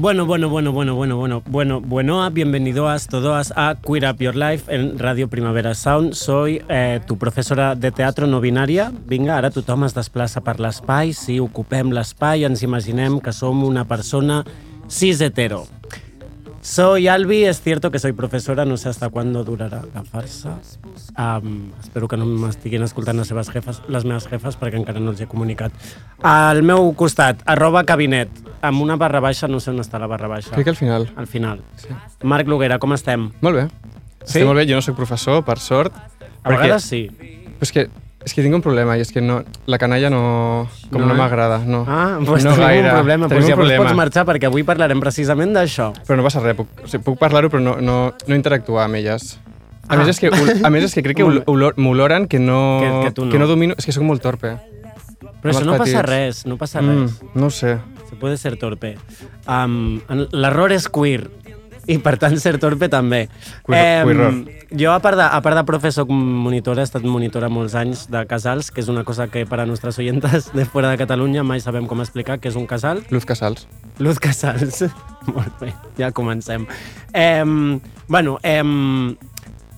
Bueno, 0.00 0.24
bueno, 0.24 0.48
bueno, 0.48 0.72
bueno, 0.72 0.94
bueno, 0.94 1.16
bueno, 1.18 1.42
bueno, 1.46 1.80
bueno, 1.82 2.30
bienvenidos 2.30 3.06
todos 3.06 3.52
a 3.54 3.76
Queer 3.86 4.10
Up 4.10 4.18
Your 4.18 4.34
Life 4.34 4.74
en 4.74 4.98
Radio 4.98 5.28
Primavera 5.28 5.74
Sound. 5.74 6.14
Soy 6.14 6.62
eh, 6.70 7.00
tu 7.06 7.18
professora 7.18 7.74
de 7.74 7.92
teatre 7.92 8.26
no 8.26 8.40
binària. 8.40 8.88
Vinga, 9.04 9.36
ara 9.36 9.50
tothom 9.52 9.84
es 9.84 9.92
desplaça 9.92 10.40
per 10.40 10.56
l'espai. 10.56 11.12
Si 11.12 11.36
ocupem 11.36 11.92
l'espai, 11.92 12.46
ens 12.48 12.64
imaginem 12.64 13.20
que 13.20 13.36
som 13.36 13.60
una 13.60 13.84
persona 13.84 14.40
cis 14.88 15.20
hetero. 15.20 15.66
Soy 16.62 17.08
Albi, 17.08 17.44
es 17.44 17.62
cierto 17.62 17.90
que 17.90 17.98
soy 17.98 18.12
profesora, 18.12 18.66
no 18.66 18.76
sé 18.76 18.90
hasta 18.90 19.08
cuándo 19.08 19.44
durarà 19.44 19.82
la 19.94 20.04
farsa. 20.04 20.58
Um, 21.16 21.70
espero 21.80 22.06
que 22.06 22.18
no 22.20 22.26
m'estiguin 22.26 22.84
escoltant 22.84 23.16
les, 23.16 23.30
seves 23.32 23.48
jefes, 23.48 23.80
les 23.88 24.04
meves 24.04 24.26
jefes 24.28 24.58
perquè 24.60 24.76
encara 24.76 25.00
no 25.00 25.14
els 25.14 25.22
he 25.24 25.28
comunicat. 25.30 25.72
Al 26.20 26.60
meu 26.62 26.92
costat, 27.00 27.40
arroba 27.48 27.86
cabinet, 27.88 28.28
amb 28.60 28.84
una 28.84 28.98
barra 29.00 29.24
baixa, 29.24 29.48
no 29.48 29.56
sé 29.56 29.72
on 29.72 29.80
està 29.80 29.98
la 30.02 30.10
barra 30.10 30.28
baixa. 30.28 30.52
Crec 30.52 30.68
que 30.68 30.74
al 30.76 30.76
final. 30.76 31.08
Al 31.16 31.26
final. 31.26 31.64
Sí. 31.80 31.96
Marc 32.28 32.52
Loguera, 32.52 32.78
com 32.78 32.92
estem? 32.92 33.30
Molt 33.40 33.56
bé. 33.56 33.66
Sí? 34.20 34.26
Estic 34.28 34.44
molt 34.50 34.60
bé, 34.60 34.68
jo 34.68 34.76
no 34.76 34.84
sóc 34.84 35.00
professor, 35.00 35.40
per 35.48 35.56
sort. 35.64 35.96
A 36.44 36.52
vegades 36.52 36.84
sí. 36.84 37.06
Però 37.08 37.64
és 37.64 37.72
que, 37.72 37.88
és 38.24 38.34
que 38.34 38.42
tinc 38.42 38.54
un 38.54 38.60
problema, 38.62 38.96
i 38.98 39.00
és 39.00 39.10
que 39.12 39.20
no, 39.22 39.42
la 39.66 39.78
canalla 39.78 40.10
no, 40.10 40.68
com 40.90 41.00
No, 41.00 41.06
no, 41.08 41.14
eh? 41.14 41.16
m'agrada. 41.16 41.58
No, 41.64 41.84
Ah, 41.88 42.18
doncs 42.20 42.44
no 42.44 42.50
tenim 42.54 42.66
gaire. 42.66 42.88
un 42.90 42.96
problema. 42.96 43.28
Tenim 43.28 43.40
Doncs 43.42 43.52
un 43.54 43.58
problema. 43.60 43.84
pots 43.84 43.96
marxar 43.96 44.26
perquè 44.26 44.46
avui 44.46 44.62
parlarem 44.62 45.00
precisament 45.00 45.54
d'això. 45.56 45.92
Però 46.06 46.16
no 46.16 46.22
passa 46.22 46.40
res, 46.40 46.56
puc, 46.56 46.68
o 46.84 46.86
sigui, 46.88 47.02
puc 47.04 47.18
parlar-ho 47.18 47.48
però 47.50 47.60
no, 47.62 47.76
no, 47.80 48.12
no 48.26 48.34
interactuar 48.34 48.84
amb 48.84 48.96
elles. 48.96 49.38
A, 49.88 49.94
Ah. 49.94 49.96
més, 49.96 50.08
és 50.08 50.20
que, 50.20 50.28
a 50.64 50.70
més, 50.70 50.84
és 50.84 50.94
que 50.94 51.02
crec 51.02 51.16
que 51.16 51.24
olor- 51.24 51.74
m'oloren 51.76 52.28
que 52.28 52.38
no, 52.38 52.78
Que- 52.80 53.12
que 53.14 53.20
no. 53.24 53.30
que 53.32 53.38
no 53.38 53.46
domino... 53.48 53.74
És 53.78 53.86
que 53.86 53.92
sóc 53.92 54.04
molt 54.04 54.22
torpe. 54.22 54.56
Però 55.42 55.50
això 55.54 55.64
no 55.64 55.78
passa 55.78 56.02
petits. 56.02 56.08
res, 56.08 56.46
no 56.46 56.56
passa 56.58 56.80
res. 56.80 56.88
Mm, 57.22 57.30
no 57.34 57.48
sé. 57.50 57.78
Se 58.08 58.14
puede 58.16 58.36
ser 58.36 58.56
torpe. 58.58 58.98
Um, 59.48 60.00
L'error 60.32 60.70
és 60.72 60.86
queer 60.88 61.30
i 61.90 61.98
per 61.98 62.14
tant 62.22 62.36
ser 62.38 62.54
torpe 62.62 62.88
també. 62.92 63.24
Queer- 63.66 64.04
queerror. 64.06 64.36
jo, 64.70 64.92
a 64.94 65.00
part, 65.02 65.18
de, 65.18 65.24
a 65.26 65.40
part 65.42 65.58
de 65.58 65.64
profe, 65.66 65.90
soc 65.92 66.08
monitora, 66.14 66.84
he 66.84 66.88
estat 66.88 67.02
monitora 67.02 67.48
molts 67.50 67.74
anys 67.74 68.06
de 68.12 68.22
casals, 68.30 68.70
que 68.70 68.80
és 68.84 68.88
una 68.92 69.02
cosa 69.04 69.26
que 69.28 69.42
per 69.46 69.58
a 69.60 69.66
nostres 69.66 69.98
oyentes 69.98 70.52
de 70.54 70.64
fora 70.64 70.90
de 70.92 71.00
Catalunya 71.00 71.42
mai 71.42 71.60
sabem 71.60 71.86
com 71.90 72.00
explicar, 72.00 72.38
que 72.38 72.48
és 72.52 72.56
un 72.56 72.66
casal. 72.70 73.02
Luz 73.10 73.26
Casals. 73.26 73.66
Luz 73.98 74.18
Casals. 74.22 74.84
Molt 75.34 75.58
bé, 75.60 75.74
ja 75.98 76.12
comencem. 76.12 76.66
Eh, 77.12 77.44
bueno, 78.08 78.38
eh, 78.42 78.62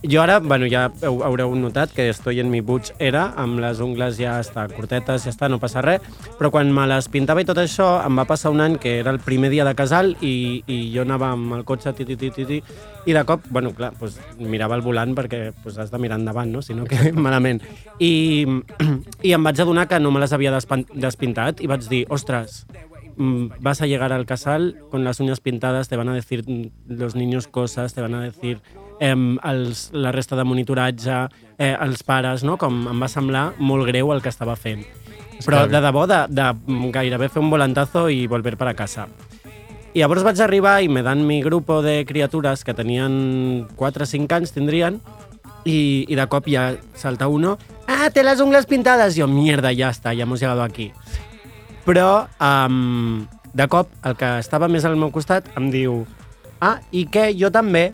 jo 0.03 0.21
ara, 0.21 0.39
bueno, 0.39 0.67
ja 0.67 0.89
haureu 1.01 1.53
notat 1.55 1.93
que 1.95 2.09
estoy 2.09 2.39
en 2.41 2.49
mi 2.51 2.59
butch 2.61 2.91
era, 2.99 3.29
amb 3.39 3.61
les 3.63 3.79
ungles 3.79 4.17
ja 4.19 4.35
està 4.43 4.65
cortetes, 4.67 5.23
ja 5.23 5.31
està, 5.31 5.47
no 5.47 5.61
passa 5.63 5.81
res, 5.81 6.03
però 6.39 6.51
quan 6.51 6.73
me 6.75 6.85
les 6.91 7.07
pintava 7.11 7.41
i 7.41 7.47
tot 7.47 7.59
això, 7.61 7.87
em 8.03 8.19
va 8.19 8.27
passar 8.27 8.51
un 8.51 8.59
any 8.61 8.75
que 8.83 8.97
era 8.99 9.13
el 9.15 9.21
primer 9.23 9.49
dia 9.53 9.63
de 9.63 9.75
casal 9.79 10.13
i, 10.19 10.63
i 10.67 10.79
jo 10.93 11.05
anava 11.07 11.31
amb 11.37 11.55
el 11.55 11.63
cotxe 11.63 11.95
ti, 11.95 12.05
ti, 12.09 12.17
ti, 12.19 12.33
ti, 12.35 12.45
ti, 12.49 12.59
i 13.05 13.15
de 13.15 13.23
cop, 13.27 13.47
bueno, 13.49 13.71
clar, 13.75 13.93
doncs 13.99 14.19
mirava 14.43 14.75
el 14.75 14.83
volant 14.83 15.15
perquè 15.15 15.45
doncs, 15.53 15.79
has 15.79 15.91
de 15.91 16.03
mirar 16.03 16.19
endavant, 16.19 16.51
no? 16.51 16.61
si 16.61 16.75
no 16.75 16.83
que 16.87 17.11
malament. 17.15 17.63
I, 17.99 18.43
I 19.23 19.35
em 19.35 19.43
vaig 19.43 19.63
adonar 19.63 19.87
que 19.87 19.99
no 20.03 20.11
me 20.11 20.23
les 20.23 20.35
havia 20.35 20.51
despintat 20.53 21.63
i 21.63 21.71
vaig 21.71 21.87
dir, 21.87 22.05
ostres, 22.11 22.65
mm, 23.15 23.59
vas 23.63 23.81
a 23.81 23.87
llegar 23.87 24.11
al 24.11 24.25
casal 24.25 24.73
con 24.91 25.03
las 25.03 25.19
uñas 25.19 25.39
pintadas, 25.39 25.87
te 25.87 25.95
van 25.95 26.09
a 26.09 26.13
decir 26.13 26.43
los 26.87 27.15
niños 27.15 27.47
cosas, 27.47 27.93
te 27.93 28.01
van 28.01 28.15
a 28.15 28.21
decir 28.21 28.59
eh, 29.03 29.15
els, 29.49 29.89
la 29.93 30.13
resta 30.15 30.37
de 30.39 30.45
monitoratge, 30.47 31.19
eh, 31.57 31.73
els 31.73 32.03
pares, 32.07 32.45
no? 32.47 32.57
com 32.61 32.85
em 32.91 33.03
va 33.03 33.11
semblar 33.11 33.49
molt 33.59 33.87
greu 33.89 34.13
el 34.15 34.23
que 34.23 34.31
estava 34.31 34.55
fent. 34.55 34.85
Però 35.43 35.65
de 35.67 35.81
debò, 35.83 36.05
de, 36.07 36.23
de 36.31 36.47
gairebé 36.93 37.27
fer 37.27 37.41
un 37.41 37.51
volantazo 37.51 38.07
i 38.09 38.27
volver 38.31 38.55
para 38.55 38.75
casa. 38.77 39.09
I 39.93 40.01
llavors 40.01 40.23
vaig 40.25 40.39
arribar 40.41 40.79
i 40.81 40.87
me 40.89 41.03
dan 41.05 41.25
mi 41.27 41.41
grupo 41.43 41.81
de 41.85 42.01
criatures 42.09 42.63
que 42.63 42.73
tenien 42.73 43.67
4 43.75 44.07
o 44.07 44.09
5 44.09 44.39
anys, 44.39 44.53
tindrien, 44.55 45.01
y, 45.63 46.05
y 46.07 46.15
de 46.15 46.27
cop 46.27 46.47
ya 46.47 46.77
salta 46.93 47.27
uno, 47.27 47.57
ah, 47.87 48.09
te 48.11 48.23
las 48.23 48.39
ungles 48.39 48.65
pintadas. 48.65 49.15
Yo, 49.15 49.27
mierda, 49.27 49.71
ya 49.71 49.89
está, 49.89 50.13
ya 50.13 50.23
hemos 50.23 50.39
llegado 50.39 50.63
aquí. 50.63 50.91
Però, 51.85 52.27
um, 52.39 53.27
de 53.53 53.67
cop, 53.67 53.89
el 54.07 54.15
que 54.15 54.29
estava 54.39 54.69
més 54.71 54.85
al 54.87 54.95
meu 54.95 55.11
costat 55.11 55.49
em 55.59 55.67
diu 55.71 56.05
ah, 56.63 56.79
i 56.95 57.03
què? 57.11 57.33
Jo 57.35 57.51
també. 57.51 57.91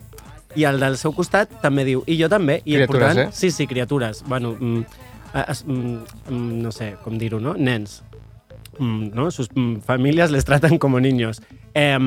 I 0.57 0.65
el 0.65 0.79
del 0.81 0.97
seu 0.97 1.13
costat 1.13 1.51
també 1.61 1.85
diu 1.85 2.03
i 2.09 2.17
jo 2.19 2.29
també. 2.31 2.59
I 2.65 2.79
Criatures, 2.79 2.89
per 2.89 3.07
tant, 3.07 3.21
eh? 3.25 3.29
Sí, 3.35 3.51
sí, 3.53 3.67
criatures. 3.69 4.23
Bueno, 4.27 4.55
mm, 4.59 4.83
es, 5.45 5.63
mm, 5.65 5.95
mm, 6.29 6.61
no 6.63 6.71
sé 6.71 6.95
com 7.03 7.17
dir-ho, 7.21 7.39
no? 7.39 7.53
Nens. 7.53 8.01
Mm, 8.79 9.11
no? 9.13 9.29
Sus 9.31 9.49
mm, 9.53 9.81
famílies 9.85 10.31
les 10.31 10.45
traten 10.45 10.77
com 10.77 10.97
niños. 10.97 11.41
Eh, 11.73 11.97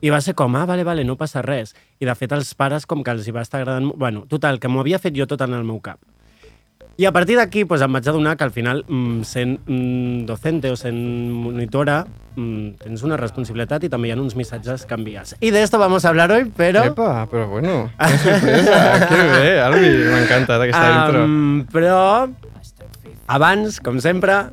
I 0.00 0.10
va 0.10 0.20
ser 0.20 0.34
com, 0.36 0.54
ah, 0.56 0.66
vale, 0.66 0.84
vale, 0.84 1.04
no 1.04 1.16
passa 1.16 1.42
res. 1.42 1.74
I 2.00 2.06
de 2.06 2.14
fet 2.14 2.32
els 2.36 2.52
pares 2.54 2.84
com 2.86 3.02
que 3.02 3.10
els 3.10 3.26
hi 3.26 3.32
va 3.32 3.42
estar 3.46 3.62
agradant... 3.62 3.92
Bueno, 3.96 4.26
total, 4.28 4.60
que 4.60 4.68
m'ho 4.68 4.82
havia 4.82 5.00
fet 5.00 5.16
jo 5.16 5.26
tot 5.26 5.40
en 5.46 5.54
el 5.56 5.64
meu 5.64 5.80
cap. 5.80 5.98
I 6.96 7.04
a 7.04 7.12
partir 7.12 7.36
d'aquí 7.36 7.66
pues, 7.68 7.82
em 7.84 7.92
vaig 7.92 8.06
adonar 8.08 8.38
que 8.40 8.44
al 8.46 8.52
final, 8.52 8.78
mm, 8.88 9.24
sent 9.28 9.58
mm, 9.66 10.24
docente 10.24 10.70
o 10.72 10.76
sent 10.80 10.96
monitora, 11.28 12.06
mm, 12.36 12.78
tens 12.80 13.02
una 13.04 13.18
responsabilitat 13.20 13.84
i 13.84 13.90
també 13.92 14.08
hi 14.08 14.14
ha 14.14 14.16
uns 14.16 14.36
missatges 14.38 14.86
que 14.88 14.96
envies. 14.96 15.34
I 15.44 15.50
de 15.52 15.60
esto 15.62 15.78
vamos 15.78 16.06
a 16.06 16.08
hablar 16.08 16.30
hoy, 16.32 16.50
pero... 16.56 16.84
Epa, 16.88 17.26
però 17.28 17.48
bueno, 17.48 17.90
qué 18.00 18.18
sorpresa. 18.18 19.08
que 19.10 19.22
bé, 19.34 19.60
Albi, 19.60 19.90
m'ha 20.08 20.22
encantat 20.22 20.64
aquesta 20.64 20.86
intro. 20.94 21.24
Am, 21.28 21.66
però 21.72 22.00
abans, 23.28 23.80
com 23.84 24.00
sempre, 24.00 24.46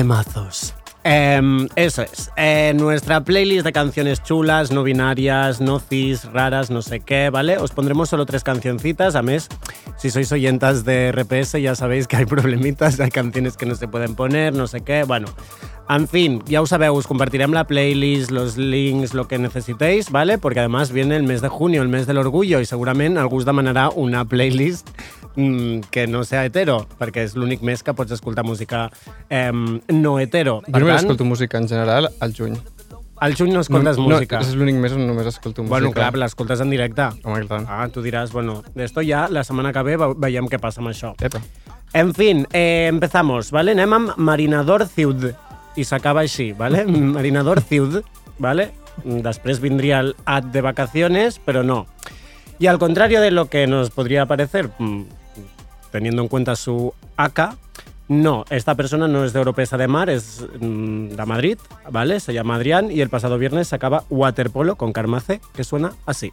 Day 0.00 0.04
de 0.04 0.08
mazos. 0.08 0.74
Em, 1.04 1.68
eso 1.76 2.00
es. 2.02 2.30
Eh, 2.36 2.72
nuestra 2.74 3.22
playlist 3.22 3.64
de 3.64 3.72
canciones 3.72 4.22
chulas, 4.22 4.70
no 4.70 4.82
binarias, 4.82 5.60
no 5.60 5.78
cis, 5.78 6.24
raras, 6.32 6.70
no 6.70 6.80
sé 6.80 7.00
qué, 7.00 7.28
¿vale? 7.28 7.58
Os 7.58 7.72
pondremos 7.72 8.08
solo 8.08 8.24
tres 8.24 8.42
cancioncitas. 8.42 9.14
A 9.14 9.20
mes, 9.20 9.48
si 9.98 10.10
sois 10.10 10.32
oyentas 10.32 10.84
de 10.84 11.12
RPS, 11.12 11.60
ya 11.60 11.74
sabéis 11.74 12.06
que 12.06 12.16
hay 12.16 12.24
problemitas, 12.26 12.98
hay 13.00 13.10
canciones 13.10 13.58
que 13.58 13.66
no 13.66 13.74
se 13.74 13.88
pueden 13.88 14.14
poner, 14.14 14.54
no 14.54 14.66
sé 14.66 14.80
qué. 14.80 15.04
Bueno, 15.04 15.28
en 15.88 16.08
fin, 16.08 16.42
ya 16.46 16.62
os 16.62 16.70
sabeu, 16.70 16.94
os 16.94 17.06
compartirem 17.06 17.52
la 17.52 17.66
playlist, 17.66 18.30
los 18.30 18.56
links, 18.56 19.12
lo 19.12 19.28
que 19.28 19.38
necesitéis, 19.38 20.10
¿vale? 20.10 20.38
Porque 20.38 20.60
además 20.60 20.92
viene 20.92 21.16
el 21.16 21.24
mes 21.24 21.42
de 21.42 21.48
junio, 21.48 21.82
el 21.82 21.88
mes 21.88 22.06
del 22.06 22.16
orgullo, 22.16 22.60
y 22.60 22.64
seguramente 22.64 23.20
algú 23.20 23.36
us 23.36 23.44
demanarà 23.44 23.90
una 23.90 24.24
playlist 24.24 24.88
mm, 25.36 25.80
que 25.90 26.06
no 26.06 26.24
sea 26.24 26.44
hetero, 26.44 26.86
perquè 26.98 27.24
és 27.26 27.34
l'únic 27.36 27.62
mes 27.62 27.82
que 27.82 27.94
pots 27.94 28.12
escoltar 28.12 28.44
música 28.44 28.90
eh, 29.28 29.52
no 29.52 30.18
hetero. 30.18 30.60
Jo 30.66 30.78
només 30.80 31.02
escolto 31.02 31.24
música 31.24 31.58
en 31.58 31.68
general 31.68 32.10
al 32.20 32.34
juny. 32.36 32.58
al 33.20 33.34
juny 33.36 33.52
no 33.52 33.60
escoltes 33.60 33.98
no, 33.98 34.08
música. 34.08 34.38
No, 34.40 34.46
és 34.48 34.54
l'únic 34.56 34.76
mes 34.80 34.92
on 34.96 35.06
només 35.06 35.26
escolto 35.28 35.60
música. 35.62 35.74
Bueno, 35.76 35.92
clar, 35.92 36.14
l'escoltes 36.16 36.60
en 36.64 36.70
directe. 36.70 37.04
Home, 37.24 37.44
tant. 37.46 37.66
Ah, 37.68 37.86
tu 37.92 38.00
diràs, 38.00 38.32
bueno, 38.32 38.62
d'esto 38.74 39.02
ja 39.04 39.26
la 39.28 39.44
setmana 39.44 39.74
que 39.74 39.82
ve 39.84 39.96
ve- 40.00 40.14
veiem 40.16 40.48
què 40.48 40.58
passa 40.58 40.80
amb 40.80 40.88
això. 40.88 41.12
Epa. 41.20 41.42
En 41.92 42.14
fin, 42.14 42.46
eh, 42.52 42.86
empezamos, 42.88 43.50
¿vale? 43.50 43.72
Anem 43.72 43.92
amb 43.92 44.16
Marinador 44.16 44.86
Ciud. 44.88 45.32
I 45.76 45.84
s'acaba 45.84 46.20
així, 46.22 46.52
¿vale? 46.52 46.86
Marinador 47.16 47.60
Ciud, 47.60 48.00
¿vale? 48.38 48.70
Després 49.04 49.60
vindria 49.60 50.00
el 50.00 50.14
ad 50.24 50.44
de 50.44 50.60
vacaciones, 50.62 51.40
pero 51.44 51.62
no. 51.62 51.86
Y 52.58 52.66
al 52.68 52.78
contrario 52.78 53.20
de 53.20 53.30
lo 53.30 53.48
que 53.50 53.66
nos 53.66 53.90
podría 53.90 54.24
parecer, 54.26 54.70
mm, 54.78 55.02
teniendo 55.90 56.22
en 56.22 56.28
cuenta 56.28 56.56
su 56.56 56.94
AK, 57.16 57.56
no, 58.10 58.44
esta 58.50 58.74
persona 58.74 59.06
no 59.06 59.24
es 59.24 59.32
de 59.32 59.38
Oropesa 59.38 59.76
de 59.76 59.86
Mar, 59.86 60.10
es 60.10 60.44
mm, 60.60 61.10
de 61.10 61.26
Madrid, 61.26 61.58
¿vale? 61.90 62.18
Se 62.18 62.34
llama 62.34 62.56
Adrián 62.56 62.90
y 62.90 63.02
el 63.02 63.08
pasado 63.08 63.38
viernes 63.38 63.68
sacaba 63.68 64.02
Waterpolo 64.10 64.74
con 64.74 64.92
Carmace, 64.92 65.40
que 65.54 65.62
suena 65.62 65.92
así. 66.06 66.32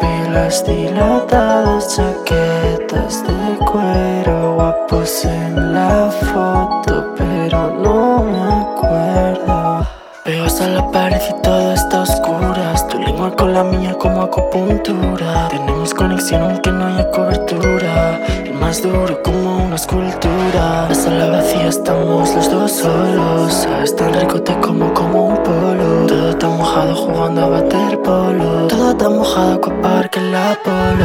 Reglas 0.00 0.64
dilatadas, 0.64 1.96
chaquetas 1.96 3.24
de 3.26 3.56
cuero, 3.64 4.54
guapos 4.54 5.24
en 5.24 5.74
la 5.74 6.10
foto, 6.10 7.14
pero 7.16 7.70
no 7.70 8.24
me 8.24 8.42
acuerdo. 8.62 9.86
Pegas 10.24 10.60
a 10.60 10.68
la 10.68 10.90
pared 10.90 11.20
y 11.28 11.42
todo 11.42 11.72
está 11.72 11.98
a 11.98 12.02
oscuras. 12.02 12.86
Tu 12.88 12.98
lengua 12.98 13.34
con 13.34 13.52
la 13.52 13.64
mía 13.64 13.94
como 13.98 14.22
acupuntura. 14.22 15.48
Tenemos 15.48 15.94
conexión 15.94 16.42
aunque 16.42 16.70
no 16.70 16.86
haya 16.86 17.10
cobertura. 17.10 17.79
Más 18.70 18.82
duro 18.82 19.20
como 19.24 19.64
una 19.66 19.74
escultura. 19.74 20.86
La 20.88 20.94
sala 20.94 21.28
vacía 21.28 21.66
estamos 21.66 22.32
los 22.36 22.48
dos 22.52 22.70
solos. 22.70 23.52
Sabes 23.52 23.96
tan 23.96 24.14
rico 24.14 24.40
te 24.40 24.54
como 24.60 24.94
como 24.94 25.26
un 25.26 25.42
polo. 25.42 26.06
Todo 26.06 26.36
tan 26.38 26.56
mojado 26.56 26.94
jugando 26.94 27.40
a 27.40 27.48
waterpolo. 27.48 28.68
Todo 28.68 28.96
tan 28.96 29.16
mojado 29.16 29.60
copar 29.60 30.08
que 30.08 30.20
la 30.20 30.56
polo. 30.62 31.04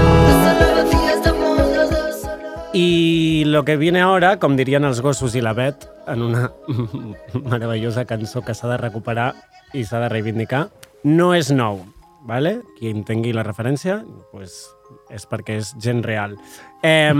Y 2.72 3.46
lo 3.46 3.66
que 3.66 3.78
viene 3.78 4.02
ahora, 4.02 4.38
com 4.38 4.54
dirien 4.56 4.86
els 4.86 5.02
gossos 5.02 5.34
i 5.34 5.42
la 5.42 5.56
Bet, 5.58 5.90
en 6.06 6.22
una 6.22 6.52
meravellosa 7.34 8.06
cançó 8.06 8.46
que 8.46 8.54
s'ha 8.54 8.70
de 8.76 8.78
recuperar 8.78 9.32
i 9.74 9.88
s'ha 9.90 10.04
de 10.06 10.14
reivindicar, 10.14 10.68
no 11.02 11.34
és 11.34 11.50
nou, 11.50 11.82
¿vale? 12.30 12.60
Qui 12.78 12.94
entengui 12.94 13.34
la 13.34 13.48
referència, 13.48 14.04
pues, 14.30 14.75
és 15.10 15.28
perquè 15.30 15.60
és 15.62 15.74
gent 15.82 16.04
real. 16.06 16.38
Eh, 16.84 17.14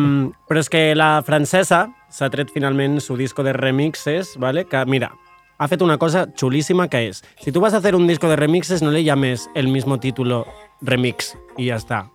però 0.48 0.62
és 0.62 0.70
que 0.70 0.88
la 0.96 1.20
francesa 1.26 1.86
s'ha 2.10 2.32
tret 2.32 2.52
finalment 2.54 3.00
su 3.02 3.18
disco 3.18 3.44
de 3.44 3.54
remixes, 3.54 4.36
¿vale? 4.38 4.66
que 4.66 4.86
mira, 4.86 5.12
ha 5.58 5.68
fet 5.68 5.82
una 5.82 5.98
cosa 5.98 6.28
chulísima 6.34 6.88
que 6.90 7.08
és, 7.10 7.24
si 7.40 7.52
tu 7.52 7.62
vas 7.62 7.74
a 7.74 7.78
hacer 7.78 7.96
un 7.96 8.08
disco 8.08 8.28
de 8.28 8.36
remixes, 8.36 8.82
no 8.82 8.92
le 8.92 9.04
llames 9.04 9.50
el 9.56 9.68
mismo 9.68 10.00
título 10.00 10.46
remix 10.82 11.36
i 11.58 11.70
ja 11.70 11.80
està, 11.80 12.06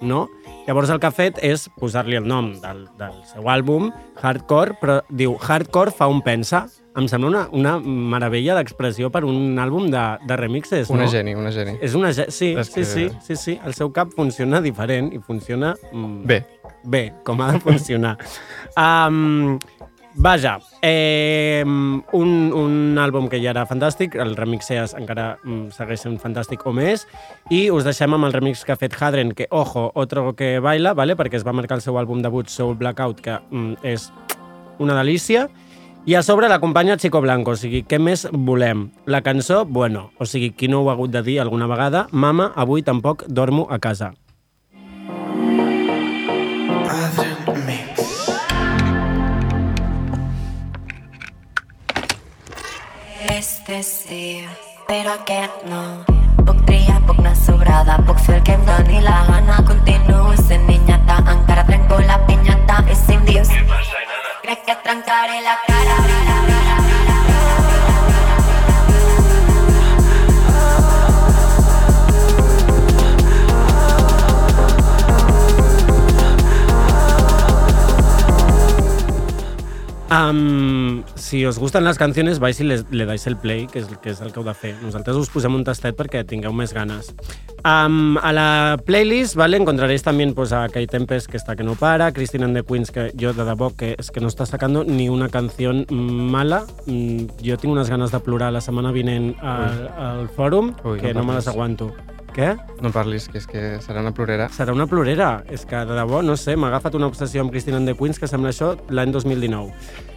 no? 0.00 0.28
Llavors 0.66 0.90
el 0.90 1.00
que 1.00 1.10
ha 1.10 1.14
fet 1.14 1.40
és 1.44 1.66
posar-li 1.80 2.16
el 2.16 2.28
nom 2.28 2.54
del, 2.62 2.86
del 2.98 3.18
seu 3.28 3.50
àlbum, 3.50 3.90
Hardcore, 4.22 4.78
però 4.80 5.00
diu 5.10 5.36
Hardcore 5.36 5.92
fa 5.92 6.08
un 6.08 6.22
pensa. 6.24 6.64
Em 6.96 7.08
sembla 7.10 7.26
una, 7.28 7.40
una 7.50 7.72
meravella 7.82 8.54
d'expressió 8.54 9.08
per 9.10 9.24
un 9.26 9.56
àlbum 9.58 9.88
de, 9.90 10.02
de 10.28 10.36
remixes, 10.38 10.90
Una 10.94 11.04
no? 11.08 11.10
geni, 11.10 11.34
una 11.34 11.50
geni. 11.50 11.72
És 11.82 11.94
una... 11.98 12.12
ge- 12.14 12.28
Sí, 12.30 12.52
sí, 12.62 12.74
que- 12.74 12.84
sí, 12.84 13.08
sí, 13.20 13.36
sí. 13.36 13.56
El 13.66 13.74
seu 13.74 13.90
cap 13.92 14.12
funciona 14.14 14.60
diferent 14.62 15.12
i 15.12 15.18
funciona... 15.18 15.74
mm, 15.92 16.20
Bé, 16.26 16.44
bé, 16.84 17.02
com 17.26 17.40
ha 17.42 17.50
de 17.56 17.58
funcionar. 17.64 18.16
um, 18.78 19.58
vaja, 20.14 20.60
eh, 20.82 21.64
un, 21.66 22.30
un 22.54 22.98
àlbum 23.02 23.26
que 23.28 23.40
ja 23.42 23.50
era 23.50 23.66
fantàstic, 23.66 24.14
el 24.14 24.36
remixees 24.38 24.94
encara 24.94 25.32
mm, 25.42 25.72
segueix 25.74 26.04
sent 26.06 26.20
fantàstic 26.22 26.62
o 26.70 26.72
més, 26.76 27.08
i 27.50 27.64
us 27.74 27.82
deixem 27.82 28.14
amb 28.14 28.28
el 28.30 28.36
remix 28.38 28.62
que 28.62 28.70
ha 28.70 28.78
fet 28.78 28.94
Hadren, 29.00 29.34
que, 29.34 29.48
ojo, 29.50 29.88
otro 29.98 30.30
que 30.38 30.60
baila, 30.62 30.94
vale? 30.94 31.16
perquè 31.18 31.42
es 31.42 31.46
va 31.46 31.52
marcar 31.58 31.80
el 31.80 31.82
seu 31.82 31.98
àlbum 31.98 32.22
debut 32.22 32.46
Soul 32.46 32.76
Blackout, 32.78 33.18
que 33.26 33.40
mm, 33.50 33.82
és 33.82 34.12
una 34.78 34.94
delícia, 35.02 35.48
i 36.06 36.14
a 36.14 36.22
sobre 36.22 36.48
l'acompanya 36.48 36.96
Chico 36.96 37.20
Blanco, 37.20 37.54
o 37.54 37.56
sigui, 37.56 37.80
què 37.88 37.98
més 37.98 38.26
volem? 38.32 38.90
La 39.06 39.22
cançó, 39.24 39.64
bueno, 39.64 40.10
o 40.20 40.26
sigui, 40.28 40.50
qui 40.52 40.68
no 40.68 40.82
ho 40.82 40.90
ha 40.90 40.92
hagut 40.92 41.10
de 41.10 41.22
dir 41.24 41.38
alguna 41.40 41.66
vegada, 41.66 42.06
mama, 42.12 42.52
avui 42.54 42.82
tampoc 42.82 43.24
dormo 43.26 43.66
a 43.70 43.78
casa. 43.78 44.12
Este 53.24 53.82
sí, 53.82 54.44
però 54.86 55.16
aquest 55.16 55.64
no. 55.70 56.04
Puc 56.44 56.60
triar, 56.68 57.00
puc 57.08 57.18
anar 57.22 57.32
sobrada, 57.36 57.96
puc 58.04 58.20
fer 58.20 58.36
el 58.36 58.42
que 58.44 58.58
em 58.58 58.66
doni 58.68 59.00
la 59.00 59.22
gana. 59.30 59.62
Continuo 59.64 60.36
sent 60.36 60.68
niñata, 60.68 61.22
encara 61.32 61.64
trenco 61.64 61.98
la 62.04 62.20
pinyata 62.26 62.84
i 62.92 62.98
sin 63.06 63.24
Dios. 63.24 63.48
Crec 64.44 64.62
que 64.66 64.72
et 64.72 64.82
trencaré 64.84 65.40
la 65.40 65.56
cara. 65.66 66.63
Si 81.34 81.44
us 81.48 81.58
gusten 81.58 81.82
les 81.82 81.98
canciones, 81.98 82.38
vais 82.38 82.58
i 82.62 82.64
les, 82.64 82.84
le 82.94 83.08
dais 83.08 83.24
el 83.26 83.34
play, 83.42 83.64
que 83.66 83.80
és, 83.80 83.88
que 83.98 84.12
és 84.12 84.20
el 84.22 84.30
que 84.30 84.38
heu 84.38 84.44
de 84.46 84.52
fer. 84.54 84.70
Nosaltres 84.84 85.16
us 85.18 85.32
posem 85.34 85.56
un 85.58 85.64
tastet 85.66 85.96
perquè 85.98 86.22
tingueu 86.30 86.54
més 86.54 86.70
ganes. 86.70 87.10
Um, 87.66 88.20
a 88.22 88.30
la 88.30 88.46
playlist 88.86 89.34
vale, 89.34 89.58
encontraréis 89.58 90.06
también 90.06 90.36
pues, 90.38 90.52
a 90.54 90.68
Kay 90.70 90.86
Tempest, 90.86 91.26
que 91.26 91.36
está 91.36 91.56
que 91.56 91.66
no 91.66 91.74
para, 91.74 92.12
Christine 92.14 92.44
and 92.44 92.60
the 92.60 92.62
Queens, 92.62 92.94
que 92.94 93.10
yo 93.18 93.32
de 93.34 93.42
debò 93.42 93.72
que 93.74 93.96
es 93.98 94.12
que 94.12 94.20
no 94.20 94.28
está 94.28 94.46
sacando 94.46 94.84
ni 94.84 95.08
una 95.08 95.28
canción 95.28 95.86
mala. 95.90 96.66
Mm, 96.86 97.26
jo 97.42 97.58
tinc 97.58 97.72
unes 97.74 97.90
ganes 97.90 98.14
de 98.14 98.22
plorar 98.22 98.52
la 98.54 98.62
setmana 98.62 98.94
vinent 98.94 99.32
al, 99.42 99.88
al 99.98 100.28
fòrum, 100.28 100.76
Ui, 100.84 101.00
que 101.00 101.14
no 101.14 101.24
no, 101.24 101.32
me 101.32 101.40
les 101.40 101.48
aguanto. 101.48 101.90
Què? 102.34 102.54
no 102.82 102.90
parlis, 102.90 103.28
que 103.30 103.38
és 103.38 103.46
que 103.46 103.60
serà 103.84 104.02
una 104.02 104.10
plorera. 104.14 104.48
Serà 104.52 104.74
una 104.74 104.88
plorera. 104.90 105.44
És 105.54 105.62
que, 105.68 105.84
de 105.86 105.94
debò, 105.94 106.18
no 106.26 106.34
sé, 106.36 106.56
m'ha 106.58 106.68
agafat 106.72 106.96
una 106.98 107.06
obsessió 107.06 107.44
amb 107.44 107.54
Christine 107.54 107.78
and 107.78 107.88
the 107.88 107.94
Queens 107.94 108.18
que 108.18 108.28
sembla 108.28 108.50
això 108.50 108.74
l'any 108.90 109.14
2019. 109.14 109.70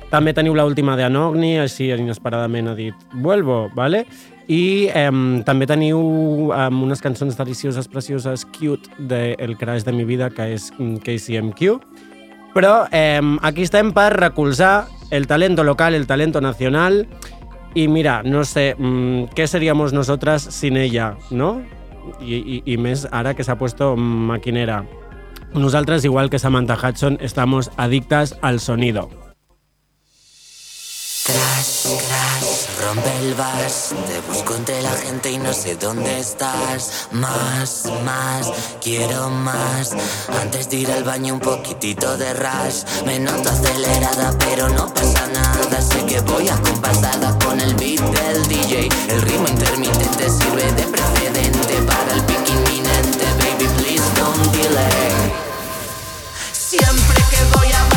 També 0.10 0.34
teniu 0.34 0.56
l'última 0.56 0.96
de 0.98 1.06
Anogni, 1.06 1.58
així 1.60 1.92
inesperadament 1.92 2.72
ha 2.72 2.76
dit 2.78 3.08
Vuelvo, 3.14 3.68
vale? 3.76 4.06
I 4.48 4.88
eh, 4.96 5.12
també 5.46 5.68
teniu 5.68 6.00
eh, 6.56 6.68
unes 6.72 7.04
cançons 7.04 7.38
delicioses, 7.38 7.90
precioses, 7.92 8.48
cute, 8.56 8.90
de 8.98 9.36
El 9.38 9.58
crash 9.60 9.86
de 9.86 9.94
mi 9.94 10.08
vida, 10.08 10.32
que 10.32 10.54
és 10.56 10.72
mm, 10.78 11.04
KCMQ. 11.04 11.80
Però 12.56 12.88
eh, 12.90 13.22
aquí 13.46 13.68
estem 13.68 13.92
per 13.94 14.14
recolzar 14.16 14.88
el 15.12 15.28
talento 15.28 15.64
local, 15.64 15.94
el 15.94 16.08
talento 16.08 16.42
nacional, 16.42 17.06
y 17.78 17.88
mira, 17.88 18.24
no 18.24 18.44
sé, 18.44 18.76
mm, 18.78 19.26
¿qué 19.36 19.46
seríamos 19.46 19.94
nosotras 19.94 20.42
sin 20.42 20.78
ella, 20.78 21.18
no? 21.30 21.62
I, 22.22 22.36
i, 22.36 22.62
i 22.74 22.78
més 22.78 23.08
ara 23.12 23.34
que 23.36 23.44
s'ha 23.44 23.58
puesto 23.58 23.96
maquinera. 23.98 24.84
Nosaltres, 25.54 26.06
igual 26.06 26.30
que 26.30 26.40
Samantha 26.40 26.78
Hudson, 26.78 27.18
estamos 27.22 27.72
adictas 27.78 28.38
al 28.42 28.60
sonido. 28.60 29.27
Crash, 31.28 31.88
crash, 32.08 32.86
rompe 32.86 33.12
el 33.20 33.36
vas. 33.36 33.94
Te 34.08 34.22
busco 34.32 34.56
entre 34.56 34.82
la 34.82 34.92
gente 34.92 35.30
y 35.30 35.38
no 35.38 35.52
sé 35.52 35.76
dónde 35.76 36.22
estás. 36.22 37.10
Más, 37.12 37.84
más, 38.06 38.50
quiero 38.82 39.30
más. 39.30 39.92
Antes 40.42 40.70
de 40.70 40.78
ir 40.78 40.90
al 40.90 41.04
baño, 41.04 41.34
un 41.34 41.42
poquitito 41.42 42.16
de 42.16 42.34
rush. 42.34 43.04
Me 43.06 43.20
noto 43.20 43.50
acelerada, 43.50 44.34
pero 44.40 44.70
no 44.70 44.94
pasa 44.94 45.28
nada. 45.28 45.82
Sé 45.82 46.06
que 46.06 46.22
voy 46.22 46.48
acompasada 46.48 47.38
con 47.40 47.60
el 47.60 47.76
beat 47.76 48.00
del 48.00 48.48
DJ. 48.48 48.88
El 49.10 49.22
ritmo 49.24 49.50
intermitente 49.50 50.30
sirve 50.30 50.72
de 50.72 50.84
precedente 50.84 51.74
para 51.82 52.14
el 52.14 52.22
pick 52.22 52.48
inminente. 52.48 53.26
Baby, 53.38 53.68
please 53.80 54.04
don't 54.16 54.50
delay. 54.54 55.34
Siempre 56.54 57.22
que 57.30 57.44
voy 57.58 57.68
a 57.74 57.97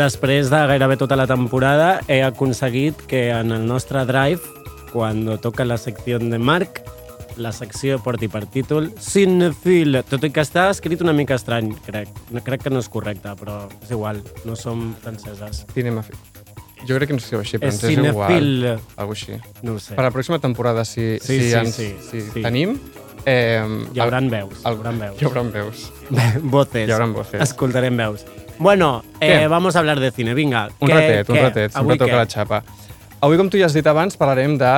Després 0.00 0.48
de 0.48 0.58
gairebé 0.64 0.94
tota 0.96 1.16
la 1.18 1.26
temporada, 1.28 2.00
he 2.08 2.22
aconseguit 2.24 3.02
que 3.10 3.26
en 3.34 3.50
el 3.52 3.66
nostre 3.68 4.06
drive, 4.08 4.40
quan 4.94 5.26
toca 5.44 5.66
la 5.66 5.76
secció 5.76 6.16
de 6.18 6.38
Marc, 6.40 6.80
la 7.36 7.52
secció 7.52 7.98
porti 8.00 8.30
per 8.32 8.46
títol 8.48 8.88
Cinefil, 8.96 10.00
tot 10.08 10.24
i 10.24 10.30
que 10.32 10.40
està 10.40 10.70
escrit 10.72 11.04
una 11.04 11.12
mica 11.12 11.36
estrany, 11.36 11.74
crec. 11.84 12.08
No, 12.32 12.40
crec 12.46 12.64
que 12.64 12.72
no 12.72 12.80
és 12.80 12.88
correcte, 12.88 13.34
però 13.36 13.66
és 13.82 13.92
igual, 13.92 14.24
no 14.48 14.56
som 14.56 14.94
franceses. 15.04 15.66
Cinema... 15.76 16.06
Jo 16.88 16.96
crec 16.96 17.10
que 17.10 17.18
no 17.18 17.20
sé 17.20 17.28
si 17.28 17.36
ho 17.36 17.44
així, 17.44 17.60
però 17.60 17.68
És 17.68 17.84
igual. 17.92 18.68
Algo 18.96 19.12
així. 19.12 19.36
No 19.60 19.76
sé. 19.76 19.98
Per 20.00 20.06
la 20.06 20.14
pròxima 20.14 20.40
temporada, 20.40 20.86
si, 20.88 21.18
Sí, 21.20 21.42
si, 21.42 21.50
sí, 21.50 21.56
ens, 21.60 21.76
sí, 21.76 21.92
si 22.08 22.24
sí. 22.30 22.40
tenim... 22.40 22.78
Eh, 23.28 23.60
Hi 23.92 24.00
haurà 24.00 24.22
veus, 24.24 24.62
hi 24.62 24.64
el, 24.64 24.78
haurà 24.78 24.96
veus. 24.96 25.20
Hi 25.20 25.26
haurà 25.28 25.42
veus. 25.52 25.90
voces. 26.56 26.86
Hi 26.88 26.94
hauran 26.96 27.12
voces. 27.12 27.42
Escoltarem 27.44 28.00
veus. 28.00 28.24
Bueno, 28.60 29.02
eh, 29.20 29.46
vamos 29.48 29.74
a 29.74 29.78
hablar 29.80 29.98
de 30.00 30.10
cine, 30.12 30.34
vinga. 30.34 30.68
Un 30.80 30.88
què- 30.88 30.94
ratet, 30.94 31.28
un 31.30 31.36
què? 31.36 31.42
ratet. 31.42 31.72
Sempre 31.72 31.80
Avui 31.80 31.98
toca 31.98 32.12
què? 32.12 32.16
la 32.16 32.26
xapa. 32.28 32.62
avui, 33.20 33.36
com 33.36 33.48
tu 33.50 33.58
ja 33.58 33.66
has 33.66 33.74
dit 33.74 33.86
abans, 33.86 34.16
parlarem 34.16 34.58
de, 34.60 34.68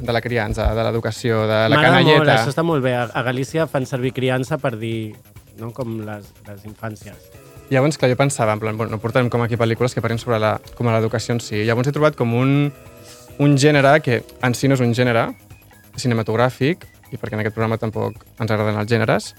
de 0.00 0.12
la 0.12 0.20
criança, 0.20 0.74
de 0.74 0.82
l'educació, 0.84 1.42
de 1.46 1.60
la 1.68 1.76
M'agrada 1.76 1.98
canalleta. 2.00 2.18
Molt, 2.24 2.32
això 2.34 2.48
està 2.52 2.64
molt 2.64 2.82
bé. 2.84 2.94
A, 2.96 3.04
a 3.12 3.22
Galícia 3.22 3.66
fan 3.68 3.84
servir 3.86 4.12
criança 4.16 4.58
per 4.58 4.74
dir 4.80 5.14
no? 5.60 5.70
com 5.76 6.00
les, 6.04 6.32
les 6.48 6.64
infàncies. 6.68 7.30
Llavors, 7.70 7.96
clar, 7.96 8.10
jo 8.12 8.16
pensava, 8.16 8.52
en 8.52 8.60
plan, 8.60 8.76
bueno, 8.76 8.92
no 8.92 8.98
portarem 9.00 9.28
com 9.32 9.40
aquí 9.44 9.56
pel·lícules 9.56 9.94
que 9.94 10.02
parlin 10.04 10.18
sobre 10.20 10.38
la, 10.40 10.58
com 10.76 10.88
a 10.88 10.96
l'educació 10.98 11.36
en 11.36 11.40
si. 11.40 11.62
Llavors 11.64 11.88
he 11.88 11.92
trobat 11.92 12.16
com 12.16 12.32
un, 12.36 12.72
un 13.40 13.56
gènere 13.56 14.00
que 14.04 14.22
en 14.42 14.54
si 14.56 14.68
no 14.68 14.74
és 14.76 14.80
un 14.84 14.92
gènere 14.96 15.30
cinematogràfic, 15.96 16.84
i 17.12 17.16
perquè 17.20 17.36
en 17.36 17.40
aquest 17.44 17.54
programa 17.56 17.76
tampoc 17.80 18.14
ens 18.40 18.50
agraden 18.50 18.76
els 18.80 18.88
gèneres, 18.90 19.34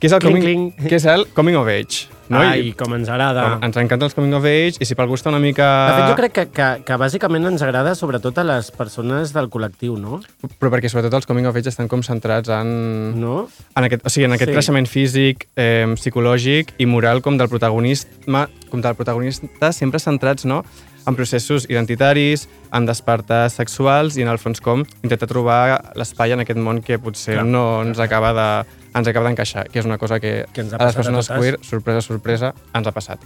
que 0.00 0.08
és 0.08 0.12
el, 0.16 0.20
Cling, 0.20 0.40
coming, 0.42 0.70
cling. 0.76 0.88
que 0.88 0.96
és 0.96 1.04
el 1.08 1.26
coming 1.36 1.56
of 1.56 1.68
age. 1.68 2.08
No? 2.32 2.40
Ai, 2.40 2.68
I, 2.70 2.72
com 2.78 2.94
ens 2.96 3.10
agrada. 3.12 3.42
com, 3.44 3.66
ens 3.68 3.76
encanten 3.82 4.08
els 4.08 4.16
coming 4.16 4.32
of 4.38 4.46
age, 4.48 4.80
i 4.80 4.88
si 4.88 4.96
per 4.96 5.04
algú 5.04 5.18
està 5.18 5.28
una 5.32 5.40
mica... 5.42 5.66
De 5.88 5.96
fet, 5.98 6.08
jo 6.12 6.18
crec 6.20 6.32
que, 6.38 6.44
que, 6.56 6.68
que 6.88 6.96
bàsicament 7.00 7.46
ens 7.52 7.62
agrada 7.66 7.92
sobretot 7.98 8.38
a 8.40 8.44
les 8.48 8.70
persones 8.74 9.34
del 9.36 9.50
col·lectiu, 9.52 9.98
no? 10.00 10.22
Però 10.58 10.72
perquè 10.72 10.88
sobretot 10.92 11.18
els 11.20 11.28
coming 11.28 11.46
of 11.50 11.58
age 11.60 11.68
estan 11.72 11.90
com 11.92 12.02
centrats 12.06 12.48
en... 12.56 12.72
No? 13.20 13.46
en 13.76 13.88
aquest, 13.88 14.06
o 14.06 14.12
sigui, 14.12 14.26
en 14.30 14.36
aquest 14.38 14.50
Sí. 14.52 14.56
creixement 14.56 14.88
físic, 14.90 15.46
eh, 15.56 15.86
psicològic 15.96 16.74
i 16.82 16.86
moral 16.88 17.20
com 17.22 17.36
del 17.38 17.48
protagonista, 17.52 18.46
com 18.70 18.80
del 18.82 18.96
protagonista 18.96 19.72
sempre 19.72 20.00
centrats 20.00 20.44
no? 20.48 20.62
en 21.06 21.16
processos 21.18 21.64
identitaris, 21.68 22.48
en 22.72 22.86
despertes 22.86 23.56
sexuals 23.58 24.16
i 24.16 24.22
en 24.22 24.28
el 24.30 24.38
fons 24.38 24.60
com 24.62 24.84
intentar 25.02 25.26
trobar 25.28 25.92
l'espai 25.98 26.32
en 26.36 26.44
aquest 26.44 26.60
món 26.62 26.78
que 26.80 26.98
potser. 27.02 27.40
Clar. 27.40 27.46
no 27.46 27.82
ens 27.82 27.98
acaba 27.98 28.30
de 28.36 28.46
ens 28.94 29.08
acaba 29.08 29.28
d'encaixar, 29.28 29.68
que 29.70 29.78
és 29.80 29.86
una 29.88 29.98
cosa 29.98 30.20
que, 30.20 30.46
Que 30.52 30.60
ens 30.62 30.72
ha 30.72 30.76
a 30.76 30.86
les 30.86 30.94
a 30.94 30.98
persones 30.98 31.26
totes. 31.26 31.40
queer, 31.40 31.58
sorpresa, 31.62 32.00
sorpresa, 32.00 32.54
ens 32.74 32.86
ha 32.86 32.92
passat. 32.92 33.20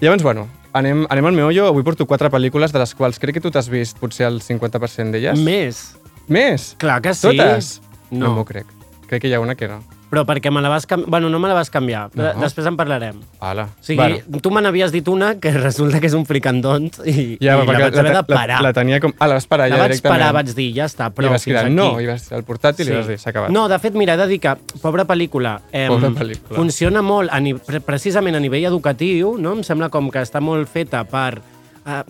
Llavors, 0.00 0.22
bueno, 0.22 0.48
anem, 0.72 1.06
anem 1.08 1.26
al 1.26 1.32
meollo. 1.32 1.66
Avui 1.68 1.84
porto 1.86 2.06
quatre 2.06 2.28
pel·lícules, 2.30 2.72
de 2.72 2.78
les 2.82 2.94
quals 2.94 3.18
crec 3.22 3.34
que 3.34 3.40
tu 3.40 3.50
t'has 3.54 3.68
vist 3.70 3.98
potser 3.98 4.26
el 4.26 4.40
50% 4.42 5.12
d'elles. 5.14 5.38
Més. 5.38 5.82
Més? 6.28 6.74
Clar 6.78 7.00
que 7.02 7.14
sí. 7.14 7.28
Totes? 7.28 7.80
No. 8.10 8.26
No 8.26 8.34
m'ho 8.36 8.44
crec. 8.44 8.66
Crec 9.06 9.22
que 9.22 9.28
hi 9.28 9.34
ha 9.34 9.40
una 9.40 9.54
que 9.54 9.68
no. 9.68 9.82
Però 10.12 10.26
perquè 10.28 10.50
me 10.52 10.60
la 10.60 10.68
vas 10.68 10.84
canviar... 10.84 11.08
Bueno, 11.08 11.30
no 11.32 11.38
me 11.40 11.48
la 11.48 11.54
vas 11.56 11.70
canviar. 11.72 12.10
No. 12.12 12.26
Després 12.36 12.66
en 12.68 12.76
parlarem. 12.76 13.16
Ala. 13.40 13.64
O 13.72 13.84
sigui, 13.86 13.96
bueno. 13.96 14.40
tu 14.44 14.50
me 14.52 14.60
n'havies 14.60 14.92
dit 14.92 15.06
una 15.08 15.30
que 15.40 15.48
resulta 15.56 16.02
que 16.02 16.10
és 16.10 16.16
un 16.18 16.26
fricandons 16.28 16.98
i, 17.08 17.38
Ja, 17.40 17.54
i 17.56 17.62
la 17.62 17.64
vaig 17.64 17.96
haver 17.96 18.12
de 18.18 18.22
parar. 18.28 18.58
La, 18.60 18.68
la 18.68 18.72
tenia 18.76 18.98
com... 19.00 19.14
Ah, 19.16 19.30
la 19.32 19.38
vas 19.40 19.48
parar 19.48 19.70
la 19.72 19.78
ja 19.78 19.86
vaig 19.86 19.94
directament. 19.94 20.12
parar, 20.18 20.28
vaig 20.36 20.52
dir, 20.52 20.68
ja 20.76 20.84
està, 20.90 21.08
I 21.08 21.16
però 21.16 21.30
vas 21.32 21.40
fins 21.40 21.54
cridar, 21.56 21.64
aquí. 21.70 21.78
no, 21.78 21.88
i 21.96 22.10
vas 22.10 22.28
al 22.36 22.44
portàtil 22.44 22.92
i 22.92 22.98
vas 22.98 23.08
dir, 23.08 23.16
s'ha 23.24 23.32
acabat. 23.32 23.54
No, 23.56 23.64
de 23.72 23.80
fet, 23.80 23.96
mira, 23.96 24.18
he 24.18 24.20
de 24.20 24.28
dir 24.34 24.40
que, 24.44 24.52
pobra 24.84 25.06
pel·lícula, 25.08 25.54
eh, 25.72 25.86
Pobra 25.88 26.12
pel·lícula. 26.20 26.60
funciona 26.60 27.00
molt, 27.00 27.32
a 27.32 27.40
ni, 27.40 27.56
pre 27.56 27.80
precisament 27.80 28.36
a 28.36 28.44
nivell 28.44 28.68
educatiu, 28.68 29.38
no? 29.40 29.56
em 29.56 29.64
sembla 29.64 29.88
com 29.88 30.12
que 30.12 30.20
està 30.28 30.44
molt 30.44 30.68
feta 30.68 31.06
per 31.08 31.38
eh, 31.40 32.02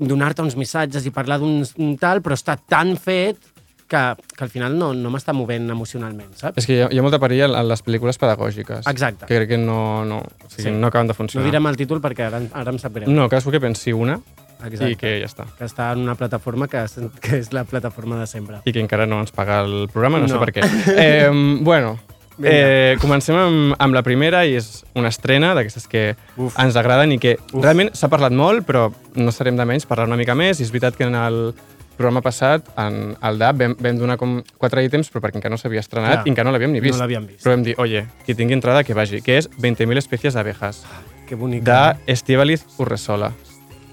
donar-te 0.00 0.40
uns 0.48 0.56
missatges 0.56 1.04
i 1.04 1.12
parlar 1.12 1.36
d'un 1.44 1.60
un 1.76 1.96
tal, 2.00 2.24
però 2.24 2.32
està 2.32 2.56
tan 2.56 2.96
fet 2.96 3.51
que, 3.92 4.02
que 4.36 4.44
al 4.46 4.50
final 4.50 4.74
no, 4.80 4.90
no 4.96 5.12
m'està 5.12 5.34
movent 5.36 5.68
emocionalment, 5.70 6.32
saps? 6.40 6.58
És 6.62 6.66
que 6.66 6.78
hi 6.78 6.82
ha, 6.82 6.88
hi 6.90 6.98
ha 6.98 7.04
molta 7.04 7.20
perill 7.22 7.44
en, 7.52 7.56
les 7.68 7.84
pel·lícules 7.84 8.18
pedagògiques. 8.22 8.86
Exacte. 8.90 9.28
Que 9.28 9.36
crec 9.42 9.52
que 9.54 9.58
no, 9.60 10.04
no, 10.08 10.22
o 10.24 10.48
sigui, 10.50 10.70
Sí. 10.70 10.74
no 10.74 10.88
acaben 10.88 11.06
de 11.10 11.12
No 11.12 11.20
funcionar. 11.20 11.46
direm 11.50 11.66
el 11.70 11.76
títol 11.76 12.00
perquè 12.00 12.26
ara, 12.30 12.40
ara 12.52 12.72
em 12.72 12.78
sap 12.80 12.94
greu. 12.96 13.10
No, 13.12 13.28
cadascú 13.28 13.50
que 13.52 13.60
pensi 13.60 13.92
una 13.92 14.18
Exacte. 14.64 14.90
i 14.92 14.96
que 14.96 15.12
ja 15.20 15.26
està. 15.26 15.46
Que 15.58 15.66
està 15.66 15.90
en 15.92 16.00
una 16.06 16.14
plataforma 16.14 16.68
que, 16.68 16.84
que 17.20 17.36
és 17.42 17.52
la 17.52 17.64
plataforma 17.64 18.18
de 18.20 18.26
sempre. 18.30 18.60
I 18.64 18.72
que 18.72 18.80
encara 18.80 19.06
no 19.06 19.20
ens 19.20 19.32
paga 19.34 19.60
el 19.66 19.88
programa, 19.92 20.18
no, 20.18 20.26
No. 20.26 20.34
sé 20.34 20.38
per 20.38 20.52
què. 20.54 20.62
Eh, 20.96 21.30
bueno, 21.62 21.98
Vinga. 22.38 22.50
eh, 22.54 22.96
comencem 23.00 23.36
amb, 23.36 23.74
amb 23.78 23.94
la 23.94 24.02
primera 24.02 24.44
i 24.46 24.54
és 24.56 24.84
una 24.94 25.08
estrena 25.12 25.50
d'aquestes 25.54 25.84
que 25.90 26.16
Uf. 26.38 26.54
ens 26.58 26.76
agraden 26.80 27.12
i 27.12 27.18
que 27.18 27.34
realment 27.52 27.90
s'ha 27.92 28.08
parlat 28.08 28.32
molt, 28.32 28.64
però 28.66 28.86
no 29.16 29.32
serem 29.34 29.56
de 29.58 29.66
menys 29.68 29.84
parlar 29.84 30.06
una 30.08 30.16
mica 30.16 30.34
més. 30.34 30.60
I 30.60 30.64
és 30.64 30.70
veritat 30.72 30.96
que 30.96 31.04
en 31.04 31.14
el 31.18 31.54
programa 32.02 32.20
passat, 32.26 32.66
en 32.82 33.14
el 33.22 33.38
DAP, 33.40 33.56
vam, 33.62 33.76
vam 33.86 33.98
donar 34.02 34.18
com 34.20 34.40
quatre 34.58 34.82
ítems, 34.84 35.08
però 35.14 35.22
perquè 35.24 35.38
encara 35.40 35.54
no 35.54 35.60
s'havia 35.60 35.80
estrenat 35.84 36.18
Clar. 36.18 36.26
i 36.26 36.34
encara 36.34 36.48
no 36.50 36.52
l'havíem 36.56 36.74
ni 36.74 36.80
No 36.82 36.88
vist. 36.90 36.98
l'havíem 37.00 37.26
vist. 37.30 37.40
Però 37.46 37.54
vam 37.54 37.62
dir, 37.64 37.76
oye, 37.78 38.04
qui 38.26 38.34
tingui 38.34 38.58
entrada 38.58 38.82
que 38.84 38.92
vagi, 38.98 39.22
que 39.22 39.38
és 39.38 39.48
20.000 39.56 39.96
espècies 40.02 40.34
d'abejas, 40.34 40.82
Que 41.28 41.34
bonic. 41.38 41.62
de 41.64 41.96
Estíbaliz 42.12 42.66
Urresola. 42.78 43.32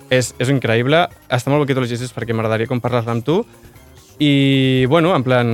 És, 0.10 0.34
és 0.42 0.50
increïble, 0.50 1.04
està 1.30 1.52
molt 1.54 1.62
bé 1.64 1.68
que 1.70 1.76
tu 1.78 1.82
legissis 1.86 2.10
perquè 2.16 2.34
m'agradaria 2.34 2.66
com 2.68 2.82
parlar 2.82 3.04
amb 3.08 3.24
tu. 3.24 3.46
I, 4.20 4.86
bueno, 4.90 5.14
en 5.16 5.24
plan, 5.24 5.52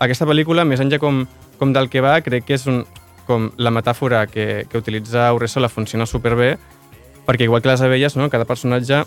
aquesta 0.00 0.26
pel·lícula, 0.26 0.64
més 0.64 0.80
enllà 0.80 0.98
com, 0.98 1.26
com 1.60 1.72
del 1.76 1.90
que 1.92 2.00
va, 2.00 2.16
crec 2.24 2.46
que 2.48 2.56
és 2.56 2.64
un, 2.66 2.82
com 3.28 3.50
la 3.60 3.70
metàfora 3.70 4.24
que, 4.26 4.64
que 4.70 4.78
utilitza 4.80 5.28
Urresola 5.36 5.68
funciona 5.68 6.06
superbé, 6.08 6.56
perquè 7.28 7.44
igual 7.46 7.60
que 7.62 7.68
les 7.70 7.82
abelles, 7.84 8.16
no, 8.16 8.30
cada 8.32 8.48
personatge 8.48 9.04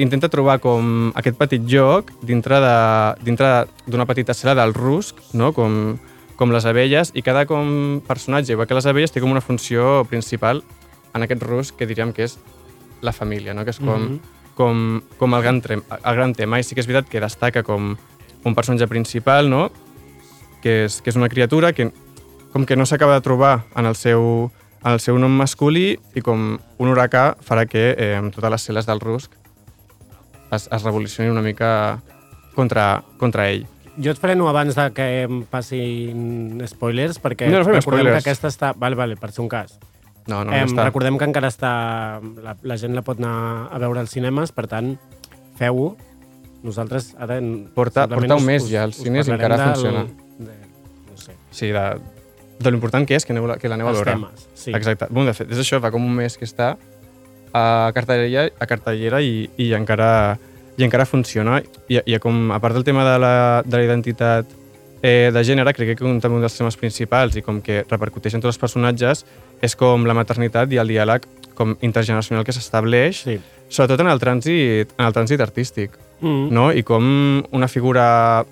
intenta 0.00 0.30
trobar 0.32 0.58
com 0.64 1.10
aquest 1.18 1.36
petit 1.36 1.64
joc 1.68 2.10
dintre 2.24 2.58
d'una 2.60 4.06
petita 4.08 4.34
cel·la 4.36 4.56
del 4.56 4.72
rusc, 4.74 5.20
no? 5.36 5.52
com, 5.52 5.98
com 6.40 6.54
les 6.54 6.66
abelles, 6.66 7.12
i 7.14 7.22
cada 7.22 7.44
com 7.48 8.00
personatge, 8.06 8.54
igual 8.54 8.68
que 8.68 8.78
les 8.78 8.88
abelles, 8.88 9.12
té 9.12 9.20
com 9.20 9.32
una 9.32 9.44
funció 9.44 10.06
principal 10.08 10.64
en 11.14 11.26
aquest 11.26 11.44
rusc 11.44 11.76
que 11.76 11.88
diríem 11.90 12.14
que 12.16 12.24
és 12.24 12.38
la 13.04 13.12
família, 13.12 13.52
no? 13.54 13.64
que 13.64 13.74
és 13.76 13.80
com, 13.80 13.92
mm. 13.96 14.08
-hmm. 14.08 14.54
com, 14.54 15.02
com 15.18 15.34
el, 15.34 15.42
gran 15.42 15.60
trem, 15.60 15.82
el 15.90 16.14
gran 16.16 16.34
tema. 16.34 16.58
I 16.58 16.64
sí 16.64 16.74
que 16.74 16.80
és 16.80 16.86
veritat 16.86 17.08
que 17.10 17.20
destaca 17.20 17.62
com 17.62 17.96
un 18.44 18.54
personatge 18.54 18.88
principal, 18.88 19.50
no? 19.50 19.70
que, 20.62 20.84
és, 20.84 21.00
que 21.02 21.10
és 21.10 21.16
una 21.16 21.28
criatura 21.28 21.72
que 21.72 21.92
com 22.52 22.66
que 22.66 22.76
no 22.76 22.86
s'acaba 22.86 23.14
de 23.14 23.20
trobar 23.20 23.64
en 23.76 23.86
el 23.86 23.94
seu, 23.94 24.50
en 24.84 24.92
el 24.92 25.00
seu 25.00 25.18
nom 25.18 25.30
masculí 25.30 25.98
i 26.14 26.20
com 26.20 26.58
un 26.78 26.88
huracà 26.88 27.36
farà 27.40 27.66
que 27.66 27.94
eh, 27.96 28.20
totes 28.34 28.50
les 28.50 28.68
cel·les 28.68 28.86
del 28.86 29.00
rusc 29.00 29.39
es, 30.52 30.68
es 30.72 30.82
revolucioni 30.82 31.30
una 31.30 31.42
mica 31.42 32.00
contra, 32.54 33.02
contra 33.18 33.48
ell. 33.50 33.66
Jo 34.00 34.12
et 34.14 34.18
freno 34.22 34.48
abans 34.48 34.76
de 34.78 34.84
que 34.96 35.06
em 35.26 35.42
passin 35.50 36.60
spoilers, 36.70 37.18
perquè 37.20 37.48
No, 37.50 37.58
no 37.58 37.64
recordem 37.64 37.82
spoilers. 37.82 38.12
que 38.24 38.30
aquesta 38.30 38.48
està... 38.48 38.72
Vale, 38.78 38.96
vale, 38.96 39.16
per 39.20 39.32
ser 39.32 39.42
un 39.42 39.48
cas. 39.50 39.78
No, 40.30 40.44
no, 40.44 40.52
em, 40.52 40.62
ja 40.62 40.68
està. 40.70 40.84
recordem 40.86 41.18
que 41.18 41.26
encara 41.26 41.48
està... 41.50 41.72
La, 42.44 42.54
la 42.62 42.76
gent 42.80 42.94
la 42.94 43.02
pot 43.02 43.18
anar 43.18 43.68
a 43.72 43.78
veure 43.82 44.00
als 44.00 44.14
cinemes, 44.14 44.52
per 44.56 44.66
tant, 44.70 44.94
feu-ho. 45.58 45.96
Nosaltres 46.62 47.14
ara... 47.18 47.40
Porta- 47.74 48.06
porta 48.08 48.36
un 48.36 48.44
mes 48.46 48.66
ja 48.70 48.84
als 48.86 49.00
cines 49.00 49.26
i 49.26 49.32
parlarem 49.32 49.56
encara 49.56 49.60
del- 49.64 49.74
funciona. 49.74 50.06
De, 50.38 50.56
no 51.10 51.16
sé, 51.20 51.34
Sí, 51.50 51.70
de, 51.74 51.84
de 52.60 52.70
l'important 52.70 53.06
que 53.08 53.16
és 53.18 53.24
que, 53.26 53.32
aneu, 53.34 53.48
que 53.58 53.68
l'aneu 53.72 53.88
a 53.88 53.94
els 53.94 53.98
veure. 54.00 54.12
temes. 54.16 54.46
Sí. 54.54 54.72
Exacte. 54.76 55.08
Bueno, 55.10 55.32
de 55.32 55.34
fet, 55.40 55.50
és 55.50 55.58
això, 55.64 55.80
fa 55.82 55.90
com 55.90 56.04
un 56.06 56.14
mes 56.14 56.36
que 56.38 56.44
està 56.48 56.74
a 57.52 57.90
cartellera, 57.94 58.48
a 58.58 58.66
cartellera 58.66 59.20
i, 59.22 59.48
i 59.58 59.72
encara 59.74 60.38
i 60.78 60.84
encara 60.86 61.04
funciona. 61.04 61.58
I, 61.88 61.98
i 62.06 62.18
com, 62.22 62.50
a 62.54 62.58
part 62.62 62.74
del 62.74 62.84
tema 62.86 63.04
de 63.04 63.18
la, 63.20 63.34
de 63.66 63.76
la 63.76 63.84
identitat 63.84 64.46
eh, 65.02 65.30
de 65.32 65.42
gènere, 65.44 65.74
crec 65.76 65.98
que 65.98 66.04
un, 66.08 66.20
també 66.20 66.38
un 66.38 66.44
dels 66.46 66.56
temes 66.56 66.76
principals 66.80 67.36
i 67.36 67.42
com 67.44 67.60
que 67.60 67.82
repercuteix 67.90 68.34
en 68.38 68.40
tots 68.40 68.54
els 68.54 68.60
personatges 68.62 69.24
és 69.60 69.76
com 69.76 70.06
la 70.08 70.14
maternitat 70.16 70.72
i 70.72 70.78
el 70.80 70.88
diàleg 70.88 71.26
com 71.58 71.74
intergeneracional 71.84 72.44
que 72.46 72.52
s'estableix, 72.56 73.24
Sí. 73.26 73.38
sobretot 73.68 74.00
en 74.00 74.08
el 74.08 74.18
trànsit, 74.20 74.94
en 74.96 75.04
el 75.04 75.12
trànsit 75.12 75.40
artístic, 75.44 75.90
Mm. 76.20 76.48
no? 76.52 76.70
I 76.72 76.82
com 76.82 77.42
una 77.52 77.68
figura 77.68 78.44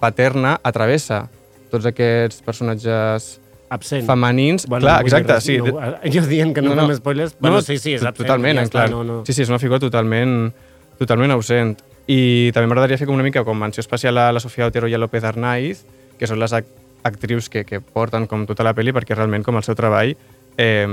paterna 0.00 0.58
atravessa 0.64 1.28
tots 1.70 1.86
aquests 1.86 2.42
personatges 2.44 3.38
Absent. 3.72 4.04
femenins. 4.06 4.66
Bueno, 4.68 4.84
Clar, 4.84 4.98
no 4.98 5.06
dir 5.06 5.12
exacte, 5.12 5.32
res, 5.32 5.44
sí. 5.44 5.56
No, 5.58 6.12
jo 6.16 6.26
dient 6.28 6.52
que 6.54 6.62
no, 6.64 6.74
no 6.76 6.86
fem 6.90 6.98
spoilers, 7.00 7.36
bueno, 7.40 7.62
sí, 7.64 7.78
sí, 7.78 7.94
és 7.96 8.04
absent. 8.04 8.26
Totalment, 8.26 8.60
ja 8.60 8.68
clar. 8.72 8.90
No, 8.92 9.02
no. 9.08 9.22
Sí, 9.26 9.32
sí, 9.32 9.42
és 9.46 9.52
una 9.52 9.60
figura 9.62 9.80
totalment, 9.82 10.52
totalment 11.00 11.34
ausent. 11.38 11.78
I 12.10 12.50
també 12.52 12.68
m'agradaria 12.68 12.98
fer 13.00 13.06
com 13.08 13.16
una 13.16 13.24
mica 13.24 13.44
com 13.46 13.58
menció 13.58 13.80
especial 13.80 14.18
a 14.18 14.30
la 14.34 14.42
Sofia 14.42 14.66
Otero 14.68 14.90
i 14.90 14.94
a 14.94 15.00
López 15.00 15.24
Arnaiz, 15.24 15.84
que 16.18 16.28
són 16.28 16.42
les 16.42 16.52
ac 16.52 16.68
actrius 17.02 17.48
que, 17.50 17.64
que 17.66 17.80
porten 17.80 18.28
com 18.30 18.44
tota 18.46 18.62
la 18.62 18.74
pel·li, 18.76 18.92
perquè 18.94 19.16
realment 19.16 19.42
com 19.42 19.56
el 19.58 19.64
seu 19.66 19.74
treball, 19.78 20.12
eh, 20.56 20.86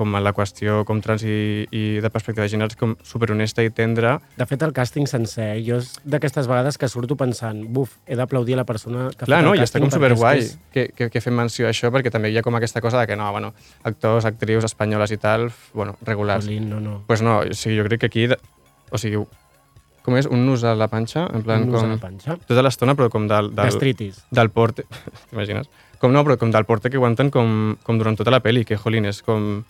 com 0.00 0.16
en 0.16 0.24
la 0.24 0.32
qüestió 0.32 0.80
com 0.88 1.02
trans 1.04 1.22
i, 1.28 1.66
i 1.76 1.82
de 2.00 2.10
perspectiva 2.10 2.46
de 2.46 2.52
gènere, 2.54 2.72
com 2.80 2.94
superhonesta 3.04 3.60
i 3.66 3.68
tendra. 3.76 4.14
De 4.40 4.46
fet, 4.48 4.64
el 4.64 4.72
càsting 4.76 5.04
sencer, 5.10 5.50
jo 5.66 5.76
és 5.82 5.92
d'aquestes 6.08 6.48
vegades 6.48 6.80
que 6.80 6.88
surto 6.88 7.18
pensant, 7.20 7.60
buf, 7.68 7.98
he 8.08 8.16
d'aplaudir 8.16 8.56
a 8.56 8.62
la 8.62 8.66
persona 8.68 9.10
que 9.12 9.28
Clar, 9.28 9.42
fet 9.42 9.46
no? 9.50 9.52
el 9.54 9.60
I 9.60 9.66
està 9.66 9.76
càsting 9.78 9.84
com 9.84 9.92
perquè 9.92 10.08
és 10.10 10.16
superguai 10.16 10.38
que 10.40 10.46
és- 10.46 10.56
que, 10.72 10.86
que, 10.96 11.10
que 11.12 11.20
fem 11.20 11.36
menció 11.36 11.68
a 11.68 11.74
això, 11.74 11.92
perquè 11.92 12.10
també 12.14 12.32
hi 12.32 12.38
ha 12.40 12.44
com 12.46 12.56
aquesta 12.56 12.80
cosa 12.80 12.98
de 13.02 13.06
que 13.12 13.16
no, 13.20 13.28
bueno, 13.36 13.52
actors, 13.84 14.24
actrius 14.24 14.64
espanyoles 14.64 15.12
i 15.12 15.20
tal, 15.20 15.50
bueno, 15.74 15.98
regulars. 16.02 16.46
Jolín, 16.48 16.70
no, 16.70 16.80
no. 16.80 17.02
pues 17.06 17.20
no, 17.22 17.40
o 17.44 17.52
sigui, 17.52 17.76
jo 17.78 17.84
crec 17.90 18.00
que 18.06 18.10
aquí, 18.10 18.26
o 18.90 18.98
sigui, 18.98 19.20
com 20.00 20.16
és, 20.16 20.24
un 20.32 20.46
nus 20.46 20.62
a 20.64 20.72
la 20.74 20.88
panxa, 20.88 21.26
en 21.28 21.42
plan 21.44 21.66
Un 21.66 21.74
nus 21.74 21.82
a 21.82 21.84
com... 21.84 21.90
la 21.92 22.00
panxa. 22.00 22.38
Tota 22.48 22.62
l'estona, 22.64 22.94
però 22.96 23.10
com 23.12 23.26
del, 23.28 23.50
del, 23.52 23.66
Gastritis. 23.68 24.22
del 24.32 24.48
porte... 24.50 24.86
T'imagines? 25.30 25.68
Com 26.00 26.14
no, 26.16 26.22
però 26.24 26.38
com 26.40 26.48
del 26.50 26.64
porte 26.64 26.88
que 26.88 26.96
aguanten 26.96 27.28
com, 27.28 27.76
com 27.84 27.98
durant 28.00 28.16
tota 28.16 28.32
la 28.32 28.40
pel·li, 28.40 28.62
que, 28.64 28.78
jolín, 28.80 29.04
és 29.10 29.20
com... 29.20 29.60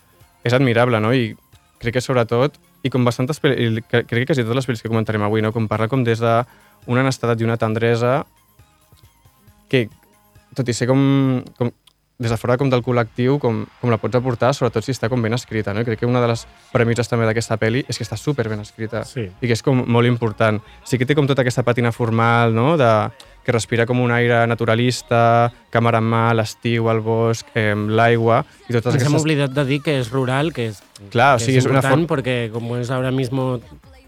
És 0.44 0.54
admirable, 0.56 1.00
no? 1.00 1.12
I 1.12 1.35
crec 1.80 1.97
que 1.97 2.04
sobretot, 2.04 2.56
i 2.82 2.90
com 2.92 3.04
bastantes 3.04 3.40
pel·lis, 3.42 3.82
crec 3.88 4.09
que 4.09 4.26
quasi 4.26 4.44
totes 4.44 4.62
les 4.62 4.68
pel·lis 4.68 4.82
que 4.82 4.88
comentarem 4.92 5.23
avui, 5.25 5.42
no? 5.44 5.52
Com 5.52 5.68
parla 5.68 5.88
com 5.88 6.04
des 6.04 6.20
d'una 6.20 7.04
honestedat 7.04 7.40
i 7.40 7.44
una 7.49 7.59
tendresa 7.61 8.25
que, 9.70 9.88
tot 10.56 10.68
i 10.68 10.75
ser 10.75 10.88
com, 10.90 11.42
com 11.59 11.70
des 12.20 12.32
de 12.32 12.37
fora 12.37 12.59
com 12.61 12.68
del 12.68 12.82
col·lectiu, 12.85 13.38
com, 13.40 13.62
com 13.80 13.92
la 13.92 13.97
pots 14.00 14.18
aportar, 14.18 14.52
sobretot 14.52 14.85
si 14.85 14.92
està 14.92 15.09
com 15.09 15.23
ben 15.25 15.32
escrita, 15.32 15.73
no? 15.73 15.80
I 15.80 15.88
crec 15.88 16.02
que 16.02 16.09
una 16.09 16.20
de 16.20 16.28
les 16.28 16.44
premisses 16.73 17.09
també 17.09 17.25
d'aquesta 17.28 17.56
pel·li 17.61 17.85
és 17.88 17.97
que 17.97 18.04
està 18.04 18.18
super 18.20 18.44
ben 18.50 18.61
escrita 18.61 19.04
Sí. 19.09 19.25
i 19.28 19.47
que 19.47 19.56
és 19.56 19.62
com 19.64 19.80
molt 19.88 20.09
important. 20.09 20.61
Sí 20.85 20.99
que 21.00 21.09
té 21.09 21.16
com 21.16 21.28
tota 21.28 21.40
aquesta 21.40 21.64
patina 21.64 21.92
formal, 21.97 22.52
no?, 22.54 22.76
de, 22.76 22.90
que 23.44 23.52
respira 23.52 23.87
com 23.88 24.00
un 24.02 24.12
aire 24.12 24.42
naturalista, 24.50 25.50
càmera 25.73 26.00
en 26.02 26.09
mà, 26.12 26.25
l'estiu, 26.37 26.90
el 26.92 27.00
bosc, 27.04 27.49
eh, 27.54 27.75
l'aigua, 27.75 28.42
i 28.68 28.75
totes 28.75 28.94
Ens 28.94 29.02
hem 29.02 29.09
aquestes... 29.09 29.23
oblidat 29.23 29.54
de 29.56 29.64
dir 29.68 29.80
que 29.85 29.99
és 30.00 30.11
rural, 30.12 30.52
que 30.52 30.70
és, 30.70 30.82
Clar, 31.12 31.35
o 31.37 31.38
que 31.38 31.47
sigui, 31.47 31.59
és 31.62 31.68
una 31.68 31.80
important 31.80 32.04
forma... 32.04 32.11
perquè 32.14 32.37
com 32.52 32.75
és 32.78 32.90
ara 32.92 33.12
mismo 33.14 33.54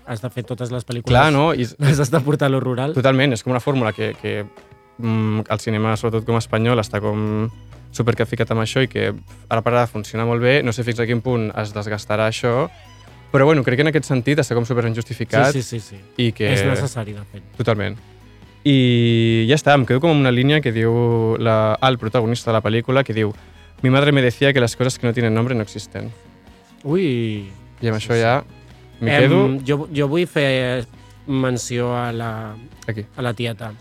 has 0.07 0.21
de 0.23 0.31
fer 0.35 0.45
totes 0.45 0.73
les 0.75 0.85
pel·lícules. 0.85 1.13
Clar, 1.13 1.31
no? 1.33 1.53
I, 1.55 1.67
Has 1.89 2.11
de 2.11 2.21
portar 2.21 2.51
lo 2.51 2.61
rural. 2.61 2.95
Totalment, 2.97 3.33
és 3.37 3.43
com 3.45 3.55
una 3.55 3.63
fórmula 3.63 3.93
que, 3.97 4.13
que 4.21 4.45
mm, 4.99 5.47
el 5.49 5.61
cinema, 5.63 5.97
sobretot 5.97 6.27
com 6.27 6.37
espanyol, 6.41 6.83
està 6.83 7.01
com 7.01 7.47
supercaficat 7.93 8.51
amb 8.55 8.65
això 8.65 8.83
i 8.83 8.89
que 8.89 9.11
ara 9.13 9.63
per 9.63 9.75
ara 9.75 9.87
funciona 9.87 10.27
molt 10.29 10.43
bé. 10.43 10.61
No 10.65 10.73
sé 10.75 10.85
fins 10.85 11.01
a 11.01 11.07
quin 11.09 11.23
punt 11.25 11.51
es 11.61 11.75
desgastarà 11.77 12.27
això, 12.31 12.67
però 13.33 13.47
bueno, 13.49 13.65
crec 13.65 13.81
que 13.81 13.87
en 13.87 13.93
aquest 13.93 14.09
sentit 14.09 14.41
està 14.43 14.57
com 14.57 14.67
super 14.69 14.85
ben 14.85 14.97
justificat 14.97 15.55
Sí, 15.55 15.63
sí, 15.63 15.81
sí, 15.81 15.97
sí. 15.97 16.27
i 16.27 16.33
que... 16.37 16.51
És 16.53 16.65
necessari, 16.69 17.15
de 17.17 17.25
fet. 17.31 17.47
Totalment. 17.57 17.97
I 18.65 19.47
ja 19.49 19.57
està, 19.59 19.75
em 19.75 19.87
quedo 19.89 20.01
com 20.05 20.15
una 20.15 20.31
línia 20.31 20.61
que 20.63 20.71
diu 20.75 20.93
la, 21.43 21.77
el 21.83 21.99
protagonista 21.99 22.51
de 22.51 22.59
la 22.59 22.63
pel·lícula, 22.63 23.03
que 23.03 23.15
diu 23.17 23.33
Mi 23.83 23.91
madre 23.91 24.13
me 24.13 24.23
decía 24.23 24.53
que 24.53 24.61
las 24.61 24.77
cosas 24.77 24.99
que 24.99 25.07
no 25.09 25.13
tienen 25.13 25.35
nombre 25.35 25.55
no 25.55 25.63
existen. 25.63 26.13
Ui... 26.85 27.51
I 27.83 27.89
amb 27.91 27.99
això 27.99 28.15
ja 28.15 28.45
m'hi 29.01 29.11
Em, 29.11 29.25
quedo 29.25 29.39
jo, 29.67 29.77
jo 29.91 30.07
vull 30.07 30.29
fer 30.31 30.85
menció 31.27 31.89
a 31.97 32.13
la, 32.15 32.55
aquí. 32.87 33.03
a 33.17 33.23
la 33.27 33.35
tieta. 33.35 33.73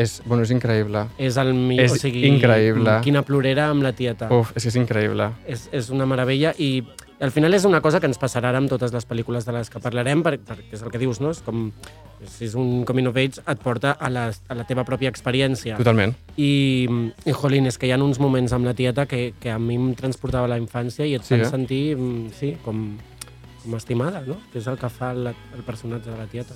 És, 0.00 0.22
bueno, 0.24 0.42
és 0.42 0.50
increïble. 0.50 1.04
És 1.20 1.36
el 1.36 1.52
mi... 1.52 1.76
És 1.80 1.92
o 1.92 1.98
sigui, 2.00 2.24
increïble. 2.30 2.96
Quina 3.04 3.20
plorera 3.28 3.68
amb 3.68 3.84
la 3.84 3.92
tieta. 3.92 4.30
Uf, 4.32 4.54
és 4.56 4.64
que 4.64 4.72
és 4.72 4.78
increïble. 4.80 5.28
És, 5.44 5.66
és 5.72 5.90
una 5.92 6.08
meravella 6.08 6.54
i 6.56 6.70
al 7.22 7.30
final 7.30 7.54
és 7.54 7.64
una 7.64 7.80
cosa 7.80 8.00
que 8.00 8.08
ens 8.10 8.18
passarà 8.18 8.50
ara 8.50 8.58
amb 8.58 8.68
totes 8.68 8.92
les 8.92 9.06
pel·lícules 9.08 9.44
de 9.46 9.52
les 9.54 9.70
que 9.70 9.78
parlarem, 9.80 10.22
per, 10.26 10.34
perquè 10.42 10.74
és 10.76 10.82
el 10.82 10.90
que 10.90 10.98
dius, 10.98 11.20
no? 11.22 11.30
És 11.30 11.38
com, 11.46 11.70
si 12.26 12.44
és 12.48 12.56
un 12.58 12.82
coming 12.88 13.06
of 13.08 13.16
age, 13.16 13.40
et 13.46 13.62
porta 13.62 13.92
a 13.94 14.10
la, 14.10 14.26
a 14.48 14.54
la 14.58 14.64
teva 14.66 14.82
pròpia 14.84 15.08
experiència. 15.12 15.76
Totalment. 15.78 16.14
I, 16.36 16.88
i 17.24 17.32
jolín, 17.32 17.66
és 17.70 17.78
que 17.78 17.86
hi 17.86 17.92
ha 17.94 18.00
uns 18.02 18.18
moments 18.22 18.52
amb 18.52 18.66
la 18.66 18.74
tieta 18.74 19.06
que, 19.06 19.32
que 19.40 19.50
a 19.54 19.58
mi 19.62 19.76
em 19.78 19.94
transportava 19.94 20.46
a 20.50 20.52
la 20.54 20.58
infància 20.58 21.06
i 21.06 21.14
et 21.14 21.22
Sí, 21.24 21.34
fan 21.36 21.46
eh? 21.46 21.50
sentir, 21.50 21.82
mm, 21.96 22.28
sí, 22.38 22.52
com, 22.64 22.84
com 23.62 23.78
estimada, 23.78 24.24
no? 24.26 24.36
Que 24.52 24.58
és 24.58 24.66
el 24.66 24.76
que 24.78 24.90
fa 24.90 25.12
el, 25.14 25.28
el 25.32 25.62
personatge 25.66 26.10
de 26.10 26.18
la 26.18 26.26
tieta. 26.26 26.54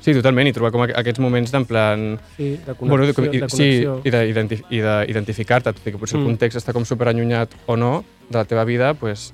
Sí, 0.00 0.12
totalment, 0.12 0.46
i 0.48 0.52
trobar 0.52 0.70
com 0.74 0.82
aqu- 0.84 0.92
aquests 1.00 1.20
moments 1.24 1.50
d'en 1.52 1.64
plan... 1.64 2.18
Sí, 2.36 2.50
de 2.66 2.74
Bueno, 2.80 3.06
de, 3.06 3.14
connexió. 3.16 3.32
i, 3.32 3.40
de 3.40 3.48
sí, 3.48 3.56
connexió. 3.56 3.94
d'identi- 4.04 4.62
i 4.76 4.80
d'identificar-te, 4.84 5.72
tot 5.72 5.86
i 5.88 5.92
que 5.92 5.98
potser 5.98 6.18
el 6.18 6.24
Mm. 6.24 6.32
context 6.34 6.58
està 6.60 6.72
com 6.76 6.84
superallunyat 6.84 7.52
o 7.66 7.76
no 7.76 8.04
de 8.28 8.36
la 8.38 8.44
teva 8.44 8.64
vida, 8.64 8.92
pues, 8.94 9.32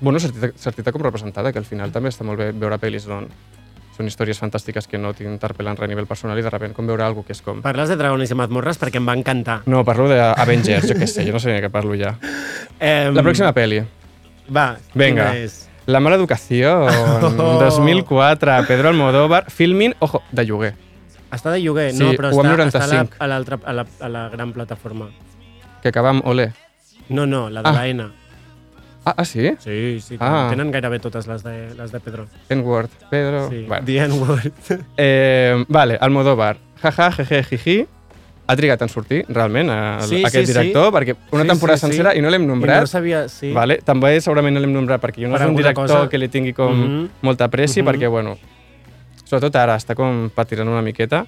bueno, 0.00 0.18
sentir-te 0.20 0.52
sentir 0.58 0.84
com 0.92 1.02
representada, 1.02 1.52
que 1.52 1.58
al 1.58 1.64
final 1.68 1.90
també 1.92 2.08
està 2.10 2.24
molt 2.24 2.38
bé 2.38 2.52
veure 2.52 2.78
pel·lis 2.78 3.06
on 3.08 3.28
són 3.98 4.06
històries 4.06 4.38
fantàstiques 4.38 4.86
que 4.86 4.96
no 4.98 5.10
t'interpel·len 5.12 5.74
res 5.74 5.88
a 5.88 5.90
nivell 5.90 6.06
personal 6.06 6.38
i 6.38 6.42
de 6.42 6.50
repente 6.50 6.76
com 6.76 6.86
veure 6.86 7.02
alguna 7.02 7.26
que 7.26 7.32
és 7.34 7.40
com... 7.42 7.58
Parles 7.64 7.88
de 7.90 7.96
Dragones 7.98 8.30
i 8.30 8.36
Mazmorres 8.38 8.78
perquè 8.78 9.00
em 9.00 9.08
va 9.08 9.16
encantar. 9.18 9.62
No, 9.66 9.80
parlo 9.84 10.06
d'Avengers, 10.08 10.86
jo 10.86 10.94
què 10.94 11.08
sé, 11.10 11.24
jo 11.26 11.32
no 11.34 11.40
sé 11.42 11.50
ni 11.50 11.56
de 11.58 11.64
què 11.66 11.70
parlo 11.74 11.96
ja. 11.98 12.12
Eh, 12.78 13.10
La 13.10 13.24
pròxima 13.26 13.50
pel·li, 13.56 13.82
Va, 14.54 14.76
Venga. 14.94 15.32
és? 15.36 15.64
La 15.88 15.98
mala 16.00 16.14
educació, 16.16 16.86
2004, 17.58 18.66
Pedro 18.68 18.88
Almodóvar, 18.90 19.50
filming, 19.50 19.94
ojo, 19.98 20.22
de 20.32 20.44
lloguer. 20.44 20.74
Està 21.32 21.50
de 21.52 21.60
lloguer, 21.60 21.90
Sí, 21.92 21.98
no, 22.02 22.12
però 22.16 22.30
està, 22.30 22.54
està 22.68 22.84
a, 22.84 22.86
la, 22.86 23.02
95. 23.02 23.16
a, 23.18 23.24
a, 23.24 23.72
la, 23.72 23.86
a 24.00 24.08
la 24.08 24.28
gran 24.32 24.52
plataforma. 24.52 25.10
Que 25.82 25.88
acaba 25.90 26.10
amb 26.14 26.24
Olé. 26.26 26.52
No, 27.08 27.26
no, 27.26 27.48
la 27.50 27.62
de 27.62 27.68
Ah. 27.68 27.72
la 27.72 27.86
N. 27.88 28.06
Ah, 29.08 29.14
ah 29.16 29.24
sí? 29.24 29.54
Sí, 29.58 30.00
sí, 30.00 30.16
Ah. 30.20 30.48
tenen 30.50 30.70
gairebé 30.70 30.98
totes 31.00 31.26
les 31.26 31.42
de, 31.42 31.74
les 31.74 31.92
de 31.92 32.00
Pedro. 32.00 32.26
N-word, 32.50 32.90
Pedro... 33.10 33.48
Sí, 33.48 33.64
Bueno. 33.66 33.84
The 33.86 33.96
N-word. 34.04 34.52
Eh, 34.98 35.64
vale, 35.68 35.96
Almodóvar. 36.00 36.58
Jaja, 36.82 37.10
jeje, 37.12 37.42
jiji. 37.44 37.86
Ha 38.48 38.56
trigat 38.56 38.80
en 38.82 38.88
sortir, 38.88 39.24
realment, 39.28 39.68
a, 39.70 40.00
Sí, 40.02 40.22
aquest 40.24 40.46
sí, 40.46 40.52
sí. 40.52 40.58
director, 40.58 40.92
perquè 40.92 41.16
una 41.32 41.42
Sí, 41.44 41.48
temporada 41.48 41.76
sí, 41.76 41.80
sí. 41.80 41.86
sencera 41.92 42.14
i 42.16 42.20
no 42.20 42.30
l'hem 42.30 42.42
I 42.42 42.46
nombrat. 42.46 42.80
no 42.80 42.86
sabia... 42.86 43.28
Sí. 43.28 43.50
Vale, 43.52 43.78
també 43.84 44.20
segurament 44.20 44.54
no 44.54 44.60
l'hem 44.60 44.72
nombrat 44.72 45.00
perquè 45.02 45.22
jo 45.22 45.28
no 45.28 45.34
Per 45.36 45.42
és 45.42 45.48
un 45.50 45.56
director 45.56 45.86
cosa. 45.86 46.08
que 46.08 46.18
li 46.18 46.28
tingui 46.28 46.52
com 46.54 46.72
Mhm. 46.74 47.08
molta 47.22 47.48
pressi, 47.48 47.82
Mhm. 47.82 47.88
perquè, 47.88 48.08
bueno, 48.10 48.36
sobretot 49.24 49.56
ara 49.56 49.76
està 49.76 49.94
com 49.94 50.30
patirant 50.34 50.68
una 50.68 50.80
miqueta. 50.82 51.24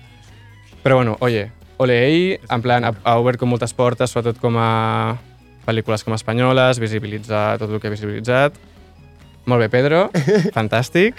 Però, 0.82 0.94
bueno, 0.96 1.16
oye, 1.20 1.50
ole 1.76 1.98
ell, 2.08 2.40
en 2.48 2.62
plan, 2.62 2.84
ha, 2.84 2.92
ha 3.04 3.16
obert 3.18 3.38
com 3.38 3.48
moltes 3.50 3.74
portes, 3.74 4.10
sobretot 4.10 4.38
com 4.40 4.56
a 4.58 5.18
pel·lícules 5.70 6.04
com 6.04 6.14
espanyoles, 6.18 6.78
visibilitzar 6.82 7.56
tot 7.62 7.70
el 7.70 7.80
que 7.80 7.88
ha 7.88 7.94
visibilitzat. 7.94 8.58
Molt 9.46 9.62
bé, 9.64 9.70
Pedro, 9.72 10.10
fantàstic. 10.56 11.14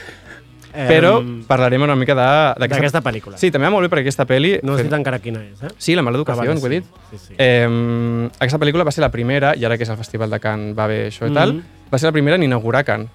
Però 0.71 1.17
parlarem 1.49 1.83
una 1.83 1.97
mica 1.99 2.13
de- 2.15 2.53
d'aquesta... 2.63 3.01
Pel·lícula. 3.03 3.35
Sí, 3.35 3.49
també 3.51 3.67
va 3.67 3.73
molt 3.73 3.83
bé 3.83 3.89
perquè 3.91 4.05
aquesta 4.05 4.23
pel·li... 4.29 4.53
No 4.63 4.77
has 4.77 4.85
dit 4.85 4.93
encara 4.95 5.17
quina 5.19 5.41
és, 5.43 5.59
eh? 5.67 5.71
Sí, 5.77 5.97
La 5.99 6.03
mala 6.05 6.21
Ah, 6.21 6.35
vale, 6.37 6.53
ho 6.55 6.67
he 6.69 6.69
dit. 6.77 6.85
Sí, 7.11 7.17
sí. 7.25 7.33
Eh, 7.35 8.29
aquesta 8.39 8.59
pel·lícula 8.61 8.85
va 8.87 8.93
ser 8.95 9.03
la 9.03 9.09
primera, 9.11 9.51
i 9.59 9.65
ara 9.67 9.75
que 9.75 9.83
és 9.83 9.91
el 9.91 9.99
Festival 9.99 10.31
de 10.31 10.39
Cannes 10.39 10.77
va 10.77 10.87
bé 10.87 11.01
això 11.09 11.27
i 11.27 11.33
tal, 11.35 11.57
Mhm. 11.57 11.89
va 11.91 11.99
ser 11.99 12.07
la 12.07 12.13
primera 12.15 12.37
en 12.39 12.43
inaugurar 12.47 12.85
Cannes. 12.87 13.09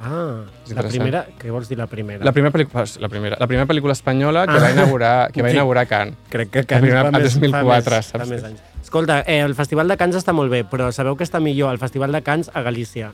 Ah, 0.00 0.42
És 0.66 0.74
la 0.74 0.82
primera... 0.82 1.24
Què 1.38 1.50
vols 1.54 1.68
dir, 1.70 1.78
la 1.78 1.86
primera? 1.86 2.24
La 2.26 2.32
primera 2.32 2.52
pel·lícula, 2.52 2.84
la 3.00 3.08
primera, 3.08 3.36
la 3.40 3.46
primera 3.46 3.66
pel·lícula 3.66 3.92
espanyola 3.96 4.46
que 4.46 4.58
va 4.60 4.70
inaugurar, 4.74 5.30
que 5.32 5.42
va 5.42 5.50
inaugurar 5.54 5.86
Cannes. 5.88 6.16
Crec 6.28 6.50
que 6.50 6.64
Cannes 6.66 6.82
primera- 6.90 7.04
fa 7.10 7.18
més, 7.18 7.34
2004, 7.38 7.62
fa 7.62 7.72
més, 7.96 8.06
saps? 8.10 8.18
fa 8.24 8.26
més 8.34 8.44
anys. 8.44 8.60
Escolta, 8.82 9.20
eh, 9.26 9.38
el 9.40 9.54
Festival 9.54 9.88
de 9.88 9.96
Cannes 9.96 10.16
està 10.20 10.34
molt 10.36 10.50
bé, 10.52 10.64
però 10.68 10.90
sabeu 10.92 11.16
que 11.16 11.24
està 11.24 11.40
millor 11.40 11.72
el 11.72 11.78
Festival 11.80 12.12
de 12.12 12.20
Cannes 12.26 12.50
a 12.52 12.62
Galícia. 12.62 13.12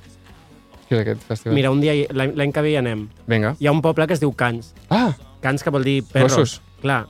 Què 0.88 0.96
és 0.96 1.02
aquest 1.04 1.22
festival? 1.28 1.54
Mira, 1.54 1.70
un 1.70 1.80
dia, 1.80 1.94
l'any 2.10 2.50
que 2.52 2.62
ve 2.66 2.72
hi 2.72 2.76
anem. 2.80 3.04
Vinga. 3.30 3.54
Hi 3.60 3.68
ha 3.68 3.72
un 3.76 3.80
poble 3.84 4.08
que 4.10 4.16
es 4.16 4.20
diu 4.20 4.32
Cans. 4.34 4.72
Ah, 4.90 5.12
Cans 5.40 5.62
que 5.62 5.70
vol 5.70 5.84
dir 5.86 6.00
perros. 6.02 6.34
Gossos. 6.34 6.56
Clar. 6.82 7.04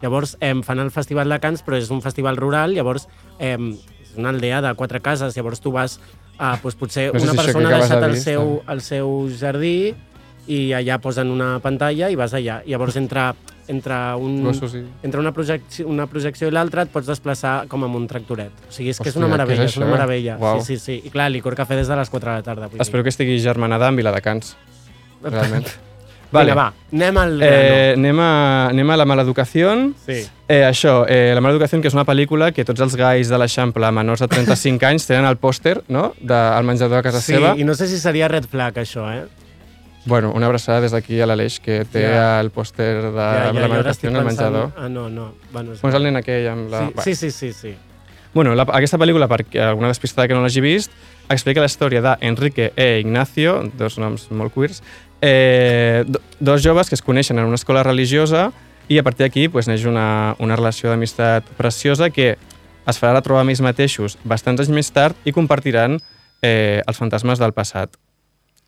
Llavors, 0.00 0.36
eh, 0.40 0.52
fan 0.62 0.78
el 0.84 0.92
Festival 0.94 1.28
de 1.32 1.40
Cans, 1.40 1.64
però 1.66 1.76
és 1.80 1.90
un 1.90 2.02
festival 2.04 2.36
rural, 2.36 2.74
llavors 2.76 3.08
eh, 3.40 3.56
és 4.04 4.14
una 4.16 4.28
aldea 4.30 4.60
de 4.62 4.74
quatre 4.78 5.00
cases, 5.00 5.34
llavors 5.36 5.60
tu 5.64 5.72
vas 5.72 5.98
a, 6.38 6.56
doncs, 6.62 6.76
potser 6.78 7.08
No 7.12 7.20
sé 7.20 7.28
una 7.28 7.34
si 7.34 7.42
persona 7.42 7.70
ha 7.70 7.78
deixat 7.78 8.00
de 8.00 8.10
el 8.10 8.16
dir 8.16 8.22
seu, 8.24 8.50
el 8.74 8.82
seu 8.84 9.14
jardí 9.38 9.76
i 10.50 10.58
allà 10.76 10.98
posen 11.00 11.30
una 11.32 11.58
pantalla 11.64 12.10
i 12.12 12.18
vas 12.20 12.34
allà. 12.36 12.60
I 12.66 12.74
llavors 12.74 12.98
entre, 13.00 13.30
entre, 13.72 14.00
un, 14.20 14.42
gossos 14.44 14.74
i... 14.76 14.82
entre 15.06 15.22
una, 15.22 15.32
projecció, 15.32 15.86
una 15.88 16.06
projecció 16.10 16.50
i 16.50 16.54
l'altra 16.54 16.84
et 16.84 16.92
pots 16.92 17.08
desplaçar 17.08 17.54
com 17.70 17.86
amb 17.86 17.96
un 17.96 18.06
tractoret. 18.10 18.66
O 18.68 18.74
sigui, 18.74 18.92
és 18.92 19.00
que 19.00 19.08
és 19.08 19.16
Hòstia, 19.16 19.24
una 19.24 19.30
què 19.30 19.32
és 19.32 19.38
meravella, 19.38 19.64
és, 19.70 19.78
una 19.78 19.86
això? 19.86 19.96
meravella. 19.96 20.36
Uau. 20.42 20.60
Sí, 20.60 20.76
sí, 20.76 21.00
sí. 21.00 21.08
I 21.08 21.14
clar, 21.14 21.30
licor 21.32 21.56
cafè 21.56 21.80
des 21.80 21.88
de 21.88 21.98
les 22.02 22.12
4 22.12 22.30
de 22.30 22.36
la 22.36 22.46
tarda. 22.50 22.70
Vull 22.72 22.84
Espero 22.84 23.06
que 23.06 23.14
estigui 23.14 23.40
germanada 23.40 23.88
amb 23.88 24.02
Viladecans, 24.02 24.54
dir. 25.22 25.32
realment. 25.38 25.68
Vale. 26.34 26.50
Vinga, 26.50 26.56
va, 26.58 26.88
anem 26.92 27.18
al. 27.22 27.36
Eh, 27.46 27.92
anem, 27.94 28.18
a, 28.20 28.30
anem 28.72 28.90
a 28.90 28.96
La 28.98 29.06
mala 29.06 29.22
educació. 29.22 29.70
Sí. 30.04 30.18
Eh, 30.48 30.62
això, 30.66 31.04
eh, 31.08 31.30
La 31.34 31.40
mala 31.40 31.54
educació, 31.54 31.80
que 31.80 31.88
és 31.88 31.94
una 31.94 32.04
pel·lícula 32.04 32.50
que 32.52 32.64
tots 32.66 32.82
els 32.84 32.96
gais 32.98 33.30
de 33.30 33.38
l'Eixample 33.38 33.90
menors 33.94 34.20
de 34.24 34.28
35 34.28 34.84
anys 34.90 35.06
tenen 35.06 35.24
el 35.30 35.38
pòster 35.38 35.78
no? 35.88 36.10
del 36.20 36.66
menjador 36.68 36.98
a 36.98 37.02
casa 37.06 37.22
Sí, 37.22 37.32
seva. 37.38 37.54
i 37.56 37.64
no 37.64 37.74
sé 37.78 37.86
si 37.88 37.98
seria 38.02 38.28
red 38.28 38.44
flag, 38.50 38.74
això, 38.82 39.06
eh? 39.14 39.24
Bueno, 40.06 40.32
una 40.36 40.50
abraçada 40.50 40.82
des 40.84 40.92
d'aquí 40.92 41.16
a 41.22 41.26
l'Aleix, 41.30 41.60
que 41.64 41.86
té 41.88 42.02
Ja. 42.02 42.40
el 42.40 42.50
pòster 42.52 42.90
de 43.00 43.12
ja, 43.14 43.30
ja, 43.46 43.52
La 43.54 43.62
jo 43.62 43.68
mala 43.70 43.78
ara 43.80 43.90
estic 43.94 44.04
educació 44.04 44.10
en 44.10 44.16
el 44.16 44.24
menjador. 44.26 44.72
Ah, 44.76 44.88
no, 44.92 45.08
no. 45.08 45.30
Bueno, 45.52 45.72
és... 45.72 45.80
Com 45.80 45.88
és 45.88 45.96
el 45.96 46.02
nen 46.10 46.16
aquell 46.20 46.48
amb 46.50 46.68
la... 46.70 46.82
sí, 47.00 47.14
sí, 47.14 47.30
sí, 47.30 47.52
sí, 47.52 47.52
sí. 47.70 47.74
Bueno, 48.34 48.52
la, 48.58 48.66
aquesta 48.74 48.98
pel·lícula, 48.98 49.28
perquè 49.30 49.62
alguna 49.62 49.88
despistada 49.88 50.26
que 50.28 50.34
no 50.34 50.42
l'hagi 50.42 50.60
vist, 50.60 50.90
explica 51.30 51.62
la 51.62 51.70
història 51.70 52.02
d'Enrique 52.02 52.72
e 52.76 52.98
Ignacio, 53.00 53.70
dos 53.78 53.96
noms 54.02 54.26
molt 54.34 54.52
queers, 54.52 54.82
eh, 55.20 56.04
do, 56.06 56.20
dos 56.40 56.62
joves 56.62 56.88
que 56.88 56.96
es 56.98 57.02
coneixen 57.02 57.38
en 57.38 57.46
una 57.46 57.60
escola 57.60 57.82
religiosa 57.82 58.50
i 58.88 58.98
a 58.98 59.02
partir 59.02 59.24
d'aquí 59.24 59.48
pues, 59.48 59.68
neix 59.68 59.86
una, 59.88 60.36
una 60.38 60.56
relació 60.56 60.90
d'amistat 60.90 61.46
preciosa 61.58 62.10
que 62.10 62.34
es 62.84 63.00
farà 63.00 63.22
trobar 63.24 63.44
amb 63.44 63.54
ells 63.54 63.62
mateixos 63.64 64.18
bastants 64.24 64.60
anys 64.64 64.72
més 64.72 64.90
tard 64.92 65.16
i 65.24 65.32
compartiran 65.32 65.98
eh, 66.42 66.82
els 66.84 67.00
fantasmes 67.00 67.40
del 67.40 67.54
passat. 67.56 67.96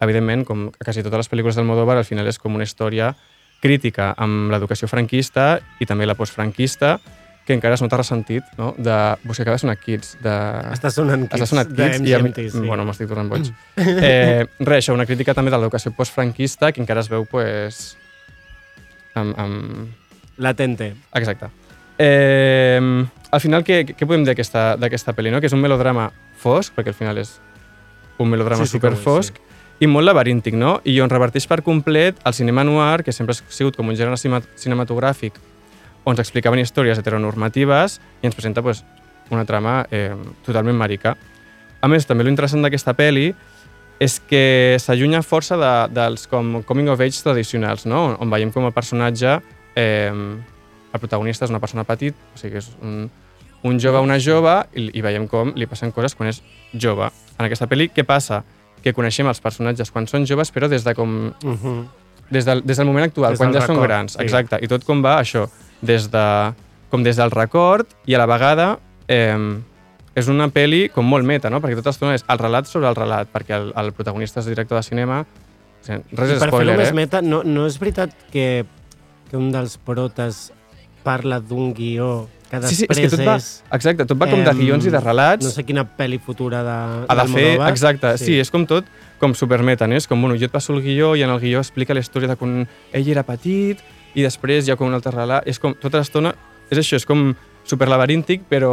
Evidentment, 0.00 0.44
com 0.44 0.68
a 0.68 0.84
quasi 0.84 1.04
totes 1.04 1.24
les 1.24 1.30
pel·lícules 1.32 1.56
del 1.56 1.68
Modóvar, 1.68 1.96
al 1.96 2.08
final 2.08 2.28
és 2.28 2.40
com 2.40 2.56
una 2.56 2.64
història 2.64 3.14
crítica 3.60 4.12
amb 4.20 4.50
l'educació 4.52 4.88
franquista 4.88 5.58
i 5.80 5.88
també 5.88 6.08
la 6.08 6.16
postfranquista, 6.16 6.98
que 7.46 7.54
encara 7.54 7.76
es 7.78 7.82
nota 7.82 7.96
ressentit, 8.00 8.44
no? 8.58 8.72
De, 8.76 8.94
vos 9.22 9.38
que 9.38 9.44
acabes 9.44 9.62
sonant 9.62 9.78
Kids, 9.78 10.16
de... 10.22 10.34
Està 10.74 10.90
sonant 10.90 11.22
Kids. 11.28 11.38
Està 11.38 11.46
sonant 11.52 11.70
Kids 11.70 12.00
i... 12.02 12.02
MGMT, 12.02 12.46
sí. 12.50 12.62
Bueno, 12.66 12.84
m'estic 12.88 13.08
tornant 13.08 13.30
boig. 13.30 13.52
eh, 13.78 14.42
res, 14.58 14.80
això, 14.80 14.96
una 14.96 15.06
crítica 15.06 15.34
també 15.36 15.54
de 15.54 15.60
l'educació 15.62 15.94
postfranquista 15.94 16.72
que 16.74 16.82
encara 16.82 17.06
es 17.06 17.10
veu, 17.12 17.24
pues, 17.30 17.94
amb, 19.14 19.38
amb... 19.38 19.94
Latente. 20.42 20.90
Exacte. 21.14 21.52
Eh, 22.02 22.82
al 23.30 23.40
final, 23.40 23.62
què, 23.64 23.84
què 23.94 24.04
podem 24.04 24.26
dir 24.26 24.34
d'aquesta 24.34 25.14
pel·li? 25.16 25.30
No? 25.30 25.40
Que 25.40 25.48
és 25.48 25.54
un 25.54 25.62
melodrama 25.62 26.10
fosc, 26.42 26.74
perquè 26.74 26.90
al 26.92 26.98
final 26.98 27.22
és 27.22 27.36
un 28.18 28.28
melodrama 28.32 28.66
Sí, 28.66 28.74
sí 28.74 28.80
que 28.80 28.88
ho 28.88 28.90
super 28.90 28.98
és, 28.98 29.04
fosc, 29.06 29.42
i 29.78 29.86
molt 29.86 30.08
laberíntic, 30.08 30.58
no? 30.58 30.80
I 30.84 30.98
on 31.04 31.12
reverteix 31.12 31.46
per 31.46 31.62
complet 31.62 32.18
el 32.26 32.34
cinema 32.34 32.66
noir, 32.66 33.04
que 33.06 33.14
sempre 33.14 33.38
ha 33.38 33.54
sigut 33.54 33.78
com 33.78 33.88
un 33.92 33.96
gènere 33.96 34.18
cinematogràfic 34.18 35.38
on 36.06 36.16
s'explicaven 36.16 36.62
històries 36.62 36.98
heteronormatives 37.00 37.98
i 38.22 38.28
ens 38.28 38.36
presenta 38.38 38.62
pues, 38.62 38.84
una 39.34 39.44
trama 39.44 39.80
eh, 39.90 40.14
totalment 40.46 40.78
marica. 40.78 41.16
A 41.82 41.90
més, 41.90 42.06
també 42.06 42.24
l'interessant 42.24 42.62
d'aquesta 42.64 42.94
pel·li 42.96 43.32
és 44.02 44.18
que 44.28 44.76
s'allunya 44.82 45.22
força 45.24 45.56
de, 45.58 45.72
dels 45.96 46.26
com 46.30 46.60
coming 46.68 46.90
of 46.92 47.00
age 47.00 47.22
tradicionals, 47.24 47.86
no? 47.88 48.12
on 48.20 48.32
veiem 48.32 48.52
com 48.52 48.68
el 48.68 48.74
personatge, 48.76 49.38
eh, 49.74 50.12
el 50.12 51.00
protagonista 51.00 51.46
és 51.46 51.52
una 51.52 51.60
persona 51.60 51.84
petit, 51.88 52.16
o 52.34 52.40
sigui 52.40 52.56
que 52.56 52.62
és 52.62 52.70
un, 52.84 53.06
un 53.66 53.80
jove 53.82 53.98
o 53.98 54.06
una 54.06 54.18
jove, 54.22 54.54
i, 54.76 54.90
i 54.98 55.04
veiem 55.04 55.26
com 55.30 55.54
li 55.56 55.68
passen 55.68 55.94
coses 55.96 56.14
quan 56.16 56.30
és 56.30 56.42
jove. 56.72 57.08
En 57.36 57.48
aquesta 57.48 57.68
pel·li, 57.70 57.88
què 57.92 58.04
passa? 58.06 58.42
Que 58.84 58.94
coneixem 58.96 59.28
els 59.28 59.40
personatges 59.42 59.90
quan 59.90 60.06
són 60.10 60.28
joves, 60.28 60.52
però 60.54 60.70
des 60.70 60.84
de 60.84 60.94
com 60.94 61.32
Uh 61.42 61.56
-huh. 61.56 61.84
des 62.30 62.44
del, 62.44 62.62
des 62.64 62.76
del 62.76 62.86
moment 62.86 63.06
actual, 63.06 63.32
Des 63.32 63.38
quan 63.38 63.52
ja 63.52 63.60
són 63.60 63.76
record, 63.76 63.88
grans, 63.88 64.12
sí. 64.12 64.22
exacte, 64.22 64.58
i 64.60 64.68
tot 64.68 64.84
com 64.84 65.02
va 65.02 65.20
això, 65.20 65.48
des 65.82 66.10
de, 66.12 66.26
com 66.90 67.04
des 67.04 67.18
del 67.18 67.32
record 67.34 67.90
i 68.06 68.16
a 68.16 68.20
la 68.22 68.28
vegada 68.30 68.76
eh, 69.08 69.36
és 70.16 70.30
una 70.32 70.48
pel·li 70.52 70.86
com 70.94 71.04
molt 71.04 71.28
meta, 71.28 71.50
no? 71.52 71.60
perquè 71.60 71.76
tota 71.78 71.92
l'estona 71.92 72.16
és 72.16 72.24
el 72.32 72.40
relat 72.40 72.70
sobre 72.70 72.88
el 72.88 72.96
relat, 72.96 73.28
perquè 73.32 73.58
el, 73.58 73.72
el 73.76 73.92
protagonista 73.96 74.40
és 74.40 74.48
director 74.48 74.80
de 74.80 74.86
cinema, 74.86 75.24
o 75.26 75.84
sigui, 75.84 76.00
res 76.16 76.36
és 76.36 76.40
per 76.40 76.48
spoiler, 76.48 76.72
fer-ho 76.72 76.82
més 76.84 76.94
eh? 76.94 76.96
meta, 76.96 77.20
no, 77.24 77.42
no 77.44 77.66
és 77.68 77.76
veritat 77.82 78.14
que, 78.32 78.64
que 79.28 79.36
un 79.36 79.50
dels 79.52 79.76
protes 79.84 80.48
parla 81.06 81.38
d'un 81.38 81.74
guió 81.76 82.26
que 82.46 82.60
Sí, 82.62 82.76
sí, 82.78 82.86
és 82.86 82.94
després 82.94 83.00
que 83.02 83.10
tot 83.16 83.26
va, 83.26 83.34
exacte, 83.74 84.06
tot 84.06 84.18
va 84.20 84.28
com 84.30 84.44
de 84.46 84.52
guions 84.54 84.86
i 84.86 84.92
de 84.94 85.00
relats, 85.02 85.42
no 85.44 85.50
sé 85.50 85.64
quina 85.66 85.82
pel·li 85.98 86.20
futura 86.22 86.62
de 86.62 86.76
ha 87.10 87.16
de 87.18 87.26
fer, 87.32 87.48
exacte, 87.66 88.12
sí. 88.20 88.30
sí, 88.30 88.38
és 88.40 88.52
com 88.54 88.64
tot, 88.70 88.86
com 89.20 89.34
supermeta, 89.34 89.88
no? 89.90 89.98
És 89.98 90.06
com, 90.06 90.22
bueno, 90.22 90.38
jo 90.38 90.46
et 90.46 90.54
passo 90.54 90.72
el 90.72 90.78
guió 90.84 91.16
i 91.18 91.26
en 91.26 91.34
el 91.34 91.42
guió 91.42 91.60
explica 91.60 91.96
la 91.96 92.04
història 92.04 92.30
de 92.30 92.38
quan 92.38 92.62
ell 92.94 93.10
era 93.10 93.26
petit 93.26 93.82
i 94.16 94.24
després 94.24 94.66
hi 94.66 94.72
ha 94.72 94.78
com 94.80 94.88
un 94.88 94.96
altre 94.96 95.12
relat, 95.14 95.46
és 95.48 95.60
com, 95.62 95.76
tota 95.78 96.00
l'estona, 96.00 96.32
és 96.70 96.80
això, 96.80 96.98
és 96.98 97.06
com 97.06 97.28
superlaberíntic, 97.68 98.46
però 98.48 98.72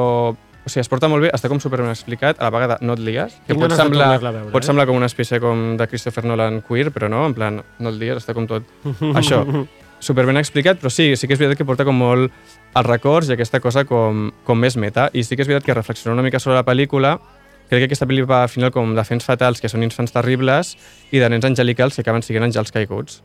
o 0.64 0.70
sigui, 0.72 0.80
es 0.86 0.90
porta 0.90 1.10
molt 1.12 1.26
bé, 1.26 1.30
està 1.36 1.50
com 1.52 1.60
superben 1.60 1.92
explicat, 1.92 2.40
a 2.40 2.48
la 2.48 2.54
vegada 2.54 2.78
no 2.82 2.96
et 2.96 3.02
lies, 3.04 3.36
que 3.48 3.56
pot 3.60 3.74
semblar, 3.76 4.16
veure, 4.22 4.46
pot 4.54 4.64
eh? 4.64 4.68
semblar 4.70 4.88
com 4.88 4.96
una 4.96 5.10
espècie 5.12 5.42
com 5.44 5.74
de 5.80 5.88
Christopher 5.92 6.24
Nolan 6.30 6.62
queer, 6.64 6.88
però 6.96 7.10
no, 7.12 7.26
en 7.28 7.36
plan, 7.36 7.60
no 7.60 7.92
et 7.92 8.00
lies, 8.00 8.22
està 8.24 8.36
com 8.38 8.48
tot 8.48 8.70
això, 9.20 9.44
superben 10.08 10.40
explicat, 10.40 10.80
però 10.80 10.92
sí, 10.92 11.14
sí 11.20 11.28
que 11.28 11.36
és 11.36 11.42
veritat 11.42 11.60
que 11.60 11.68
porta 11.68 11.88
com 11.88 12.00
molt 12.00 12.32
els 12.32 12.88
records 12.88 13.28
i 13.28 13.36
aquesta 13.36 13.60
cosa 13.64 13.84
com, 13.88 14.30
com 14.48 14.60
més 14.60 14.80
meta, 14.80 15.10
i 15.12 15.26
sí 15.28 15.36
que 15.36 15.44
és 15.44 15.52
veritat 15.52 15.68
que 15.68 15.76
reflexionar 15.76 16.16
una 16.16 16.26
mica 16.26 16.40
sobre 16.44 16.62
la 16.62 16.66
pel·lícula, 16.68 17.18
crec 17.68 17.84
que 17.84 17.92
aquesta 17.92 18.08
pel·li 18.08 18.24
va 18.28 18.44
al 18.46 18.52
final 18.52 18.72
com 18.72 18.96
de 18.96 19.08
fents 19.08 19.28
fatals, 19.28 19.60
que 19.60 19.72
són 19.72 19.84
infants 19.84 20.16
terribles, 20.16 20.78
i 21.12 21.20
de 21.20 21.32
nens 21.32 21.48
angelicals 21.48 22.00
que 22.00 22.08
acaben 22.08 22.24
sent 22.24 22.48
àngels 22.48 22.72
caiguts. 22.72 23.22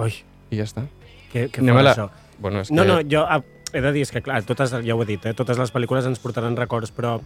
Ui, 0.00 0.22
I 0.52 0.60
ja 0.60 0.68
està. 0.68 0.88
Que, 1.32 1.48
que 1.48 1.62
fort, 1.64 1.82
la- 1.82 1.94
això. 1.96 2.10
Bueno, 2.42 2.60
és 2.60 2.70
No, 2.70 2.82
que... 2.82 2.88
no, 2.88 3.00
jo 3.08 3.24
ah, 3.28 3.40
he 3.72 3.80
de 3.80 3.92
dir, 3.92 4.02
és 4.02 4.10
que 4.12 4.20
clar, 4.22 4.42
totes, 4.44 4.70
ja 4.84 4.94
ho 4.94 5.02
he 5.02 5.06
dit, 5.08 5.24
eh, 5.26 5.32
totes 5.34 5.58
les 5.58 5.72
pel·lícules 5.72 6.06
ens 6.06 6.18
portaran 6.20 6.56
records, 6.58 6.90
però 6.92 7.16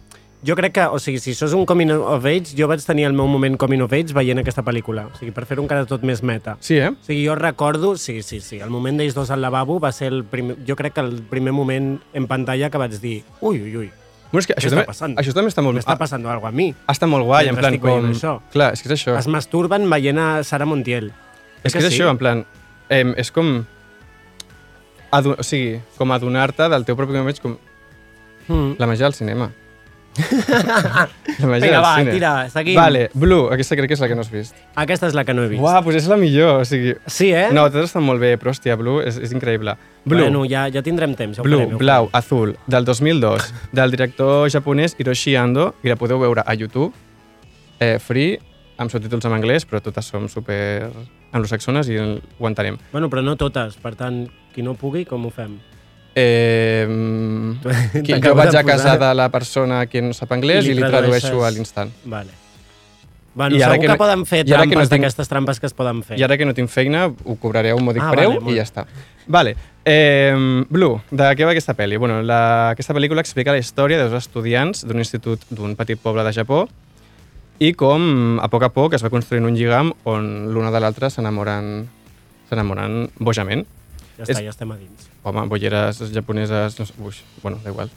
jo 0.45 0.55
crec 0.55 0.73
que, 0.77 0.83
o 0.85 0.99
sigui, 1.01 1.17
si 1.19 1.31
això 1.33 1.47
és 1.49 1.53
un 1.57 1.65
coming 1.65 1.89
of 1.91 2.25
age, 2.29 2.53
jo 2.55 2.67
vaig 2.69 2.83
tenir 2.85 3.07
el 3.09 3.13
meu 3.17 3.25
moment 3.27 3.57
coming 3.57 3.81
of 3.81 3.91
age 3.97 4.13
veient 4.13 4.37
aquesta 4.39 4.61
pel·lícula. 4.63 5.07
O 5.11 5.17
sigui, 5.17 5.31
per 5.33 5.45
fer-ho 5.49 5.63
encara 5.65 5.85
tot 5.89 6.03
més 6.05 6.21
meta. 6.23 6.55
Sí, 6.61 6.77
eh? 6.77 6.91
O 6.93 7.03
sigui, 7.07 7.23
jo 7.25 7.35
recordo, 7.35 7.95
sí, 7.97 8.21
sí, 8.21 8.39
sí, 8.39 8.59
el 8.61 8.69
moment 8.69 8.97
d'ells 9.01 9.15
dos 9.17 9.31
al 9.33 9.41
lavabo 9.41 9.79
va 9.81 9.91
ser 9.91 10.11
el 10.13 10.23
primer, 10.23 10.55
jo 10.67 10.75
crec 10.77 10.93
que 10.93 11.01
el 11.01 11.23
primer 11.23 11.51
moment 11.53 11.97
en 12.13 12.27
pantalla 12.27 12.69
que 12.69 12.77
vaig 12.77 12.99
dir, 13.01 13.23
ui, 13.41 13.61
ui, 13.61 13.75
ui, 13.77 13.89
Bueno, 14.29 14.41
és 14.43 14.47
que 14.47 14.55
això 14.59 14.69
també, 14.69 14.83
passant? 14.83 15.13
això 15.17 15.31
també 15.33 15.47
està 15.49 15.61
molt... 15.63 15.77
m'està 15.79 15.93
passant 15.97 16.19
alguna 16.19 16.41
cosa 16.41 16.49
a 16.51 16.57
mi. 16.57 16.65
Ah, 16.85 16.91
està 16.91 17.07
molt 17.07 17.23
guai, 17.23 17.47
en 17.47 17.55
plan 17.55 17.77
com... 17.79 18.09
això. 18.11 18.33
Clar, 18.51 18.73
és 18.75 18.81
que 18.83 18.89
és 18.91 18.95
això. 18.99 19.13
Es 19.17 19.25
masturben 19.31 19.85
veient 19.89 20.19
a 20.19 20.43
Sara 20.43 20.65
Montiel. 20.67 21.13
és 21.63 21.71
que 21.71 21.79
és 21.79 21.87
sí? 21.87 21.93
això, 21.95 22.09
en 22.11 22.17
plan... 22.19 22.41
Eh, 22.91 23.05
és 23.15 23.31
com... 23.31 23.63
O 25.11 25.43
sigui, 25.43 25.79
com 25.97 26.11
adonar-te 26.11 26.67
del 26.69 26.83
teu 26.85 26.95
propi 26.99 27.13
moment, 27.13 27.39
com 27.39 27.57
Mm. 28.47 28.75
la 28.79 28.87
màgia 28.87 29.03
del 29.03 29.13
cinema. 29.13 29.49
la 30.17 31.45
màgia 31.45 31.67
Vinga, 31.67 31.75
del 31.77 31.81
va, 31.83 31.95
cine. 31.99 32.11
tira, 32.11 32.49
seguim. 32.49 32.75
Vale, 32.79 33.09
Blue, 33.13 33.49
aquesta 33.53 33.75
crec 33.75 33.89
que 33.91 33.93
és 33.97 33.99
la 34.01 34.07
que 34.07 34.15
no 34.15 34.21
has 34.23 34.31
vist. 34.31 34.55
Aquesta 34.79 35.09
és 35.11 35.13
la 35.17 35.23
que 35.27 35.33
no 35.35 35.43
he 35.43 35.49
vist. 35.51 35.61
Uau, 35.61 35.81
doncs 35.83 35.97
és 35.99 36.07
la 36.09 36.17
millor, 36.17 36.61
o 36.61 36.65
sigui... 36.65 36.95
Sí, 37.05 37.27
eh? 37.35 37.49
No, 37.53 37.67
totes 37.69 37.91
estan 37.91 38.05
molt 38.07 38.21
bé, 38.23 38.31
però 38.39 38.53
hòstia, 38.53 38.77
Blue 38.79 39.03
és, 39.05 39.19
és 39.19 39.33
increïble. 39.35 39.75
Blue, 40.05 40.21
Bueno, 40.23 40.45
ja, 40.49 40.67
ja 40.73 40.81
tindrem 40.85 41.13
temps. 41.19 41.37
Ja 41.37 41.43
Blue, 41.45 41.65
farem, 41.65 41.77
blau, 41.77 42.09
azul, 42.17 42.55
del 42.67 42.85
2002, 42.87 43.51
del 43.77 43.91
director 43.93 44.49
japonès 44.49 44.95
Hiroshi 44.97 45.35
Ando, 45.37 45.73
i 45.83 45.91
la 45.91 45.99
podeu 45.99 46.19
veure 46.23 46.43
a 46.47 46.55
YouTube, 46.55 46.93
eh, 47.79 47.97
free, 47.99 48.39
amb 48.77 48.89
subtítols 48.93 49.25
en 49.27 49.33
anglès, 49.37 49.67
però 49.67 49.81
totes 49.83 50.05
som 50.05 50.27
super 50.31 50.89
anglosaxones 51.33 51.89
i 51.91 51.97
ho 51.99 52.47
entenem. 52.47 52.77
Bueno, 52.91 53.09
però 53.09 53.21
no 53.25 53.35
totes. 53.35 53.75
Per 53.81 53.93
tant, 53.99 54.23
qui 54.57 54.65
no 54.65 54.73
pugui, 54.73 55.05
com 55.05 55.27
ho 55.27 55.29
fem? 55.29 55.59
Eh, 56.17 56.87
qui, 58.03 58.15
jo 58.17 58.33
vaig 58.35 58.55
a 58.57 58.63
casa 58.65 58.97
de 58.97 59.13
la 59.13 59.29
persona 59.29 59.83
que 59.85 60.01
no 60.01 60.15
sap 60.17 60.31
anglès 60.33 60.65
I 60.65 60.71
i 60.71 60.73
li 60.73 60.81
li, 60.81 60.87
tradueixo 60.89 61.27
tradueixes- 61.29 61.45
a 61.45 61.51
l'instant. 61.53 61.91
Vale. 62.09 62.33
Bueno, 63.37 63.53
I 63.55 63.59
segur 63.61 63.75
que 63.75 63.81
que, 63.85 63.87
no- 63.91 63.97
poden 64.01 64.23
fer 64.25 64.39
que 64.43 64.49
no 64.49 64.57
trampes 64.57 64.89
tinc- 64.89 64.95
d'aquestes 64.97 65.29
trampes 65.29 65.59
que 65.61 65.67
es 65.69 65.75
poden 65.77 65.99
fer. 66.01 66.17
I 66.17 66.23
ara 66.25 66.39
que 66.41 66.45
no 66.49 66.55
tinc 66.57 66.71
feina, 66.73 67.03
ho 67.05 67.35
cobraré 67.37 67.69
a 67.69 67.75
un 67.77 67.85
mòdic 67.85 68.01
Ah, 68.01 68.09
preu 68.15 68.31
vale, 68.31 68.41
molt 68.41 68.55
i 68.55 68.57
ja 68.57 68.65
està. 68.65 68.87
Vale. 69.27 69.53
Eh, 69.85 70.33
Blue, 70.73 70.97
de 71.11 71.29
què 71.37 71.45
va 71.45 71.51
aquesta 71.53 71.75
pel·li? 71.77 71.99
Bueno, 72.01 72.23
la, 72.25 72.71
aquesta 72.73 72.95
pel·lícula 72.97 73.21
explica 73.21 73.53
la 73.53 73.61
història 73.61 73.99
de 74.01 74.09
dos 74.09 74.17
estudiants 74.25 74.81
d'un 74.89 74.97
institut 74.97 75.45
d'un 75.53 75.75
petit 75.77 76.01
poble 76.01 76.25
de 76.25 76.33
Japó 76.33 76.63
i 77.59 77.73
com 77.77 78.39
a 78.41 78.49
poc 78.49 78.63
a 78.65 78.69
poc 78.73 78.93
es 78.97 79.05
va 79.05 79.09
construint 79.13 79.45
un 79.45 79.53
lligam 79.53 79.93
on 80.09 80.49
l'una 80.53 80.71
de 80.73 80.79
l'altra 80.81 81.11
s'enamoren 81.13 81.85
s'enamoren 82.49 83.11
bojament. 83.19 83.67
Ja 84.17 84.23
està, 84.25 84.33
és- 84.39 84.43
ja 84.45 84.49
estem 84.49 84.71
a 84.71 84.77
dins. 84.77 85.09
Home, 85.23 85.47
bolleres 85.47 85.99
japoneses... 86.13 86.79
No 86.79 86.85
sé, 86.85 86.93
ui, 86.99 87.13
bueno, 87.43 87.59
da 87.63 87.69
igual. 87.71 87.89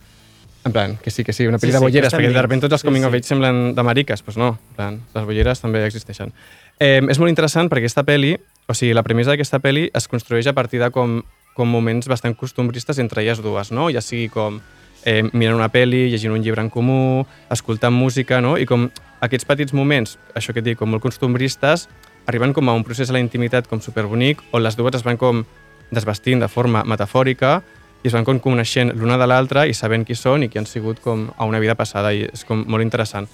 En 0.63 0.73
plan, 0.73 0.99
que 1.03 1.11
sí, 1.11 1.25
que 1.25 1.33
sí, 1.33 1.47
una 1.47 1.59
Sí, 1.59 1.67
pel·li 1.67 1.73
de 1.73 1.79
sí, 1.79 1.81
que 1.81 1.87
bolleres, 1.87 2.13
estem 2.13 2.21
perquè 2.21 2.35
de 2.37 2.43
repente 2.43 2.67
tots 2.69 2.75
els 2.77 2.83
Sí, 2.83 2.87
coming 2.89 3.05
of 3.07 3.13
sí. 3.13 3.17
age 3.17 3.29
semblen 3.31 3.75
de 3.75 3.83
mariques, 3.83 4.21
doncs 4.27 4.37
no, 4.37 4.49
en 4.71 4.75
plan, 4.77 4.99
les 5.15 5.25
bolleres 5.25 5.61
també 5.63 5.81
existeixen. 5.87 6.35
Eh, 6.79 7.01
és 7.09 7.19
molt 7.19 7.31
interessant 7.33 7.71
perquè 7.71 7.87
aquesta 7.89 8.05
pel·li, 8.05 8.35
o 8.69 8.75
sigui, 8.77 8.93
la 8.93 9.03
premissa 9.03 9.31
d'aquesta 9.33 9.59
pel·li 9.65 9.87
es 9.95 10.07
construeix 10.09 10.47
a 10.47 10.53
partir 10.53 10.79
de 10.83 10.91
com, 10.93 11.23
com 11.57 11.67
moments 11.69 12.09
bastant 12.13 12.37
costumbristes 12.37 12.99
entre 13.01 13.23
elles 13.23 13.41
dues, 13.41 13.73
no? 13.73 13.89
Ja 13.91 14.03
sigui 14.05 14.29
com 14.29 14.61
eh, 15.07 15.23
mirant 15.33 15.57
una 15.57 15.71
pel·li, 15.73 16.11
llegint 16.13 16.33
un 16.37 16.43
llibre 16.45 16.61
en 16.61 16.69
comú, 16.69 17.25
escoltant 17.49 17.95
música, 17.97 18.43
no? 18.45 18.59
I 18.61 18.67
com 18.69 18.91
aquests 19.25 19.49
petits 19.49 19.73
moments, 19.73 20.19
això 20.37 20.53
que 20.53 20.61
et 20.61 20.65
dic, 20.69 20.77
com 20.79 20.91
molt 20.93 21.01
costumbristes, 21.03 21.89
arriben 22.29 22.53
com 22.53 22.69
a 22.69 22.75
un 22.77 22.85
procés 22.85 23.09
a 23.09 23.17
la 23.17 23.21
intimitat 23.25 23.67
com 23.67 23.81
superbonic, 23.81 24.45
on 24.53 24.63
les 24.63 24.77
dues 24.77 24.95
es 24.95 25.03
van 25.09 25.17
com 25.17 25.47
desvestint 25.91 26.41
de 26.41 26.49
forma 26.49 26.83
metafòrica 26.85 27.61
i 28.03 28.09
es 28.09 28.15
van 28.17 28.25
com 28.25 28.39
coneixent 28.41 28.95
l'una 28.97 29.19
de 29.21 29.27
l'altra 29.27 29.67
i 29.69 29.75
sabent 29.75 30.07
qui 30.09 30.15
són 30.17 30.43
i 30.45 30.49
qui 30.49 30.59
han 30.59 30.67
sigut 30.67 31.01
com 31.05 31.29
a 31.37 31.45
una 31.45 31.59
vida 31.61 31.75
passada 31.75 32.13
i 32.17 32.23
és 32.33 32.45
com 32.49 32.65
molt 32.67 32.83
interessant. 32.83 33.29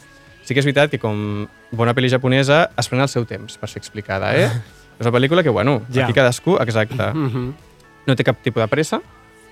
Sí 0.46 0.54
que 0.54 0.60
és 0.60 0.66
veritat 0.66 0.90
que 0.90 0.98
com 1.02 1.46
bona 1.72 1.94
pel·li 1.94 2.08
japonesa 2.10 2.70
es 2.78 2.88
pren 2.88 3.00
el 3.02 3.08
seu 3.08 3.24
temps 3.26 3.56
per 3.58 3.68
ser 3.68 3.78
explicada, 3.82 4.32
eh? 4.36 4.46
és 4.98 5.06
una 5.06 5.12
pel·lícula 5.12 5.42
que, 5.42 5.50
bueno, 5.50 5.82
Ja. 5.90 6.04
aquí 6.04 6.12
cadascú, 6.14 6.56
exacte, 6.60 7.12
Mhm. 7.14 7.52
no 8.06 8.14
té 8.16 8.24
cap 8.24 8.36
tipus 8.42 8.62
de 8.62 8.68
pressa 8.68 9.00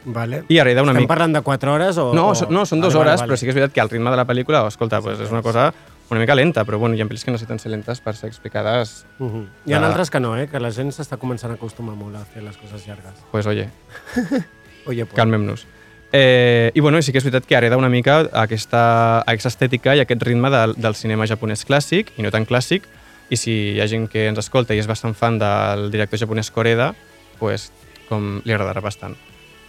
Vale. 0.05 0.45
i 0.49 0.59
hereda 0.59 0.83
una 0.83 0.93
Estem 0.93 1.03
mica... 1.03 1.15
parlant 1.15 1.35
de 1.35 1.41
4 1.43 1.73
hores 1.73 1.97
o...? 1.99 2.13
No, 2.15 2.29
o... 2.31 2.51
no, 2.51 2.65
són 2.67 2.81
dues 2.81 2.95
Vale, 2.95 3.09
hores, 3.11 3.21
vale, 3.21 3.33
però 3.33 3.37
sí 3.37 3.47
que 3.47 3.51
és 3.51 3.55
veritat 3.57 3.73
que 3.75 3.81
al 3.81 3.91
ritme 3.91 4.11
de 4.11 4.17
la 4.17 4.27
pel·lícula, 4.27 4.67
escolta, 4.69 5.01
pues, 5.01 5.19
és 5.21 5.31
una 5.31 5.43
cosa 5.43 5.73
una 6.11 6.21
mica 6.21 6.35
lenta, 6.35 6.65
però 6.65 6.79
bueno, 6.79 6.95
hi 6.95 7.01
ha 7.01 7.07
pel·lis 7.07 7.25
que 7.25 7.31
no 7.31 7.37
necessiten 7.37 7.59
ser 7.59 7.71
lentes 7.73 8.01
per 8.01 8.15
ser 8.17 8.29
explicades, 8.29 9.07
Mhm. 9.19 9.47
Hi 9.67 9.73
ha 9.73 9.81
de- 9.81 9.87
altres 9.87 10.11
que 10.11 10.21
no, 10.21 10.37
eh? 10.37 10.47
Que 10.49 10.61
la 10.61 10.71
gent 10.71 10.91
s'està 10.93 11.17
començant 11.19 11.51
a 11.51 11.55
acostumar 11.55 11.95
molt 11.97 12.17
a 12.17 12.25
fer 12.25 12.43
les 12.43 12.57
coses 12.57 12.87
llargues. 12.87 13.15
pues 13.31 13.47
oye, 13.47 13.71
Oye, 14.87 15.07
pues. 15.07 15.15
calmem-nos. 15.17 15.67
Eh, 16.13 16.71
I 16.75 16.81
bueno, 16.81 17.01
sí 17.03 17.11
que 17.11 17.19
és 17.19 17.25
veritat 17.25 17.45
que 17.47 17.57
hereda 17.57 17.77
una 17.77 17.89
mica 17.89 18.29
aquesta, 18.33 19.23
aquesta 19.27 19.49
estètica 19.49 19.97
i 19.97 20.01
aquest 20.01 20.23
ritme 20.23 20.49
del, 20.51 20.75
del 20.77 20.95
cinema 20.95 21.27
japonès 21.27 21.65
clàssic, 21.67 22.13
i 22.17 22.23
no 22.23 22.31
tan 22.31 22.47
clàssic, 22.47 22.83
i 23.31 23.37
si 23.37 23.51
hi 23.75 23.81
ha 23.81 23.89
gent 23.89 24.07
que 24.09 24.29
ens 24.29 24.39
escolta 24.39 24.75
i 24.75 24.79
és 24.79 24.87
bastant 24.87 25.15
fan 25.17 25.39
del 25.41 25.91
director 25.91 26.19
japonès 26.21 26.51
Koreda, 26.53 26.95
pues, 27.41 27.73
com 28.09 28.41
li 28.45 28.53
agradarà 28.53 28.81
bastant. 28.85 29.17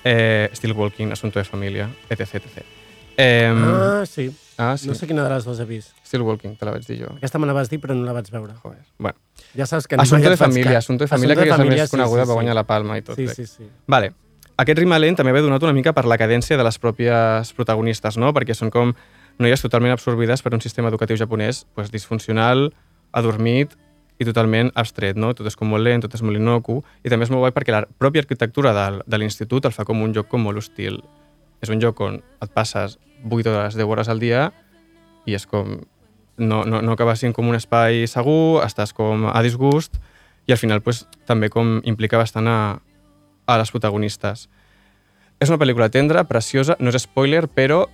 Eh, 0.04 0.50
Still 0.54 0.74
Walking, 0.74 1.12
Asunto 1.12 1.40
de 1.40 1.46
Família, 1.46 1.90
etc. 2.12 2.36
etc. 2.36 2.62
Eh, 3.18 3.52
Ah, 3.56 4.04
sí. 4.06 4.36
ah, 4.58 4.76
sí. 4.78 4.88
No 4.88 4.96
sé 4.96 5.08
quina 5.08 5.24
de 5.24 5.30
les 5.34 5.46
dues 5.46 5.60
he 5.60 5.66
vist. 5.66 5.94
Still 6.06 6.22
Walking, 6.22 6.56
te 6.60 6.66
la 6.66 6.72
vaig 6.76 6.86
dir 6.88 7.00
jo. 7.04 7.14
Aquesta 7.18 7.40
me 7.40 7.48
la 7.48 7.54
vas 7.54 7.70
dir, 7.70 7.80
però 7.80 7.96
no 7.96 8.06
la 8.06 8.14
vaig 8.14 8.30
veure. 8.32 8.54
Joder. 8.62 8.80
Bueno, 8.98 9.18
Ja 9.56 9.66
saps 9.66 9.88
que 9.88 9.96
mai 9.98 10.06
de 10.08 10.38
Família. 10.38 10.78
Asunto 10.78 11.04
de 11.06 11.08
Família, 11.08 11.36
que 11.36 11.44
és 11.50 11.58
la 11.58 11.64
més 11.64 11.90
coneguda, 11.92 12.24
sí, 12.24 12.28
va 12.30 12.34
sí, 12.34 12.38
guanyar 12.40 12.54
sí. 12.54 12.56
la 12.56 12.64
Palma 12.68 12.98
i 12.98 13.02
tot. 13.02 13.16
Sí, 13.16 13.26
crec. 13.26 13.36
sí, 13.36 13.46
sí. 13.48 13.70
Vale. 13.88 14.14
Aquest 14.58 14.80
ritme 14.80 14.98
lent 15.00 15.18
també 15.20 15.34
ve 15.36 15.42
donat 15.44 15.64
una 15.64 15.74
mica 15.76 15.92
per 15.94 16.06
la 16.08 16.18
cadència 16.18 16.56
de 16.58 16.64
les 16.64 16.78
pròpies 16.80 17.52
protagonistes, 17.58 18.16
no? 18.18 18.32
perquè 18.34 18.56
són 18.56 18.70
com 18.72 18.94
noies 19.40 19.62
totalment 19.62 19.92
absorbides 19.92 20.42
per 20.42 20.54
un 20.56 20.62
sistema 20.64 20.88
educatiu 20.88 21.18
japonès 21.20 21.66
pues, 21.76 21.92
disfuncional, 21.92 22.70
adormit 23.12 23.76
i 24.18 24.24
totalment 24.24 24.72
abstret. 24.76 25.18
No? 25.20 25.34
Tot 25.36 25.48
és 25.48 25.56
com 25.60 25.68
molt 25.68 25.84
lent, 25.84 26.06
tot 26.06 26.14
és 26.16 26.22
molt 26.24 26.40
inocu, 26.40 26.78
i 27.04 27.10
també 27.12 27.28
és 27.28 27.32
molt 27.34 27.44
guai 27.44 27.52
perquè 27.52 27.76
la 27.76 27.84
pròpia 28.00 28.24
arquitectura 28.24 28.72
del, 28.74 29.02
de 29.06 29.18
l'institut 29.20 29.66
el 29.68 29.76
fa 29.76 29.84
com 29.84 30.02
un 30.02 30.14
lloc 30.16 30.28
com 30.32 30.40
molt 30.48 30.58
hostil. 30.64 31.02
És 31.64 31.72
un 31.72 31.82
lloc 31.82 32.02
on 32.04 32.20
et 32.44 32.52
passes 32.54 32.98
8 33.24 33.52
hores, 33.52 33.78
10 33.78 33.86
hores 33.90 34.10
al 34.12 34.20
dia 34.24 34.50
i 35.26 35.38
és 35.38 35.48
com... 35.50 35.80
No, 36.36 36.66
no, 36.68 36.82
no 36.84 36.92
acaba 36.92 37.14
sent 37.16 37.32
com 37.32 37.48
un 37.48 37.56
espai 37.56 38.04
segur, 38.12 38.60
estàs 38.66 38.92
com 38.92 39.30
a 39.32 39.40
disgust 39.46 39.96
i 40.50 40.52
al 40.52 40.60
final 40.60 40.82
pues, 40.84 41.06
també 41.26 41.48
com 41.50 41.78
implica 41.88 42.20
bastant 42.20 42.50
a, 42.52 42.58
a 43.48 43.56
les 43.62 43.72
protagonistes. 43.72 44.50
És 45.40 45.52
una 45.52 45.60
pel·lícula 45.62 45.88
tendra, 45.92 46.26
preciosa, 46.28 46.76
no 46.80 46.92
és 46.92 47.08
spoiler, 47.08 47.46
però 47.48 47.86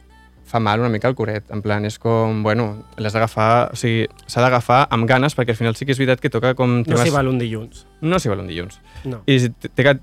fa 0.51 0.59
mal 0.59 0.81
una 0.81 0.89
mica 0.89 1.07
el 1.07 1.15
curet. 1.15 1.47
En 1.53 1.61
plan, 1.63 1.85
és 1.87 1.97
com, 2.01 2.41
bueno, 2.43 2.83
l'has 2.97 3.15
d'agafar... 3.15 3.71
O 3.73 3.79
sigui, 3.79 4.07
s'ha 4.27 4.43
d'agafar 4.43 4.83
amb 4.91 5.07
ganes, 5.09 5.35
perquè 5.37 5.55
al 5.55 5.59
final 5.59 5.77
sí 5.77 5.87
que 5.87 5.95
és 5.95 6.01
veritat 6.01 6.21
que 6.23 6.31
toca 6.33 6.53
com 6.59 6.81
No 6.81 6.99
s'hi 6.99 7.13
val 7.13 7.29
un 7.31 7.39
dilluns. 7.41 7.85
No 8.01 8.19
s'hi 8.19 8.31
val 8.31 8.43
un 8.43 8.51
dilluns. 8.51 8.81
No. 9.05 9.21
I 9.31 9.37
té, 9.47 9.85
que, 9.85 9.95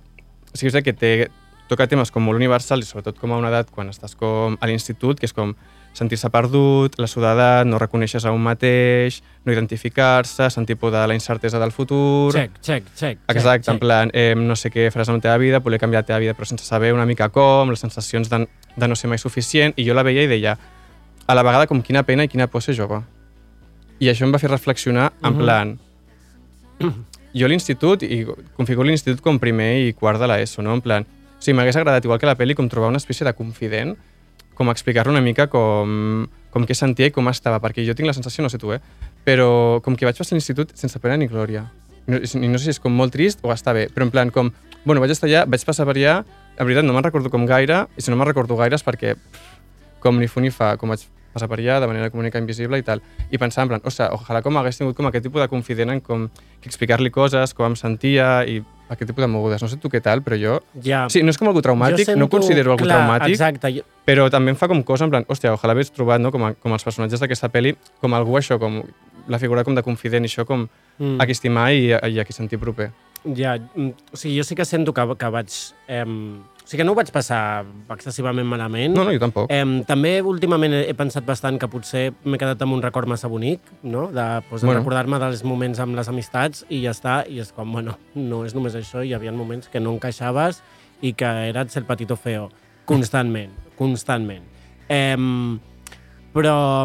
sí 0.55 0.65
que 0.65 0.73
és 0.73 0.87
que 0.87 0.95
té, 0.97 1.13
toca 1.69 1.87
temes 1.87 2.11
com 2.11 2.25
molt 2.25 2.37
universals 2.41 2.87
i 2.87 2.89
sobretot 2.89 3.19
com 3.21 3.33
a 3.33 3.39
una 3.41 3.49
edat 3.53 3.71
quan 3.71 3.89
estàs 3.93 4.15
com 4.17 4.57
a 4.61 4.67
l'institut, 4.71 5.21
que 5.21 5.27
és 5.29 5.35
com 5.37 5.55
sentir-se 5.99 6.29
perdut, 6.31 6.95
la 7.01 7.09
soledat, 7.11 7.67
no 7.67 7.79
reconeixes 7.81 8.25
a 8.25 8.31
un 8.31 8.43
mateix, 8.45 9.21
no 9.45 9.53
identificar-se, 9.53 10.47
sentir 10.51 10.77
por 10.77 10.93
de 10.93 11.01
la 11.09 11.15
incertesa 11.15 11.59
del 11.59 11.73
futur... 11.73 12.31
Check, 12.33 12.61
check, 12.63 12.85
check. 12.95 13.19
Exacte, 13.29 13.65
check, 13.67 13.73
en 13.75 13.79
plan, 13.81 14.11
eh, 14.15 14.35
no 14.37 14.55
sé 14.55 14.71
què 14.71 14.91
faràs 14.95 15.09
amb 15.11 15.19
la 15.19 15.25
teva 15.27 15.39
vida, 15.43 15.59
voler 15.65 15.81
canviar 15.83 16.05
la 16.05 16.07
teva 16.07 16.21
vida, 16.23 16.35
però 16.39 16.47
sense 16.47 16.65
saber 16.69 16.93
una 16.95 17.07
mica 17.09 17.31
com, 17.35 17.71
les 17.73 17.81
sensacions 17.83 18.31
de, 18.31 18.45
de 18.77 18.89
no 18.89 18.95
ser 18.95 19.11
mai 19.11 19.19
suficient, 19.19 19.75
i 19.77 19.89
jo 19.89 19.97
la 19.97 20.05
veia 20.07 20.23
i 20.23 20.31
deia, 20.31 20.55
a 21.27 21.35
la 21.35 21.43
vegada 21.43 21.67
com 21.67 21.83
quina 21.83 22.05
pena 22.07 22.25
i 22.25 22.29
quina 22.31 22.47
por 22.47 22.63
ser 22.63 22.77
jove. 22.79 23.01
I 23.99 24.13
això 24.13 24.23
em 24.29 24.33
va 24.33 24.39
fer 24.39 24.53
reflexionar, 24.53 25.11
en 25.25 25.33
Mhm. 25.33 25.39
plan, 25.43 25.79
jo 27.35 27.47
a 27.47 27.49
l'institut, 27.51 28.03
i 28.07 28.25
configuro 28.57 28.87
l'institut 28.87 29.21
com 29.25 29.39
primer 29.43 29.89
i 29.89 29.93
quart 29.95 30.21
de 30.21 30.29
l'ESO, 30.31 30.63
no? 30.63 30.75
En 30.79 30.81
plan, 30.85 31.07
o 31.39 31.43
sigui, 31.43 31.55
m'hagués 31.57 31.79
agradat, 31.79 32.05
igual 32.05 32.19
que 32.19 32.27
la 32.27 32.37
pel·li, 32.39 32.57
com 32.59 32.69
trobar 32.69 32.91
una 32.91 32.99
espècie 32.99 33.27
de 33.27 33.33
confident, 33.39 33.95
com 34.59 34.71
explicar-lo 34.73 35.15
una 35.15 35.23
mica 35.23 35.47
com, 35.47 36.27
com 36.51 36.65
què 36.67 36.75
sentia 36.75 37.07
i 37.07 37.15
com 37.15 37.31
estava, 37.31 37.61
perquè 37.63 37.85
jo 37.87 37.95
tinc 37.95 38.11
la 38.11 38.17
sensació, 38.17 38.43
no 38.43 38.51
sé 38.51 38.59
tu, 38.59 38.73
eh? 38.75 38.81
però 39.25 39.79
com 39.85 39.95
que 39.95 40.09
vaig 40.09 40.19
passar 40.19 40.35
a 40.35 40.39
l'institut 40.39 40.75
sense 40.79 40.99
pena 40.99 41.19
ni 41.21 41.29
glòria. 41.31 41.69
No, 42.09 42.19
i 42.19 42.49
no 42.49 42.59
sé 42.59 42.67
si 42.67 42.75
és 42.75 42.81
com 42.83 42.95
molt 42.95 43.15
trist 43.15 43.45
o 43.45 43.53
està 43.55 43.75
bé, 43.77 43.87
però 43.93 44.09
en 44.09 44.11
plan 44.11 44.33
com, 44.35 44.51
bueno, 44.83 45.03
vaig 45.05 45.13
estar 45.15 45.29
allà, 45.29 45.45
vaig 45.47 45.63
passar 45.69 45.87
per 45.87 45.95
allà, 45.95 46.17
en 46.57 46.65
veritat 46.67 46.89
no 46.89 46.97
me'n 46.97 47.07
recordo 47.07 47.31
com 47.31 47.47
gaire, 47.47 47.85
i 47.95 48.03
si 48.03 48.11
no 48.11 48.19
me'n 48.19 48.31
recordo 48.33 48.57
gaire 48.59 48.75
és 48.75 48.83
perquè 48.83 49.15
pff, 49.15 49.55
com 50.03 50.19
ni 50.19 50.27
fu 50.27 50.43
ni 50.43 50.51
fa, 50.51 50.73
com 50.81 50.91
vaig 50.91 51.05
passar 51.35 51.47
per 51.51 51.61
allà 51.61 51.79
de 51.85 51.91
manera 51.91 52.11
comunica 52.11 52.41
invisible 52.43 52.81
i 52.81 52.87
tal, 52.87 53.05
i 53.31 53.39
pensar 53.39 53.67
en 53.67 53.75
plan, 53.75 53.85
ostres, 53.85 54.11
ojalà 54.17 54.43
com 54.43 54.59
hagués 54.59 54.81
tingut 54.81 54.97
com 54.99 55.07
aquest 55.07 55.29
tipus 55.29 55.45
de 55.45 55.49
confident 55.53 55.95
en 55.95 56.03
com 56.03 56.27
explicar-li 56.65 57.13
coses, 57.15 57.55
com 57.55 57.69
em 57.69 57.77
sentia 57.79 58.41
i 58.49 58.59
aquest 58.89 59.11
tipus 59.11 59.25
de 59.25 59.29
mogudes. 59.31 59.63
No 59.63 59.69
sé 59.71 59.79
tu 59.81 59.91
què 59.93 60.01
tal, 60.05 60.23
però 60.25 60.39
jo... 60.41 60.59
Ja. 60.85 61.05
Sí, 61.13 61.23
no 61.25 61.33
és 61.35 61.39
com 61.41 61.51
algú 61.51 61.63
traumàtic, 61.65 62.09
Jo 62.09 62.17
no 62.19 62.29
considero 62.33 62.73
algú 62.75 62.87
clar, 62.87 63.03
traumàtic, 63.03 63.37
Exacte. 63.37 63.73
Jo, 63.77 63.85
però 64.09 64.29
també 64.33 64.55
em 64.55 64.59
fa 64.61 64.69
com 64.71 64.83
cosa, 64.87 65.07
en 65.07 65.15
plan, 65.15 65.27
hòstia, 65.29 65.53
ojalà 65.57 65.77
hagués 65.77 65.93
trobat, 65.95 66.23
no?, 66.23 66.33
com, 66.35 66.49
a, 66.49 66.55
com 66.57 66.75
els 66.77 66.87
personatges 66.87 67.21
d'aquesta 67.21 67.51
pel·li, 67.53 67.75
com 68.03 68.17
algú 68.17 68.39
això, 68.41 68.59
com 68.63 68.81
la 69.29 69.41
figura 69.43 69.65
com 69.65 69.77
de 69.77 69.85
confident 69.85 70.25
i 70.25 70.31
això, 70.31 70.47
com 70.49 70.65
mm, 70.67 71.19
a 71.21 71.29
qui 71.29 71.37
estimar 71.37 71.69
i, 71.77 71.91
i 71.93 72.21
a 72.21 72.25
qui 72.25 72.37
sentir 72.37 72.61
proper. 72.63 72.91
ja, 73.37 73.59
mm, 73.59 74.13
o 74.15 74.17
sigui, 74.17 74.39
jo 74.39 74.47
sí 74.47 74.57
que 74.57 74.65
sento 74.65 74.95
que, 74.97 75.05
que 75.19 75.35
vaig... 75.35 75.59
Em, 75.89 76.41
o 76.69 76.71
sigui, 76.71 76.83
que 76.83 76.85
no 76.85 76.93
ho 76.93 76.97
vaig 76.99 77.09
passar 77.09 77.65
excessivament 77.95 78.45
malament. 78.45 78.93
No, 78.93 79.07
no, 79.07 79.13
jo 79.15 79.23
tampoc. 79.23 79.49
Em, 79.49 79.79
també 79.89 80.19
últimament 80.21 80.75
he, 80.77 80.93
pensat 80.93 81.25
bastant 81.25 81.57
que 81.57 81.65
potser 81.73 82.11
m'he 82.29 82.37
quedat 82.37 82.61
amb 82.61 82.77
un 82.77 82.83
record 82.85 83.09
massa 83.09 83.31
bonic, 83.33 83.63
no? 83.83 84.11
de, 84.13 84.27
doncs, 84.51 84.61
de 84.61 84.67
Bueno. 84.67 84.83
recordar-me 84.83 85.17
dels 85.23 85.41
moments 85.49 85.81
amb 85.81 85.97
les 85.97 86.11
amistats 86.13 86.67
i 86.69 86.83
ja 86.83 86.93
està, 86.93 87.23
i 87.25 87.41
és 87.41 87.55
com, 87.57 87.73
bueno, 87.73 87.97
no 88.13 88.43
és 88.45 88.53
només 88.53 88.77
això, 88.77 89.01
hi 89.01 89.15
havia 89.17 89.33
moments 89.33 89.73
que 89.73 89.81
no 89.81 89.95
encaixaves 89.97 90.61
i 91.01 91.15
que 91.17 91.31
eres 91.49 91.81
el 91.81 91.89
petito 91.89 92.21
feo, 92.21 92.51
constantment, 92.85 93.57
constantment. 93.81 94.45
Em, 94.93 95.59
però, 96.37 96.85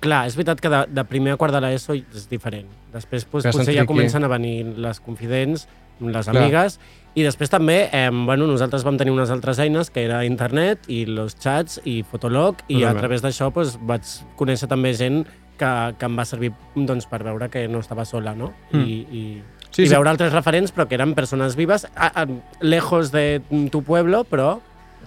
clar, 0.00 0.26
és 0.26 0.36
veritat 0.36 0.60
que 0.60 0.70
de, 0.72 0.84
de 0.88 1.04
primer 1.04 1.34
a 1.34 1.36
quart 1.36 1.52
de 1.54 1.60
l'ESO 1.60 1.94
és 1.98 2.26
diferent. 2.30 2.66
Després 2.94 3.26
doncs, 3.28 3.44
Que 3.44 3.52
potser 3.52 3.74
ja 3.76 3.84
comencen 3.86 4.24
a 4.24 4.28
venir 4.32 4.64
les 4.80 5.00
confidents, 5.00 5.66
les 6.00 6.26
Clar. 6.26 6.36
amigues, 6.40 6.78
i 7.14 7.22
després 7.26 7.50
també, 7.52 7.90
eh, 7.92 8.08
bueno, 8.10 8.46
nosaltres 8.48 8.84
vam 8.86 8.96
tenir 8.96 9.12
unes 9.12 9.30
altres 9.30 9.58
eines, 9.60 9.90
que 9.90 10.04
era 10.06 10.22
internet, 10.24 10.86
i 10.88 11.04
los 11.06 11.36
chats, 11.36 11.80
i 11.84 12.02
Fotolog, 12.02 12.62
i 12.68 12.76
a 12.82 12.90
Totalment. 12.94 12.98
través 13.04 13.22
d'això 13.22 13.50
doncs, 13.52 13.76
vaig 13.82 14.02
conèixer 14.38 14.68
també 14.70 14.94
gent 14.94 15.26
que, 15.60 15.70
que 15.98 16.06
em 16.08 16.16
va 16.16 16.24
servir 16.24 16.52
doncs, 16.74 17.04
per 17.06 17.22
veure 17.22 17.50
que 17.52 17.66
no 17.68 17.80
estava 17.84 18.04
sola, 18.08 18.34
no? 18.34 18.52
I, 18.72 18.78
i, 18.80 19.24
Sí, 19.70 19.84
i 19.84 19.86
sí. 19.86 19.92
veure 19.94 20.10
altres 20.10 20.32
referents, 20.32 20.72
però 20.74 20.88
que 20.88 20.96
eren 20.96 21.12
persones 21.14 21.54
vives, 21.54 21.84
a, 21.94 22.08
a, 22.22 22.26
lejos 22.60 23.12
de 23.12 23.40
tu 23.70 23.84
pueblo, 23.86 24.24
però 24.24 24.56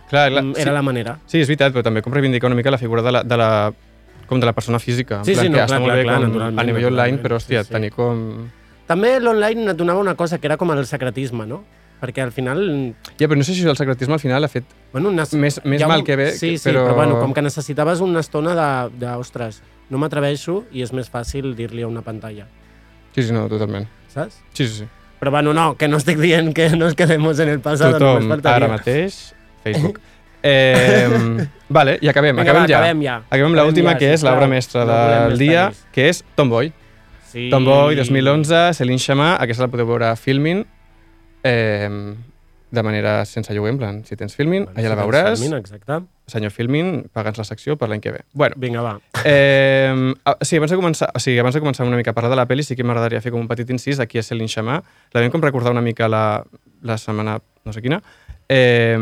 Clar, 0.08 0.30
clar, 0.32 0.44
mm, 0.44 0.54
sí, 0.56 0.62
era 0.62 0.72
la 0.72 0.82
manera. 0.82 1.18
sí, 1.26 1.42
és 1.42 1.48
veritat, 1.50 1.74
però 1.74 1.84
també 1.84 2.02
com 2.02 2.14
reivindicar 2.14 2.48
una 2.48 2.56
mica 2.56 2.72
la 2.72 2.78
figura 2.78 3.02
de 3.02 3.12
la, 3.12 3.24
de 3.24 3.38
la, 3.38 3.74
com 4.28 4.40
de 4.40 4.46
la 4.46 4.54
persona 4.54 4.80
física. 4.80 5.22
Sí, 5.24 5.36
sí, 5.36 5.50
no, 5.50 5.56
clar, 5.58 5.68
clar, 5.68 6.02
clar, 6.04 6.16
com 6.20 6.28
naturalment, 6.30 6.60
a 6.60 6.64
nivell 6.64 6.86
online, 6.92 7.18
però, 7.24 7.38
hòstia, 7.40 7.64
sí, 7.64 7.68
sí. 7.68 7.74
tenir 7.74 7.92
com... 7.96 8.48
També 8.88 9.20
l'online 9.20 9.72
et 9.72 9.78
donava 9.80 10.00
una 10.04 10.16
cosa 10.16 10.38
que 10.40 10.48
era 10.48 10.58
com 10.58 10.72
el 10.74 10.86
secretisme, 10.86 11.46
no? 11.48 11.64
Perquè 12.04 12.20
al 12.22 12.34
final... 12.36 12.60
Ja, 13.20 13.28
però 13.30 13.38
no 13.40 13.46
sé 13.48 13.54
si 13.56 13.64
el 13.64 13.78
secretisme 13.80 14.14
al 14.18 14.20
final 14.20 14.44
ha 14.44 14.50
fet... 14.52 14.66
Bueno, 14.92 15.10
unes, 15.14 15.32
Més- 15.40 15.62
més 15.64 15.82
ha 15.82 15.88
mal 15.88 16.04
que 16.04 16.18
bé, 16.20 16.32
Sí, 16.36 16.58
sí, 16.58 16.70
però- 16.70 16.84
però... 16.90 16.96
bueno, 16.98 17.20
com 17.22 17.32
que 17.34 17.42
necessitaves 17.42 18.02
una 18.04 18.20
estona 18.20 18.56
de, 18.58 18.98
de 19.06 19.14
ostres, 19.16 19.62
no 19.90 19.98
m'atreveixo 20.02 20.66
i 20.76 20.84
és 20.84 20.92
més 20.92 21.08
fàcil 21.12 21.54
dir-li 21.56 21.84
a 21.84 21.88
una 21.88 22.02
pantalla, 22.04 22.48
Sí, 23.16 23.24
sí, 23.24 23.32
no, 23.32 23.46
totalment. 23.48 23.88
saps? 24.12 24.42
Sí, 24.54 24.68
sí, 24.68 24.74
sí. 24.84 24.88
Però 25.22 25.32
bueno, 25.32 25.54
no, 25.54 25.78
que 25.80 25.88
no 25.88 25.96
estic 26.02 26.18
dient 26.20 26.52
que 26.54 26.72
nos 26.76 26.96
quedemos 26.96 27.40
en 27.40 27.48
el 27.56 27.62
pasado, 27.62 27.94
Tothom, 27.96 28.16
només 28.26 28.28
faltaria. 28.36 28.66
ara 28.66 28.68
mateix, 28.76 29.34
Facebook. 29.64 30.02
Eh, 30.44 31.08
vale, 31.70 31.98
i 32.04 32.10
acabem, 32.12 32.36
Vinga, 32.36 32.44
acabem 32.52 32.66
va, 32.66 32.70
ja. 32.70 32.80
acabem 32.82 33.02
ja. 33.06 33.16
Acabem 33.30 33.56
l'última, 33.56 33.94
ja, 33.96 33.98
que 34.02 34.10
és 34.12 34.20
sisplau. 34.20 34.36
l'obra 34.36 34.50
mestra 34.52 34.84
del 34.90 35.30
més 35.32 35.40
dia, 35.40 35.62
tallis. 35.70 35.86
que 35.96 36.10
és 36.12 36.24
Tomboy. 36.36 36.74
Sí. 37.32 37.48
Tomboy 37.50 37.96
2011, 37.96 38.74
Céline 38.78 39.00
Chamà, 39.02 39.32
aquesta 39.42 39.64
la 39.66 39.72
podeu 39.72 39.88
veure 39.90 40.12
a 40.12 40.18
Filmin, 40.20 40.66
eh, 41.44 41.90
de 42.74 42.82
manera 42.84 43.24
sense 43.30 43.54
lloguer, 43.54 43.72
en 43.74 43.78
plan, 43.80 44.02
si 44.06 44.16
tens 44.18 44.36
Filmin, 44.36 44.66
Bueno, 44.66 44.80
allà 44.80 44.90
la 44.90 44.96
si 44.96 45.00
tens 45.00 45.08
veuràs. 45.08 45.40
Fermín, 45.40 45.58
Exacte. 45.60 46.00
Senyor 46.26 46.52
Filmin, 46.56 46.92
paga'ns 47.14 47.38
la 47.38 47.44
secció 47.44 47.76
per 47.78 47.90
l'any 47.92 48.00
que 48.02 48.12
ve. 48.16 48.22
Bueno, 48.34 48.56
Vinga, 48.58 48.82
va. 48.82 48.94
Eh, 49.26 50.14
sí, 50.42 50.58
abans 50.58 50.72
de 50.72 50.78
començar, 50.80 51.10
o 51.14 51.20
sigui, 51.20 51.38
abans 51.40 51.54
de 51.54 51.62
començar 51.62 51.86
una 51.86 51.98
mica 52.00 52.12
a 52.12 52.16
parlar 52.18 52.32
de 52.32 52.38
la 52.40 52.48
pel·li, 52.48 52.64
sí 52.64 52.76
que 52.80 52.84
m'agradaria 52.88 53.22
fer 53.22 53.32
com 53.32 53.42
un 53.44 53.48
petit 53.50 53.70
incís 53.70 54.00
aquí 54.00 54.18
a 54.20 54.24
Céline 54.24 54.48
Chamà. 54.50 54.80
La 55.14 55.22
vam 55.22 55.32
com 55.32 55.44
recordar 55.44 55.72
una 55.76 55.82
mica 55.86 56.08
la, 56.08 56.44
la 56.82 56.98
setmana 56.98 57.40
no 57.66 57.74
sé 57.76 57.82
quina. 57.84 58.02
Eh, 58.50 58.98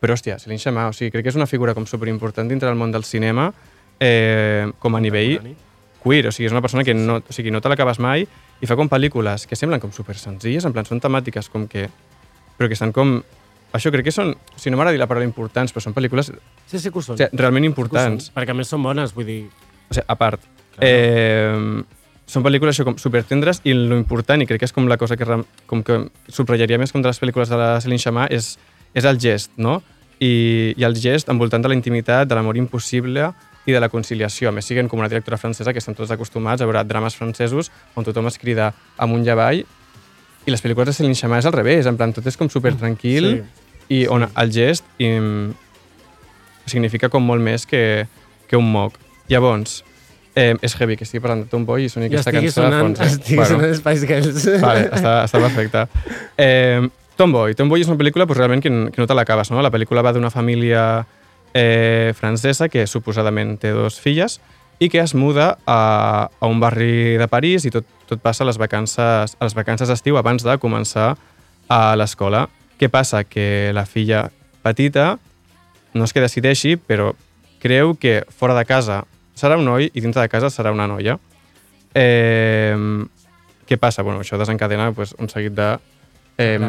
però, 0.00 0.16
hòstia, 0.16 0.38
Céline 0.42 0.60
Chamà, 0.60 0.88
o 0.90 0.94
sigui, 0.96 1.12
crec 1.14 1.24
que 1.26 1.32
és 1.32 1.38
una 1.38 1.48
figura 1.48 1.74
com 1.74 1.86
superimportant 1.88 2.48
dintre 2.50 2.68
del 2.68 2.78
món 2.78 2.92
del 2.92 3.04
cinema 3.08 3.50
eh, 4.00 4.66
com 4.78 4.96
a 4.96 5.00
nivell 5.00 5.38
queer, 6.02 6.28
o 6.28 6.34
sigui, 6.34 6.50
és 6.50 6.54
una 6.54 6.62
persona 6.64 6.84
que 6.86 6.94
no, 6.94 7.18
o 7.18 7.34
sigui, 7.34 7.50
no 7.50 7.62
te 7.62 7.72
l'acabes 7.72 7.98
mai 8.02 8.26
i 8.26 8.68
fa 8.68 8.76
com 8.78 8.88
pel·lícules 8.88 9.48
que 9.48 9.58
semblen 9.58 9.82
com 9.82 9.92
super 9.92 10.16
senzilles, 10.20 10.64
en 10.64 10.76
plan, 10.76 10.86
són 10.88 11.02
temàtiques 11.02 11.50
com 11.52 11.66
que... 11.68 11.88
però 12.56 12.68
que 12.70 12.78
estan 12.78 12.92
com... 12.96 13.18
Això 13.76 13.90
crec 13.92 14.06
que 14.06 14.14
són, 14.14 14.30
sigui, 14.56 14.72
no 14.72 14.78
m'agrada 14.78 14.94
dir 14.94 15.02
la 15.02 15.08
paraula 15.10 15.26
importants, 15.26 15.74
però 15.74 15.82
són 15.84 15.96
pel·lícules 15.96 16.30
Sí, 16.66 16.78
sí 16.78 16.90
que 16.90 16.98
ho 16.98 17.02
són. 17.02 17.16
o 17.16 17.20
sigui, 17.20 17.36
realment 17.36 17.64
ho 17.64 17.66
són, 17.66 17.72
importants. 17.72 18.30
Perquè 18.36 18.54
a 18.54 18.56
més 18.56 18.70
són 18.72 18.84
bones, 18.86 19.12
vull 19.16 19.26
dir... 19.28 19.42
O 19.90 19.96
sigui, 19.96 20.06
a 20.06 20.16
part. 20.16 20.46
Clar. 20.76 20.86
Eh, 20.86 21.82
són 22.26 22.42
pel·lícules 22.46 22.74
això, 22.74 22.86
com 22.86 22.96
supertendres 22.98 23.60
i 23.64 23.74
lo 23.76 23.98
important, 23.98 24.40
i 24.42 24.48
crec 24.48 24.62
que 24.62 24.70
és 24.70 24.74
com 24.74 24.88
la 24.90 24.96
cosa 24.98 25.18
que, 25.18 25.26
com 25.70 25.82
que 25.86 25.98
subratllaria 26.32 26.78
més 26.80 26.94
com 26.94 27.04
de 27.04 27.10
les 27.10 27.20
pel·lícules 27.22 27.52
de 27.52 27.60
la 27.60 27.68
Céline 27.82 28.02
Chamà, 28.02 28.26
és, 28.34 28.54
és 28.96 29.04
el 29.04 29.20
gest, 29.20 29.52
no? 29.60 29.82
I, 30.18 30.72
I 30.80 30.86
el 30.88 30.96
gest 30.96 31.28
envoltant 31.28 31.60
de 31.62 31.68
la 31.68 31.76
intimitat, 31.76 32.24
de 32.28 32.34
l'amor 32.38 32.56
impossible 32.56 33.28
i 33.66 33.74
de 33.74 33.80
la 33.82 33.90
conciliació. 33.92 34.48
A 34.48 34.54
més, 34.56 34.64
siguen 34.64 34.88
com 34.88 34.98
una 35.02 35.10
directora 35.12 35.36
francesa 35.36 35.74
que 35.74 35.82
estem 35.82 35.94
tots 35.98 36.10
acostumats 36.14 36.62
a 36.62 36.68
veure 36.68 36.84
drames 36.88 37.16
francesos 37.18 37.68
on 37.98 38.06
tothom 38.06 38.30
es 38.30 38.38
crida 38.40 38.70
amunt 39.02 39.26
i 39.26 39.32
avall 39.34 39.60
i 40.46 40.54
les 40.54 40.62
pel·lícules 40.62 40.86
de 40.88 40.94
Céline 40.94 41.18
Chamà 41.18 41.40
és 41.42 41.46
al 41.50 41.52
revés, 41.56 41.86
en 41.90 41.96
plan, 41.98 42.12
tot 42.14 42.24
és 42.30 42.36
com 42.38 42.48
super 42.48 42.72
tranquil 42.78 43.32
Sí. 43.34 43.96
i 43.98 43.98
on 44.10 44.24
el 44.30 44.52
gest 44.54 44.86
i, 45.02 45.10
significa 46.66 47.08
com 47.12 47.22
molt 47.26 47.42
més 47.42 47.66
que, 47.66 48.06
que 48.48 48.56
un 48.58 48.70
moc. 48.72 48.94
Llavors, 49.30 49.80
eh, 50.38 50.54
és 50.62 50.74
heavy 50.78 50.96
que 50.98 51.04
estigui 51.06 51.22
parlant 51.24 51.44
de 51.44 51.50
Tomboy 51.50 51.86
i 51.86 51.90
soni 51.90 52.06
I 52.06 52.12
aquesta 52.14 52.32
cançó 52.34 52.62
de 52.62 52.70
sonant, 52.70 52.94
fons. 52.96 53.00
eh? 53.02 53.10
estigui 53.18 53.48
sonant 53.50 53.74
Spice 53.78 54.06
Girls. 54.10 54.46
Vale, 54.62 54.86
està, 54.90 55.16
està 55.26 55.42
perfecte. 55.42 55.86
Eh, 56.46 56.82
Tomboy. 57.16 57.54
Tomboy 57.56 57.80
és 57.80 57.88
una 57.88 57.98
pel·lícula 57.98 58.26
pues, 58.28 58.38
realment 58.38 58.62
que, 58.62 58.70
que 58.92 59.00
no 59.00 59.06
te 59.08 59.16
l'acabes. 59.16 59.50
No? 59.50 59.62
La 59.64 59.72
pel·lícula 59.72 60.04
va 60.04 60.12
d'una 60.12 60.30
família 60.30 61.06
eh, 61.56 62.12
francesa 62.16 62.68
que 62.68 62.86
suposadament 62.86 63.56
té 63.62 63.72
dos 63.72 63.98
filles 64.00 64.38
i 64.78 64.90
que 64.92 65.00
es 65.00 65.14
muda 65.16 65.56
a, 65.64 66.28
a 66.28 66.46
un 66.46 66.60
barri 66.60 67.16
de 67.16 67.28
París 67.32 67.64
i 67.64 67.72
tot, 67.72 67.86
tot 68.04 68.20
passa 68.20 68.44
a 68.44 68.48
les 68.50 68.58
vacances 68.60 69.32
a 69.32 69.48
les 69.48 69.56
vacances 69.56 69.88
d'estiu 69.88 70.18
abans 70.20 70.44
de 70.44 70.58
començar 70.60 71.14
a 71.72 71.80
l'escola. 71.96 72.46
Què 72.76 72.90
passa? 72.92 73.24
Que 73.24 73.72
la 73.72 73.86
filla 73.88 74.26
petita 74.62 75.14
no 75.96 76.04
és 76.04 76.12
que 76.12 76.20
decideixi, 76.20 76.76
però 76.76 77.14
creu 77.62 77.94
que 77.96 78.20
fora 78.28 78.54
de 78.58 78.66
casa 78.68 79.04
serà 79.36 79.56
un 79.56 79.64
noi 79.64 79.88
i 79.88 80.02
dintre 80.04 80.20
de 80.20 80.28
casa 80.28 80.52
serà 80.52 80.74
una 80.76 80.84
noia. 80.90 81.16
Eh, 81.96 82.76
què 83.66 83.78
passa? 83.80 84.04
Bueno, 84.04 84.20
això 84.20 84.36
desencadena 84.36 84.90
pues, 84.92 85.16
un 85.18 85.32
seguit 85.32 85.56
de... 85.56 85.70
Eh. 86.36 86.60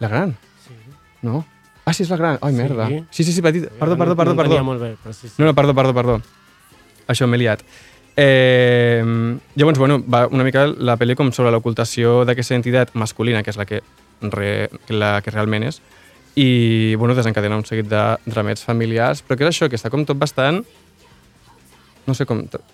La 0.00 0.08
gran? 0.08 0.36
Sí. 0.66 0.74
No? 1.22 1.44
Ah, 1.86 1.92
sí, 1.94 2.02
és 2.02 2.10
la 2.10 2.16
gran. 2.18 2.38
Ai, 2.42 2.52
merda. 2.52 2.88
Sí, 3.10 3.22
sí, 3.24 3.32
sí, 3.32 3.42
petit. 3.42 3.68
Perdó, 3.78 3.96
perdó, 3.96 4.14
no, 4.14 4.16
perdó, 4.16 4.36
perdó. 4.36 4.56
No 4.58 4.64
molt 4.72 4.82
bé, 4.82 4.94
però 5.02 5.12
sí, 5.14 5.28
sí. 5.28 5.34
No, 5.38 5.46
no, 5.46 5.54
perdó, 5.54 5.74
perdó, 5.74 5.94
perdó. 5.94 6.16
Això 7.06 7.28
m'he 7.30 7.38
liat. 7.38 7.62
Eh, 8.16 9.04
llavors, 9.54 9.78
bueno, 9.78 10.00
va 10.02 10.26
una 10.26 10.42
mica 10.42 10.64
la 10.66 10.96
pel·li 10.96 11.14
com 11.14 11.30
sobre 11.36 11.52
l'ocultació 11.54 12.24
d'aquesta 12.26 12.54
identitat 12.56 12.94
masculina, 12.98 13.42
que 13.44 13.52
és 13.52 13.58
la 13.60 13.66
que, 13.68 13.82
re, 14.32 14.70
la 14.88 15.20
que 15.22 15.30
realment 15.34 15.66
és, 15.68 15.82
i 16.34 16.94
bueno, 16.96 17.14
desencadena 17.14 17.56
un 17.60 17.64
seguit 17.68 17.86
de 17.92 18.02
dramets 18.26 18.64
familiars, 18.64 19.22
però 19.22 19.36
que 19.38 19.44
és 19.46 19.52
això, 19.54 19.68
que 19.70 19.76
està 19.78 19.92
com 19.92 20.02
tot 20.08 20.18
bastant, 20.18 20.62
no 22.06 22.14
sé 22.16 22.26
com, 22.26 22.42
tr- 22.48 22.64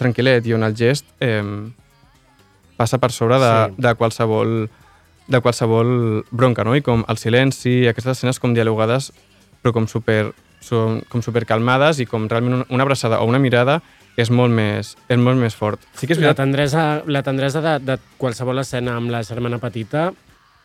tranquil·let, 0.00 0.48
i 0.48 0.56
on 0.56 0.64
el 0.66 0.74
gest 0.76 1.06
eh, 1.20 1.44
passa 2.76 2.98
per 2.98 3.12
sobre 3.12 3.38
de, 3.40 3.52
sí. 3.70 3.82
de 3.84 3.94
qualsevol 4.00 4.56
de 5.28 5.40
qualsevol 5.40 6.24
bronca, 6.30 6.64
no? 6.64 6.76
I 6.76 6.82
com 6.82 7.04
el 7.08 7.18
silenci, 7.18 7.86
aquestes 7.90 8.18
escenes 8.18 8.38
com 8.38 8.54
dialogades, 8.54 9.10
però 9.62 9.72
com 9.74 9.88
super, 9.90 10.32
són, 10.62 11.00
com 11.10 11.22
super 11.22 11.44
calmades 11.46 11.98
i 12.00 12.06
com 12.06 12.28
realment 12.30 12.60
una, 12.60 12.66
una 12.70 12.86
abraçada 12.86 13.20
o 13.20 13.26
una 13.26 13.38
mirada 13.42 13.80
és 14.16 14.30
molt 14.30 14.54
més, 14.54 14.94
és 15.12 15.18
molt 15.20 15.36
més 15.36 15.54
fort. 15.54 15.82
Sí 15.98 16.06
que 16.08 16.14
és 16.16 16.20
La 16.22 16.32
tendresa, 16.34 17.02
la 17.06 17.22
tendresa 17.22 17.60
de, 17.60 17.74
de 17.84 17.98
qualsevol 18.16 18.58
escena 18.62 18.94
amb 18.96 19.10
la 19.12 19.22
germana 19.26 19.58
petita... 19.58 20.12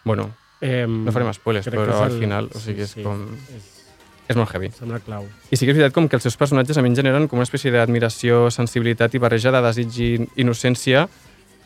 Bueno, 0.06 0.32
Eh, 0.62 0.86
no 0.86 1.10
farem 1.10 1.32
spoilers, 1.34 1.65
però 1.74 1.88
és 1.89 1.95
al 1.97 2.12
el- 2.12 2.19
final, 2.21 2.47
o 2.54 2.60
sigui, 2.62 2.84
és 2.86 2.91
sí, 2.93 3.02
com... 3.02 3.24
És, 3.50 3.63
És 4.30 4.38
molt 4.38 4.52
heavy. 4.54 4.67
sembla 4.78 5.00
clau. 5.02 5.24
I 5.50 5.58
sí 5.58 5.65
que 5.65 5.71
és 5.74 5.78
veritat 5.80 5.95
com 5.95 6.06
que 6.08 6.15
els 6.19 6.21
seus 6.28 6.38
personatges 6.38 6.78
a 6.78 6.84
mi 6.86 6.91
generen 6.93 7.26
com 7.28 7.39
una 7.41 7.47
espècie 7.47 7.71
d'admiració, 7.74 8.43
sensibilitat 8.54 9.15
i 9.17 9.21
barreja 9.24 9.50
de 9.52 9.62
desig 9.65 9.97
i 9.97 10.10
innocència 10.43 11.08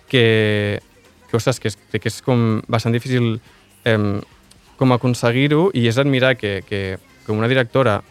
que, 0.07 0.79
que 1.29 1.37
ostres, 1.37 1.59
que 1.59 1.71
és, 1.71 1.77
que 1.91 2.09
és 2.09 2.21
com 2.25 2.61
bastant 2.71 2.95
difícil 2.95 3.39
eh, 3.85 3.99
com 4.77 4.91
aconseguir-ho 4.95 5.69
i 5.73 5.87
és 5.89 5.97
admirar 6.01 6.35
que, 6.37 6.59
que, 6.67 6.97
que 7.25 7.31
una 7.33 7.49
directora 7.51 8.01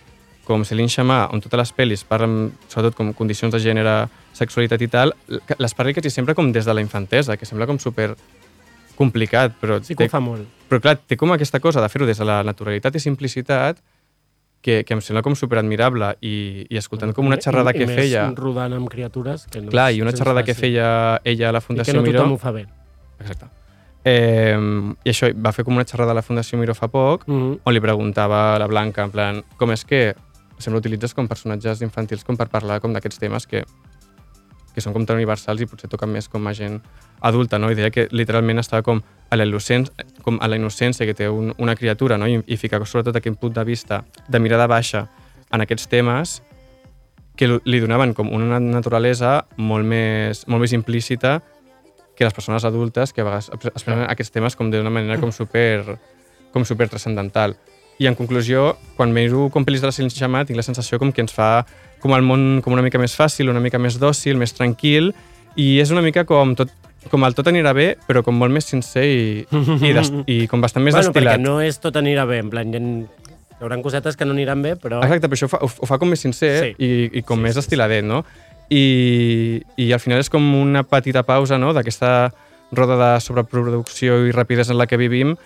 com 0.45 0.65
Céline 0.65 0.93
Chamà, 0.93 1.25
on 1.33 1.41
totes 1.41 1.61
les 1.61 1.73
pel·lis 1.73 2.05
parlen 2.05 2.53
sobretot 2.69 2.97
com 2.99 3.13
condicions 3.17 3.53
de 3.55 3.61
gènere, 3.65 3.95
sexualitat 4.37 4.83
i 4.85 4.89
tal, 4.93 5.15
les 5.57 5.77
parli 5.77 5.95
quasi 5.97 6.13
sempre 6.13 6.37
com 6.37 6.51
des 6.53 6.69
de 6.69 6.75
la 6.77 6.85
infantesa, 6.85 7.39
que 7.41 7.49
sembla 7.49 7.67
com 7.67 7.81
super 7.81 8.13
complicat, 8.99 9.57
però, 9.59 9.81
Sí 9.83 9.95
que 9.95 10.05
té, 10.05 10.11
ho 10.11 10.13
fa 10.13 10.21
molt. 10.23 10.47
però 10.69 10.81
clar, 10.85 10.99
té 11.01 11.17
com 11.17 11.33
aquesta 11.35 11.61
cosa 11.61 11.81
de 11.83 11.89
fer-ho 11.89 12.07
des 12.07 12.21
de 12.21 12.29
la 12.29 12.43
naturalitat 12.47 12.95
i 12.95 13.03
simplicitat 13.03 13.81
que, 14.65 14.85
que 14.85 14.95
em 14.95 15.01
sembla 15.05 15.25
com 15.25 15.35
superadmirable 15.37 16.15
i, 16.25 16.37
i 16.71 16.79
escoltant 16.81 17.13
com 17.17 17.27
una 17.27 17.41
xerrada 17.41 17.75
I, 17.75 17.81
que 17.81 17.89
i 17.89 17.97
feia... 17.99 18.29
Més 18.31 18.39
rodant 18.39 18.77
amb 18.77 18.89
criatures. 18.93 19.49
Que 19.51 19.61
no 19.65 19.73
Clar, 19.73 19.91
i 19.93 20.01
una 20.05 20.15
xerrada 20.17 20.45
que 20.47 20.55
feia 20.57 21.21
ella 21.25 21.51
a 21.51 21.57
la 21.57 21.61
I 21.61 21.65
que 21.65 21.69
Fundació 21.73 21.99
no 21.99 22.07
Miró... 22.07 22.23
tothom 22.23 22.39
ho 22.39 22.41
fa 22.41 22.55
bé. 22.55 22.65
Exacte. 23.21 23.47
Eh, 24.05 24.57
I 25.05 25.11
això, 25.11 25.31
va 25.41 25.53
fer 25.57 25.65
com 25.65 25.77
una 25.79 25.87
xerrada 25.89 26.13
a 26.13 26.19
la 26.19 26.23
Fundació 26.23 26.59
Miró 26.61 26.75
fa 26.75 26.89
poc, 26.89 27.27
Mm 27.27 27.41
-hmm. 27.41 27.61
on 27.65 27.75
li 27.75 27.81
preguntava 27.81 28.55
a 28.55 28.59
la 28.59 28.67
Blanca, 28.67 29.03
en 29.05 29.11
plan, 29.11 29.45
com 29.57 29.71
és 29.73 29.85
que 29.85 30.15
sempre 30.59 30.79
utilitzes 30.79 31.15
com 31.15 31.29
personatges 31.29 31.83
infantils 31.83 32.25
com 32.25 32.37
per 32.37 32.49
parlar 32.49 32.81
com 32.81 32.93
d'aquests 32.93 33.19
temes 33.19 33.47
que, 33.47 33.65
que 34.75 34.81
són 34.81 34.93
com 34.93 35.07
tan 35.07 35.17
universals 35.17 35.61
i 35.61 35.67
potser 35.67 35.91
toquen 35.91 36.13
més 36.13 36.29
com 36.29 36.47
a 36.47 36.55
gent 36.57 36.81
adulta, 37.21 37.59
no? 37.59 37.71
I 37.71 37.75
deia 37.75 37.91
que 37.91 38.09
literalment 38.11 38.59
estava 38.59 38.83
com 38.83 39.03
a 39.31 39.37
la 39.37 39.45
com 40.23 40.39
a 40.41 40.49
la 40.49 40.57
innocència 40.57 41.07
que 41.07 41.15
té 41.15 41.29
un, 41.29 41.55
una 41.59 41.75
criatura, 41.75 42.19
no? 42.19 42.27
I, 42.27 42.43
i 42.47 42.57
ficar 42.57 42.85
sobretot 42.87 43.17
aquest 43.17 43.39
punt 43.41 43.55
de 43.55 43.65
vista 43.65 44.05
de 44.29 44.39
mirada 44.39 44.67
baixa 44.67 45.09
en 45.53 45.61
aquests 45.61 45.89
temes 45.89 46.43
que 47.37 47.49
li 47.65 47.81
donaven 47.81 48.15
com 48.15 48.31
una 48.31 48.61
naturalesa 48.61 49.47
molt 49.57 49.87
més, 49.87 50.45
molt 50.47 50.63
més 50.63 50.73
implícita 50.73 51.41
que 52.15 52.25
les 52.25 52.35
persones 52.35 52.65
adultes 52.65 53.13
que 53.13 53.21
a 53.23 53.25
vegades 53.27 53.51
es 53.75 53.83
prenen 53.85 54.07
aquests 54.11 54.33
temes 54.35 54.55
com 54.57 54.71
d'una 54.71 54.91
manera 54.91 55.19
com 55.21 55.33
super, 55.35 55.99
com 56.53 56.65
super 56.65 56.89
transcendental. 56.89 57.57
I 57.99 58.07
en 58.11 58.15
conclusió, 58.19 58.77
quan 58.97 59.13
miro 59.15 59.49
com 59.55 59.65
pel·lis 59.67 59.83
de 59.83 59.87
la 59.91 59.95
Sciamma, 59.95 60.45
tinc 60.47 60.57
la 60.59 60.65
sensació 60.67 60.99
com 60.99 61.13
que 61.15 61.23
ens 61.23 61.33
fa 61.35 61.65
com 62.03 62.13
el 62.15 62.23
món 62.27 62.61
com 62.63 62.73
una 62.75 62.83
mica 62.83 62.99
més 62.99 63.15
fàcil, 63.17 63.49
una 63.51 63.63
mica 63.63 63.79
més 63.79 63.99
dòcil, 64.03 64.37
més 64.37 64.53
tranquil, 64.53 65.13
i 65.57 65.79
és 65.81 65.91
una 65.95 66.03
mica 66.03 66.25
com 66.29 66.55
tot 66.59 66.71
com 67.11 67.21
el 67.27 67.35
tot 67.37 67.47
anirà 67.51 67.75
bé, 67.77 67.99
però 68.09 68.23
com 68.25 68.33
molt 68.41 68.51
més 68.55 68.65
sincer 68.65 69.03
i, 69.05 69.25
i, 69.85 69.91
des, 69.93 70.09
i 70.27 70.47
com 70.49 70.63
bastant 70.65 70.83
més 70.85 70.95
bueno, 70.97 71.11
destil·lat. 71.13 71.35
perquè 71.37 71.43
no 71.45 71.59
és 71.61 71.77
tot 71.79 71.99
anirà 72.01 72.25
bé. 72.25 72.39
En 72.41 72.49
plan, 72.49 72.71
hi, 72.73 72.79
ha, 72.81 73.29
hi 73.59 73.61
haurà 73.61 73.77
cosetes 73.85 74.17
que 74.17 74.25
no 74.25 74.33
aniran 74.33 74.63
bé, 74.65 74.73
però... 74.81 75.03
Exacte, 75.05 75.29
però 75.29 75.37
això 75.37 75.49
ho 75.51 75.53
fa, 75.53 75.61
ho 75.61 75.89
fa 75.91 75.99
com 76.01 76.09
més 76.09 76.23
sincer 76.25 76.53
Sí. 76.63 76.71
i, 76.81 76.91
i 77.21 77.23
com 77.23 77.37
Sí, 77.39 77.43
més 77.45 77.59
sí, 77.59 77.61
estiladet, 77.61 78.05
no? 78.09 78.23
I, 78.75 79.63
I 79.79 79.93
al 79.95 80.01
final 80.03 80.23
és 80.23 80.31
com 80.33 80.43
una 80.59 80.83
petita 80.89 81.23
pausa 81.27 81.59
no? 81.61 81.73
d'aquesta 81.77 82.33
roda 82.75 82.97
de 82.99 83.11
sobreproducció 83.23 84.17
i 84.27 84.33
rapidesa 84.35 84.73
en 84.75 84.81
la 84.81 84.89
que 84.91 84.99
vivim, 84.99 85.37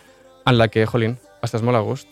en 0.46 0.58
la 0.58 0.68
que, 0.72 0.86
jolín, 0.88 1.18
estàs 1.44 1.64
molt 1.66 1.76
a 1.76 1.82
gust. 1.84 2.08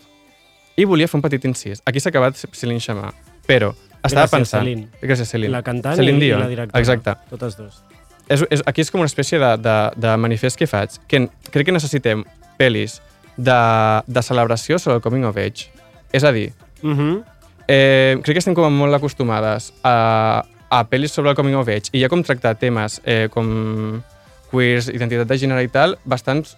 I 0.76 0.84
volia 0.84 1.08
fer 1.08 1.16
un 1.16 1.24
petit 1.24 1.44
incís. 1.48 1.80
Aquí 1.88 2.02
s'ha 2.02 2.10
acabat 2.12 2.36
Céline 2.36 2.82
Chamà, 2.84 3.14
però 3.48 3.70
estava 4.02 4.26
Gràcies, 4.26 4.34
pensant... 4.34 4.66
Céline. 4.66 4.88
Gràcies, 5.00 5.30
Céline. 5.32 5.54
La 5.54 5.62
cantant 5.64 5.96
Céline 5.96 6.20
i, 6.20 6.26
i 6.26 6.28
Dion. 6.28 6.42
la 6.44 6.50
directora. 6.52 6.82
Exacte. 6.82 7.14
Totes 7.32 7.56
dues. 7.56 7.80
És, 8.28 8.42
és, 8.50 8.62
aquí 8.66 8.82
és 8.84 8.90
com 8.92 9.00
una 9.00 9.08
espècie 9.08 9.40
de, 9.40 9.52
de, 9.62 9.76
de 10.02 10.16
manifest 10.20 10.58
que 10.60 10.68
faig, 10.68 10.98
que 11.08 11.22
crec 11.54 11.70
que 11.70 11.72
necessitem 11.74 12.26
pel·lis 12.58 12.98
de, 13.36 13.56
de 14.04 14.22
celebració 14.26 14.76
sobre 14.82 14.98
el 14.98 15.04
coming 15.06 15.24
of 15.30 15.38
age. 15.40 15.70
És 16.12 16.24
a 16.24 16.32
dir, 16.32 16.50
Mm 16.82 16.92
-hmm. 16.92 17.24
eh, 17.68 18.18
crec 18.22 18.34
que 18.34 18.38
estem 18.38 18.54
com 18.54 18.72
molt 18.72 18.94
acostumades 18.94 19.72
a, 19.82 20.44
a 20.70 20.82
pel·lis 20.90 21.12
sobre 21.14 21.30
el 21.30 21.36
coming 21.38 21.54
of 21.56 21.68
age 21.68 21.90
i 21.92 22.00
ja 22.02 22.08
com 22.10 22.22
tractar 22.26 22.56
temes 22.58 23.00
eh, 23.04 23.28
com 23.30 24.02
queers, 24.50 24.88
identitat 24.88 25.28
de 25.28 25.38
gènere 25.38 25.62
i 25.66 25.68
tal, 25.72 25.96
bastants 26.04 26.56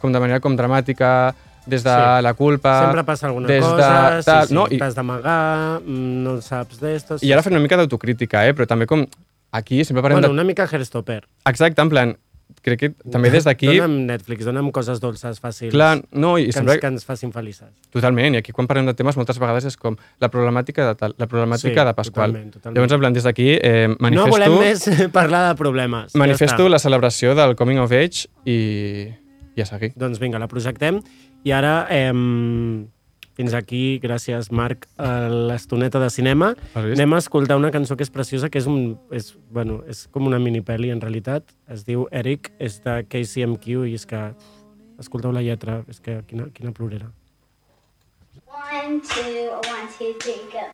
com 0.00 0.12
de 0.14 0.20
manera 0.22 0.38
com 0.40 0.54
dramàtica, 0.54 1.34
des 1.66 1.82
de 1.84 1.90
Sí. 1.90 2.22
la 2.22 2.32
culpa... 2.34 2.76
Sempre 2.86 3.02
passa 3.04 3.26
alguna 3.26 3.48
des 3.48 3.64
de 3.64 3.70
cosa, 3.70 4.20
tal, 4.24 4.42
sí, 4.44 4.48
sí, 4.48 4.54
no? 4.54 4.66
I- 4.70 4.78
t'has 4.78 4.94
d'amagar, 4.94 5.80
mm, 5.82 6.22
no 6.24 6.40
saps 6.40 6.78
d'esto... 6.80 7.18
I 7.20 7.32
ara 7.34 7.42
fent 7.42 7.52
una 7.56 7.62
mica 7.62 7.76
d'autocrítica, 7.76 8.46
eh? 8.46 8.54
però 8.54 8.66
també 8.70 8.86
com 8.86 9.04
aquí 9.52 9.82
sempre 9.84 10.02
parlem 10.02 10.20
Bueno, 10.20 10.28
de... 10.28 10.34
una 10.38 10.44
mica 10.44 10.68
Hairstopper. 10.70 11.26
Exacte, 11.44 11.82
en 11.82 11.88
plan, 11.90 12.16
crec 12.64 12.80
que 12.80 12.90
també 13.12 13.30
des 13.32 13.46
d'aquí... 13.46 13.68
Dóna'm 13.70 13.94
Netflix, 14.08 14.46
dóna'm 14.48 14.70
coses 14.74 15.00
dolces, 15.02 15.38
fàcils, 15.42 15.72
Clar, 15.74 16.02
no, 16.12 16.36
i 16.38 16.48
que, 16.48 16.56
sempre... 16.56 16.74
ens, 16.76 16.82
que 16.82 16.90
ens 16.92 17.06
facin 17.08 17.32
felices. 17.34 17.70
Totalment, 17.94 18.36
i 18.36 18.42
aquí 18.42 18.54
quan 18.56 18.68
parlem 18.70 18.88
de 18.90 18.94
temes 18.98 19.16
moltes 19.20 19.38
vegades 19.40 19.68
és 19.70 19.78
com 19.80 19.96
la 20.20 20.30
problemàtica 20.32 20.88
de 20.90 20.98
tal, 20.98 21.14
la 21.18 21.28
problemàtica 21.30 21.72
Sí, 21.74 21.86
de 21.90 21.94
Pasqual. 21.94 22.34
totalment, 22.34 22.52
totalment. 22.56 22.76
Llavors, 22.78 22.96
en 22.96 23.04
plan, 23.04 23.16
des 23.16 23.28
d'aquí 23.28 23.48
eh, 23.56 23.88
manifesto... 23.98 24.26
No 24.26 24.34
volem 24.34 24.58
més 24.62 24.88
parlar 25.18 25.46
de 25.48 25.56
problemes. 25.60 26.14
Manifesto 26.18 26.66
ja 26.68 26.74
la 26.76 26.82
celebració 26.82 27.34
del 27.38 27.56
Coming 27.56 27.80
of 27.82 27.92
Age 27.92 28.28
i, 28.44 28.58
i 29.56 29.64
a 29.64 29.66
seguir. 29.68 29.92
Doncs 29.96 30.20
vinga, 30.22 30.38
la 30.42 30.48
projectem. 30.50 31.02
I 31.46 31.54
ara, 31.54 31.86
eh, 31.90 32.12
fins 33.38 33.54
aquí, 33.54 34.00
gràcies 34.02 34.50
Marc, 34.50 34.88
a 34.98 35.28
l'estoneta 35.30 36.00
de 36.02 36.10
cinema. 36.10 36.50
Anem 36.74 37.14
a 37.14 37.20
escoltar 37.22 37.56
una 37.60 37.70
cançó 37.70 37.94
que 37.96 38.02
és 38.02 38.10
preciosa, 38.10 38.50
que 38.50 38.58
és, 38.58 38.66
un, 38.66 38.96
és, 39.14 39.30
bueno, 39.54 39.78
és 39.86 40.06
com 40.10 40.26
una 40.26 40.40
minipeli 40.42 40.90
en 40.90 41.00
realitat. 41.04 41.54
Es 41.70 41.86
diu 41.86 42.08
Eric, 42.10 42.50
és 42.58 42.80
de 42.82 42.98
KCMQ 43.06 43.86
i 43.86 43.94
és 43.94 44.08
que, 44.10 44.24
escolteu 44.98 45.30
la 45.30 45.44
lletra, 45.46 45.84
és 45.86 46.02
que 46.02 46.18
quina, 46.26 46.48
quina 46.50 46.74
plorera. 46.74 47.12
One, 48.48 48.98
two, 49.06 49.54
one, 49.70 49.86
two, 49.94 50.14
three, 50.18 50.42
go. 50.50 50.66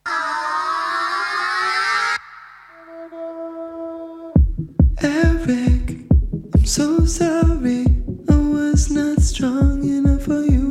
Eric, 5.04 6.08
I'm 6.54 6.64
so 6.64 7.04
sorry. 7.04 7.84
I 8.30 8.36
was 8.56 8.90
not 8.90 9.20
strong 9.20 9.84
enough 9.84 10.22
for 10.22 10.40
you 10.40 10.63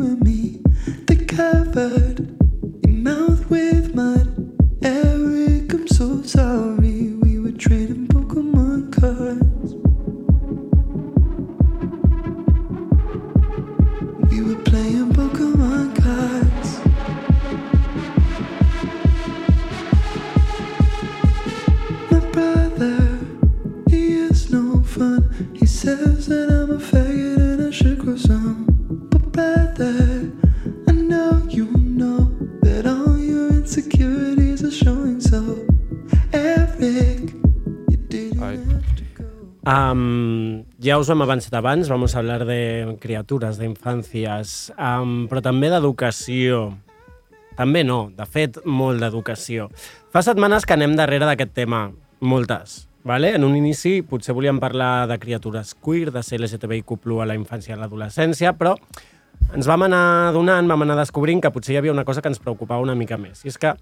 covered 1.35 2.19
your 2.85 2.93
mouth 2.93 3.49
with 3.49 3.95
mud. 3.95 4.27
Eric, 4.83 5.73
I'm 5.73 5.87
so 5.87 6.21
sorry. 6.21 7.13
We 7.23 7.39
were 7.39 7.51
trading 7.53 8.07
Pokemon 8.07 8.93
cards. 8.93 9.73
We 14.29 14.41
were 14.43 14.61
playing 14.61 15.11
Pokemon 15.13 15.95
cards. 16.03 16.69
My 22.11 22.19
brother, 22.31 23.19
he 23.89 24.13
is 24.13 24.51
no 24.51 24.83
fun. 24.83 25.51
He 25.55 25.65
says 25.65 26.27
that 26.27 26.51
I'm 26.51 26.62
us 41.03 41.09
ho 41.09 41.13
hem 41.17 41.21
avançat 41.21 41.53
abans, 41.59 41.89
vamos 41.91 42.15
a 42.15 42.19
hablar 42.19 42.45
de 42.47 42.95
criatures, 43.03 43.57
d'infàncies, 43.59 44.71
um, 44.79 45.25
però 45.27 45.41
també 45.43 45.67
d'educació. 45.67 46.69
També 47.57 47.81
no, 47.83 48.07
de 48.15 48.23
fet, 48.23 48.61
molt 48.63 49.03
d'educació. 49.03 49.67
Fa 50.15 50.23
setmanes 50.23 50.63
que 50.63 50.77
anem 50.77 50.95
darrere 50.95 51.27
d'aquest 51.27 51.51
tema, 51.59 51.89
moltes. 52.23 52.85
Vale? 53.03 53.33
En 53.35 53.43
un 53.43 53.57
inici 53.59 53.97
potser 54.07 54.31
volíem 54.31 54.61
parlar 54.63 55.09
de 55.11 55.19
criatures 55.19 55.73
queer, 55.75 56.13
de 56.15 56.23
ser 56.23 56.39
LGTBIQ+, 56.39 56.95
a 57.19 57.27
la 57.27 57.35
infància 57.35 57.73
i 57.73 57.75
a 57.75 57.81
l'adolescència, 57.81 58.55
però 58.55 58.77
ens 59.51 59.67
vam 59.67 59.83
anar 59.89 60.31
donant, 60.31 60.71
vam 60.71 60.87
anar 60.87 60.95
descobrint 61.01 61.43
que 61.43 61.51
potser 61.51 61.75
hi 61.75 61.81
havia 61.81 61.91
una 61.91 62.07
cosa 62.07 62.23
que 62.23 62.31
ens 62.31 62.39
preocupava 62.39 62.85
una 62.85 62.95
mica 62.95 63.19
més. 63.19 63.43
I 63.43 63.51
és 63.51 63.59
que 63.59 63.75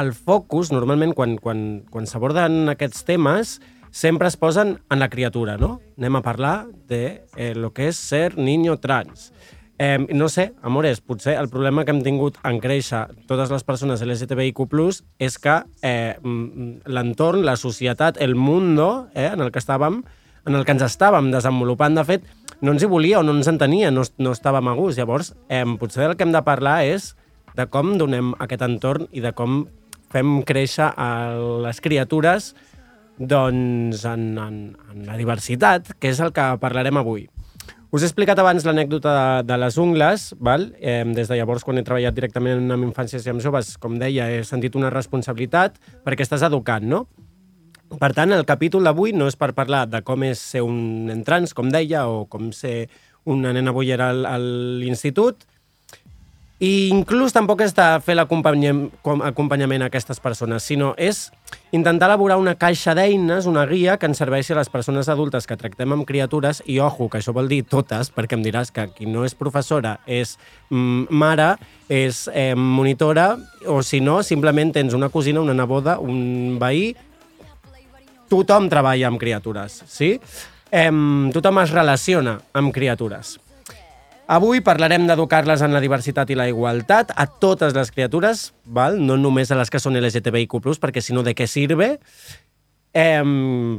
el 0.00 0.14
focus, 0.16 0.72
normalment, 0.72 1.12
quan, 1.12 1.36
quan, 1.36 1.82
quan 1.92 2.08
s'aborden 2.08 2.72
aquests 2.72 3.04
temes, 3.04 3.58
sempre 3.92 4.26
es 4.26 4.36
posen 4.36 4.80
en 4.90 4.98
la 4.98 5.10
criatura, 5.10 5.58
no? 5.60 5.80
Anem 6.00 6.16
a 6.16 6.22
parlar 6.24 6.66
de 6.88 7.22
eh, 7.36 7.54
lo 7.54 7.70
que 7.76 7.86
és 7.92 7.98
ser 8.00 8.38
niño 8.40 8.80
trans. 8.80 9.30
Eh, 9.78 9.98
no 10.10 10.28
sé, 10.32 10.54
amores, 10.62 11.00
potser 11.00 11.36
el 11.38 11.50
problema 11.52 11.84
que 11.84 11.92
hem 11.92 12.00
tingut 12.02 12.38
en 12.48 12.58
créixer 12.62 13.04
totes 13.28 13.52
les 13.52 13.64
persones 13.68 14.02
LGTBIQ+, 14.02 14.64
és 15.20 15.36
que 15.38 15.56
eh, 15.84 16.16
l'entorn, 16.86 17.44
la 17.44 17.56
societat, 17.60 18.18
el 18.18 18.34
mundo 18.34 19.08
eh, 19.14 19.28
en 19.28 19.44
el 19.44 19.52
que 19.52 19.60
estàvem, 19.60 20.00
en 20.46 20.56
el 20.56 20.64
que 20.64 20.74
ens 20.74 20.86
estàvem 20.88 21.30
desenvolupant, 21.30 21.94
de 22.00 22.06
fet, 22.08 22.26
no 22.62 22.72
ens 22.72 22.82
hi 22.82 22.88
volia 22.88 23.20
o 23.20 23.26
no 23.26 23.36
ens 23.36 23.50
entenia, 23.50 23.92
no, 23.92 24.06
no 24.18 24.32
estàvem 24.32 24.72
a 24.72 24.76
gust. 24.78 24.98
Llavors, 24.98 25.34
eh, 25.52 25.66
potser 25.78 26.08
el 26.08 26.16
que 26.16 26.24
hem 26.24 26.32
de 26.32 26.42
parlar 26.46 26.80
és 26.88 27.12
de 27.58 27.68
com 27.68 27.96
donem 28.00 28.32
aquest 28.40 28.64
entorn 28.64 29.10
i 29.12 29.20
de 29.20 29.34
com 29.36 29.66
fem 30.12 30.40
créixer 30.48 30.92
a 30.96 31.08
les 31.64 31.80
criatures 31.84 32.52
doncs, 33.28 34.02
en, 34.08 34.26
en, 34.38 34.58
en 34.90 35.06
la 35.06 35.16
diversitat, 35.16 35.94
que 36.00 36.10
és 36.10 36.20
el 36.20 36.32
que 36.34 36.48
parlarem 36.62 36.98
avui. 36.98 37.28
Us 37.92 38.00
he 38.00 38.08
explicat 38.08 38.38
abans 38.40 38.64
l'anècdota 38.64 39.12
de, 39.12 39.48
de 39.50 39.58
les 39.60 39.76
ungles, 39.78 40.30
val? 40.40 40.70
Eh, 40.80 41.02
des 41.12 41.28
de 41.28 41.36
llavors, 41.36 41.62
quan 41.62 41.76
he 41.78 41.84
treballat 41.84 42.16
directament 42.16 42.64
amb 42.72 42.86
infàncies 42.86 43.26
i 43.26 43.30
amb 43.30 43.42
joves, 43.44 43.74
com 43.78 43.98
deia, 44.00 44.30
he 44.32 44.40
sentit 44.48 44.78
una 44.80 44.90
responsabilitat 44.90 45.76
perquè 46.02 46.24
estàs 46.24 46.44
educant, 46.48 46.88
no? 46.88 47.04
Per 48.00 48.10
tant, 48.16 48.32
el 48.32 48.46
capítol 48.48 48.88
d'avui 48.88 49.12
no 49.12 49.26
és 49.28 49.36
per 49.36 49.52
parlar 49.52 49.84
de 49.92 50.00
com 50.00 50.24
és 50.24 50.40
ser 50.40 50.62
un 50.64 51.12
entrants, 51.12 51.52
com 51.52 51.68
deia, 51.68 52.06
o 52.08 52.24
com 52.32 52.48
ser 52.56 52.88
una 53.28 53.52
nena 53.52 53.74
bollera 53.76 54.08
a 54.10 54.38
l'institut, 54.40 55.44
i 56.62 56.88
inclús 56.94 57.34
tampoc 57.36 57.60
és 57.66 57.76
de 57.76 57.84
fer 58.06 58.16
l'acompanyament 58.16 58.86
com- 59.04 59.20
acompanyament 59.26 59.84
a 59.84 59.92
aquestes 59.92 60.22
persones, 60.22 60.64
sinó 60.64 60.94
és 60.96 61.26
intentar 61.72 62.08
elaborar 62.10 62.38
una 62.40 62.54
caixa 62.60 62.94
d'eines, 62.94 63.46
una 63.46 63.64
guia 63.66 63.96
que 63.98 64.08
ens 64.10 64.20
serveixi 64.20 64.54
a 64.54 64.58
les 64.58 64.70
persones 64.72 65.08
adultes 65.12 65.46
que 65.46 65.56
tractem 65.56 65.94
amb 65.94 66.06
criatures, 66.08 66.62
i 66.66 66.78
ojo, 66.80 67.08
que 67.08 67.20
això 67.20 67.34
vol 67.36 67.50
dir 67.50 67.62
totes, 67.68 68.12
perquè 68.12 68.38
em 68.38 68.44
diràs 68.44 68.72
que 68.74 68.88
qui 68.96 69.08
no 69.10 69.26
és 69.26 69.36
professora 69.38 69.98
és 70.06 70.36
mm, 70.70 71.08
mare, 71.10 71.54
és 71.88 72.26
eh, 72.32 72.52
monitora, 72.56 73.36
o 73.66 73.80
si 73.86 74.00
no, 74.00 74.20
simplement 74.22 74.72
tens 74.74 74.94
una 74.94 75.10
cosina, 75.12 75.42
una 75.44 75.56
neboda, 75.56 75.98
un 76.00 76.58
veí, 76.60 76.92
tothom 78.32 78.68
treballa 78.72 79.10
amb 79.10 79.20
criatures, 79.20 79.82
sí? 79.92 80.14
Em, 80.72 81.30
tothom 81.34 81.60
es 81.60 81.72
relaciona 81.74 82.38
amb 82.56 82.72
criatures. 82.72 83.36
Avui 84.32 84.62
parlarem 84.64 85.04
d'educar-les 85.04 85.60
en 85.60 85.74
la 85.76 85.80
diversitat 85.84 86.30
i 86.32 86.36
la 86.38 86.46
igualtat 86.48 87.10
a 87.20 87.26
totes 87.26 87.74
les 87.76 87.90
criatures, 87.92 88.54
val? 88.64 88.94
no 88.96 89.18
només 89.20 89.50
a 89.52 89.58
les 89.58 89.68
que 89.68 89.76
són 89.82 89.98
LGTBIQ+, 90.00 90.56
perquè 90.80 91.02
si 91.04 91.12
no, 91.12 91.20
de 91.20 91.34
què 91.36 91.44
sirve? 91.44 91.98
Em, 92.96 93.34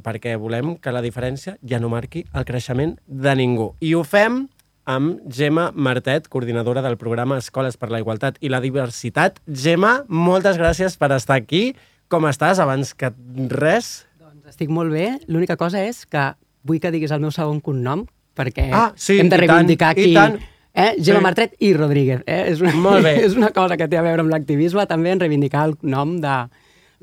perquè 0.06 0.36
volem 0.38 0.76
que 0.78 0.94
la 0.94 1.02
diferència 1.02 1.56
ja 1.66 1.80
no 1.82 1.90
marqui 1.90 2.22
el 2.38 2.46
creixement 2.46 2.94
de 3.08 3.34
ningú. 3.34 3.72
I 3.82 3.96
ho 3.98 4.04
fem 4.06 4.44
amb 4.86 5.26
Gemma 5.26 5.72
Martet, 5.74 6.30
coordinadora 6.30 6.86
del 6.86 7.00
programa 7.02 7.42
Escoles 7.42 7.82
per 7.82 7.90
la 7.90 8.04
Igualtat 8.06 8.38
i 8.38 8.54
la 8.54 8.62
Diversitat. 8.62 9.42
Gemma, 9.50 10.04
moltes 10.06 10.62
gràcies 10.62 11.02
per 11.02 11.16
estar 11.18 11.42
aquí. 11.42 11.72
Com 12.14 12.30
estàs? 12.30 12.62
Abans 12.62 12.94
que 12.94 13.10
res... 13.58 14.04
Doncs 14.22 14.54
estic 14.54 14.70
molt 14.70 14.94
bé. 14.94 15.16
L'única 15.26 15.58
cosa 15.58 15.82
és 15.82 16.06
que 16.06 16.36
vull 16.62 16.78
que 16.78 16.94
diguis 16.94 17.12
el 17.12 17.26
meu 17.26 17.34
segon 17.34 17.58
cognom, 17.58 18.06
perquè 18.36 18.70
Ah, 18.74 18.92
sí, 18.96 19.20
hem 19.20 19.30
de 19.30 19.36
i 19.36 19.40
tant, 19.40 19.48
reivindicar 19.48 19.94
i 19.98 20.02
aquí... 20.02 20.14
tant. 20.18 20.40
Eh? 20.74 20.96
Gemma 20.98 21.20
Sí. 21.20 21.24
Martret 21.24 21.52
i 21.62 21.74
Rodríguez. 21.78 22.24
Eh? 22.26 22.40
És, 22.50 22.62
una, 22.62 22.72
Molt 22.74 23.04
bé. 23.06 23.16
és 23.28 23.36
una 23.38 23.52
cosa 23.54 23.78
que 23.78 23.88
té 23.88 23.98
a 24.00 24.02
veure 24.02 24.24
amb 24.26 24.32
l'activisme, 24.34 24.88
també 24.90 25.12
en 25.14 25.20
reivindicar 25.22 25.68
el 25.70 25.76
nom 25.86 26.16
de 26.24 26.38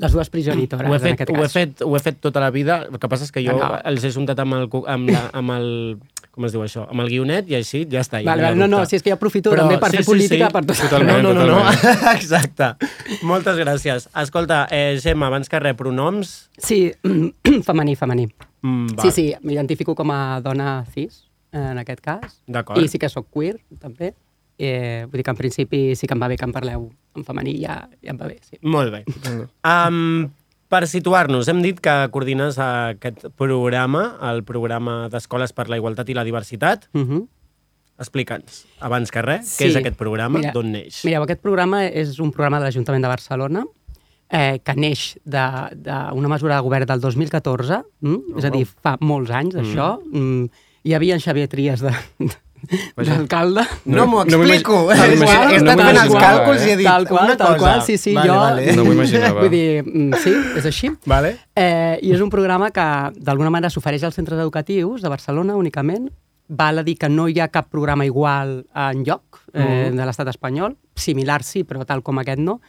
les 0.01 0.13
dues 0.17 0.31
progenitores, 0.33 0.89
Ho 0.89 0.95
he, 0.95 0.97
en 0.97 1.03
fet, 1.05 1.13
aquest 1.13 1.31
ho, 1.31 1.37
he 1.37 1.45
cas. 1.45 1.53
fet, 1.53 1.83
ho 1.85 1.95
he 1.95 2.01
fet 2.01 2.19
tota 2.25 2.41
la 2.41 2.49
vida, 2.51 2.81
el 2.91 2.99
que 2.99 3.09
passa 3.13 3.27
és 3.29 3.31
que 3.31 3.43
jo 3.45 3.53
No. 3.59 3.69
els 3.85 4.03
he 4.03 4.11
juntat 4.11 4.39
amb 4.41 4.55
el, 4.57 4.69
amb, 4.89 5.11
la, 5.13 5.27
amb 5.37 5.51
el... 5.59 5.69
Com 6.31 6.45
es 6.47 6.53
diu 6.55 6.63
això? 6.63 6.85
Amb 6.91 7.03
el 7.03 7.09
guionet 7.11 7.49
i 7.51 7.57
així 7.59 7.81
ja 7.91 8.05
està. 8.05 8.21
ja 8.23 8.31
Vale, 8.31 8.45
vale, 8.47 8.59
no, 8.61 8.69
no, 8.71 8.85
si 8.87 8.95
és 8.97 9.03
que 9.03 9.11
jo 9.11 9.17
aprofito 9.19 9.51
també 9.57 9.81
per 9.83 9.91
fer 9.97 10.05
política 10.07 10.51
per 10.55 10.63
tot. 10.65 10.79
Totalment, 10.79 11.25
no, 11.25 11.33
no, 11.35 11.43
no, 11.43 11.57
no. 11.59 11.73
totalment. 11.75 12.05
Exacte. 12.21 12.69
Moltes 13.27 13.59
gràcies. 13.59 14.07
Escolta, 14.23 14.61
eh, 14.71 14.95
Gemma, 15.03 15.27
abans 15.27 15.51
que 15.51 15.59
res, 15.59 15.75
pronoms... 15.79 16.37
Sí, 16.63 16.85
femení, 17.69 17.97
femení. 17.99 18.29
Mm, 18.63 18.95
Sí, 19.03 19.11
sí, 19.17 19.27
m'identifico 19.43 19.97
com 19.99 20.15
a 20.15 20.41
dona 20.45 20.85
cis, 20.95 21.25
en 21.51 21.83
aquest 21.83 22.01
cas. 22.05 22.39
D'acord. 22.47 22.79
I 22.79 22.87
sí 22.89 23.03
que 23.03 23.11
sóc 23.11 23.27
queer, 23.35 23.57
també. 23.83 24.15
Eh, 24.61 25.07
vull 25.09 25.19
dir 25.19 25.25
que 25.25 25.33
en 25.35 25.39
principi 25.39 25.79
sí 25.97 26.07
que 26.07 26.15
em 26.15 26.21
va 26.23 26.29
bé 26.29 26.37
que 26.39 26.45
em 26.47 26.53
parleu 26.53 26.91
en 27.17 27.25
femení, 27.27 27.57
ja, 27.63 27.81
ja 28.05 28.13
em 28.13 28.19
va 28.21 28.29
bé, 28.29 28.39
sí. 28.45 28.59
Molt 28.63 28.93
bé. 28.93 29.03
Um, 29.67 30.29
per 30.71 30.87
situar-nos, 30.87 31.49
hem 31.51 31.61
dit 31.65 31.81
que 31.83 31.93
coordines 32.15 32.57
aquest 32.63 33.27
programa, 33.39 34.05
el 34.31 34.45
programa 34.47 35.03
d'Escoles 35.11 35.53
per 35.57 35.67
la 35.71 35.81
Igualtat 35.81 36.09
i 36.13 36.17
la 36.17 36.25
Diversitat. 36.25 36.87
Uh 36.95 37.03
-huh. 37.03 37.27
Explica'ns, 38.01 38.65
abans 38.81 39.11
que 39.11 39.21
res, 39.21 39.59
què 39.61 39.67
és 39.67 39.77
aquest 39.77 39.97
programa, 39.97 40.41
d'on 40.55 40.73
neix? 40.73 41.05
Mireu, 41.05 41.23
aquest 41.23 41.43
programa 41.43 41.85
és 41.85 42.19
un 42.19 42.31
programa 42.31 42.59
de 42.59 42.65
l'Ajuntament 42.65 43.03
de 43.03 43.09
Barcelona 43.09 43.65
eh, 44.31 44.61
que 44.65 44.75
neix 44.75 45.19
d'una 45.25 46.29
mesura 46.29 46.55
de 46.55 46.63
govern 46.63 46.87
del 46.87 47.01
2014, 47.01 47.83
mm? 48.01 48.39
és 48.39 48.45
a 48.45 48.51
dir, 48.51 48.65
fa 48.65 48.97
molts 49.01 49.31
anys, 49.31 49.55
això. 49.55 50.01
Mm. 50.13 50.49
Hi 50.83 50.95
havia 50.95 51.15
en 51.15 51.21
Xavier 51.21 51.49
Trias 51.49 51.81
de, 51.81 51.93
d'alcalde. 52.97 53.65
No 53.85 54.07
m'ho 54.07 54.25
No 54.25 54.39
m'ho 54.39 54.45
explico. 54.45 54.85
no 54.87 54.93
He 54.93 55.57
estat 55.57 55.81
fent 55.81 56.01
els 56.05 56.15
càlculs 56.15 56.65
i 56.67 56.71
he 56.71 56.77
dit 56.77 56.87
tal 56.87 57.07
qual, 57.09 57.25
una 57.31 57.37
tal 57.37 57.55
cosa. 57.57 57.59
qual, 57.59 57.83
sí, 57.83 57.97
sí, 57.99 58.15
vale, 58.15 58.29
jo... 58.31 58.39
Vale. 58.41 58.77
No 58.77 58.85
m'ho 58.85 58.93
imaginava. 58.99 59.41
Vull 59.41 59.51
dir, 59.51 59.83
mm, 59.85 60.15
sí, 60.23 60.35
és 60.59 60.67
així. 60.67 60.91
Vale. 61.07 61.37
Eh, 61.57 61.99
I 62.03 62.13
és 62.15 62.21
un 62.21 62.31
programa 62.31 62.71
que, 62.71 62.87
d'alguna 63.21 63.51
manera, 63.51 63.71
s'ofereix 63.71 64.05
als 64.05 64.15
centres 64.15 64.39
educatius 64.41 65.03
de 65.03 65.09
Barcelona 65.09 65.57
únicament. 65.57 66.11
Val 66.49 66.79
a 66.79 66.83
dir 66.83 66.97
que 66.99 67.09
no 67.09 67.29
hi 67.31 67.39
ha 67.39 67.47
cap 67.49 67.69
programa 67.71 68.05
igual 68.05 68.65
en 68.75 69.05
lloc 69.05 69.39
eh, 69.55 69.91
Mhm. 69.91 69.97
de 69.97 70.07
l'estat 70.07 70.29
espanyol. 70.29 70.77
Similar 70.97 71.43
sí, 71.45 71.65
però 71.65 71.85
tal 71.87 72.03
com 72.03 72.19
aquest 72.19 72.39
no. 72.41 72.61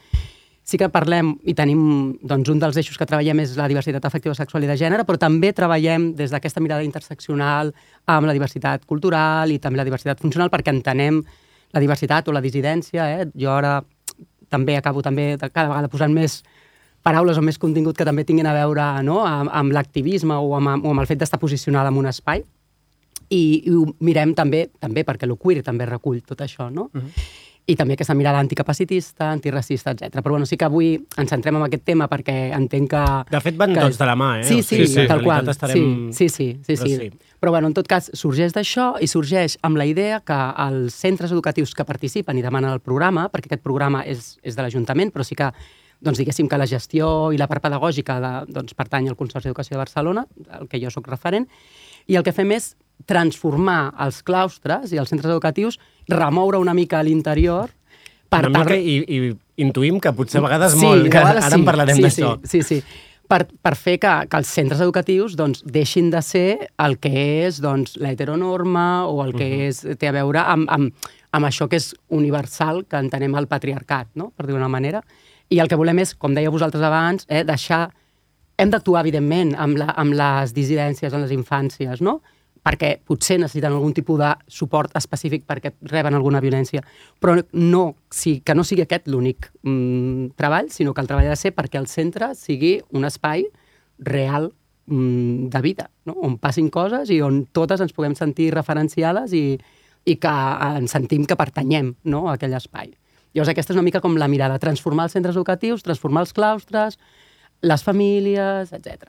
Sí 0.72 0.78
que 0.80 0.88
parlem 0.88 1.34
i 1.44 1.52
tenim, 1.52 1.80
doncs, 2.24 2.48
un 2.54 2.60
dels 2.62 2.78
eixos 2.80 2.96
que 2.96 3.04
treballem 3.04 3.42
és 3.44 3.58
la 3.60 3.66
diversitat 3.68 4.06
afectiva, 4.08 4.32
sexual 4.38 4.64
i 4.64 4.70
de 4.70 4.78
gènere, 4.80 5.04
però 5.04 5.20
també 5.20 5.50
treballem 5.52 6.14
des 6.16 6.32
d'aquesta 6.32 6.64
mirada 6.64 6.86
interseccional 6.88 7.74
amb 8.08 8.30
la 8.30 8.36
diversitat 8.38 8.86
cultural 8.88 9.52
i 9.52 9.60
també 9.60 9.82
la 9.82 9.88
diversitat 9.90 10.24
funcional 10.24 10.48
perquè 10.54 10.72
entenem 10.72 11.20
la 11.76 11.84
diversitat 11.84 12.32
o 12.32 12.36
la 12.36 12.44
dissidència. 12.46 13.10
Eh? 13.18 13.28
Jo 13.36 13.52
ara 13.58 13.82
també 14.48 14.78
acabo 14.80 15.04
també 15.04 15.34
cada 15.42 15.68
vegada 15.68 15.92
posant 15.92 16.16
més 16.16 16.40
paraules 17.04 17.36
o 17.36 17.44
més 17.44 17.60
contingut 17.60 17.98
que 17.98 18.08
també 18.08 18.24
tinguin 18.24 18.48
a 18.48 18.56
veure 18.56 18.88
no? 19.04 19.26
amb, 19.28 19.52
amb 19.52 19.76
l'activisme 19.76 20.40
o, 20.40 20.56
amb, 20.56 20.86
o 20.86 20.96
amb 20.96 21.04
el 21.04 21.10
fet 21.10 21.20
d'estar 21.20 21.40
posicionada 21.42 21.92
en 21.92 22.00
un 22.00 22.08
espai. 22.08 22.46
I, 23.28 23.44
i 23.68 23.76
ho 23.76 23.86
mirem 24.04 24.32
també, 24.40 24.70
també 24.80 25.04
perquè 25.04 25.28
el 25.28 25.36
queer 25.36 25.68
també 25.68 25.88
recull 25.88 26.24
tot 26.24 26.48
això, 26.48 26.72
no? 26.72 26.90
Uh 26.96 27.02
-huh. 27.02 27.12
I 27.70 27.76
també 27.78 27.94
aquesta 27.94 28.16
mirada 28.18 28.40
anticapacitista, 28.42 29.30
antiracista, 29.32 29.92
etc. 29.92 30.18
Però 30.24 30.32
bueno, 30.34 30.46
sí 30.50 30.58
que 30.58 30.66
avui 30.66 30.96
ens 31.18 31.30
centrem 31.30 31.56
en 31.60 31.64
aquest 31.68 31.84
tema 31.86 32.08
perquè 32.10 32.52
entenc 32.58 32.90
que... 32.90 33.02
De 33.32 33.40
fet, 33.40 33.56
van 33.60 33.74
que- 33.76 33.84
tots 33.86 34.00
de 34.02 34.06
la 34.10 34.16
mà, 34.18 34.32
eh? 34.40 34.44
Sí, 34.44 34.56
O 34.60 34.64
sí, 34.64 34.76
sigui, 34.76 34.88
sí, 34.88 35.00
en 35.02 35.08
tal 35.08 35.22
qual. 35.24 35.48
estarem- 35.48 36.12
Sí, 36.12 36.28
sí, 36.28 36.30
sí, 36.30 36.60
sí, 36.66 36.74
Però 36.76 36.88
sí. 36.88 36.96
sí. 36.98 37.36
Però 37.40 37.52
bueno, 37.54 37.68
en 37.68 37.74
tot 37.78 37.88
cas, 37.88 38.10
sorgeix 38.14 38.54
d'això 38.54 38.96
i 39.02 39.08
sorgeix 39.08 39.58
amb 39.62 39.78
la 39.78 39.86
idea 39.86 40.20
que 40.26 40.40
els 40.68 40.94
centres 40.94 41.32
educatius 41.32 41.74
que 41.78 41.86
participen 41.86 42.38
i 42.38 42.42
demanen 42.42 42.72
el 42.74 42.80
programa, 42.82 43.30
perquè 43.30 43.46
aquest 43.50 43.64
programa 43.64 44.04
és, 44.06 44.36
és 44.44 44.56
de 44.58 44.62
l'Ajuntament, 44.66 45.14
però 45.14 45.24
sí 45.24 45.36
que 45.36 45.52
doncs 46.02 46.18
diguéssim 46.18 46.48
que 46.50 46.58
la 46.58 46.66
gestió 46.66 47.32
i 47.32 47.38
la 47.38 47.46
part 47.48 47.62
pedagògica 47.62 48.20
de, 48.20 48.34
doncs, 48.54 48.74
pertany 48.74 49.08
al 49.08 49.16
Consorci 49.16 49.48
d'Educació 49.50 49.76
de 49.78 49.84
Barcelona, 49.86 50.26
al 50.50 50.68
que 50.68 50.80
jo 50.82 50.90
sóc 50.90 51.08
referent, 51.08 51.46
i 52.10 52.16
el 52.18 52.24
que 52.26 52.34
fem 52.34 52.52
és 52.58 52.76
transformar 53.06 53.94
els 54.02 54.22
claustres 54.26 54.92
i 54.94 54.98
els 55.02 55.10
centres 55.14 55.30
educatius, 55.32 55.78
remoure 56.08 56.58
una 56.58 56.74
mica 56.74 57.00
a 57.00 57.04
l'interior 57.04 57.70
per 58.32 58.48
Una 58.48 58.64
mica 58.64 58.78
i, 58.80 59.00
i 59.04 59.32
intuïm 59.62 60.00
que 60.00 60.14
potser 60.16 60.40
a 60.40 60.46
vegades 60.46 60.78
sí, 60.78 60.84
molt, 60.86 61.08
que 61.10 61.20
vegades 61.20 61.48
ara 61.50 61.58
en 61.58 61.66
parlarem 61.68 61.98
sí, 62.00 62.04
d'això. 62.06 62.36
Sí, 62.48 62.62
sí, 62.62 62.80
sí. 62.80 63.08
Per, 63.32 63.46
per 63.64 63.74
fer 63.80 63.98
que, 64.04 64.12
que 64.28 64.40
els 64.40 64.50
centres 64.52 64.82
educatius 64.84 65.38
doncs, 65.40 65.62
deixin 65.64 66.10
de 66.12 66.20
ser 66.24 66.48
el 66.84 66.98
que 67.00 67.12
és 67.46 67.62
doncs, 67.64 67.98
l'heteronorma 68.00 69.06
o 69.08 69.22
el 69.24 69.36
que 69.36 69.48
uh 69.48 69.58
-huh. 69.60 69.68
és, 69.68 70.00
té 70.00 70.08
a 70.08 70.16
veure 70.16 70.40
amb, 70.40 70.68
amb, 70.70 71.12
amb 71.32 71.46
això 71.46 71.68
que 71.68 71.78
és 71.78 71.94
universal, 72.10 72.86
que 72.86 72.98
entenem 72.98 73.36
el 73.36 73.48
patriarcat, 73.48 74.08
no? 74.16 74.32
per 74.36 74.46
dir 74.46 74.54
d'una 74.54 74.68
manera. 74.68 75.02
I 75.50 75.60
el 75.60 75.68
que 75.68 75.76
volem 75.76 76.00
és, 76.00 76.16
com 76.16 76.34
deia 76.34 76.50
vosaltres 76.50 76.84
abans, 76.84 77.26
eh, 77.28 77.44
deixar... 77.44 77.92
Hem 78.58 78.70
d'actuar, 78.70 79.02
evidentment, 79.02 79.56
amb, 79.58 79.78
la, 79.78 79.94
amb 79.98 80.14
les 80.14 80.54
dissidències 80.54 81.14
en 81.14 81.22
les 81.22 81.32
infàncies, 81.32 82.00
no? 82.00 82.22
Perquè 82.62 82.92
potser 83.06 83.40
necessiten 83.42 83.74
algun 83.74 83.94
tipus 83.98 84.20
de 84.22 84.30
suport 84.52 84.94
específic 84.98 85.48
perquè 85.50 85.74
reben 85.90 86.16
alguna 86.18 86.42
violència, 86.44 86.84
però 87.20 87.36
no, 87.58 87.84
sí, 88.14 88.40
que 88.46 88.56
no 88.56 88.66
sigui 88.68 88.86
aquest 88.86 89.10
l'únic 89.10 89.50
mm, 89.64 90.34
treball, 90.38 90.70
sinó 90.70 90.94
que 90.94 91.02
el 91.02 91.10
treball 91.10 91.32
ha 91.32 91.36
de 91.36 91.42
ser 91.42 91.56
perquè 91.58 91.82
el 91.82 91.90
centre 91.90 92.34
sigui 92.38 92.78
un 92.94 93.08
espai 93.10 93.48
real 93.98 94.52
mm, 94.86 95.50
de 95.50 95.62
vida, 95.62 95.90
no? 96.06 96.16
on 96.22 96.38
passin 96.42 96.70
coses 96.70 97.10
i 97.10 97.22
on 97.26 97.46
totes 97.52 97.82
ens 97.82 97.98
puguem 97.98 98.16
sentir 98.18 98.52
referenciades 98.54 99.34
i, 99.34 99.58
i 100.06 100.18
que 100.22 100.36
ens 100.78 100.94
sentim 100.94 101.26
que 101.26 101.40
pertanyem 101.40 101.96
no? 102.04 102.28
a 102.30 102.38
aquell 102.38 102.58
espai. 102.58 102.94
Llavors 103.32 103.54
aquesta 103.54 103.72
és 103.72 103.80
una 103.80 103.88
mica 103.88 104.02
com 104.04 104.18
la 104.20 104.28
mirada, 104.28 104.60
transformar 104.60 105.08
els 105.08 105.16
centres 105.16 105.38
educatius, 105.38 105.86
transformar 105.86 106.26
els 106.26 106.34
claustres, 106.36 106.98
les 107.64 107.84
famílies, 107.86 108.74
etc. 108.76 109.08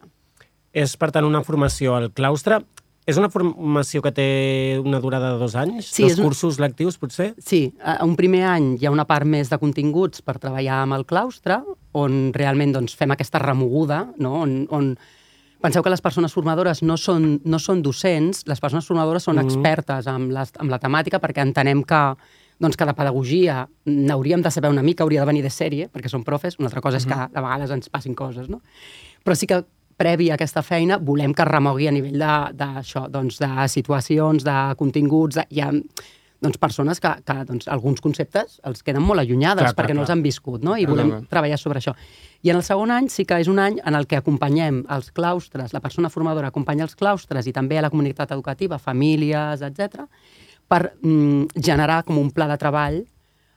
És, 0.72 0.94
per 0.96 1.10
tant, 1.12 1.26
una 1.26 1.42
formació 1.44 1.96
al 1.96 2.12
claustre. 2.14 2.60
És 3.06 3.18
una 3.18 3.28
formació 3.32 3.98
que 4.04 4.12
té 4.14 4.26
una 4.78 5.00
durada 5.02 5.32
de 5.32 5.38
dos 5.40 5.56
anys? 5.58 5.88
Sí, 5.90 6.04
dos 6.06 6.20
un- 6.20 6.28
cursos 6.28 6.60
lectius, 6.62 6.98
potser? 7.02 7.32
Sí, 7.42 7.74
a 7.82 8.04
un 8.06 8.14
primer 8.16 8.44
any 8.46 8.76
hi 8.78 8.86
ha 8.86 8.92
una 8.94 9.06
part 9.08 9.26
més 9.26 9.50
de 9.50 9.58
continguts 9.58 10.22
per 10.22 10.38
treballar 10.38 10.82
amb 10.84 10.94
el 10.94 11.04
claustre, 11.04 11.58
on 11.98 12.30
realment 12.36 12.72
doncs, 12.76 12.94
fem 12.94 13.10
aquesta 13.10 13.42
remoguda, 13.42 14.04
no? 14.18 14.40
on, 14.46 14.62
on 14.70 14.94
Penseu 15.62 15.82
que 15.84 15.90
les 15.92 16.00
persones 16.02 16.32
formadores 16.34 16.80
no 16.82 16.96
són, 16.98 17.36
no 17.46 17.58
són 17.62 17.84
docents, 17.86 18.40
les 18.50 18.58
persones 18.58 18.86
formadores 18.88 19.22
són 19.22 19.38
expertes 19.38 20.08
amb, 20.10 20.32
les, 20.34 20.50
amb 20.58 20.72
la 20.74 20.80
temàtica 20.82 21.20
perquè 21.22 21.44
entenem 21.46 21.84
que, 21.86 22.00
doncs, 22.58 22.74
que 22.76 22.88
de 22.88 22.94
pedagogia 22.98 23.60
n'hauríem 23.86 24.42
de 24.42 24.50
saber 24.50 24.72
una 24.74 24.82
mica, 24.82 25.04
hauria 25.06 25.22
de 25.22 25.28
venir 25.30 25.44
de 25.46 25.52
sèrie, 25.54 25.86
perquè 25.86 26.10
són 26.10 26.24
profes, 26.26 26.58
una 26.58 26.66
altra 26.66 26.82
cosa 26.82 26.98
és 26.98 27.06
que 27.06 27.14
de 27.14 27.44
vegades 27.46 27.70
ens 27.70 27.88
passin 27.94 28.18
coses, 28.18 28.50
no? 28.50 28.58
Però 29.22 29.38
sí 29.38 29.46
que 29.46 29.60
previ 30.02 30.30
a 30.30 30.38
aquesta 30.38 30.64
feina 30.66 30.98
volem 30.98 31.34
que 31.36 31.44
es 31.44 31.50
remogui 31.50 31.86
a 31.86 31.94
nivell 31.94 32.18
de, 32.18 32.32
de, 32.58 32.68
això, 32.82 33.06
doncs, 33.12 33.38
de 33.42 33.68
situacions, 33.70 34.42
de 34.46 34.58
continguts, 34.80 35.38
de, 35.38 35.46
hi 35.54 35.62
ha 35.62 35.70
doncs, 36.42 36.58
persones 36.58 36.98
que, 37.00 37.12
que 37.22 37.36
doncs, 37.46 37.68
alguns 37.70 38.02
conceptes 38.02 38.58
els 38.66 38.82
queden 38.82 39.04
molt 39.06 39.22
allunyades 39.22 39.62
Clar, 39.62 39.70
clar, 39.70 39.78
perquè 39.78 39.94
no 39.94 40.02
clar. 40.02 40.08
els 40.08 40.14
han 40.16 40.24
viscut, 40.24 40.64
no? 40.66 40.74
I 40.76 40.88
volem 40.90 41.12
clar. 41.12 41.22
treballar 41.30 41.58
sobre 41.60 41.78
això. 41.78 41.94
I 42.42 42.50
en 42.50 42.58
el 42.58 42.66
segon 42.66 42.90
any 42.90 43.08
sí 43.14 43.24
que 43.28 43.38
és 43.38 43.50
un 43.50 43.62
any 43.62 43.78
en 43.78 43.94
el 43.94 44.08
que 44.10 44.18
acompanyem 44.18 44.82
els 44.90 45.12
claustres, 45.14 45.72
la 45.72 45.82
persona 45.84 46.10
formadora 46.10 46.50
acompanya 46.50 46.88
els 46.88 46.98
claustres 46.98 47.46
i 47.46 47.54
també 47.54 47.78
a 47.78 47.86
la 47.86 47.92
comunitat 47.94 48.34
educativa, 48.34 48.80
famílies, 48.82 49.62
etc, 49.62 50.08
per 50.66 50.82
mm, 50.98 51.62
generar 51.62 52.02
com 52.08 52.18
un 52.18 52.32
pla 52.34 52.50
de 52.50 52.58
treball 52.58 53.02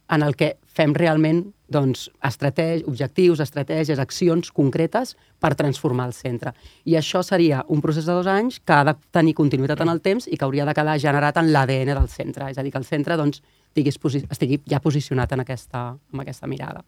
en 0.09 0.23
el 0.23 0.35
que 0.37 0.55
fem 0.65 0.93
realment 0.93 1.45
doncs, 1.71 2.09
estrateg 2.23 2.85
objectius, 2.85 3.39
estratègies, 3.41 3.99
accions 3.99 4.51
concretes 4.53 5.15
per 5.41 5.55
transformar 5.57 6.05
el 6.11 6.13
centre. 6.13 6.53
I 6.85 6.97
això 6.99 7.23
seria 7.25 7.63
un 7.73 7.81
procés 7.81 8.05
de 8.05 8.13
dos 8.13 8.29
anys 8.29 8.59
que 8.61 8.75
ha 8.75 8.83
de 8.85 8.93
tenir 9.15 9.33
continuïtat 9.37 9.81
en 9.81 9.89
el 9.89 10.01
temps 10.05 10.27
i 10.29 10.37
que 10.37 10.45
hauria 10.45 10.67
de 10.67 10.75
quedar 10.77 10.99
generat 11.01 11.39
en 11.41 11.49
l'ADN 11.53 11.95
del 11.95 12.09
centre. 12.11 12.51
És 12.51 12.59
a 12.59 12.63
dir, 12.63 12.71
que 12.71 12.81
el 12.81 12.85
centre 12.85 13.17
doncs, 13.17 13.41
estiguis 13.75 13.97
posi 13.99 14.21
estigui 14.29 14.61
ja 14.69 14.79
posicionat 14.79 15.33
en 15.33 15.41
aquesta, 15.43 15.87
amb 15.95 16.21
aquesta 16.23 16.47
mirada. 16.47 16.85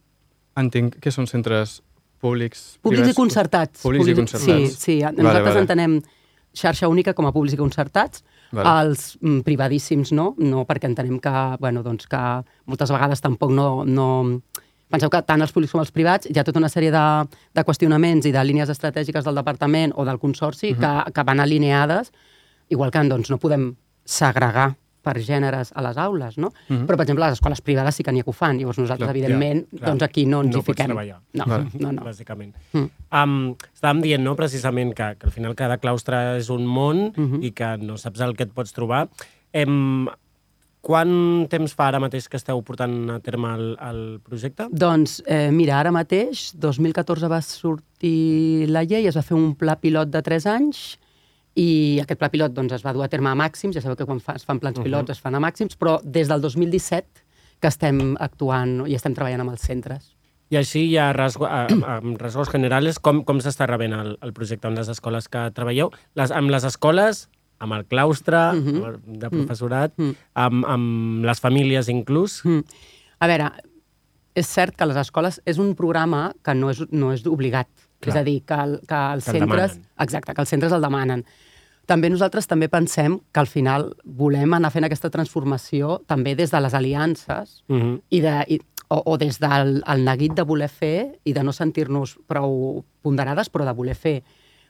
Entenc 0.58 1.02
que 1.02 1.12
són 1.12 1.28
centres 1.28 1.82
públics... 2.22 2.78
Públics 2.82 3.04
privats, 3.04 3.18
i 3.18 3.18
concertats. 3.18 3.82
Públics 3.82 4.14
i 4.14 4.16
concertats. 4.18 4.78
Sí, 4.78 4.94
sí. 4.94 5.02
Vale, 5.04 5.18
Nosaltres 5.24 5.54
vale. 5.54 5.66
entenem 5.66 5.98
xarxa 6.58 6.90
única 6.90 7.14
com 7.14 7.28
a 7.28 7.34
públics 7.34 7.58
i 7.58 7.60
concertats, 7.60 8.24
Vale. 8.52 8.88
els 8.88 9.18
mm, 9.22 9.42
privadíssims 9.44 10.12
no, 10.16 10.34
no 10.38 10.64
perquè 10.66 10.88
entenem 10.88 11.20
que, 11.20 11.34
bueno, 11.60 11.84
doncs 11.84 12.08
que 12.08 12.22
moltes 12.66 12.92
vegades 12.94 13.22
tampoc 13.22 13.52
no, 13.52 13.84
no... 13.86 14.08
Penseu 14.88 15.10
que 15.12 15.20
tant 15.28 15.42
els 15.44 15.52
públics 15.52 15.74
com 15.76 15.82
els 15.84 15.92
privats 15.92 16.30
hi 16.32 16.38
ha 16.40 16.46
tota 16.48 16.62
una 16.62 16.70
sèrie 16.72 16.94
de, 16.94 17.06
de 17.54 17.64
qüestionaments 17.68 18.24
i 18.26 18.32
de 18.32 18.44
línies 18.48 18.70
estratègiques 18.72 19.26
del 19.28 19.36
departament 19.36 19.92
o 20.00 20.06
del 20.08 20.18
consorci 20.18 20.72
Mhm. 20.74 20.80
que, 20.80 21.12
que 21.12 21.24
van 21.28 21.42
alineades, 21.44 22.14
igual 22.70 22.92
que 22.92 23.04
doncs, 23.04 23.30
no 23.30 23.38
podem 23.38 23.76
segregar 24.06 24.78
per 25.08 25.16
gèneres 25.24 25.72
a 25.74 25.82
les 25.86 25.98
aules, 26.04 26.38
no? 26.38 26.52
Mhm. 26.68 26.84
Però, 26.86 26.98
per 27.00 27.06
exemple, 27.08 27.24
les 27.26 27.38
escoles 27.40 27.62
privades 27.64 27.96
sí 27.96 28.04
que 28.04 28.12
n'hi 28.12 28.20
ha 28.20 28.28
que 28.28 28.34
ho 28.34 28.36
fan. 28.36 28.60
Llavors, 28.60 28.78
nosaltres, 28.84 29.08
Clar. 29.08 29.16
evidentment, 29.16 29.64
Ja, 29.72 29.78
clar. 29.80 29.90
doncs 29.94 30.04
aquí 30.10 30.26
no 30.28 30.42
ens 30.44 30.54
No 30.56 30.60
hi 30.60 30.68
fiquem. 30.68 30.86
treballar. 30.92 31.22
No, 31.34 31.46
Vale. 31.48 31.70
no, 31.80 31.92
no. 31.94 32.04
Bàsicament. 32.04 32.54
Mm. 32.74 32.90
Um, 33.12 33.56
estàvem 33.74 34.02
dient, 34.04 34.24
no?, 34.24 34.36
precisament, 34.36 34.94
que, 34.94 35.16
que 35.20 35.26
al 35.28 35.32
final 35.32 35.56
cada 35.56 35.78
claustre 35.80 36.38
és 36.38 36.50
un 36.50 36.66
món 36.68 37.14
Mhm. 37.16 37.44
i 37.44 37.52
que 37.52 37.78
no 37.78 37.98
saps 37.98 38.20
el 38.22 38.36
que 38.36 38.44
et 38.44 38.52
pots 38.54 38.74
trobar. 38.74 39.08
Em, 39.54 40.08
quant 40.82 41.48
temps 41.50 41.74
fa 41.76 41.88
ara 41.90 42.00
mateix 42.00 42.28
que 42.32 42.38
esteu 42.40 42.62
portant 42.64 43.10
a 43.12 43.20
terme 43.20 43.50
el, 43.56 43.66
el 43.82 44.20
projecte? 44.24 44.68
Doncs, 44.72 45.22
eh, 45.26 45.50
mira, 45.52 45.80
ara 45.82 45.92
mateix, 45.92 46.54
2014 46.56 47.28
va 47.28 47.42
sortir 47.42 48.68
la 48.70 48.84
llei, 48.88 49.08
es 49.10 49.18
va 49.18 49.24
fer 49.26 49.36
un 49.38 49.54
pla 49.56 49.76
pilot 49.82 50.10
de 50.14 50.22
3 50.22 50.46
anys 50.48 50.98
i 51.58 51.98
aquest 52.04 52.20
pla 52.22 52.30
pilot 52.30 52.54
doncs, 52.54 52.76
es 52.78 52.84
va 52.86 52.94
dur 52.94 53.04
a 53.06 53.10
terme 53.10 53.32
a 53.32 53.38
màxims, 53.40 53.74
ja 53.74 53.82
sabeu 53.82 53.98
que 53.98 54.06
quan 54.06 54.20
fa, 54.22 54.36
es 54.38 54.46
fan 54.46 54.60
plans 54.62 54.78
pilots 54.84 55.10
es 55.16 55.22
fan 55.24 55.34
a 55.36 55.42
màxims, 55.42 55.74
però 55.80 55.98
des 56.06 56.30
del 56.30 56.42
2017 56.44 57.24
que 57.60 57.68
estem 57.72 58.14
actuant 58.22 58.84
i 58.86 58.94
estem 58.94 59.16
treballant 59.18 59.42
amb 59.42 59.56
els 59.56 59.64
centres. 59.66 60.12
I 60.54 60.56
així, 60.62 60.86
ja 60.94 61.10
rasgo, 61.18 61.48
a, 61.50 61.66
a, 61.68 61.96
amb 61.98 62.22
rasgos 62.22 62.52
generals, 62.54 63.00
com, 63.04 63.24
com 63.28 63.42
s'està 63.44 63.66
rebent 63.68 63.96
el, 63.98 64.14
el 64.24 64.32
projecte 64.38 64.70
amb 64.70 64.78
les 64.80 64.88
escoles 64.94 65.28
que 65.28 65.42
treballeu? 65.58 65.90
Les, 66.16 66.32
amb 66.32 66.54
les 66.54 66.64
escoles, 66.70 67.26
amb 67.60 67.74
el 67.74 67.88
claustre 67.90 68.38
Mhm. 68.54 68.76
amb 68.78 68.86
el 68.86 69.20
de 69.20 69.30
professorat, 69.34 69.98
Mhm. 69.98 70.14
amb, 70.36 70.66
amb 70.66 71.26
les 71.26 71.40
famílies 71.42 71.90
inclús? 71.90 72.44
Mm. 72.46 72.62
A 73.20 73.28
veure, 73.28 73.50
és 74.36 74.46
cert 74.48 74.76
que 74.78 74.86
les 74.86 74.96
escoles 75.02 75.42
és 75.44 75.58
un 75.58 75.74
programa 75.76 76.32
que 76.46 76.54
no 76.54 76.70
és, 76.70 76.84
no 76.92 77.12
és 77.12 77.26
obligat. 77.26 77.68
Clar. 78.00 78.14
És 78.14 78.22
a 78.22 78.24
dir, 78.24 78.44
que, 78.46 78.54
el, 78.54 78.80
que 78.88 78.94
els 79.16 79.26
Que 79.26 79.32
el 79.32 79.40
centres... 79.40 79.72
demanen. 79.74 79.90
Exacte, 80.00 80.34
que 80.36 80.42
els 80.42 80.50
centres 80.50 80.72
el 80.72 80.82
demanen. 80.86 81.26
També 81.88 82.10
nosaltres 82.12 82.50
també 82.52 82.68
pensem 82.68 83.16
que 83.32 83.40
al 83.40 83.48
final 83.48 83.94
volem 84.04 84.58
anar 84.58 84.74
fent 84.74 84.86
aquesta 84.86 85.10
transformació 85.10 86.02
també 86.08 86.36
des 86.36 86.52
de 86.52 86.60
les 86.62 86.74
aliances 86.74 87.64
Mm 87.68 87.82
-hmm. 87.82 88.02
i 88.10 88.20
de, 88.22 88.46
i, 88.48 88.60
o, 88.90 89.02
o 89.14 89.18
des 89.18 89.40
del 89.40 89.84
el 89.88 90.04
neguit 90.06 90.34
de 90.34 90.44
voler 90.44 90.70
fer 90.70 91.20
i 91.24 91.34
de 91.34 91.44
no 91.44 91.54
sentir-nos 91.54 92.18
prou 92.28 92.84
ponderades, 93.02 93.50
però 93.52 93.66
de 93.66 93.74
voler 93.74 93.96
fer. 93.96 94.24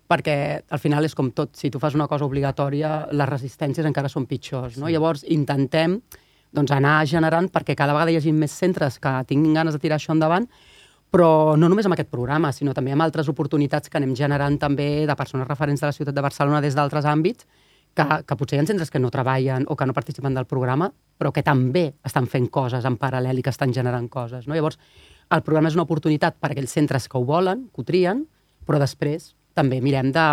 Perquè 0.08 0.64
al 0.70 0.80
final 0.80 1.06
és 1.06 1.16
com 1.16 1.32
tot, 1.32 1.56
si 1.56 1.70
tu 1.70 1.80
fas 1.80 1.96
una 1.96 2.08
cosa 2.08 2.26
obligatòria, 2.26 3.08
les 3.12 3.30
resistències 3.30 3.86
encara 3.86 4.10
són 4.10 4.26
pitjors. 4.26 4.78
No? 4.78 4.88
Llavors 4.88 5.26
intentem 5.28 6.02
doncs, 6.52 6.72
anar 6.72 7.06
generant 7.06 7.50
perquè 7.52 7.76
cada 7.76 7.94
vegada 7.94 8.12
hi 8.12 8.18
hagi 8.18 8.32
més 8.32 8.52
centres 8.52 9.00
que 9.00 9.24
tinguin 9.28 9.54
ganes 9.54 9.74
de 9.74 9.80
tirar 9.80 9.98
això 9.98 10.14
endavant, 10.16 10.48
però 11.12 11.56
no 11.58 11.70
només 11.70 11.88
amb 11.88 11.96
aquest 11.96 12.10
programa, 12.12 12.52
sinó 12.52 12.74
també 12.76 12.92
amb 12.92 13.06
altres 13.06 13.30
oportunitats 13.32 13.90
que 13.90 13.98
anem 13.98 14.16
generant 14.16 14.58
també 14.60 15.06
de 15.08 15.16
persones 15.16 15.48
referents 15.48 15.82
de 15.82 15.88
la 15.88 15.96
ciutat 15.96 16.16
de 16.16 16.22
Barcelona 16.26 16.62
des 16.62 16.76
d'altres 16.76 17.06
àmbits, 17.06 17.48
que, 17.98 18.06
que 18.28 18.38
potser 18.38 18.58
hi 18.58 18.62
ha 18.62 18.68
centres 18.68 18.92
que 18.94 19.00
no 19.02 19.10
treballen 19.10 19.66
o 19.68 19.76
que 19.76 19.86
no 19.88 19.96
participen 19.96 20.36
del 20.36 20.46
programa, 20.46 20.92
però 21.18 21.32
que 21.34 21.44
també 21.44 21.88
estan 22.06 22.28
fent 22.30 22.50
coses 22.54 22.86
en 22.86 22.98
paral·lel 23.00 23.40
i 23.40 23.46
que 23.46 23.54
estan 23.54 23.74
generant 23.74 24.10
coses. 24.10 24.46
No? 24.48 24.54
Llavors, 24.54 24.78
el 25.34 25.42
programa 25.44 25.72
és 25.72 25.76
una 25.76 25.88
oportunitat 25.88 26.38
per 26.40 26.52
a 26.52 26.54
aquells 26.54 26.76
centres 26.76 27.08
que 27.10 27.18
ho 27.18 27.26
volen, 27.26 27.68
que 27.74 27.82
ho 27.82 27.88
trien, 27.88 28.22
però 28.68 28.78
després 28.80 29.32
també 29.58 29.80
mirem 29.82 30.12
de, 30.14 30.28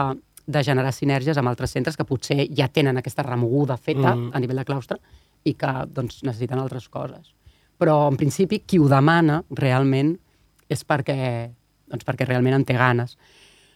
de 0.47 0.62
generar 0.66 0.93
sinergies 0.93 1.39
amb 1.41 1.49
altres 1.49 1.72
centres 1.72 1.97
que 1.97 2.05
potser 2.05 2.49
ja 2.53 2.68
tenen 2.68 3.01
aquesta 3.01 3.25
remoguda 3.25 3.79
feta 3.79 4.14
Mm. 4.14 4.31
a 4.35 4.41
nivell 4.41 4.61
de 4.61 4.64
claustre 4.68 4.99
i 5.45 5.55
que 5.55 5.72
doncs, 5.89 6.22
necessiten 6.22 6.59
altres 6.59 6.89
coses. 6.89 7.33
Però, 7.79 8.09
en 8.09 8.16
principi, 8.16 8.61
qui 8.61 8.79
ho 8.79 8.89
demana 8.89 9.43
realment 9.51 10.18
és 10.68 10.84
perquè, 10.84 11.50
doncs, 11.90 12.04
perquè 12.04 12.26
realment 12.28 12.54
en 12.54 12.64
té 12.64 12.74
ganes. 12.74 13.16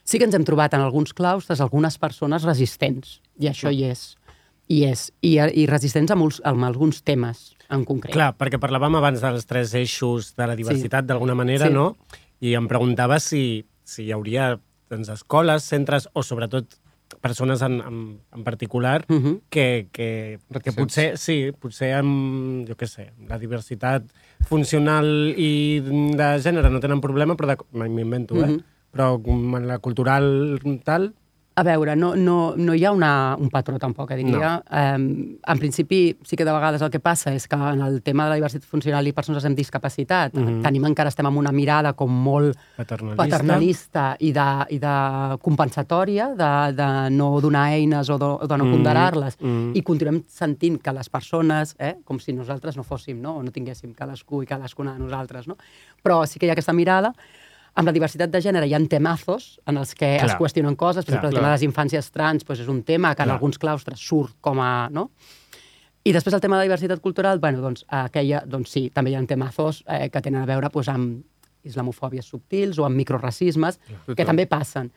Sí 0.05 0.18
que 0.18 0.24
ens 0.24 0.34
hem 0.34 0.45
trobat 0.49 0.72
en 0.74 0.80
alguns 0.80 1.12
claustres 1.12 1.61
algunes 1.61 1.99
persones 2.01 2.45
resistents, 2.47 3.20
i 3.39 3.49
això 3.51 3.72
hi 3.72 3.84
és. 3.91 4.14
I 4.68 4.84
és. 4.84 5.11
I, 5.24 5.36
i 5.41 5.66
resistents 5.68 6.12
amb, 6.12 6.22
uns, 6.28 6.41
amb 6.45 6.64
alguns 6.64 7.03
temes 7.03 7.55
en 7.72 7.84
concret. 7.89 8.12
Clar, 8.14 8.32
perquè 8.36 8.61
parlàvem 8.61 8.97
abans 8.97 9.20
dels 9.20 9.47
tres 9.49 9.74
eixos 9.76 10.34
de 10.36 10.47
la 10.49 10.57
diversitat, 10.57 11.05
d'alguna 11.05 11.34
manera, 11.36 11.68
Sí. 11.68 11.72
no? 11.72 11.97
I 12.41 12.55
em 12.55 12.68
preguntava 12.68 13.18
si, 13.20 13.64
si 13.84 14.05
hi 14.05 14.12
hauria 14.12 14.59
doncs, 14.89 15.09
escoles, 15.12 15.64
centres 15.64 16.09
o 16.14 16.22
sobretot 16.22 16.78
persones 17.20 17.62
en, 17.64 17.80
en, 17.80 18.20
en 18.36 18.45
particular 18.45 19.05
Uh 19.09 19.16
-huh. 19.16 19.41
que, 19.51 19.89
que, 19.93 20.39
que 20.62 20.72
potser, 20.72 21.16
sí, 21.18 21.53
potser 21.59 21.95
amb, 21.95 22.68
jo 22.68 22.76
què 22.76 22.86
sé, 22.86 23.12
la 23.28 23.39
diversitat 23.39 24.05
funcional 24.47 25.34
i 25.36 25.80
de 25.82 26.28
gènere 26.43 26.70
no 26.70 26.80
tenen 26.80 27.01
problema, 27.01 27.34
però 27.36 27.57
m'invento, 27.72 28.34
eh? 28.43 28.47
Mhm. 28.47 28.61
Però 28.95 29.20
com 29.22 29.57
en 29.57 29.66
la 29.68 29.78
cultural 29.78 30.59
tal, 30.84 31.12
A 31.59 31.63
veure, 31.67 31.97
no, 31.99 32.13
no, 32.15 32.55
no 32.57 32.75
hi 32.77 32.85
ha 32.87 32.93
una, 32.95 33.35
un 33.35 33.49
patró 33.51 33.79
tampoc, 33.83 34.13
eh, 34.15 34.17
diria. 34.21 34.39
No. 34.39 34.95
Um, 34.95 35.07
en 35.43 35.59
principi, 35.59 36.17
sí 36.23 36.37
que 36.39 36.45
de 36.47 36.53
vegades 36.55 36.83
el 36.87 36.91
que 36.95 37.01
passa 37.03 37.33
és 37.35 37.49
que 37.51 37.57
en 37.59 37.81
el 37.83 37.97
tema 38.07 38.25
de 38.29 38.31
la 38.31 38.37
diversitat 38.39 38.69
funcional 38.71 39.07
i 39.11 39.13
persones 39.17 39.45
amb 39.49 39.57
discapacitat 39.59 40.35
Mhm. 40.39 40.61
tenim 40.63 40.85
encara, 40.87 41.09
estem 41.11 41.27
amb 41.27 41.39
una 41.41 41.51
mirada 41.51 41.95
com 41.99 42.11
molt 42.13 42.55
paternalista. 42.77 43.17
paternalista 43.25 44.05
i 44.21 44.31
de, 44.33 44.47
i 44.71 44.79
de 44.79 44.95
compensatòria, 45.43 46.29
de, 46.37 46.51
de 46.79 46.89
no 47.17 47.41
donar 47.41 47.73
eines 47.75 48.09
o 48.11 48.19
de, 48.19 48.25
o 48.25 48.47
de 48.47 48.57
no 48.59 48.65
Mm, 48.69 48.73
ponderar-les. 48.77 49.37
mm. 49.41 49.73
I 49.75 49.83
continuem 49.83 50.23
sentint 50.29 50.79
que 50.83 50.93
les 50.93 51.09
persones, 51.09 51.75
eh, 51.79 51.97
com 52.05 52.19
si 52.21 52.33
nosaltres 52.33 52.77
no 52.77 52.85
fóssim, 52.85 53.19
no? 53.21 53.37
o 53.39 53.43
no 53.43 53.51
tinguéssim 53.51 53.95
cadascú 53.95 54.43
i 54.43 54.47
cadascuna 54.47 54.93
de 54.95 54.99
nosaltres, 55.01 55.49
no? 55.49 55.57
però 56.05 56.25
sí 56.27 56.39
que 56.39 56.47
hi 56.47 56.51
ha 56.51 56.53
aquesta 56.53 56.73
mirada 56.73 57.13
amb 57.79 57.87
la 57.87 57.95
diversitat 57.95 58.31
de 58.33 58.41
gènere 58.43 58.66
hi 58.66 58.74
ha 58.74 58.81
temazos 58.91 59.61
en 59.70 59.79
els 59.79 59.95
que 59.95 60.16
Clar. 60.18 60.26
es 60.26 60.37
qüestionen 60.41 60.74
coses, 60.76 61.05
per 61.05 61.12
Clar, 61.14 61.18
exemple, 61.20 61.29
el 61.29 61.35
tema 61.39 61.47
clar. 61.47 61.53
de 61.53 61.59
les 61.61 61.66
infàncies 61.68 62.11
trans 62.11 62.45
doncs 62.45 62.61
és 62.64 62.68
un 62.72 62.83
tema 62.83 63.14
que 63.14 63.22
en 63.22 63.29
Clar. 63.31 63.37
alguns 63.39 63.59
claustres 63.62 64.01
surt 64.03 64.35
com 64.41 64.59
a... 64.61 64.89
No? 64.91 65.11
I 66.05 66.12
després 66.14 66.35
el 66.35 66.41
tema 66.41 66.57
de 66.57 66.62
la 66.62 66.68
diversitat 66.70 67.01
cultural, 67.05 67.39
bueno, 67.39 67.61
doncs, 67.61 67.85
aquella, 67.89 68.41
doncs 68.47 68.70
sí, 68.72 68.89
també 68.95 69.12
hi 69.12 69.16
ha 69.18 69.22
temazos 69.29 69.83
eh, 69.87 70.09
que 70.11 70.22
tenen 70.24 70.43
a 70.43 70.47
veure 70.49 70.70
doncs, 70.72 70.89
amb 70.89 71.68
islamofòbies 71.68 72.24
subtils 72.26 72.79
o 72.79 72.87
amb 72.87 72.97
microracismes, 72.97 73.79
que 73.79 74.14
Total. 74.14 74.26
també 74.33 74.47
passen. 74.49 74.91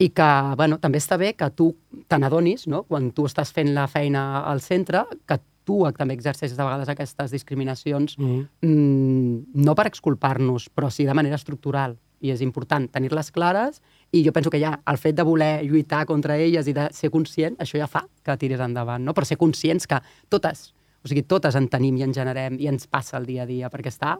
I 0.00 0.10
que, 0.16 0.28
bueno, 0.56 0.78
també 0.80 0.98
està 0.98 1.16
bé 1.20 1.34
que 1.36 1.48
tu 1.56 1.70
te 2.08 2.18
n'adonis, 2.18 2.66
no?, 2.68 2.82
quan 2.88 3.10
tu 3.16 3.26
estàs 3.28 3.52
fent 3.52 3.72
la 3.74 3.86
feina 3.88 4.42
al 4.48 4.60
centre, 4.60 5.04
que 5.28 5.38
tu 5.64 5.82
també 5.96 6.14
exerceixes 6.16 6.56
de 6.58 6.64
vegades 6.66 6.88
aquestes 6.88 7.30
discriminacions, 7.30 8.16
Mm. 8.18 8.46
mm, 8.62 9.64
no 9.64 9.74
per 9.74 9.86
exculpar-nos, 9.86 10.68
però 10.74 10.90
sí 10.90 11.04
de 11.04 11.14
manera 11.14 11.36
estructural. 11.36 11.96
I 12.20 12.32
és 12.34 12.42
important 12.44 12.88
tenir-les 12.92 13.30
clares 13.32 13.80
i 14.12 14.24
jo 14.24 14.32
penso 14.36 14.50
que 14.52 14.60
ja 14.60 14.74
el 14.90 14.98
fet 15.00 15.16
de 15.16 15.24
voler 15.24 15.62
lluitar 15.64 16.04
contra 16.06 16.36
elles 16.36 16.68
i 16.68 16.74
de 16.76 16.88
ser 16.92 17.10
conscient, 17.10 17.56
això 17.58 17.78
ja 17.80 17.88
fa 17.88 18.04
que 18.24 18.36
tiris 18.36 18.60
endavant, 18.60 19.04
no? 19.04 19.14
però 19.16 19.26
ser 19.26 19.38
conscients 19.40 19.86
que 19.88 20.00
totes, 20.28 20.70
o 21.04 21.08
sigui, 21.08 21.24
totes 21.24 21.56
en 21.56 21.68
tenim 21.72 21.96
i 21.96 22.04
en 22.04 22.14
generem 22.14 22.58
i 22.60 22.68
ens 22.68 22.86
passa 22.86 23.18
el 23.18 23.28
dia 23.28 23.46
a 23.46 23.48
dia, 23.48 23.70
perquè 23.72 23.92
està 23.92 24.18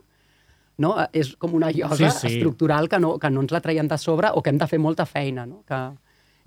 no? 0.81 0.95
és 1.13 1.35
com 1.39 1.55
una 1.55 1.71
llosa 1.75 2.09
Sí, 2.11 2.11
sí, 2.19 2.31
estructural 2.35 2.89
que 2.89 2.99
no, 3.01 3.17
que 3.21 3.31
no 3.31 3.45
ens 3.45 3.53
la 3.53 3.61
traiem 3.61 3.89
de 3.89 3.99
sobre 3.99 4.33
o 4.33 4.43
que 4.43 4.51
hem 4.51 4.59
de 4.59 4.69
fer 4.71 4.81
molta 4.81 5.07
feina. 5.07 5.45
No? 5.47 5.61
Que... 5.69 5.81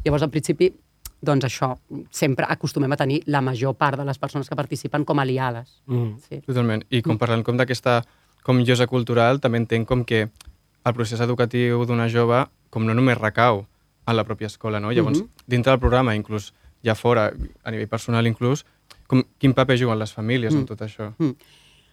Llavors, 0.04 0.26
al 0.26 0.32
principi, 0.34 0.72
doncs 1.24 1.47
això, 1.47 1.70
sempre 2.12 2.47
acostumem 2.49 2.91
a 2.91 2.99
tenir 2.99 3.22
la 3.32 3.43
major 3.45 3.78
part 3.80 3.99
de 3.99 4.08
les 4.08 4.20
persones 4.20 4.49
que 4.49 4.58
participen 4.60 5.06
com 5.06 5.22
aliades. 5.22 5.78
Mm. 5.88 6.18
Sí. 6.26 6.41
Totalment. 6.47 6.84
I 6.89 7.04
com 7.06 7.22
parlant 7.22 7.45
com 7.45 7.60
d'aquesta 7.60 8.01
com 8.43 8.60
llosa 8.60 8.89
cultural, 8.91 9.39
també 9.39 9.62
entenc 9.62 9.88
com 9.88 10.04
que 10.04 10.26
el 10.84 10.94
procés 10.94 11.22
educatiu 11.24 11.86
d'una 11.86 12.10
jove 12.10 12.46
com 12.70 12.86
no 12.86 12.94
només 12.94 13.18
recau 13.18 13.66
en 14.08 14.16
la 14.18 14.26
pròpia 14.28 14.48
escola, 14.48 14.80
no? 14.80 14.92
Llavors, 14.92 15.22
Mhm. 15.22 15.30
dintre 15.48 15.72
del 15.72 15.80
programa, 15.80 16.16
inclús 16.16 16.54
ja 16.84 16.96
fora, 16.96 17.32
a 17.64 17.72
nivell 17.72 17.88
personal 17.88 18.28
inclús, 18.28 18.66
com, 19.08 19.24
quin 19.40 19.54
paper 19.54 19.78
juguen 19.80 20.00
les 20.00 20.14
famílies 20.14 20.54
en 20.54 20.66
tot 20.66 20.82
això? 20.82 21.14
Mm. 21.18 21.36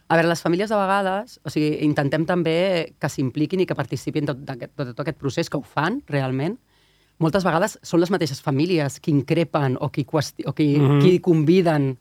A 0.08 0.16
veure, 0.16 0.28
les 0.28 0.42
famílies 0.42 0.68
de 0.68 0.74
vegades, 0.74 1.38
o 1.44 1.50
sigui, 1.50 1.84
intentem 1.86 2.26
també 2.26 2.94
que 2.98 3.08
s'impliquin 3.08 3.60
i 3.60 3.66
que 3.66 3.76
participin 3.78 4.26
tot 4.26 4.38
aquest, 4.50 4.72
de 4.76 4.84
tot 4.90 5.00
aquest 5.00 5.18
procés, 5.18 5.48
que 5.48 5.56
ho 5.56 5.62
fan 5.62 6.02
realment. 6.08 6.58
Moltes 7.18 7.44
vegades 7.44 7.78
són 7.82 8.00
les 8.00 8.10
mateixes 8.10 8.40
famílies 8.42 8.98
qui 8.98 9.12
increpen 9.12 9.76
o 9.78 9.90
qui, 9.90 10.04
qüesti 10.04 10.46
o 10.46 10.52
qui, 10.52 10.78
mm. 10.78 10.88
-hmm. 10.88 11.00
qui 11.00 11.20
conviden 11.20 11.98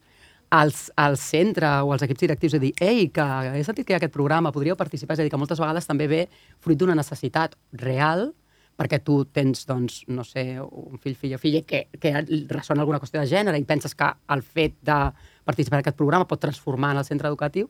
als, 0.49 0.89
al 0.97 1.17
centre 1.17 1.69
o 1.85 1.93
als 1.93 2.03
equips 2.05 2.25
directius 2.25 2.57
a 2.57 2.61
dir 2.61 2.73
ei, 2.81 3.07
que 3.13 3.25
he 3.53 3.63
sentit 3.63 3.85
que 3.85 3.93
hi 3.93 3.97
ha 3.97 4.01
aquest 4.01 4.13
programa, 4.13 4.53
podríeu 4.55 4.77
participar. 4.77 5.15
És 5.15 5.23
a 5.23 5.27
dir, 5.27 5.31
que 5.33 5.41
moltes 5.41 5.61
vegades 5.61 5.87
també 5.89 6.09
ve 6.09 6.25
fruit 6.59 6.79
d'una 6.79 6.97
necessitat 6.97 7.57
real 7.73 8.31
perquè 8.79 9.01
tu 9.03 9.25
tens, 9.27 9.65
doncs, 9.67 10.05
no 10.07 10.23
sé, 10.23 10.53
un 10.63 10.99
fill, 11.03 11.17
filla 11.19 11.35
o 11.35 11.41
filla 11.41 11.59
que, 11.67 11.89
que 11.99 12.13
ressona 12.47 12.85
alguna 12.85 13.01
qüestió 13.01 13.19
de 13.19 13.27
gènere 13.27 13.59
i 13.59 13.67
penses 13.67 13.91
que 13.91 14.07
el 14.31 14.41
fet 14.41 14.77
de 14.87 14.99
participar 15.43 15.79
en 15.79 15.83
aquest 15.83 15.97
programa 15.99 16.27
pot 16.29 16.39
transformar 16.39 16.93
en 16.95 17.01
el 17.01 17.07
centre 17.07 17.27
educatiu 17.27 17.67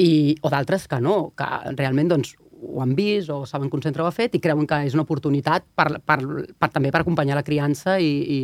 i, 0.00 0.32
o 0.40 0.52
d'altres 0.52 0.88
que 0.88 1.02
no, 1.04 1.34
que 1.36 1.48
realment 1.76 2.14
doncs, 2.14 2.32
ho 2.56 2.80
han 2.80 2.94
vist 2.96 3.28
o 3.28 3.42
saben 3.44 3.68
que 3.68 3.76
un 3.76 3.84
centre 3.84 4.02
ho 4.02 4.08
ha 4.08 4.14
fet 4.14 4.34
i 4.38 4.40
creuen 4.40 4.64
que 4.68 4.78
és 4.88 4.96
una 4.96 5.04
oportunitat 5.04 5.66
per, 5.76 6.00
per, 6.00 6.18
per 6.56 6.70
també 6.72 6.88
per 6.94 7.02
acompanyar 7.02 7.36
la 7.36 7.44
criança 7.44 7.98
i, 8.00 8.08
i, 8.08 8.40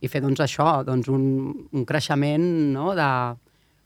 i 0.00 0.08
fer 0.08 0.22
doncs, 0.24 0.40
això, 0.40 0.82
doncs, 0.86 1.08
un, 1.12 1.24
un 1.72 1.86
creixement 1.88 2.44
no, 2.74 2.92
de 2.98 3.10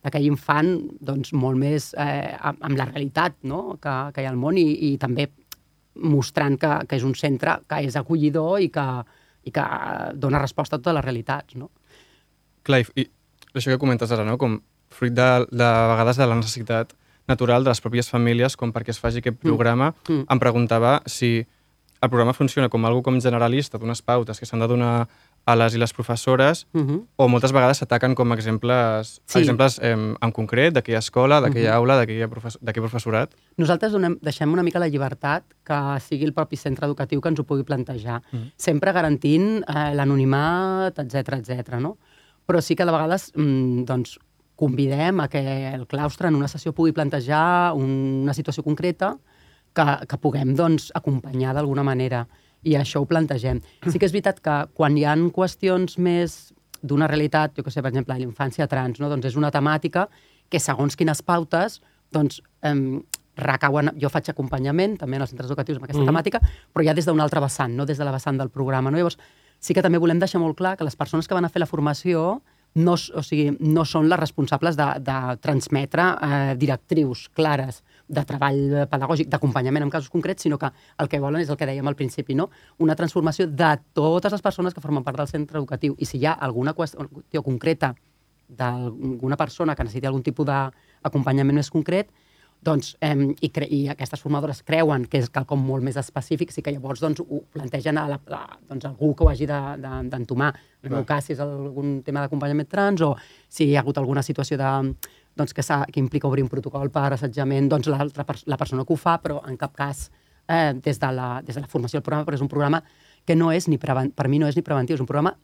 d'aquell 0.04 0.26
infant 0.28 0.74
doncs, 1.00 1.32
molt 1.32 1.56
més 1.56 1.94
eh, 1.96 2.34
amb, 2.36 2.58
amb 2.68 2.76
la 2.76 2.84
realitat 2.90 3.38
no, 3.48 3.78
que, 3.80 3.94
que 4.12 4.20
hi 4.20 4.26
ha 4.28 4.32
al 4.34 4.40
món 4.40 4.58
i, 4.60 4.66
i 4.90 4.98
també 5.00 5.30
mostrant 6.04 6.58
que, 6.60 6.72
que 6.90 6.98
és 6.98 7.06
un 7.08 7.14
centre 7.16 7.56
que 7.70 7.78
és 7.86 7.96
acollidor 7.96 8.60
i 8.60 8.68
que, 8.74 8.84
i 9.48 9.52
que 9.54 9.64
dona 10.20 10.42
resposta 10.42 10.76
a 10.76 10.82
totes 10.82 10.98
les 10.98 11.06
realitats. 11.06 11.56
No? 11.56 11.70
Clar, 12.68 12.82
i, 13.00 13.06
i 13.06 13.56
això 13.56 13.72
que 13.72 13.80
comentes 13.80 14.12
ara, 14.12 14.26
no? 14.28 14.36
com 14.40 14.58
fruit 14.94 15.14
de, 15.16 15.30
de, 15.48 15.70
vegades 15.94 16.20
de 16.20 16.28
la 16.28 16.38
necessitat 16.38 16.92
natural 17.30 17.64
de 17.64 17.72
les 17.72 17.80
pròpies 17.80 18.10
famílies, 18.12 18.58
com 18.60 18.72
perquè 18.74 18.92
es 18.92 19.00
faci 19.00 19.22
aquest 19.22 19.40
programa, 19.40 19.94
Mm. 20.08 20.26
em 20.28 20.40
preguntava 20.42 20.98
si 21.08 21.38
el 22.04 22.10
programa 22.10 22.34
funciona 22.36 22.68
com 22.68 22.84
algo 22.84 23.00
com 23.02 23.16
generalista, 23.20 23.78
d'unes 23.78 24.02
pautes 24.04 24.38
que 24.38 24.44
s'han 24.44 24.60
de 24.60 24.68
donar 24.68 25.08
a 25.46 25.54
les 25.56 25.74
i 25.74 25.78
les 25.78 25.92
professores, 25.92 26.66
Uh 26.72 26.80
-huh. 26.80 27.06
o 27.16 27.28
moltes 27.28 27.52
vegades 27.52 27.78
s'ataquen 27.78 28.14
com 28.14 28.32
exemples, 28.32 29.20
Sí. 29.26 29.38
exemples 29.40 29.78
eh, 29.82 29.92
en 29.92 30.32
concret 30.32 30.72
d'aquella 30.74 30.98
escola, 31.00 31.40
d'aquella 31.40 31.70
Mhm. 31.70 31.76
aula, 31.76 31.96
d'aquell 31.96 32.28
profes 32.28 32.58
d'aquell 32.62 32.82
professorat. 32.82 33.34
Nosaltres 33.56 33.92
donem, 33.92 34.18
deixem 34.22 34.50
una 34.52 34.62
mica 34.62 34.78
la 34.78 34.88
llibertat 34.88 35.44
que 35.62 36.00
sigui 36.00 36.24
el 36.24 36.32
propi 36.32 36.56
centre 36.56 36.86
educatiu 36.86 37.20
que 37.20 37.28
ens 37.28 37.38
ho 37.40 37.44
pugui 37.44 37.62
plantejar, 37.64 38.22
Mhm. 38.32 38.52
sempre 38.56 38.92
garantint 38.92 39.62
eh, 39.68 39.94
l'anonimat, 39.94 40.98
etc 40.98 41.34
etc. 41.34 41.78
no? 41.78 41.98
Però 42.46 42.60
sí 42.60 42.74
que 42.74 42.84
de 42.84 42.90
vegades 42.92 43.32
mm, 43.34 43.84
doncs, 43.84 44.18
convidem 44.56 45.20
a 45.20 45.28
que 45.28 45.74
el 45.74 45.86
claustre 45.86 46.28
en 46.28 46.36
una 46.36 46.46
sessió 46.48 46.72
pugui 46.72 46.92
plantejar 46.92 47.72
una 47.74 48.32
situació 48.32 48.62
concreta 48.62 49.18
que, 49.74 50.06
que 50.06 50.16
puguem 50.18 50.54
doncs, 50.54 50.92
acompanyar 50.94 51.54
d'alguna 51.54 51.82
manera 51.82 52.28
i 52.64 52.74
això 52.80 53.00
ho 53.02 53.06
plantegem. 53.06 53.60
Sí 53.86 53.98
que 53.98 54.06
és 54.08 54.12
veritat 54.12 54.40
que 54.44 54.54
quan 54.74 54.96
hi 54.98 55.04
han 55.04 55.28
qüestions 55.34 55.98
més 55.98 56.52
d'una 56.82 57.06
realitat, 57.08 57.54
jo 57.56 57.64
que 57.64 57.70
sé, 57.72 57.80
per 57.82 57.90
exemple, 57.92 58.16
la 58.16 58.24
infància 58.24 58.66
trans, 58.68 59.00
no? 59.00 59.08
doncs 59.08 59.26
és 59.30 59.36
una 59.40 59.50
temàtica 59.52 60.08
que 60.50 60.60
segons 60.60 60.96
quines 60.96 61.22
pautes 61.24 61.80
doncs, 62.12 62.40
eh, 62.62 62.74
recauen... 63.36 63.90
Jo 63.98 64.10
faig 64.12 64.28
acompanyament 64.30 64.98
també 65.00 65.16
en 65.18 65.24
els 65.24 65.30
centres 65.32 65.48
educatius 65.50 65.78
amb 65.80 65.84
aquesta 65.88 66.02
Mhm. 66.02 66.10
temàtica, 66.12 66.40
però 66.72 66.84
ja 66.84 66.94
des 66.94 67.06
d'una 67.06 67.24
altra 67.24 67.40
vessant, 67.40 67.74
no 67.74 67.86
des 67.86 67.98
de 67.98 68.04
la 68.04 68.12
vessant 68.12 68.38
del 68.38 68.50
programa. 68.50 68.90
No? 68.90 68.96
Llavors, 68.98 69.18
sí 69.58 69.74
que 69.74 69.82
també 69.82 69.98
volem 69.98 70.18
deixar 70.20 70.40
molt 70.40 70.56
clar 70.56 70.76
que 70.76 70.84
les 70.84 70.94
persones 70.96 71.26
que 71.26 71.34
van 71.34 71.44
a 71.44 71.48
fer 71.48 71.60
la 71.60 71.66
formació 71.66 72.42
no, 72.76 72.92
o 72.94 73.22
sigui, 73.22 73.56
no 73.60 73.84
són 73.84 74.08
les 74.08 74.18
responsables 74.18 74.76
de, 74.76 74.86
de 75.00 75.36
transmetre 75.40 76.02
eh, 76.20 76.54
directrius 76.58 77.28
clares 77.32 77.82
de 78.08 78.24
treball 78.28 78.86
pedagògic, 78.90 79.28
d'acompanyament 79.32 79.82
en 79.86 79.90
casos 79.90 80.10
concrets, 80.12 80.42
sinó 80.44 80.58
que 80.58 80.68
el 80.98 81.08
que 81.08 81.20
volen 81.20 81.40
és 81.40 81.48
el 81.50 81.56
que 81.56 81.66
dèiem 81.66 81.86
al 81.88 81.96
principi, 81.96 82.34
no? 82.34 82.50
una 82.78 82.94
transformació 82.94 83.46
de 83.48 83.70
totes 83.96 84.32
les 84.32 84.42
persones 84.42 84.74
que 84.74 84.80
formen 84.84 85.04
part 85.04 85.16
del 85.16 85.28
centre 85.28 85.56
educatiu. 85.58 85.94
I 85.98 86.04
si 86.04 86.18
hi 86.18 86.26
ha 86.26 86.32
alguna 86.32 86.74
qüestió 86.74 87.42
concreta 87.42 87.94
d'alguna 88.48 89.36
persona 89.36 89.74
que 89.74 89.84
necessiti 89.84 90.06
algun 90.06 90.22
tipus 90.22 90.46
d'acompanyament 90.46 91.56
més 91.56 91.70
concret, 91.72 92.10
doncs, 92.64 92.94
eh, 93.04 93.12
i, 93.44 93.48
cre 93.52 93.66
i 93.68 93.82
aquestes 93.92 94.20
formadores 94.24 94.62
creuen 94.64 95.02
que 95.10 95.18
és 95.20 95.28
quelcom 95.28 95.60
molt 95.60 95.84
més 95.84 95.96
específic, 96.00 96.52
sí 96.52 96.62
que 96.64 96.72
llavors 96.72 97.00
doncs, 97.02 97.20
ho 97.20 97.42
plantegen 97.52 97.98
a, 98.00 98.06
la, 98.08 98.16
a 98.32 98.58
doncs, 98.70 98.86
algú 98.88 99.10
que 99.14 99.24
ho 99.24 99.28
hagi 99.28 99.44
de- 99.46 99.76
de- 99.82 100.08
d'entomar. 100.08 100.52
De, 100.54 100.86
en 100.88 100.92
el 100.92 100.96
meu 100.96 101.04
cas, 101.04 101.24
si 101.26 101.34
és 101.34 101.40
algun 101.40 102.02
tema 102.02 102.22
d'acompanyament 102.22 102.68
trans 102.68 103.02
o 103.04 103.14
si 103.48 103.66
hi 103.68 103.76
ha 103.76 103.80
hagut 103.82 103.98
alguna 104.00 104.22
situació 104.22 104.56
de, 104.56 104.70
doncs, 105.36 105.54
que, 105.54 105.62
que 105.62 106.00
implica 106.00 106.28
obrir 106.28 106.44
un 106.44 106.50
protocol 106.52 106.90
per 106.94 107.12
assetjament, 107.12 107.68
doncs 107.68 107.88
l'altra 107.90 108.26
la 108.46 108.58
persona 108.60 108.84
que 108.84 108.94
ho 108.94 108.96
fa, 109.00 109.18
però 109.22 109.40
en 109.48 109.56
cap 109.60 109.74
cas 109.76 110.08
eh, 110.48 110.72
des, 110.74 111.00
de 111.00 111.12
la, 111.12 111.40
des 111.42 111.54
de 111.54 111.64
la 111.64 111.70
formació 111.70 111.98
del 111.98 112.06
programa, 112.06 112.26
però 112.28 112.38
és 112.38 112.44
un 112.44 112.52
programa 112.52 112.82
que 113.24 113.36
no 113.36 113.50
és 113.52 113.68
ni 113.68 113.78
preven 113.80 114.12
per 114.14 114.28
mi 114.28 114.38
no 114.38 114.48
és 114.48 114.56
ni 114.56 114.62
preventiu, 114.62 114.98
és 114.98 115.02
un 115.02 115.08
programa 115.10 115.34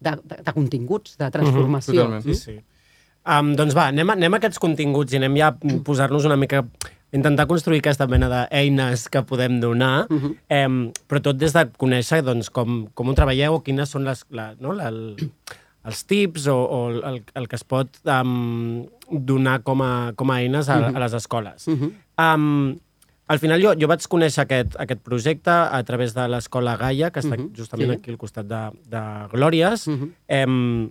de, 0.00 0.14
de, 0.22 0.42
de 0.44 0.52
continguts, 0.54 1.16
de 1.18 1.30
transformació. 1.34 1.94
totalment. 1.94 2.22
Sí, 2.28 2.34
sí. 2.34 2.58
Um, 3.28 3.52
doncs 3.58 3.74
va, 3.76 3.90
anem 3.92 4.14
anem 4.14 4.36
a 4.36 4.38
aquests 4.40 4.60
continguts 4.62 5.12
i 5.12 5.18
anem 5.18 5.34
ja 5.36 5.50
a 5.52 5.78
posar-nos 5.84 6.24
una 6.24 6.38
mica 6.40 6.62
intentar 7.12 7.48
construir 7.48 7.80
aquesta 7.82 8.06
mena 8.08 8.28
d'eines 8.30 9.06
que 9.12 9.22
podem 9.24 9.60
donar, 9.60 10.06
uh 10.08 10.16
-huh. 10.16 10.34
eh, 10.48 10.92
però 11.08 11.20
tot 11.20 11.36
des 11.36 11.52
de 11.52 11.68
conèixer 11.76 12.22
doncs, 12.22 12.50
com, 12.50 12.86
com 12.94 13.08
ho 13.08 13.14
treballeu 13.14 13.54
o 13.54 13.60
quines 13.60 13.88
són 13.88 14.04
les, 14.04 14.24
la, 14.30 14.54
no, 14.60 14.72
la, 14.72 14.88
el, 14.88 15.16
els 15.84 16.04
tips 16.04 16.46
o, 16.46 16.56
o 16.56 16.90
el, 16.90 17.24
el 17.34 17.48
que 17.48 17.56
es 17.56 17.64
pot 17.64 17.88
um, 18.04 18.86
donar 19.10 19.62
com 19.62 19.82
a, 19.82 20.12
com 20.16 20.30
a 20.30 20.36
eines 20.42 20.68
a, 20.68 20.88
a 20.88 20.98
les 20.98 21.12
escoles. 21.14 21.66
Uh 21.68 21.74
-huh. 21.74 22.34
Um, 22.34 22.76
al 23.26 23.38
final 23.38 23.60
jo, 23.62 23.74
jo 23.78 23.86
vaig 23.88 24.00
conèixer 24.08 24.42
aquest, 24.42 24.76
aquest 24.80 25.00
projecte 25.00 25.50
a 25.50 25.82
través 25.84 26.14
de 26.14 26.28
l'escola 26.28 26.76
Gaia, 26.76 27.10
que 27.10 27.20
està 27.20 27.36
Mhm, 27.36 27.54
justament 27.56 27.90
sí. 27.90 27.96
aquí 27.98 28.10
al 28.10 28.16
costat 28.18 28.46
de, 28.46 28.70
de 28.88 29.00
Glòries, 29.32 29.86
Mhm. 29.88 30.12
em, 30.28 30.90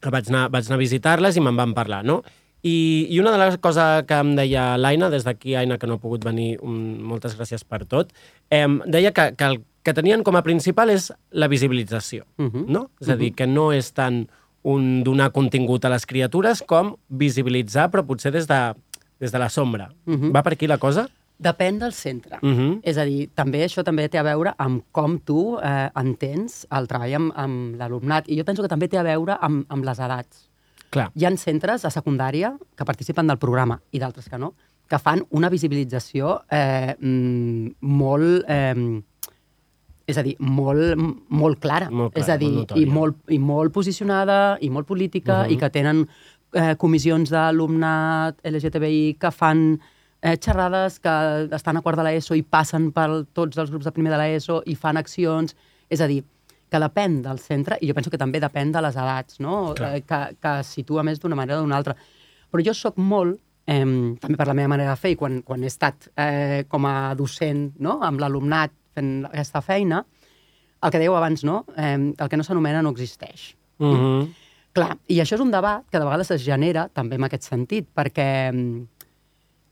que 0.00 0.10
vaig 0.10 0.28
anar, 0.28 0.50
vaig 0.50 0.64
anar 0.66 0.74
a 0.76 0.78
visitar-les 0.78 1.36
i 1.36 1.40
me'n 1.40 1.56
van 1.56 1.74
parlar, 1.74 2.04
no? 2.04 2.22
I, 2.62 3.06
I 3.10 3.20
una 3.20 3.30
de 3.30 3.38
les 3.38 3.58
coses 3.58 4.04
que 4.06 4.14
em 4.14 4.34
deia 4.34 4.76
l'Aina, 4.76 5.08
des 5.10 5.24
d'aquí, 5.24 5.54
Aina, 5.54 5.78
que 5.78 5.86
no 5.86 5.94
ha 5.94 5.98
pogut 5.98 6.24
venir, 6.24 6.58
um, 6.62 6.98
moltes 7.02 7.36
gràcies 7.38 7.64
per 7.64 7.84
tot, 7.86 8.12
em, 8.50 8.80
deia 8.86 9.12
que, 9.12 9.34
que 9.36 9.44
el 9.44 9.60
que 9.82 9.94
tenien 9.94 10.22
com 10.22 10.36
a 10.36 10.42
principal 10.42 10.90
és 10.90 11.12
la 11.30 11.46
visibilització, 11.48 12.24
Mhm. 12.36 12.64
no? 12.68 12.90
És 13.00 13.08
a 13.08 13.16
dir, 13.16 13.34
que 13.34 13.46
no 13.46 13.72
és 13.72 13.92
tant 13.94 14.28
un 14.62 15.04
donar 15.04 15.30
contingut 15.32 15.84
a 15.84 15.92
les 15.92 16.06
criatures 16.06 16.62
com 16.66 16.94
visibilitzar, 17.08 17.88
però 17.92 18.04
potser 18.06 18.32
des 18.34 18.48
de, 18.48 18.58
des 19.20 19.32
de 19.32 19.38
la 19.38 19.48
sombra. 19.48 19.90
Mhm. 20.06 20.32
Va 20.34 20.42
per 20.42 20.54
aquí 20.54 20.66
la 20.66 20.78
cosa? 20.78 21.08
Depèn 21.38 21.78
del 21.78 21.92
centre. 21.92 22.38
Uh 22.42 22.48
-huh. 22.50 22.80
És 22.82 22.98
a 22.98 23.04
dir, 23.04 23.30
també 23.34 23.64
això 23.64 23.84
també 23.84 24.08
té 24.08 24.18
a 24.18 24.24
veure 24.24 24.54
amb 24.58 24.82
com 24.90 25.20
tu 25.20 25.56
eh, 25.62 25.90
entens 25.94 26.66
el 26.70 26.88
treball 26.88 27.14
amb, 27.14 27.32
amb 27.36 27.76
l'alumnat. 27.76 28.28
I 28.28 28.38
jo 28.38 28.44
penso 28.44 28.62
que 28.62 28.68
també 28.68 28.88
té 28.88 28.98
a 28.98 29.04
veure 29.04 29.38
amb, 29.40 29.64
amb 29.68 29.84
les 29.84 29.98
edats. 29.98 30.48
Clar. 30.90 31.10
Hi 31.14 31.24
ha 31.24 31.36
centres 31.36 31.84
a 31.84 31.90
secundària 31.90 32.56
que 32.74 32.84
participen 32.84 33.26
del 33.26 33.38
programa 33.38 33.80
i 33.92 33.98
d'altres 33.98 34.28
que 34.28 34.38
no, 34.38 34.54
que 34.88 34.98
fan 34.98 35.22
una 35.30 35.48
visibilització 35.48 36.42
eh, 36.50 36.96
mm, 36.98 37.76
molt... 37.80 38.44
Eh, 38.48 39.02
és 40.08 40.16
a 40.16 40.22
dir, 40.24 40.34
molt, 40.40 40.96
molt 41.28 41.60
clara. 41.60 41.90
Molt 41.92 42.14
clara, 42.14 42.24
és 42.24 42.30
a 42.32 42.38
dir, 42.40 42.48
molt 42.48 42.70
notòria. 42.70 42.86
i, 42.86 42.90
molt, 42.90 43.16
i 43.28 43.38
molt 43.38 43.72
posicionada, 43.74 44.38
i 44.64 44.70
molt 44.72 44.86
política, 44.88 45.42
Mhm. 45.44 45.52
i 45.52 45.56
que 45.60 45.70
tenen 45.70 46.08
eh, 46.54 46.74
comissions 46.80 47.28
d'alumnat 47.28 48.38
LGTBI 48.42 49.18
que 49.20 49.30
fan 49.30 49.80
eh, 50.22 50.36
xerrades 50.40 50.98
que 50.98 51.12
estan 51.54 51.76
a 51.76 51.82
quart 51.82 51.98
de 51.98 52.04
l'ESO 52.04 52.34
i 52.34 52.42
passen 52.42 52.90
per 52.90 53.24
tots 53.32 53.58
els 53.58 53.70
grups 53.70 53.84
de 53.84 53.92
primer 53.92 54.10
de 54.10 54.18
l'ESO 54.18 54.62
i 54.66 54.74
fan 54.74 54.96
accions. 54.96 55.54
És 55.90 56.00
a 56.00 56.06
dir, 56.08 56.24
que 56.70 56.80
depèn 56.80 57.20
del 57.22 57.38
centre, 57.38 57.78
i 57.80 57.86
jo 57.88 57.94
penso 57.94 58.10
que 58.10 58.18
també 58.18 58.40
depèn 58.40 58.72
de 58.72 58.80
les 58.82 58.96
edats, 58.96 59.38
no? 59.40 59.74
Clar. 59.76 59.94
Eh, 59.94 60.00
que, 60.02 60.36
que 60.40 60.54
es 60.60 60.66
situa 60.66 61.04
més 61.04 61.20
d'una 61.20 61.36
manera 61.36 61.60
o 61.60 61.62
d'una 61.62 61.76
altra. 61.76 61.94
Però 62.50 62.64
jo 62.64 62.74
sóc 62.74 62.96
molt 62.96 63.38
eh, 63.66 63.84
també 64.20 64.36
per 64.36 64.46
la 64.48 64.54
meva 64.54 64.68
manera 64.72 64.90
de 64.90 64.96
fer, 64.96 65.12
i 65.12 65.16
quan, 65.16 65.42
quan 65.42 65.62
he 65.62 65.66
estat 65.70 66.08
eh, 66.16 66.64
com 66.68 66.84
a 66.88 67.14
docent 67.14 67.74
no? 67.78 67.98
amb 68.02 68.18
l'alumnat 68.20 68.72
fent 68.98 69.14
aquesta 69.30 69.62
feina, 69.64 70.02
el 70.82 70.92
que 70.94 71.00
dèieu 71.00 71.16
abans, 71.18 71.42
no? 71.46 71.64
Eh, 71.76 71.96
el 72.12 72.28
que 72.28 72.38
no 72.38 72.46
s'anomena 72.46 72.82
no 72.82 72.94
existeix. 72.94 73.54
Mm 73.78 73.94
-hmm. 73.94 74.28
Clar, 74.72 74.96
i 75.08 75.18
això 75.18 75.34
és 75.34 75.40
un 75.40 75.50
debat 75.50 75.84
que 75.90 75.98
de 75.98 76.04
vegades 76.04 76.30
es 76.30 76.44
genera 76.44 76.88
també 76.88 77.16
en 77.16 77.24
aquest 77.24 77.42
sentit, 77.42 77.88
perquè, 77.94 78.28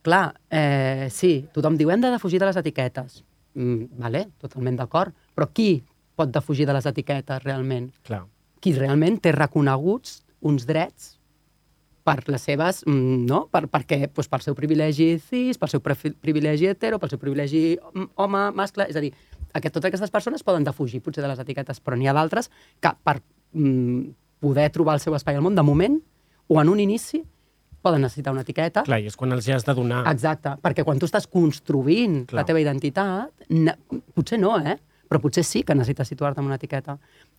clar, 0.03 0.35
eh, 0.51 1.09
sí, 1.11 1.49
tothom 1.53 1.77
diu 1.77 1.91
hem 1.91 2.01
de 2.01 2.11
defugir 2.11 2.41
de 2.41 2.47
les 2.47 2.57
etiquetes. 2.57 3.25
Mm, 3.55 3.99
vale, 3.99 4.29
totalment 4.39 4.77
d'acord, 4.77 5.15
però 5.35 5.49
qui 5.53 5.83
pot 6.15 6.31
defugir 6.33 6.67
de 6.67 6.73
les 6.73 6.87
etiquetes 6.87 7.43
realment? 7.45 7.91
Clar. 8.03 8.25
Qui 8.61 8.73
realment 8.73 9.21
té 9.21 9.33
reconeguts 9.33 10.25
uns 10.41 10.67
drets 10.67 11.16
per 12.07 12.21
les 12.31 12.45
seves, 12.47 12.83
mm, 12.87 13.25
no? 13.27 13.47
Per, 13.53 13.65
perquè, 13.73 13.99
doncs, 14.07 14.29
pel 14.31 14.45
seu 14.45 14.57
privilegi 14.59 15.17
cis, 15.19 15.59
pel 15.59 15.73
seu 15.73 15.83
privilegi 15.83 16.71
hetero, 16.71 17.01
pel 17.03 17.11
seu 17.13 17.21
privilegi 17.23 17.65
mm, 17.77 18.13
home, 18.23 18.45
mascle, 18.57 18.87
és 18.91 18.99
a 18.99 19.03
dir, 19.03 19.13
aquest, 19.53 19.75
totes 19.75 19.91
aquestes 19.91 20.15
persones 20.15 20.47
poden 20.47 20.67
defugir 20.67 21.03
potser 21.03 21.25
de 21.25 21.33
les 21.33 21.43
etiquetes, 21.43 21.83
però 21.83 21.99
n'hi 21.99 22.07
ha 22.07 22.15
d'altres 22.17 22.51
que 22.81 22.93
per 23.03 23.19
mm, 23.19 24.13
poder 24.45 24.69
trobar 24.75 24.99
el 24.99 25.03
seu 25.03 25.17
espai 25.19 25.39
al 25.39 25.45
món, 25.47 25.57
de 25.59 25.65
moment, 25.67 25.99
o 26.47 26.61
en 26.63 26.71
un 26.71 26.83
inici, 26.83 27.25
poden 27.87 28.03
necessitar 28.03 28.35
una 28.35 28.43
etiqueta. 28.47 28.83
Clar, 28.87 28.99
i 29.03 29.11
és 29.11 29.17
quan 29.19 29.35
els 29.35 29.47
hi 29.47 29.55
has 29.55 29.67
de 29.67 29.75
donar. 29.75 30.05
Exacte, 30.11 30.57
perquè 30.63 30.85
quan 30.87 30.99
tu 31.03 31.07
estàs 31.07 31.27
construint 31.31 32.25
Clar. 32.27 32.41
la 32.41 32.47
teva 32.49 32.63
identitat, 32.63 33.47
potser 34.15 34.39
no, 34.43 34.57
eh? 34.59 34.79
però 35.07 35.21
potser 35.23 35.45
sí 35.47 35.63
que 35.63 35.75
necessites 35.75 36.11
situar-te 36.11 36.43
en 36.43 36.49
una 36.51 36.59
etiqueta. 36.59 36.97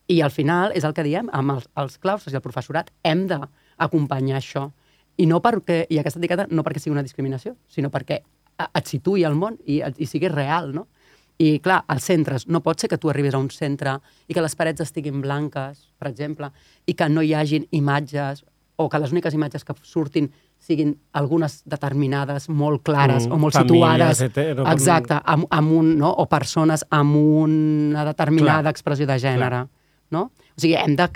I 0.08 0.22
al 0.24 0.32
final, 0.32 0.72
és 0.76 0.86
el 0.88 0.94
que 0.96 1.04
diem, 1.04 1.28
amb 1.36 1.58
els, 1.58 1.68
els 1.76 1.98
claustres 2.00 2.32
i 2.32 2.38
el 2.38 2.44
professorat, 2.44 2.88
hem 3.04 3.26
d'acompanyar 3.78 4.38
això. 4.40 4.70
I 5.18 5.26
no 5.26 5.40
perquè, 5.42 5.86
i 5.90 5.98
aquesta 5.98 6.18
etiqueta 6.20 6.46
no 6.50 6.62
perquè 6.62 6.78
sigui 6.78 6.92
una 6.94 7.02
discriminació, 7.02 7.56
sinó 7.68 7.90
perquè 7.90 8.20
et 8.74 8.86
situï 8.86 9.24
al 9.24 9.34
món 9.34 9.56
i, 9.66 9.80
i 9.98 10.06
sigui 10.06 10.28
real, 10.28 10.72
no? 10.74 10.86
I, 11.38 11.60
clar, 11.62 11.84
als 11.86 12.02
centres, 12.04 12.48
no 12.50 12.60
pot 12.60 12.80
ser 12.80 12.88
que 12.90 12.98
tu 12.98 13.10
arribis 13.10 13.34
a 13.34 13.38
un 13.38 13.48
centre 13.54 14.00
i 14.26 14.34
que 14.34 14.42
les 14.42 14.56
parets 14.58 14.80
estiguin 14.82 15.20
blanques, 15.22 15.84
per 15.98 16.08
exemple, 16.10 16.50
i 16.86 16.94
que 16.98 17.08
no 17.08 17.22
hi 17.22 17.32
hagin 17.34 17.66
imatges 17.70 18.44
o 18.76 18.88
que 18.88 18.98
les 18.98 19.10
úniques 19.12 19.34
imatges 19.34 19.64
que 19.64 19.74
surtin 19.82 20.28
siguin 20.58 20.96
algunes 21.12 21.62
determinades, 21.66 22.48
molt 22.48 22.82
clares 22.82 23.26
Mm, 23.28 23.32
o 23.32 23.38
molt 23.38 23.54
famílies 23.54 24.18
situades. 24.18 24.20
hetero- 24.22 24.66
Exacte, 24.72 25.20
amb, 25.24 25.46
amb 25.50 25.72
un, 25.72 25.96
no? 25.98 26.10
o 26.10 26.26
persones 26.28 26.84
amb 26.90 27.14
una 27.16 28.04
determinada 28.04 28.62
Clar. 28.62 28.70
expressió 28.70 29.06
de 29.06 29.18
gènere. 29.18 29.68
No? 30.14 30.28
O 30.56 30.60
sigui, 30.60 30.74
hem 30.80 30.94
de 30.96 31.06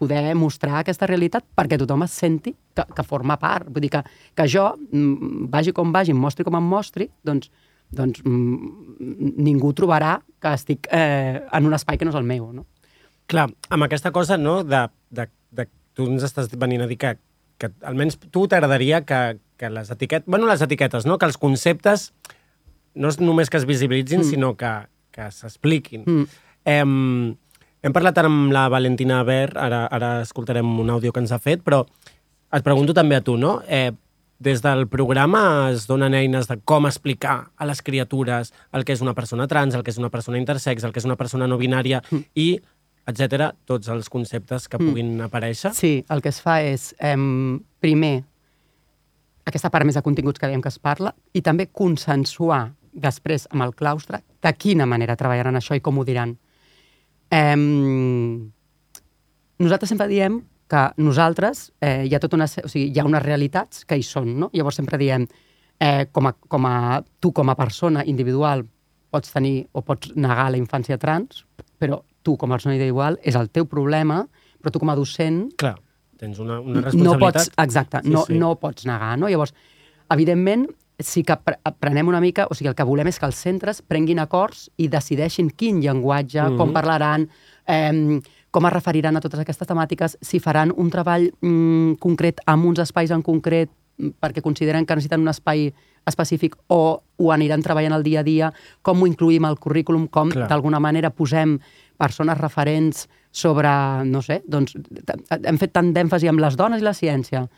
poder 0.00 0.34
mostrar 0.34 0.78
aquesta 0.80 1.08
realitat 1.08 1.44
perquè 1.56 1.76
tothom 1.80 2.06
es 2.06 2.14
senti 2.16 2.54
que, 2.74 2.86
que 2.96 3.04
forma 3.04 3.36
part. 3.40 3.68
Vull 3.68 3.84
dir 3.84 3.92
que, 3.92 4.04
que 4.36 4.46
jo, 4.48 4.70
mm, 4.90 5.50
vagi 5.52 5.74
com 5.76 5.92
vagi, 5.92 6.14
em 6.14 6.20
mostri 6.20 6.46
com 6.46 6.56
em 6.56 6.70
mostri, 6.72 7.10
doncs, 7.26 7.50
doncs 7.92 8.22
mm, 8.24 9.36
ningú 9.44 9.74
trobarà 9.76 10.16
que 10.40 10.54
estic 10.56 10.88
eh, 10.90 11.42
en 11.52 11.68
un 11.68 11.76
espai 11.76 12.00
que 12.00 12.08
no 12.08 12.14
és 12.14 12.20
el 12.20 12.28
meu. 12.28 12.48
No? 12.56 12.64
Clar, 13.30 13.50
amb 13.68 13.86
aquesta 13.86 14.10
cosa, 14.10 14.40
no?, 14.40 14.62
de, 14.64 14.86
de, 15.14 15.28
de 15.54 15.68
tu 15.94 16.08
ens 16.10 16.24
estàs 16.26 16.48
venint 16.58 16.82
a 16.82 16.88
dir 16.90 16.98
que, 16.98 17.14
que 17.60 17.70
almenys 17.86 18.16
tu 18.32 18.46
t'agradaria 18.50 19.04
que, 19.06 19.20
que 19.60 19.70
les 19.70 19.92
etiquetes... 19.92 20.26
Bueno, 20.26 20.48
les 20.50 20.64
etiquetes, 20.64 21.06
no?, 21.06 21.18
que 21.20 21.28
els 21.28 21.38
conceptes 21.38 22.08
no 22.94 23.12
és 23.12 23.20
només 23.20 23.52
que 23.52 23.60
es 23.60 23.68
visibilitzin, 23.68 24.24
mm. 24.24 24.30
sinó 24.32 24.54
que, 24.58 24.72
que 25.14 25.28
s'expliquin. 25.34 26.02
Mm. 26.08 26.26
Hem, 26.70 26.96
hem 27.82 27.94
parlat 27.96 28.18
ara 28.20 28.30
amb 28.30 28.52
la 28.52 28.68
Valentina 28.72 29.22
Ver, 29.24 29.50
ara, 29.56 29.86
ara 29.90 30.20
escoltarem 30.24 30.78
un 30.80 30.90
àudio 30.92 31.12
que 31.12 31.22
ens 31.22 31.32
ha 31.32 31.40
fet, 31.40 31.62
però 31.64 31.84
et 32.52 32.64
pregunto 32.66 32.94
també 32.96 33.16
a 33.16 33.24
tu, 33.24 33.36
no? 33.40 33.60
Eh, 33.68 33.92
des 34.40 34.62
del 34.64 34.86
programa 34.88 35.68
es 35.70 35.84
donen 35.86 36.14
eines 36.16 36.48
de 36.48 36.56
com 36.64 36.88
explicar 36.88 37.50
a 37.56 37.66
les 37.68 37.82
criatures 37.84 38.54
el 38.72 38.86
que 38.88 38.96
és 38.96 39.02
una 39.04 39.12
persona 39.14 39.46
trans, 39.46 39.76
el 39.76 39.84
que 39.84 39.92
és 39.92 40.00
una 40.00 40.08
persona 40.08 40.40
intersex, 40.40 40.84
el 40.84 40.94
que 40.96 41.00
és 41.02 41.08
una 41.08 41.16
persona 41.20 41.46
no 41.46 41.58
binària 41.60 42.00
mm. 42.08 42.22
i 42.40 42.48
etc 43.10 43.50
tots 43.68 43.92
els 43.92 44.08
conceptes 44.08 44.66
que 44.68 44.80
puguin 44.80 45.18
mm. 45.18 45.28
aparèixer. 45.28 45.74
Sí, 45.76 45.92
el 46.08 46.24
que 46.24 46.32
es 46.32 46.40
fa 46.40 46.60
és, 46.64 46.94
eh, 47.04 47.16
primer, 47.84 48.14
aquesta 49.44 49.70
part 49.70 49.84
més 49.84 49.98
de 49.98 50.04
continguts 50.06 50.40
que 50.40 50.48
dèiem 50.48 50.64
que 50.64 50.72
es 50.72 50.80
parla, 50.80 51.12
i 51.36 51.44
també 51.44 51.68
consensuar 51.68 52.70
després 52.92 53.46
amb 53.52 53.66
el 53.66 53.74
claustre 53.76 54.22
de 54.42 54.52
quina 54.56 54.86
manera 54.88 55.18
treballaran 55.20 55.60
això 55.60 55.76
i 55.76 55.84
com 55.84 56.00
ho 56.00 56.04
diran. 56.08 56.38
Eh, 57.30 57.56
nosaltres 59.60 59.88
sempre 59.92 60.08
diem 60.10 60.40
que 60.70 60.82
nosaltres 61.02 61.72
eh, 61.82 62.04
hi 62.06 62.14
ha 62.14 62.20
tota 62.22 62.38
una, 62.38 62.46
o 62.46 62.68
sigui, 62.70 62.90
hi 62.94 63.00
ha 63.00 63.06
unes 63.06 63.22
realitats 63.24 63.84
que 63.84 63.98
hi 63.98 64.04
són, 64.06 64.36
no? 64.38 64.50
Llavors 64.54 64.78
sempre 64.78 64.98
diem, 65.00 65.26
eh, 65.82 66.06
com, 66.14 66.28
a, 66.30 66.34
com 66.48 66.66
a, 66.68 67.00
tu 67.20 67.32
com 67.34 67.50
a 67.50 67.56
persona 67.58 68.04
individual 68.06 68.62
pots 69.10 69.32
tenir 69.34 69.64
o 69.74 69.82
pots 69.82 70.12
negar 70.14 70.46
la 70.54 70.60
infància 70.60 70.98
trans, 71.02 71.42
però 71.80 71.98
tu 72.22 72.36
com 72.38 72.52
a 72.52 72.58
persona 72.58 72.76
individual 72.76 73.18
és 73.26 73.34
el 73.34 73.50
teu 73.50 73.66
problema, 73.66 74.20
però 74.60 74.70
tu 74.70 74.78
com 74.78 74.92
a 74.92 74.94
docent 74.94 75.48
Clar, 75.58 75.74
tens 76.20 76.38
una, 76.38 76.60
una 76.60 76.78
no 76.78 76.86
responsabilitat. 76.86 77.18
pots, 77.50 77.50
exacte, 77.58 78.02
Sí, 78.04 78.12
no, 78.14 78.22
sí. 78.28 78.38
no 78.38 78.54
pots 78.60 78.86
negar, 78.86 79.16
no? 79.18 79.26
Llavors, 79.32 79.54
evidentment, 80.14 80.68
sí 81.00 81.22
que 81.22 81.36
pre- 81.36 81.58
prenem 81.78 82.08
una 82.08 82.20
mica, 82.20 82.46
o 82.50 82.54
sigui, 82.54 82.68
el 82.68 82.74
que 82.74 82.84
volem 82.84 83.06
és 83.08 83.18
que 83.18 83.26
els 83.26 83.36
centres 83.36 83.82
prenguin 83.82 84.18
acords 84.18 84.70
i 84.76 84.88
decideixin 84.88 85.50
quin 85.50 85.80
llenguatge, 85.80 86.42
Mhm. 86.42 86.56
com 86.56 86.72
parlaran, 86.72 87.28
eh, 87.66 88.20
com 88.50 88.66
es 88.66 88.72
referiran 88.72 89.16
a 89.16 89.20
totes 89.20 89.40
aquestes 89.40 89.68
temàtiques, 89.68 90.16
si 90.20 90.40
faran 90.40 90.72
un 90.76 90.90
treball 90.90 91.30
mm, 91.40 91.92
concret 92.00 92.40
amb 92.46 92.64
uns 92.66 92.78
espais 92.80 93.10
en 93.10 93.22
concret 93.22 93.70
mm, 93.98 94.08
perquè 94.20 94.42
consideren 94.42 94.84
que 94.86 94.94
necessiten 94.96 95.20
un 95.20 95.28
espai 95.28 95.72
específic 96.06 96.56
o 96.68 97.02
ho 97.18 97.32
aniran 97.32 97.62
treballant 97.62 97.92
al 97.92 98.02
dia 98.02 98.20
a 98.20 98.22
dia, 98.24 98.52
com 98.82 99.02
ho 99.02 99.06
incluïm 99.06 99.44
al 99.46 99.58
currículum, 99.58 100.08
com 100.08 100.30
d'alguna 100.48 100.80
manera 100.80 101.10
posem 101.10 101.58
persones 101.98 102.38
referents 102.38 103.06
sobre, 103.30 103.68
no 104.06 104.22
sé, 104.22 104.42
doncs 104.48 104.74
hem 105.44 105.58
fet 105.58 105.72
tant 105.72 105.92
d'èmfasi 105.92 106.26
amb 106.28 106.40
les 106.40 106.56
dones 106.56 106.80
i 106.80 106.84
la 106.84 106.94
ciència. 106.94 107.48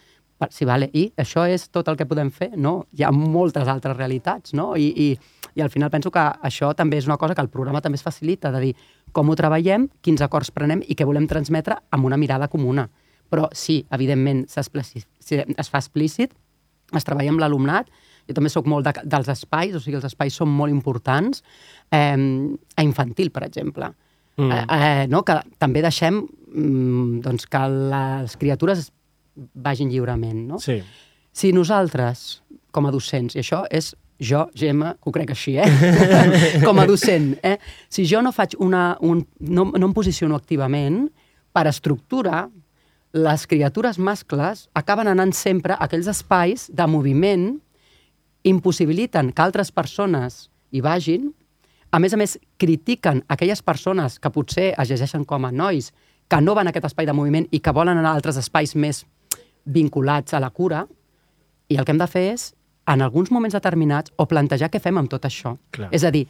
Sí, 0.51 0.65
vale. 0.65 0.89
I 0.93 1.07
això 1.21 1.45
és 1.49 1.69
tot 1.71 1.89
el 1.89 1.97
que 1.99 2.07
podem 2.09 2.31
fer? 2.35 2.51
No, 2.57 2.87
hi 2.97 3.05
ha 3.07 3.13
moltes 3.15 3.69
altres 3.69 3.97
realitats, 3.97 4.55
no? 4.59 4.73
I, 4.77 4.89
i, 4.91 5.09
i 5.55 5.63
al 5.63 5.71
final 5.71 5.91
penso 5.93 6.11
que 6.11 6.25
això 6.43 6.73
també 6.79 6.99
és 6.99 7.07
una 7.07 7.19
cosa 7.21 7.37
que 7.37 7.45
el 7.45 7.51
programa 7.53 7.83
també 7.85 8.01
es 8.01 8.07
facilita, 8.07 8.53
de 8.53 8.61
dir 8.67 8.75
com 9.13 9.29
ho 9.29 9.37
treballem, 9.39 9.89
quins 10.03 10.23
acords 10.25 10.51
prenem 10.51 10.83
i 10.89 10.97
què 10.97 11.07
volem 11.09 11.29
transmetre 11.29 11.79
amb 11.91 12.09
una 12.09 12.19
mirada 12.21 12.49
comuna. 12.49 12.89
Però 13.33 13.49
sí, 13.57 13.83
evidentment, 13.93 14.45
es 14.49 15.71
fa 15.71 15.81
explícit, 15.81 16.33
es 16.93 17.07
treballa 17.09 17.33
amb 17.33 17.41
l'alumnat, 17.41 17.89
jo 18.29 18.37
també 18.37 18.51
sóc 18.53 18.69
molt 18.71 18.87
de, 18.87 18.95
dels 19.09 19.31
espais, 19.33 19.75
o 19.75 19.81
sigui, 19.83 19.99
els 19.99 20.07
espais 20.07 20.35
són 20.37 20.51
molt 20.53 20.73
importants, 20.73 21.43
eh, 21.91 22.17
a 22.17 22.85
infantil, 22.85 23.33
per 23.35 23.47
exemple. 23.49 23.91
Mm. 24.37 24.51
Eh, 24.51 24.65
eh, 24.69 25.07
no? 25.13 25.23
Que 25.27 25.39
també 25.61 25.83
deixem 25.85 26.23
mm, 26.23 27.21
doncs, 27.25 27.49
que 27.51 27.63
les 27.93 28.37
criatures 28.41 28.91
vagin 29.35 29.91
lliurement. 29.91 30.47
No? 30.49 30.61
Sí. 30.63 30.81
Si 31.33 31.53
nosaltres, 31.53 32.43
com 32.71 32.87
a 32.87 32.93
docents, 32.93 33.37
i 33.37 33.43
això 33.43 33.63
és 33.71 33.95
jo, 34.23 34.45
Gemma, 34.55 34.95
que 35.01 35.11
ho 35.11 35.15
crec 35.15 35.33
així, 35.35 35.57
eh? 35.59 35.67
com 36.67 36.79
a 36.79 36.87
docent, 36.87 37.33
eh? 37.43 37.57
si 37.91 38.05
jo 38.07 38.23
no 38.23 38.33
faig 38.33 38.55
una... 38.61 38.93
Un, 39.01 39.25
no, 39.41 39.67
no 39.73 39.89
em 39.89 39.95
posiciono 39.97 40.39
activament, 40.39 41.07
per 41.53 41.67
estructura, 41.69 42.47
les 43.13 43.47
criatures 43.47 43.99
mascles 43.99 44.69
acaben 44.79 45.11
anant 45.11 45.35
sempre 45.37 45.75
a 45.75 45.85
aquells 45.85 46.09
espais 46.09 46.71
de 46.73 46.87
moviment 46.89 47.51
impossibiliten 48.49 49.31
que 49.33 49.45
altres 49.45 49.71
persones 49.71 50.49
hi 50.73 50.81
vagin, 50.81 51.29
a 51.93 52.01
més 52.01 52.15
a 52.15 52.17
més, 52.17 52.39
critiquen 52.57 53.21
aquelles 53.29 53.61
persones 53.61 54.17
que 54.19 54.33
potser 54.33 54.71
es 54.73 54.89
llegeixen 54.89 55.27
com 55.29 55.45
a 55.45 55.53
nois, 55.53 55.91
que 56.29 56.41
no 56.41 56.55
van 56.57 56.71
a 56.71 56.73
aquest 56.73 56.89
espai 56.89 57.05
de 57.05 57.13
moviment 57.13 57.45
i 57.53 57.61
que 57.61 57.75
volen 57.77 58.01
anar 58.01 58.15
a 58.15 58.17
altres 58.17 58.39
espais 58.41 58.73
més 58.75 59.03
vinculats 59.65 60.35
a 60.35 60.41
la 60.43 60.51
cura, 60.51 60.87
i 61.69 61.79
el 61.79 61.87
que 61.87 61.95
hem 61.95 62.01
de 62.01 62.11
fer 62.11 62.27
és, 62.35 62.51
en 62.93 63.03
alguns 63.03 63.31
moments 63.31 63.55
determinats, 63.55 64.13
o 64.19 64.27
plantejar 64.27 64.71
què 64.73 64.81
fem 64.83 64.99
amb 64.99 65.11
tot 65.11 65.25
això. 65.29 65.55
Clar. 65.75 65.89
És 65.95 66.05
a 66.05 66.11
dir, 66.15 66.27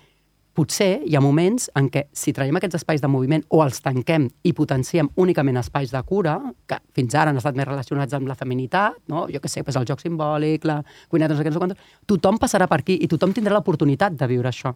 potser 0.53 1.01
hi 1.09 1.17
ha 1.17 1.23
moments 1.25 1.71
en 1.79 1.89
què 1.93 2.05
si 2.17 2.35
traiem 2.37 2.59
aquests 2.59 2.77
espais 2.83 3.01
de 3.01 3.09
moviment 3.09 3.45
o 3.49 3.63
els 3.65 3.81
tanquem 3.85 4.27
i 4.45 4.53
potenciem 4.57 5.09
únicament 5.23 5.59
espais 5.63 5.93
de 5.95 6.03
cura, 6.09 6.37
que 6.69 6.79
fins 6.93 7.17
ara 7.17 7.33
han 7.33 7.41
estat 7.41 7.57
més 7.57 7.69
relacionats 7.69 8.13
amb 8.19 8.29
la 8.29 8.37
feminitat, 8.37 9.01
no? 9.09 9.25
jo 9.33 9.41
que 9.41 9.49
sé, 9.49 9.65
doncs 9.65 9.81
el 9.81 9.89
joc 9.89 10.05
simbòlic, 10.05 10.69
la 10.69 10.83
cuineta, 11.09 11.33
no 11.33 11.41
sé 11.41 11.47
què, 11.47 11.53
no 11.53 11.57
sé 11.57 11.65
quantos, 11.65 11.91
tothom 12.07 12.41
passarà 12.43 12.69
per 12.69 12.83
aquí 12.83 12.99
i 13.01 13.09
tothom 13.09 13.33
tindrà 13.33 13.57
l'oportunitat 13.57 14.19
de 14.19 14.29
viure 14.29 14.53
això. 14.53 14.75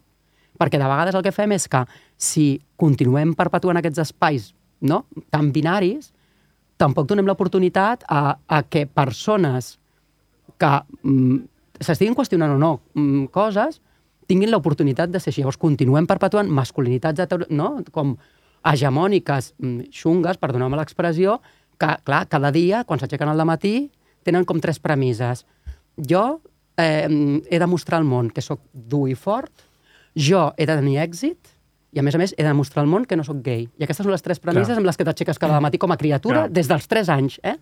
Perquè 0.57 0.81
de 0.81 0.89
vegades 0.89 1.15
el 1.15 1.25
que 1.25 1.35
fem 1.35 1.53
és 1.53 1.67
que 1.69 1.83
si 2.17 2.49
continuem 2.75 3.35
perpetuant 3.37 3.77
aquests 3.77 4.01
espais 4.07 4.51
no? 4.81 5.03
tan 5.29 5.51
binaris, 5.53 6.09
tampoc 6.77 7.07
donem 7.09 7.27
l'oportunitat 7.27 8.05
a, 8.07 8.37
a 8.47 8.61
que 8.63 8.85
persones 8.85 9.75
que 10.57 10.71
mm, 11.03 11.37
s'estiguin 11.81 12.15
qüestionant 12.17 12.55
o 12.55 12.61
no 12.61 12.71
mm, 12.93 13.29
coses 13.33 13.81
tinguin 14.27 14.51
l'oportunitat 14.51 15.11
de 15.11 15.21
ser 15.21 15.31
així. 15.31 15.41
Llavors 15.41 15.59
continuem 15.61 16.07
perpetuant 16.09 16.49
masculinitats 16.51 17.37
no? 17.49 17.77
com 17.95 18.17
hegemòniques, 18.67 19.53
mm, 19.57 19.87
xungues, 19.93 20.39
perdoneu-me 20.41 20.77
l'expressió, 20.79 21.39
que, 21.79 21.93
clar, 22.03 22.25
cada 22.27 22.51
dia, 22.51 22.83
quan 22.83 22.99
s'aixequen 22.99 23.29
al 23.29 23.45
matí, 23.47 23.89
tenen 24.25 24.45
com 24.45 24.59
tres 24.59 24.79
premisses. 24.79 25.45
jo 25.97 26.41
eh, 26.77 27.41
he 27.49 27.59
de 27.59 27.67
mostrar 27.67 27.97
al 27.97 28.05
món 28.05 28.29
que 28.29 28.41
sóc 28.41 28.59
dur 28.71 29.07
i 29.09 29.15
fort, 29.15 29.51
jo 30.13 30.51
he 30.57 30.65
de 30.65 30.75
tenir 30.75 30.99
èxit, 31.01 31.56
i 31.97 31.99
a 31.99 32.03
més 32.05 32.13
a 32.13 32.19
més 32.21 32.35
he 32.37 32.43
de 32.43 32.47
demostrar 32.51 32.83
al 32.83 32.89
món 32.91 33.07
que 33.09 33.17
no 33.17 33.23
sóc 33.25 33.39
gay. 33.41 33.63
I 33.81 33.87
aquestes 33.87 34.05
són 34.05 34.13
les 34.13 34.21
tres 34.21 34.37
premisses 34.43 34.69
Clar. 34.69 34.77
amb 34.83 34.85
les 34.85 34.99
que 34.99 35.05
t'aixeques 35.07 35.39
cada 35.41 35.57
matí 35.63 35.79
com 35.81 35.89
a 35.91 35.97
criatura 35.97 36.43
Clar. 36.45 36.51
des 36.53 36.69
dels 36.69 36.85
3 36.91 37.09
anys. 37.09 37.39
Eh? 37.41 37.55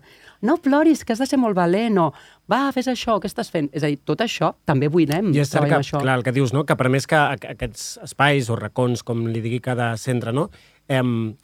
No 0.44 0.58
ploris, 0.60 1.06
que 1.08 1.14
has 1.16 1.22
de 1.24 1.26
ser 1.30 1.38
molt 1.40 1.56
valent, 1.56 1.96
o 2.04 2.10
va, 2.52 2.66
fes 2.76 2.90
això, 2.92 3.16
què 3.22 3.30
estàs 3.30 3.48
fent? 3.50 3.70
És 3.72 3.82
a 3.82 3.88
dir, 3.88 3.96
tot 4.04 4.20
això 4.20 4.52
també 4.68 4.90
buidem 4.92 5.32
I 5.32 5.40
és 5.40 5.48
cert 5.50 5.70
que, 5.70 5.78
això. 5.80 6.02
clar, 6.04 6.18
el 6.20 6.26
que 6.26 6.36
dius, 6.36 6.52
no? 6.52 6.66
que 6.68 6.76
per 6.76 6.90
més 6.92 7.08
que 7.08 7.16
aqu- 7.16 7.54
aquests 7.56 7.96
espais 8.04 8.50
o 8.52 8.56
racons, 8.60 9.02
com 9.02 9.24
li 9.26 9.40
digui 9.40 9.62
cada 9.64 9.94
centre, 9.96 10.32
no? 10.36 10.50
em, 10.86 11.34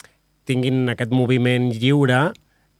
tinguin 0.45 0.89
aquest 0.93 1.11
moviment 1.15 1.71
lliure, 1.73 2.29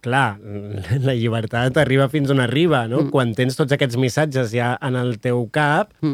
clar, 0.03 0.37
la 1.07 1.15
llibertat 1.15 1.77
arriba 1.79 2.09
fins 2.11 2.29
on 2.33 2.41
arriba, 2.43 2.85
no? 2.91 3.05
Mm. 3.05 3.11
Quan 3.13 3.33
tens 3.37 3.55
tots 3.55 3.71
aquests 3.71 3.97
missatges 3.97 4.51
ja 4.51 4.73
en 4.83 4.97
el 4.99 5.17
teu 5.23 5.45
cap, 5.51 5.93
mm. 6.03 6.13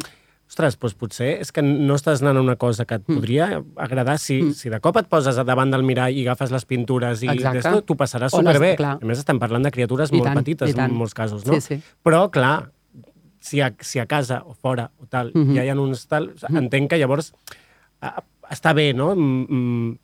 Ostres, 0.50 0.76
doncs 0.82 0.96
potser 0.98 1.36
és 1.44 1.52
que 1.54 1.62
no 1.62 1.94
estàs 1.96 2.24
anant 2.24 2.38
a 2.40 2.42
una 2.42 2.56
cosa 2.58 2.86
que 2.86 2.96
et 2.96 3.04
Mm. 3.08 3.16
podria 3.20 3.64
agradar 3.78 4.18
si, 4.20 4.42
mm. 4.42 4.54
si 4.58 4.70
de 4.70 4.80
cop 4.82 4.98
et 4.98 5.08
poses 5.08 5.38
a 5.38 5.44
davant 5.46 5.70
del 5.72 5.84
mirall 5.84 6.12
i 6.18 6.24
agafes 6.26 6.52
les 6.52 6.66
pintures 6.66 7.22
i 7.24 7.28
d'esto, 7.28 7.82
t'ho 7.86 7.96
passaràs 7.96 8.32
superbé. 8.34 8.76
clar. 8.76 8.98
A 9.02 9.06
més, 9.06 9.20
estem 9.20 9.38
parlant 9.40 9.64
de 9.64 9.72
criatures 9.72 10.12
I 10.12 10.16
molt 10.18 10.26
tant, 10.32 10.38
petites 10.42 10.76
en 10.76 10.94
molts 10.94 11.14
casos, 11.14 11.46
no? 11.46 11.54
Sí, 11.54 11.62
sí. 11.62 11.82
Però, 12.04 12.30
clar, 12.32 12.72
si 13.40 13.62
a, 13.62 13.74
si 13.80 14.00
a 14.00 14.06
casa 14.06 14.42
o 14.46 14.54
fora 14.54 14.90
o 15.00 15.06
tal, 15.06 15.32
mm 15.34 15.38
Mhm. 15.40 15.50
-hmm. 15.50 15.56
ja 15.56 15.64
hi 15.66 15.70
ha 15.70 15.76
uns 15.80 16.08
tal... 16.08 16.34
Entenc 16.50 16.90
que 16.90 16.98
llavors 16.98 17.34
ah, 18.02 18.24
està 18.50 18.74
bé, 18.74 18.94
no? 18.94 19.16
Mm, 19.16 19.46
mm, 19.50 19.98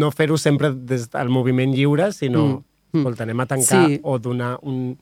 No 0.00 0.10
fer-ho 0.10 0.36
sempre 0.36 0.72
des 0.72 1.10
del 1.10 1.28
moviment 1.28 1.72
lliure, 1.72 2.10
sinó, 2.12 2.42
Mm, 2.46 2.64
mm. 2.92 2.98
escolta, 2.98 3.22
anem 3.22 3.40
a 3.40 3.46
tancar 3.46 3.86
Sí. 3.86 4.00
o 4.02 4.18
donar 4.18 4.58
un... 4.62 4.98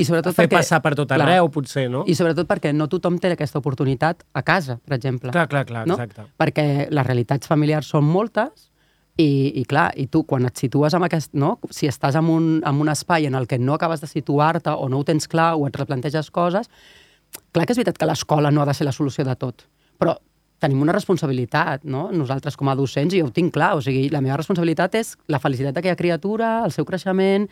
I 0.00 0.06
sobretot 0.08 0.36
fer 0.36 0.46
perquè, 0.46 0.60
passar 0.60 0.80
per 0.84 0.94
tot 0.98 1.10
clar, 1.10 1.26
arreu, 1.26 1.50
potser, 1.52 1.86
no? 1.92 2.02
I 2.08 2.16
sobretot 2.18 2.48
perquè 2.48 2.72
no 2.76 2.88
tothom 2.90 3.18
té 3.20 3.32
aquesta 3.34 3.60
oportunitat 3.60 4.24
a 4.32 4.42
casa, 4.46 4.78
per 4.80 4.96
exemple. 4.96 5.32
Clar, 5.34 5.46
clar, 5.50 5.66
clar, 5.68 5.84
no? 5.88 5.98
exacte. 5.98 6.26
Perquè 6.40 6.66
les 6.90 7.06
realitats 7.06 7.50
familiars 7.50 7.90
són 7.92 8.08
moltes 8.08 8.70
i, 9.20 9.60
i 9.60 9.64
clar, 9.68 9.90
i 10.00 10.06
tu 10.12 10.24
quan 10.28 10.48
et 10.48 10.56
situes 10.60 10.96
en 10.96 11.04
aquest... 11.06 11.34
No? 11.38 11.56
Si 11.74 11.90
estàs 11.90 12.16
en 12.18 12.30
un, 12.32 12.48
en 12.66 12.80
un 12.80 12.90
espai 12.92 13.28
en 13.28 13.36
el 13.38 13.48
que 13.50 13.60
no 13.60 13.76
acabes 13.76 14.02
de 14.02 14.08
situar-te 14.10 14.72
o 14.72 14.88
no 14.88 15.02
ho 15.02 15.06
tens 15.06 15.28
clar 15.28 15.52
o 15.58 15.68
et 15.68 15.76
replanteges 15.76 16.32
coses, 16.34 16.70
clar 17.52 17.66
que 17.66 17.76
és 17.76 17.82
veritat 17.82 18.00
que 18.00 18.08
l'escola 18.08 18.50
no 18.54 18.62
ha 18.64 18.68
de 18.68 18.74
ser 18.76 18.88
la 18.88 18.96
solució 18.96 19.26
de 19.26 19.36
tot, 19.38 19.66
però 20.00 20.16
tenim 20.60 20.82
una 20.84 20.92
responsabilitat, 20.92 21.86
no? 21.88 22.10
Nosaltres 22.12 22.56
com 22.60 22.68
a 22.68 22.76
docents, 22.76 23.14
i 23.16 23.22
jo 23.22 23.30
ho 23.30 23.34
tinc 23.34 23.54
clar, 23.54 23.72
o 23.78 23.84
sigui, 23.84 24.08
la 24.12 24.20
meva 24.24 24.36
responsabilitat 24.36 24.98
és 25.00 25.14
la 25.32 25.40
felicitat 25.40 25.76
d'aquella 25.76 25.96
criatura, 25.96 26.50
el 26.66 26.74
seu 26.74 26.84
creixement, 26.88 27.48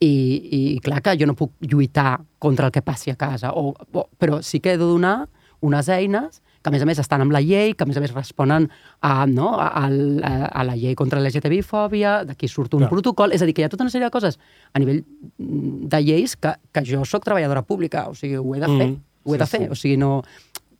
i, 0.00 0.74
i 0.76 0.80
clar 0.84 1.02
que 1.02 1.16
jo 1.18 1.26
no 1.26 1.34
puc 1.38 1.52
lluitar 1.60 2.18
contra 2.38 2.66
el 2.68 2.72
que 2.72 2.82
passi 2.82 3.10
a 3.10 3.16
casa, 3.16 3.52
o, 3.52 3.72
o, 3.92 4.08
però 4.18 4.42
sí 4.42 4.60
que 4.60 4.74
he 4.74 4.78
de 4.78 4.84
donar 4.84 5.28
unes 5.64 5.88
eines 5.88 6.42
que 6.62 6.68
a 6.68 6.72
més 6.74 6.82
a 6.82 6.86
més 6.88 6.98
estan 6.98 7.22
amb 7.22 7.30
la 7.30 7.38
llei, 7.40 7.74
que 7.78 7.84
a 7.84 7.86
més 7.86 7.96
a 7.96 8.00
més 8.02 8.10
responen 8.12 8.64
a, 9.00 9.24
no, 9.30 9.52
a, 9.54 9.68
a, 9.86 9.88
a 10.50 10.64
la 10.66 10.74
llei 10.74 10.96
contra 10.98 11.20
l'LGTBI-fòbia, 11.22 12.24
d'aquí 12.26 12.48
surt 12.50 12.74
un 12.74 12.82
Clar. 12.82 12.90
protocol, 12.90 13.30
és 13.32 13.40
a 13.42 13.46
dir, 13.46 13.54
que 13.54 13.62
hi 13.62 13.66
ha 13.68 13.70
tota 13.70 13.84
una 13.86 13.92
sèrie 13.94 14.08
de 14.08 14.10
coses 14.10 14.34
a 14.74 14.82
nivell 14.82 15.04
de 15.38 16.00
lleis 16.02 16.34
que, 16.36 16.56
que 16.74 16.82
jo 16.88 17.04
sóc 17.06 17.22
treballadora 17.24 17.62
pública, 17.62 18.08
o 18.10 18.16
sigui, 18.18 18.34
ho 18.40 18.54
he 18.56 18.58
de 18.58 18.66
fer, 18.72 18.88
Mm, 18.90 18.98
ho 19.26 19.34
he 19.34 19.38
sí, 19.38 19.42
de 19.44 19.46
fer, 19.46 19.60
sí. 19.62 19.70
o 19.70 19.78
sigui, 19.78 19.96
no... 20.02 20.10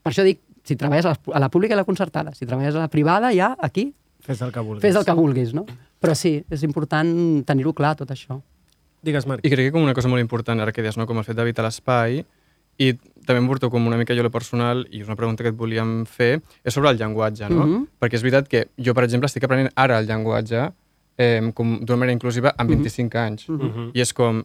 Per 0.02 0.10
això 0.12 0.26
dic, 0.26 0.40
si 0.66 0.74
treballes 0.74 1.06
a 1.06 1.14
la, 1.14 1.20
a 1.38 1.44
la 1.46 1.48
pública 1.54 1.74
i 1.74 1.78
a 1.78 1.80
la 1.80 1.86
concertada, 1.86 2.34
si 2.34 2.46
treballes 2.50 2.74
a 2.74 2.82
la 2.82 2.90
privada, 2.90 3.30
ja, 3.34 3.54
aquí, 3.58 3.92
Fes 4.26 4.42
el 4.42 4.50
que 4.50 4.58
vulguis. 4.60 4.82
fes 4.82 4.96
el 4.98 5.04
que 5.06 5.14
vulguis, 5.14 5.54
no? 5.54 5.64
Però 6.02 6.14
sí, 6.18 6.40
és 6.50 6.62
important 6.66 7.44
tenir-ho 7.46 7.70
clar, 7.78 7.94
tot 7.94 8.10
això. 8.10 8.40
Digues, 9.02 9.26
Marc. 9.26 9.44
I 9.46 9.50
crec 9.50 9.68
que 9.68 9.72
com 9.72 9.82
una 9.82 9.94
cosa 9.94 10.08
molt 10.08 10.20
important, 10.20 10.60
ara 10.60 10.72
que 10.72 10.82
deies, 10.82 10.96
no? 10.96 11.06
com 11.06 11.18
el 11.18 11.24
fet 11.24 11.36
d'habitar 11.36 11.64
l'espai, 11.64 12.24
i 12.78 12.92
també 13.26 13.40
em 13.40 13.46
porto 13.48 13.70
com 13.70 13.86
una 13.86 13.96
mica 13.96 14.14
jo 14.14 14.22
lo 14.22 14.30
personal, 14.30 14.84
i 14.90 15.00
és 15.00 15.06
una 15.08 15.16
pregunta 15.16 15.42
que 15.44 15.50
et 15.50 15.56
volíem 15.56 16.04
fer, 16.06 16.40
és 16.64 16.74
sobre 16.74 16.90
el 16.90 16.98
llenguatge, 16.98 17.48
no? 17.50 17.64
Mhm. 17.66 17.86
Perquè 18.00 18.14
és 18.18 18.22
veritat 18.22 18.48
que 18.48 18.66
jo, 18.76 18.94
per 18.94 19.04
exemple, 19.04 19.26
estic 19.26 19.44
aprenent 19.44 19.70
ara 19.74 19.98
el 19.98 20.06
llenguatge 20.06 20.72
eh, 21.18 21.40
com 21.54 21.78
d'una 21.80 21.96
manera 21.96 22.12
inclusiva 22.12 22.54
amb 22.58 22.70
25 22.70 23.18
anys. 23.18 23.48
Mhm. 23.48 23.90
I 23.94 24.00
és 24.00 24.12
com, 24.12 24.42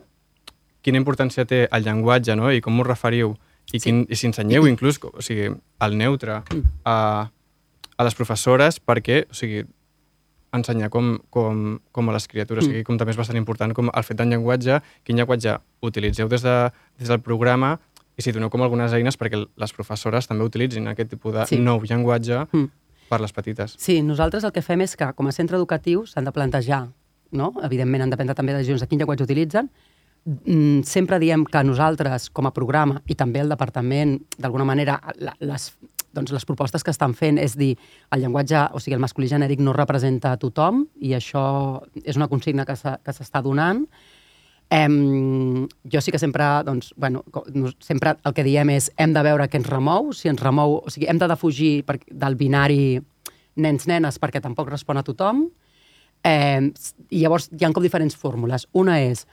quina 0.82 0.98
importància 0.98 1.46
té 1.46 1.68
el 1.72 1.84
llenguatge, 1.84 2.36
no? 2.36 2.52
I 2.52 2.62
com 2.62 2.80
us 2.80 2.88
referiu? 2.88 3.36
I, 3.74 3.80
Sí. 3.80 3.84
quin, 3.90 4.06
i 4.10 4.16
si 4.16 4.28
ensenyeu 4.28 4.68
inclús, 4.68 5.00
o 5.04 5.22
sigui, 5.22 5.52
el 5.80 5.98
neutre 5.98 6.42
a, 6.86 7.30
a 7.98 8.04
les 8.04 8.16
professores 8.16 8.80
perquè, 8.84 9.26
o 9.30 9.34
sigui, 9.34 9.66
ensenyar 10.54 10.90
com, 10.92 11.18
com, 11.30 11.80
com 11.92 12.10
a 12.10 12.14
les 12.14 12.28
criatures, 12.28 12.66
o 12.66 12.68
sigui, 12.68 12.84
com 12.84 12.98
també 13.00 13.12
és 13.14 13.18
bastant 13.20 13.38
important 13.40 13.74
com 13.74 13.90
el 13.94 14.04
fet 14.04 14.18
del 14.20 14.30
llenguatge, 14.34 14.82
quin 15.08 15.16
llenguatge 15.20 15.58
utilitzeu 15.82 16.28
des, 16.28 16.42
de, 16.44 16.56
des 17.00 17.08
del 17.08 17.22
programa 17.24 17.78
i 18.18 18.22
si 18.22 18.34
doneu 18.36 18.50
com 18.52 18.62
algunes 18.62 18.92
eines 18.94 19.18
perquè 19.18 19.40
les 19.40 19.74
professores 19.74 20.28
també 20.28 20.44
utilitzin 20.44 20.88
aquest 20.92 21.10
tipus 21.16 21.34
de 21.34 21.46
Sí. 21.48 21.60
nou 21.60 21.80
llenguatge 21.82 22.48
Mm. 22.52 22.68
per 23.10 23.22
les 23.22 23.32
petites. 23.32 23.76
Sí, 23.80 24.02
nosaltres 24.02 24.44
el 24.44 24.52
que 24.52 24.62
fem 24.62 24.82
és 24.82 24.96
que, 24.96 25.14
com 25.14 25.28
a 25.28 25.32
centre 25.32 25.56
educatiu, 25.58 26.06
s'han 26.06 26.26
de 26.26 26.32
plantejar, 26.32 26.90
no? 27.32 27.54
evidentment 27.64 28.04
han 28.04 28.10
de 28.10 28.18
prendre 28.18 28.36
també 28.36 28.54
decisions 28.54 28.82
de 28.82 28.88
quin 28.88 29.00
llenguatge 29.00 29.24
utilitzen, 29.24 29.70
Mm, 30.24 30.84
sempre 30.84 31.18
diem 31.18 31.44
que 31.46 31.64
nosaltres, 31.64 32.30
com 32.30 32.46
a 32.46 32.52
programa, 32.54 33.02
i 33.08 33.16
també 33.16 33.40
el 33.42 33.50
departament, 33.50 34.22
d'alguna 34.38 34.64
manera, 34.64 35.02
la- 35.18 35.34
les, 35.40 35.76
doncs 36.14 36.32
les 36.36 36.46
propostes 36.46 36.84
que 36.84 36.92
estan 36.94 37.14
fent 37.18 37.40
és 37.42 37.56
dir 37.60 37.76
el 38.12 38.24
llenguatge, 38.24 38.68
o 38.76 38.80
sigui, 38.80 38.96
el 38.98 39.04
masculí 39.04 39.30
genèric 39.32 39.62
no 39.64 39.76
representa 39.76 40.34
a 40.34 40.40
tothom, 40.42 40.86
i 41.00 41.14
això 41.18 41.44
és 42.04 42.20
una 42.20 42.30
consigna 42.32 42.66
que 42.68 42.76
s'està 42.76 43.42
donant. 43.44 43.86
Em, 44.72 45.68
jo 45.92 46.00
sí 46.00 46.14
que 46.14 46.20
sempre, 46.20 46.46
doncs, 46.64 46.94
bueno, 46.96 47.26
sempre 47.84 48.16
el 48.24 48.34
que 48.34 48.46
diem 48.48 48.70
és 48.72 48.88
hem 48.96 49.12
de 49.12 49.24
veure 49.28 49.50
què 49.52 49.60
ens 49.60 49.68
remou, 49.68 50.14
si 50.16 50.32
ens 50.32 50.40
remou, 50.40 50.78
o 50.80 50.94
sigui, 50.94 51.10
hem 51.12 51.20
de 51.20 51.28
defugir 51.28 51.74
per, 51.84 51.98
del 52.08 52.38
binari 52.40 53.02
nens-nenes 53.60 54.20
perquè 54.20 54.40
tampoc 54.40 54.72
respon 54.72 55.02
a 55.02 55.04
tothom. 55.04 55.44
Eh, 56.24 56.72
I 57.10 57.20
llavors 57.20 57.50
hi 57.52 57.66
ha 57.66 57.72
com 57.74 57.84
diferents 57.84 58.16
fórmules. 58.16 58.68
Una 58.72 59.02
és 59.04 59.26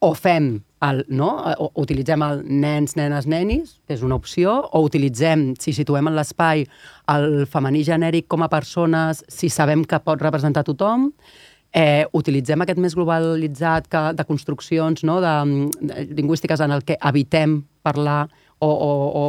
o 0.00 0.12
fem 0.14 0.58
el, 0.84 1.04
no? 1.08 1.30
o, 1.54 1.70
o 1.70 1.82
utilitzem 1.82 2.22
el 2.26 2.42
nens, 2.44 2.96
nenes, 2.98 3.28
nenis, 3.30 3.78
que 3.86 3.96
és 3.96 4.04
una 4.04 4.18
opció, 4.18 4.56
o 4.72 4.82
utilitzem, 4.84 5.52
si 5.60 5.72
situem 5.76 6.10
en 6.10 6.18
l'espai, 6.18 6.66
el 7.14 7.44
femení 7.50 7.84
genèric 7.86 8.28
com 8.32 8.44
a 8.44 8.50
persones, 8.52 9.24
si 9.28 9.50
sabem 9.52 9.84
que 9.88 10.00
pot 10.04 10.22
representar 10.22 10.64
tothom, 10.66 11.10
eh, 11.74 12.04
utilitzem 12.14 12.62
aquest 12.62 12.80
més 12.80 12.94
globalitzat 12.96 13.88
que, 13.90 14.02
de 14.16 14.26
construccions 14.28 15.04
no? 15.04 15.20
de, 15.24 15.34
de, 15.80 16.08
lingüístiques 16.14 16.62
en 16.64 16.74
el 16.76 16.84
que 16.86 16.98
evitem 17.02 17.62
parlar 17.82 18.28
o, 18.58 18.68
o, 18.68 18.92
o, 19.20 19.24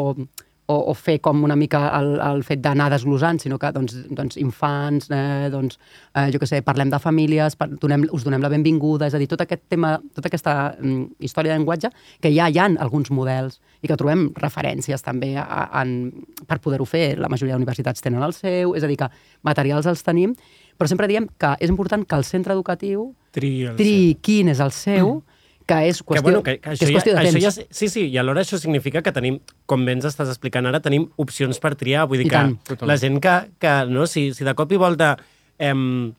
o, 0.67 0.75
o 0.91 0.93
fer 0.97 1.19
com 1.21 1.43
una 1.45 1.55
mica 1.55 1.81
el, 1.99 2.15
el 2.23 2.41
fet 2.47 2.61
d'anar 2.63 2.87
desglosant, 2.93 3.39
sinó 3.41 3.59
que 3.61 3.69
doncs, 3.75 3.95
doncs 4.17 4.39
infants, 4.41 5.09
eh, 5.13 5.49
doncs, 5.53 5.77
eh, 6.15 6.27
jo 6.33 6.41
què 6.41 6.49
sé, 6.49 6.61
parlem 6.65 6.89
de 6.93 6.99
famílies, 7.01 7.57
par 7.59 7.69
donem, 7.69 8.07
us 8.15 8.25
donem 8.25 8.41
la 8.41 8.51
benvinguda, 8.51 9.09
és 9.09 9.15
a 9.17 9.21
dir, 9.21 9.29
tot 9.31 9.45
aquest 9.45 9.65
tema, 9.69 9.95
tota 10.15 10.31
aquesta 10.31 10.55
mm, 10.79 11.21
història 11.27 11.53
de 11.53 11.59
llenguatge, 11.59 11.91
que 12.21 12.33
ja 12.33 12.49
hi 12.49 12.59
ha 12.61 12.67
alguns 12.81 13.11
models 13.13 13.59
i 13.85 13.91
que 13.91 13.97
trobem 13.99 14.27
referències 14.41 15.05
també 15.05 15.35
a, 15.37 15.45
a, 15.45 15.83
en, 15.83 16.25
per 16.49 16.59
poder-ho 16.63 16.87
fer. 16.89 17.19
La 17.21 17.29
majoria 17.29 17.53
d'universitats 17.53 18.01
tenen 18.01 18.25
el 18.25 18.33
seu, 18.33 18.73
és 18.77 18.83
a 18.83 18.89
dir, 18.89 18.97
que 19.03 19.11
materials 19.45 19.85
els 19.91 20.01
tenim, 20.05 20.33
però 20.75 20.89
sempre 20.89 21.07
diem 21.07 21.29
que 21.39 21.53
és 21.61 21.69
important 21.71 22.03
que 22.03 22.17
el 22.17 22.25
centre 22.27 22.55
educatiu 22.57 23.11
Triï 23.35 23.65
el 23.67 23.75
triï 23.75 24.13
quin 24.23 24.49
és 24.53 24.61
el 24.63 24.71
seu, 24.71 25.17
que 25.65 25.77
és 25.89 25.97
que, 26.01 26.05
qüestió, 26.13 26.21
bueno, 26.23 26.43
que, 26.43 26.59
que, 26.59 26.75
que 26.77 26.85
és 26.85 26.91
qüestió 26.91 27.13
ja, 27.15 27.21
de 27.21 27.27
això 27.29 27.39
temps. 27.39 27.57
ja, 27.57 27.65
sí, 27.71 27.89
sí, 27.89 28.05
i 28.11 28.17
alhora 28.21 28.41
això 28.45 28.59
significa 28.61 29.01
que 29.01 29.11
tenim, 29.11 29.39
com 29.65 29.83
bé 29.85 29.95
ens 29.97 30.05
estàs 30.05 30.29
explicant 30.29 30.65
ara, 30.69 30.79
tenim 30.79 31.07
opcions 31.17 31.57
per 31.59 31.73
triar. 31.75 32.07
Vull 32.07 32.19
dir 32.21 32.27
I 32.27 32.29
que 32.29 32.37
tant. 32.37 32.85
La 32.87 32.97
gent 33.01 33.19
que, 33.23 33.35
que 33.59 33.73
no, 33.89 34.05
si, 34.05 34.27
si 34.37 34.43
de 34.45 34.53
cop 34.53 34.71
i 34.71 34.77
volta, 34.77 35.15
em, 35.57 36.13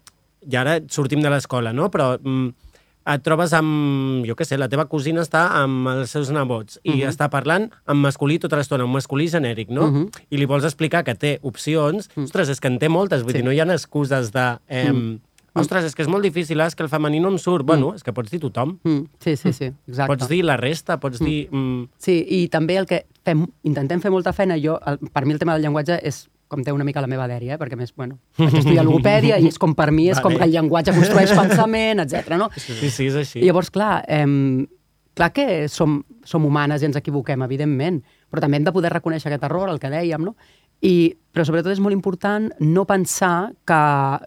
i 0.51 0.57
ara 0.57 0.80
sortim 0.88 1.22
de 1.22 1.30
l'escola, 1.30 1.72
no? 1.72 1.90
però 1.90 2.16
em, 2.18 2.49
et 3.07 3.22
trobes 3.22 3.53
amb, 3.55 4.24
jo 4.26 4.34
què 4.34 4.42
sé, 4.44 4.57
la 4.59 4.66
teva 4.68 4.88
cosina 4.90 5.22
està 5.22 5.44
amb 5.61 5.86
els 5.92 6.11
seus 6.11 6.32
nebots 6.34 6.80
i 6.82 6.90
Mhm. 7.05 7.09
està 7.12 7.28
parlant 7.30 7.68
en 7.86 7.97
masculí 8.03 8.40
tota 8.42 8.57
l'estona, 8.59 8.82
en 8.82 8.90
masculí 8.90 9.28
genèric, 9.30 9.68
no? 9.70 9.86
Mhm. 9.92 10.09
I 10.30 10.36
li 10.38 10.44
vols 10.44 10.64
explicar 10.64 11.05
que 11.05 11.14
té 11.14 11.38
opcions, 11.42 12.11
ostres, 12.16 12.49
és 12.49 12.59
que 12.59 12.66
en 12.66 12.80
té 12.80 12.88
moltes, 12.88 13.22
vull 13.22 13.30
Sí. 13.30 13.38
dir, 13.38 13.44
no 13.44 13.53
hi 13.53 13.61
ha 13.61 13.64
excuses 13.72 14.32
de... 14.32 14.59
Em, 14.66 15.20
Ostres, 15.62 15.88
és 15.88 15.94
que 15.96 16.04
és 16.04 16.09
molt 16.12 16.24
difícil, 16.26 16.61
eh? 16.61 16.66
és 16.70 16.76
que 16.76 16.84
el 16.84 16.90
femení 16.92 17.20
no 17.22 17.30
em 17.32 17.38
surt. 17.40 17.66
Bueno, 17.66 17.94
és 17.96 18.04
que 18.04 18.12
pots 18.12 18.30
dir 18.30 18.40
tothom. 18.42 18.76
Mm, 18.84 19.04
sí, 19.22 19.36
sí, 19.36 19.52
sí, 19.52 19.70
exacte. 19.88 20.09
Pots 20.12 20.28
dir 20.30 20.42
la 20.44 20.57
resta, 20.61 20.98
pots 21.00 21.20
dir... 21.22 21.48
Mm, 21.50 21.88
Sí, 22.02 22.16
i 22.36 22.46
també 22.52 22.76
el 22.76 22.86
que 22.86 23.04
fem, 23.24 23.46
intentem 23.66 24.00
fer 24.02 24.12
molta 24.14 24.32
feina, 24.36 24.57
jo, 24.61 24.78
el, 24.86 24.98
per 25.12 25.24
mi 25.26 25.34
el 25.34 25.40
tema 25.42 25.57
del 25.57 25.66
llenguatge 25.66 25.98
és 26.07 26.26
com 26.48 26.62
té 26.62 26.70
una 26.70 26.84
mica 26.86 27.02
la 27.02 27.11
meva 27.11 27.26
dèria, 27.26 27.57
eh? 27.57 27.59
perquè 27.59 27.74
a 27.74 27.80
més, 27.80 27.90
bueno, 27.96 28.20
vaig 28.38 28.54
estudiar 28.61 28.84
logopèdia 28.86 29.38
i 29.42 29.48
és 29.48 29.59
com 29.59 29.74
per 29.74 29.90
mi 29.90 30.07
és 30.12 30.20
com 30.20 30.30
Vale. 30.30 30.38
que 30.38 30.46
el 30.46 30.52
llenguatge 30.54 30.94
construeix 30.94 31.32
pensament, 31.34 32.04
etc. 32.04 32.36
no? 32.38 32.50
sí, 32.54 32.90
sí, 32.90 33.09
és 33.09 33.16
així. 33.18 33.40
I 33.42 33.48
llavors, 33.48 33.72
clar, 33.74 34.04
eh, 34.07 34.66
clar 35.16 35.32
que 35.34 35.66
som, 35.72 35.98
som 36.28 36.44
humanes 36.46 36.84
i 36.84 36.86
ens 36.90 37.00
equivoquem, 37.00 37.42
evidentment, 37.42 38.02
però 38.30 38.44
també 38.44 38.61
hem 38.61 38.68
de 38.68 38.74
poder 38.76 38.92
reconèixer 38.94 39.32
aquest 39.32 39.46
error, 39.48 39.70
el 39.72 39.80
que 39.82 39.90
dèiem, 39.90 40.22
no? 40.22 40.36
I, 40.84 41.16
però 41.32 41.46
sobretot 41.46 41.72
és 41.72 41.80
molt 41.80 41.96
important 41.96 42.50
no 42.60 42.84
pensar 42.88 43.52
que, 43.68 43.80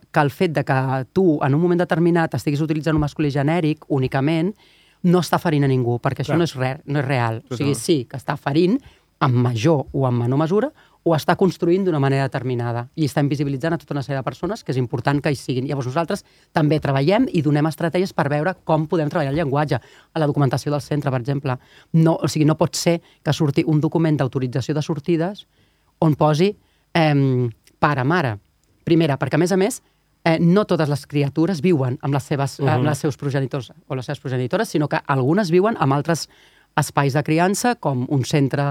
que 0.09 0.21
el 0.23 0.31
fet 0.33 0.53
de 0.55 0.63
que 0.65 0.79
tu 1.13 1.39
en 1.45 1.55
un 1.55 1.61
moment 1.61 1.81
determinat 1.81 2.37
estiguis 2.37 2.63
utilitzant 2.65 2.97
un 2.97 3.05
masculí 3.05 3.31
genèric 3.33 3.85
únicament 3.89 4.53
no 5.09 5.21
està 5.23 5.39
ferint 5.39 5.63
a 5.63 5.69
ningú, 5.71 5.99
perquè 6.03 6.25
això 6.25 6.33
Clar. 6.33 6.41
no 6.41 6.47
és, 6.47 6.55
re, 6.59 6.71
no 6.85 6.99
és 6.99 7.05
real. 7.05 7.43
O 7.47 7.55
sigui, 7.55 7.75
sí 7.77 8.01
que 8.09 8.17
està 8.19 8.35
ferint, 8.35 8.79
en 9.19 9.35
major 9.35 9.85
o 9.91 10.07
en 10.07 10.15
menor 10.15 10.39
mesura, 10.39 10.69
o 11.03 11.13
està 11.15 11.35
construint 11.39 11.85
d'una 11.85 11.99
manera 12.01 12.25
determinada 12.27 12.85
i 12.99 13.07
està 13.07 13.23
invisibilitzant 13.23 13.73
a 13.73 13.79
tota 13.79 13.95
una 13.95 14.03
sèrie 14.03 14.19
de 14.19 14.25
persones 14.25 14.63
que 14.63 14.73
és 14.73 14.79
important 14.79 15.21
que 15.23 15.31
hi 15.31 15.37
siguin. 15.39 15.67
Llavors 15.67 15.87
nosaltres 15.87 16.25
també 16.55 16.79
treballem 16.83 17.27
i 17.31 17.41
donem 17.41 17.69
estratègies 17.69 18.13
per 18.13 18.27
veure 18.31 18.53
com 18.67 18.85
podem 18.91 19.09
treballar 19.11 19.31
el 19.31 19.39
llenguatge. 19.39 19.79
A 19.79 20.21
la 20.21 20.27
documentació 20.27 20.73
del 20.75 20.83
centre, 20.83 21.11
per 21.11 21.21
exemple, 21.21 21.55
no, 21.93 22.17
o 22.19 22.27
sigui, 22.27 22.45
no 22.45 22.57
pot 22.59 22.75
ser 22.75 22.99
que 23.23 23.33
surti 23.33 23.63
un 23.65 23.79
document 23.79 24.19
d'autorització 24.19 24.75
de 24.75 24.83
sortides 24.85 25.45
on 25.99 26.15
posi 26.15 26.51
eh, 26.93 27.49
pare-mare. 27.79 28.37
Primera, 28.83 29.17
perquè 29.21 29.37
a 29.37 29.41
més 29.41 29.51
a 29.51 29.57
més 29.57 29.81
eh, 30.23 30.37
no 30.39 30.65
totes 30.65 30.89
les 30.89 31.05
criatures 31.07 31.61
viuen 31.61 31.97
amb 32.01 32.13
les 32.13 32.23
seves, 32.23 32.59
uh 32.59 32.65
-huh. 32.65 32.75
amb 32.75 32.85
les 32.85 32.97
seus 32.97 33.17
progenitors 33.17 33.71
o 33.87 33.95
les 33.95 34.05
seves 34.05 34.19
progenitores, 34.19 34.69
sinó 34.69 34.87
que 34.87 34.99
algunes 35.05 35.51
viuen 35.51 35.75
amb 35.79 35.93
altres 35.93 36.29
espais 36.75 37.13
de 37.13 37.23
criança 37.23 37.75
com 37.75 38.05
un 38.09 38.23
centre, 38.25 38.63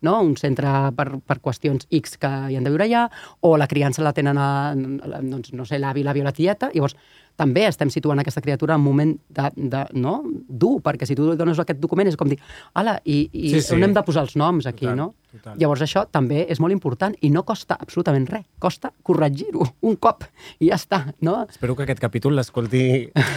no? 0.00 0.20
un 0.20 0.36
centre 0.36 0.92
per, 0.96 1.20
per 1.20 1.38
qüestions 1.40 1.86
X 1.90 2.18
que 2.18 2.30
hi 2.50 2.56
han 2.56 2.64
de 2.64 2.70
viure 2.70 2.84
allà, 2.84 3.10
o 3.40 3.56
la 3.56 3.68
criança 3.68 4.02
la 4.02 4.12
tenen 4.12 4.38
a, 4.38 4.70
a 4.72 5.20
doncs, 5.22 5.52
no 5.52 5.64
sé, 5.64 5.78
l'avi, 5.78 6.02
l'avi 6.02 6.20
o 6.20 6.24
la 6.24 6.32
tieta. 6.32 6.70
Llavors, 6.74 6.96
també 7.38 7.62
estem 7.68 7.86
situant 7.94 8.18
aquesta 8.18 8.42
criatura 8.42 8.74
en 8.74 8.80
un 8.82 8.84
moment 8.88 9.12
de, 9.30 9.44
de, 9.54 9.84
no? 9.94 10.16
dur, 10.48 10.80
perquè 10.82 11.06
si 11.06 11.14
tu 11.14 11.28
dones 11.38 11.58
aquest 11.62 11.78
document 11.78 12.08
és 12.10 12.16
com 12.18 12.26
dir, 12.26 12.38
ala, 12.74 12.96
i, 13.06 13.28
i 13.32 13.52
sí, 13.54 13.60
sí. 13.62 13.74
on 13.76 13.84
hem 13.86 13.94
de 13.94 14.02
posar 14.02 14.24
els 14.26 14.34
noms 14.40 14.66
aquí, 14.66 14.88
Total, 14.88 14.96
no? 14.98 15.12
total. 15.30 15.54
Llavors 15.60 15.84
això 15.84 16.02
també 16.10 16.40
és 16.50 16.58
molt 16.58 16.72
important 16.74 17.14
i 17.22 17.30
no 17.30 17.44
costa 17.46 17.76
absolutament 17.78 18.26
res, 18.32 18.42
costa 18.58 18.90
corregir-ho 19.06 19.62
un 19.86 19.94
cop 20.02 20.24
i 20.58 20.70
ja 20.72 20.78
està, 20.80 21.02
no? 21.22 21.36
Espero 21.48 21.76
que 21.78 21.84
aquest 21.86 22.00
capítol 22.02 22.34
l'escolti 22.34 22.82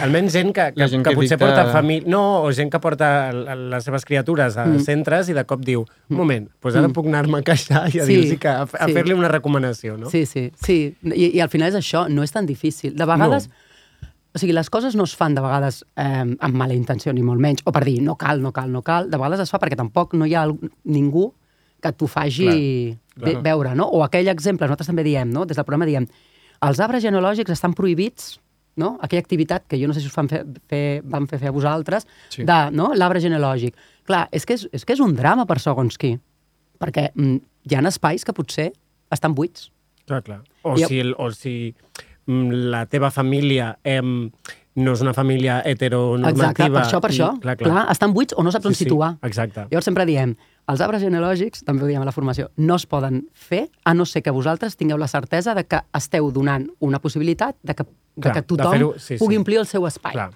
almenys 0.02 0.32
gent 0.34 0.50
que, 0.56 0.66
que, 0.76 0.88
gent 0.90 1.04
que, 1.06 1.10
que 1.12 1.16
potser 1.20 1.36
dicta- 1.38 1.46
porta 1.46 1.66
família... 1.72 2.08
No, 2.10 2.22
o 2.42 2.50
gent 2.56 2.72
que 2.74 2.80
porta 2.82 3.10
les 3.32 3.84
seves 3.86 4.04
criatures 4.08 4.56
a 4.58 4.66
Mm. 4.72 4.80
centres 4.82 5.28
i 5.28 5.34
de 5.36 5.42
cop 5.46 5.60
diu, 5.62 5.82
un 6.10 6.16
moment, 6.16 6.46
doncs 6.62 6.76
ara 6.80 6.88
Mm. 6.88 6.96
puc 6.96 7.06
anar-me 7.06 7.38
a 7.38 7.46
queixar 7.46 7.84
i 7.94 8.00
a 8.00 8.06
Sí, 8.06 8.16
dir-los 8.16 8.40
que 8.40 8.48
a, 8.48 8.62
a 8.66 8.86
sí. 8.88 8.94
fer-li 8.96 9.12
una 9.14 9.28
recomanació, 9.30 9.94
no? 10.00 10.10
Sí, 10.10 10.24
sí, 10.26 10.48
sí. 10.58 10.96
I, 11.02 11.36
I 11.36 11.40
al 11.44 11.50
final 11.52 11.68
és 11.70 11.76
això, 11.78 12.08
no 12.08 12.24
és 12.26 12.32
tan 12.32 12.46
difícil. 12.50 12.96
De 12.96 13.04
vegades... 13.06 13.46
No. 13.52 13.68
O 14.34 14.38
sigui, 14.40 14.54
les 14.56 14.70
coses 14.72 14.94
no 14.96 15.04
es 15.04 15.12
fan 15.16 15.34
de 15.36 15.42
vegades 15.44 15.82
eh, 16.00 16.24
amb 16.40 16.54
mala 16.56 16.72
intenció, 16.74 17.12
ni 17.12 17.20
molt 17.22 17.40
menys, 17.40 17.60
o 17.68 17.72
per 17.72 17.82
dir, 17.84 17.98
no 18.02 18.14
cal, 18.16 18.40
no 18.40 18.52
cal, 18.56 18.70
no 18.72 18.80
cal. 18.82 19.10
De 19.12 19.18
vegades 19.20 19.42
es 19.44 19.50
fa 19.52 19.58
perquè 19.60 19.76
tampoc 19.76 20.14
no 20.16 20.24
hi 20.24 20.32
ha 20.34 20.46
ningú 20.84 21.26
que 21.82 21.92
t'ho 21.92 22.06
faci 22.08 22.46
Clar, 22.46 23.26
ve, 23.26 23.32
clar. 23.34 23.42
veure, 23.44 23.74
no? 23.76 23.88
O 23.92 24.00
aquell 24.06 24.28
exemple, 24.32 24.64
nosaltres 24.66 24.88
també 24.88 25.04
diem, 25.04 25.28
no? 25.34 25.44
Des 25.44 25.58
del 25.58 25.66
programa 25.68 25.84
diem, 25.88 26.06
els 26.62 26.80
arbres 26.80 27.02
genealògics 27.04 27.50
estan 27.52 27.74
prohibits, 27.76 28.38
no? 28.80 28.94
Aquella 29.04 29.20
activitat 29.20 29.66
que 29.68 29.76
jo 29.76 29.88
no 29.90 29.92
sé 29.92 30.00
si 30.00 30.06
us 30.08 30.14
fan 30.16 30.30
fer, 30.30 30.44
fer, 30.70 31.02
van 31.04 31.26
fer 31.28 31.40
fer 31.42 31.50
a 31.50 31.52
vosaltres, 31.52 32.06
Sí. 32.32 32.44
de 32.48 32.58
no? 32.72 32.92
l'arbre 32.94 33.20
genealògic. 33.20 33.74
Clar, 34.08 34.28
és 34.32 34.46
que 34.46 34.54
és, 34.54 34.68
és 34.72 34.84
que 34.86 34.94
és 34.94 35.00
un 35.04 35.12
drama 35.18 35.44
per 35.44 35.58
segons 35.60 35.98
qui, 36.00 36.14
perquè 36.80 37.10
mm, 37.14 37.36
hi 37.68 37.74
ha 37.76 37.84
espais 37.90 38.24
que 38.24 38.32
potser 38.32 38.70
estan 39.12 39.34
buits. 39.36 39.68
Clar, 40.06 40.22
clar. 40.22 40.40
O, 40.62 40.78
I- 40.78 40.86
si, 40.88 41.00
el, 41.02 41.12
o 41.18 41.28
si 41.36 41.74
la 42.26 42.86
teva 42.86 43.10
família 43.10 43.78
em, 43.84 44.30
no 44.74 44.92
és 44.94 45.00
una 45.04 45.12
família 45.12 45.60
heteronormativa... 45.64 46.50
Exacte, 46.50 46.70
per 46.72 46.82
això, 46.84 47.00
per 47.02 47.10
i- 47.10 47.14
això. 47.16 47.28
Clar, 47.42 47.56
clar. 47.58 47.70
clar, 47.72 47.84
estan 47.92 48.12
buits 48.14 48.34
o 48.36 48.42
no 48.42 48.52
saps 48.52 48.66
on 48.66 48.74
Sí, 48.74 48.84
sí, 48.84 48.84
situar. 48.84 49.16
exacte. 49.22 49.66
Llavors 49.70 49.84
sempre 49.84 50.06
diem, 50.06 50.36
els 50.70 50.80
arbres 50.80 51.02
genealògics, 51.02 51.64
també 51.66 51.84
ho 51.84 51.90
diem 51.90 52.02
a 52.02 52.06
la 52.08 52.12
formació, 52.14 52.50
no 52.56 52.76
es 52.76 52.86
poden 52.86 53.26
fer 53.34 53.68
a 53.84 53.94
no 53.94 54.06
ser 54.06 54.22
que 54.22 54.30
vosaltres 54.30 54.76
tingueu 54.76 54.96
la 54.98 55.08
certesa 55.08 55.54
de 55.54 55.64
que 55.66 55.80
esteu 55.98 56.30
donant 56.32 56.68
una 56.80 57.00
possibilitat 57.00 57.56
de 57.62 57.74
que, 57.74 57.84
de 57.84 58.22
Clar, 58.22 58.34
que 58.34 58.40
de 58.40 58.46
tothom 58.46 58.72
fer-ho- 58.72 58.94
sí, 58.98 59.16
pugui 59.18 59.34
sí. 59.34 59.38
omplir 59.38 59.58
el 59.58 59.66
seu 59.66 59.86
espai. 59.86 60.12
Clar. 60.12 60.30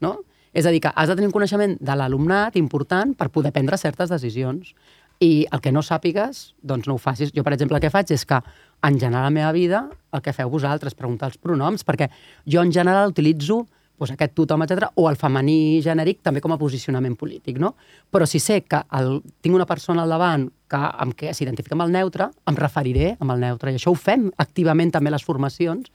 No? 0.00 0.20
És 0.54 0.66
a 0.66 0.70
dir, 0.70 0.80
que 0.84 0.90
has 0.94 1.08
de 1.08 1.14
tenir 1.16 1.26
un 1.28 1.32
coneixement 1.32 1.76
de 1.80 1.94
l'alumnat 1.96 2.56
important 2.56 3.14
per 3.16 3.30
poder 3.30 3.52
prendre 3.52 3.76
certes 3.78 4.10
decisions. 4.10 4.74
I 5.22 5.46
el 5.52 5.60
que 5.62 5.70
no 5.70 5.82
sàpigues, 5.86 6.54
doncs 6.62 6.88
no 6.88 6.94
ho 6.96 6.98
facis. 6.98 7.30
Jo, 7.32 7.44
per 7.44 7.52
exemple, 7.54 7.76
el 7.76 7.80
que 7.80 7.90
faig 7.94 8.10
és 8.10 8.24
que, 8.26 8.40
en 8.82 8.98
general, 8.98 9.22
a 9.22 9.30
la 9.30 9.34
meva 9.34 9.52
vida, 9.52 9.84
el 10.12 10.22
que 10.22 10.34
feu 10.34 10.50
vosaltres, 10.50 10.96
preguntar 10.98 11.30
els 11.30 11.38
pronoms, 11.38 11.84
perquè 11.86 12.10
jo, 12.44 12.62
en 12.62 12.72
general, 12.74 13.12
utilitzo 13.14 13.62
doncs, 14.02 14.16
aquest 14.16 14.34
tothom, 14.34 14.64
etc 14.64 14.90
o 14.98 15.06
el 15.10 15.16
femení 15.16 15.80
genèric 15.84 16.22
també 16.26 16.42
com 16.42 16.54
a 16.54 16.58
posicionament 16.58 17.14
polític, 17.18 17.58
no? 17.62 17.74
Però 18.10 18.26
si 18.26 18.40
sé 18.42 18.62
que 18.66 18.82
el, 18.98 19.20
tinc 19.40 19.54
una 19.54 19.66
persona 19.66 20.02
al 20.02 20.10
davant 20.10 20.48
que, 20.68 20.80
amb 20.80 21.14
què 21.14 21.32
s'identifica 21.34 21.76
amb 21.76 21.86
el 21.86 21.94
neutre, 21.94 22.30
em 22.48 22.58
referiré 22.58 23.14
amb 23.20 23.34
el 23.34 23.44
neutre. 23.44 23.70
I 23.70 23.78
això 23.78 23.92
ho 23.92 23.98
fem 23.98 24.30
activament 24.42 24.90
també 24.90 25.12
les 25.12 25.22
formacions, 25.22 25.92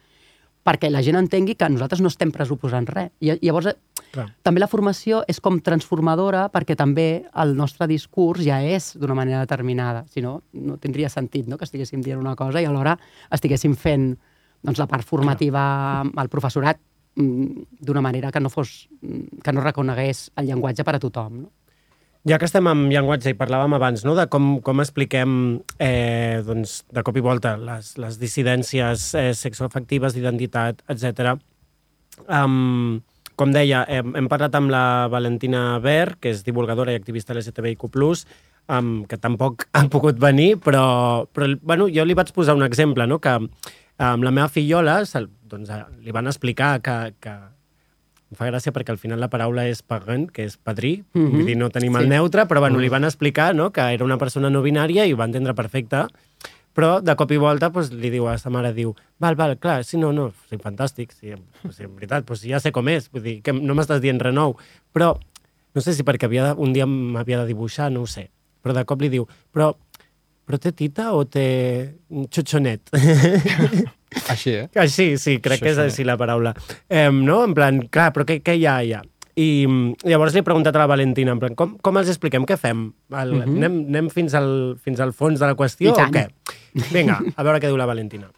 perquè 0.67 0.91
la 0.91 1.03
gent 1.03 1.19
entengui 1.19 1.55
que 1.55 1.69
nosaltres 1.71 2.01
no 2.03 2.11
estem 2.11 2.31
pressuposant 2.31 2.88
res. 2.88 3.11
I 3.19 3.38
llavors, 3.41 3.75
Clar. 4.12 4.28
també 4.45 4.62
la 4.62 4.70
formació 4.72 5.22
és 5.28 5.41
com 5.43 5.60
transformadora 5.64 6.47
perquè 6.53 6.78
també 6.80 7.26
el 7.36 7.55
nostre 7.58 7.88
discurs 7.89 8.43
ja 8.45 8.62
és 8.64 8.93
d'una 8.99 9.18
manera 9.18 9.43
determinada. 9.43 10.05
Si 10.12 10.24
no, 10.24 10.41
no 10.53 10.78
tindria 10.82 11.10
sentit 11.10 11.47
no? 11.47 11.58
que 11.58 11.68
estiguéssim 11.68 12.01
dient 12.05 12.20
una 12.20 12.36
cosa 12.36 12.62
i 12.62 12.66
alhora 12.70 12.97
estiguéssim 13.32 13.76
fent 13.76 14.14
doncs, 14.64 14.80
la 14.80 14.88
part 14.88 15.05
formativa 15.05 16.01
al 16.01 16.30
professorat 16.30 16.80
mm, 17.16 17.80
d'una 17.82 18.01
manera 18.01 18.32
que 18.32 18.39
no 18.39 18.49
fos 18.49 18.88
mm, 19.01 19.43
que 19.43 19.53
no 19.53 19.64
reconegués 19.64 20.32
el 20.36 20.49
llenguatge 20.49 20.86
per 20.88 20.97
a 20.97 21.03
tothom. 21.03 21.43
No? 21.43 21.53
Ja 22.28 22.36
que 22.41 22.47
estem 22.49 22.66
amb 22.68 22.89
llenguatge 22.91 23.32
i 23.32 23.38
parlàvem 23.39 23.78
abans 23.78 24.01
no, 24.03 24.12
de 24.18 24.26
com, 24.32 24.58
com 24.66 24.82
expliquem 24.84 25.30
eh, 25.80 26.41
doncs, 26.43 26.82
de 26.91 27.03
cop 27.05 27.16
i 27.16 27.24
volta 27.24 27.53
les, 27.62 27.93
les 28.01 28.18
dissidències 28.20 29.05
eh, 29.16 29.30
sexoafectives, 29.38 30.18
d'identitat, 30.18 30.82
etc. 30.91 31.38
Um, 32.28 32.99
com 33.38 33.53
deia, 33.53 33.85
hem, 33.88 34.15
hem 34.17 34.27
parlat 34.31 34.55
amb 34.57 34.71
la 34.73 35.07
Valentina 35.13 35.77
Ver, 35.83 36.17
que 36.19 36.33
és 36.33 36.43
divulgadora 36.45 36.91
i 36.91 36.97
activista 36.99 37.35
LGTBIQ+, 37.35 37.85
um, 38.67 38.93
que 39.05 39.19
tampoc 39.21 39.67
ha 39.77 39.85
pogut 39.93 40.19
venir, 40.19 40.57
però, 40.63 41.27
però 41.31 41.51
bueno, 41.61 41.88
jo 41.93 42.05
li 42.05 42.17
vaig 42.17 42.33
posar 42.35 42.57
un 42.57 42.65
exemple, 42.65 43.07
no? 43.07 43.21
que 43.21 43.38
amb 43.38 44.25
la 44.25 44.33
meva 44.33 44.49
fillola 44.49 44.99
doncs, 45.47 45.69
eh, 45.69 45.83
li 46.05 46.13
van 46.13 46.27
explicar 46.29 46.77
que, 46.85 46.97
que 47.23 47.33
em 48.27 48.38
fa 48.38 48.49
gràcia 48.49 48.73
perquè 48.75 48.91
al 48.91 48.99
final 48.99 49.21
la 49.23 49.29
paraula 49.31 49.63
és 49.69 49.81
parent, 49.81 50.27
que 50.33 50.43
és 50.43 50.57
padrí, 50.57 51.03
mm 51.13 51.21
-hmm. 51.21 51.31
vull 51.31 51.45
dir, 51.45 51.57
no 51.57 51.69
tenim 51.69 51.93
Sí. 51.95 52.03
el 52.03 52.09
neutre, 52.09 52.45
però 52.45 52.59
bueno, 52.59 52.79
li 52.79 52.89
van 52.89 53.05
explicar 53.05 53.55
no, 53.55 53.71
que 53.71 53.81
era 53.81 54.03
una 54.03 54.17
persona 54.17 54.49
no 54.49 54.61
binària 54.61 55.05
i 55.05 55.13
ho 55.13 55.17
va 55.17 55.25
entendre 55.25 55.53
perfecte, 55.53 56.07
però 56.78 56.97
de 57.01 57.15
cop 57.17 57.32
i 57.34 57.39
volta 57.41 57.71
doncs, 57.73 57.89
li 57.97 58.11
diu 58.13 58.28
a 58.30 58.36
sa 58.38 58.51
mare, 58.53 58.69
diu, 58.75 58.93
val, 59.23 59.38
val, 59.39 59.55
clar, 59.57 59.80
sí, 59.88 59.97
no, 59.97 60.11
no, 60.13 60.30
sí, 60.49 60.59
fantàstic, 60.61 61.15
sí, 61.15 61.34
sí, 61.71 61.88
en 61.88 61.95
veritat, 61.95 62.28
doncs 62.28 62.45
ja 62.45 62.61
sé 62.61 62.71
com 62.75 62.88
és, 62.93 63.09
vull 63.09 63.25
dir, 63.25 63.39
que 63.41 63.55
no 63.55 63.73
m'estàs 63.78 64.03
dient 64.03 64.21
res 64.21 64.36
nou, 64.38 64.53
però 64.93 65.15
no 65.73 65.82
sé 65.82 65.95
si 65.97 66.05
perquè 66.05 66.30
havia 66.30 66.51
de, 66.51 66.53
un 66.61 66.78
dia 66.78 66.86
m'havia 66.86 67.41
de 67.41 67.49
dibuixar, 67.49 67.89
no 67.93 68.05
ho 68.05 68.09
sé, 68.09 68.28
però 68.61 68.78
de 68.78 68.86
cop 68.86 69.01
li 69.01 69.09
diu, 69.13 69.25
però, 69.53 69.71
però 70.45 70.61
té 70.61 70.75
tita 70.78 71.11
o 71.17 71.25
té 71.25 71.47
xotxonet? 72.30 72.93
Així, 74.32 74.53
eh? 74.53 74.69
Així, 74.78 75.11
sí, 75.17 75.38
crec 75.41 75.59
Això, 75.59 75.65
que 75.65 75.73
és 75.73 75.80
així 75.84 76.05
la 76.07 76.15
paraula. 76.17 76.53
Eh, 76.88 77.09
no? 77.11 77.41
En 77.43 77.53
plan, 77.57 77.82
clar, 77.91 78.11
però 78.15 78.23
què, 78.28 78.39
què 78.45 78.55
hi 78.55 78.63
ha 78.65 78.78
allà? 78.80 79.01
I 79.38 79.67
mm, 79.67 80.07
llavors 80.09 80.34
li 80.34 80.41
he 80.41 80.45
preguntat 80.47 80.75
a 80.75 80.82
la 80.82 80.88
Valentina, 80.89 81.36
en 81.36 81.41
plan, 81.41 81.57
com, 81.57 81.75
com 81.84 81.99
els 81.99 82.09
expliquem? 82.09 82.47
Què 82.49 82.57
fem? 82.57 82.88
El, 83.11 83.34
uh 83.36 83.43
-huh. 83.43 83.57
anem, 83.57 83.75
anem 83.91 84.09
fins, 84.09 84.34
al, 84.34 84.78
fins 84.82 84.99
al 85.03 85.13
fons 85.13 85.39
de 85.39 85.45
la 85.45 85.55
qüestió 85.59 85.93
o 85.93 86.07
què? 86.15 86.25
Vinga, 86.74 87.20
a 87.36 87.43
veure 87.43 87.61
què 87.61 87.70
diu 87.70 87.78
la 87.80 87.88
Valentina. 87.89 88.30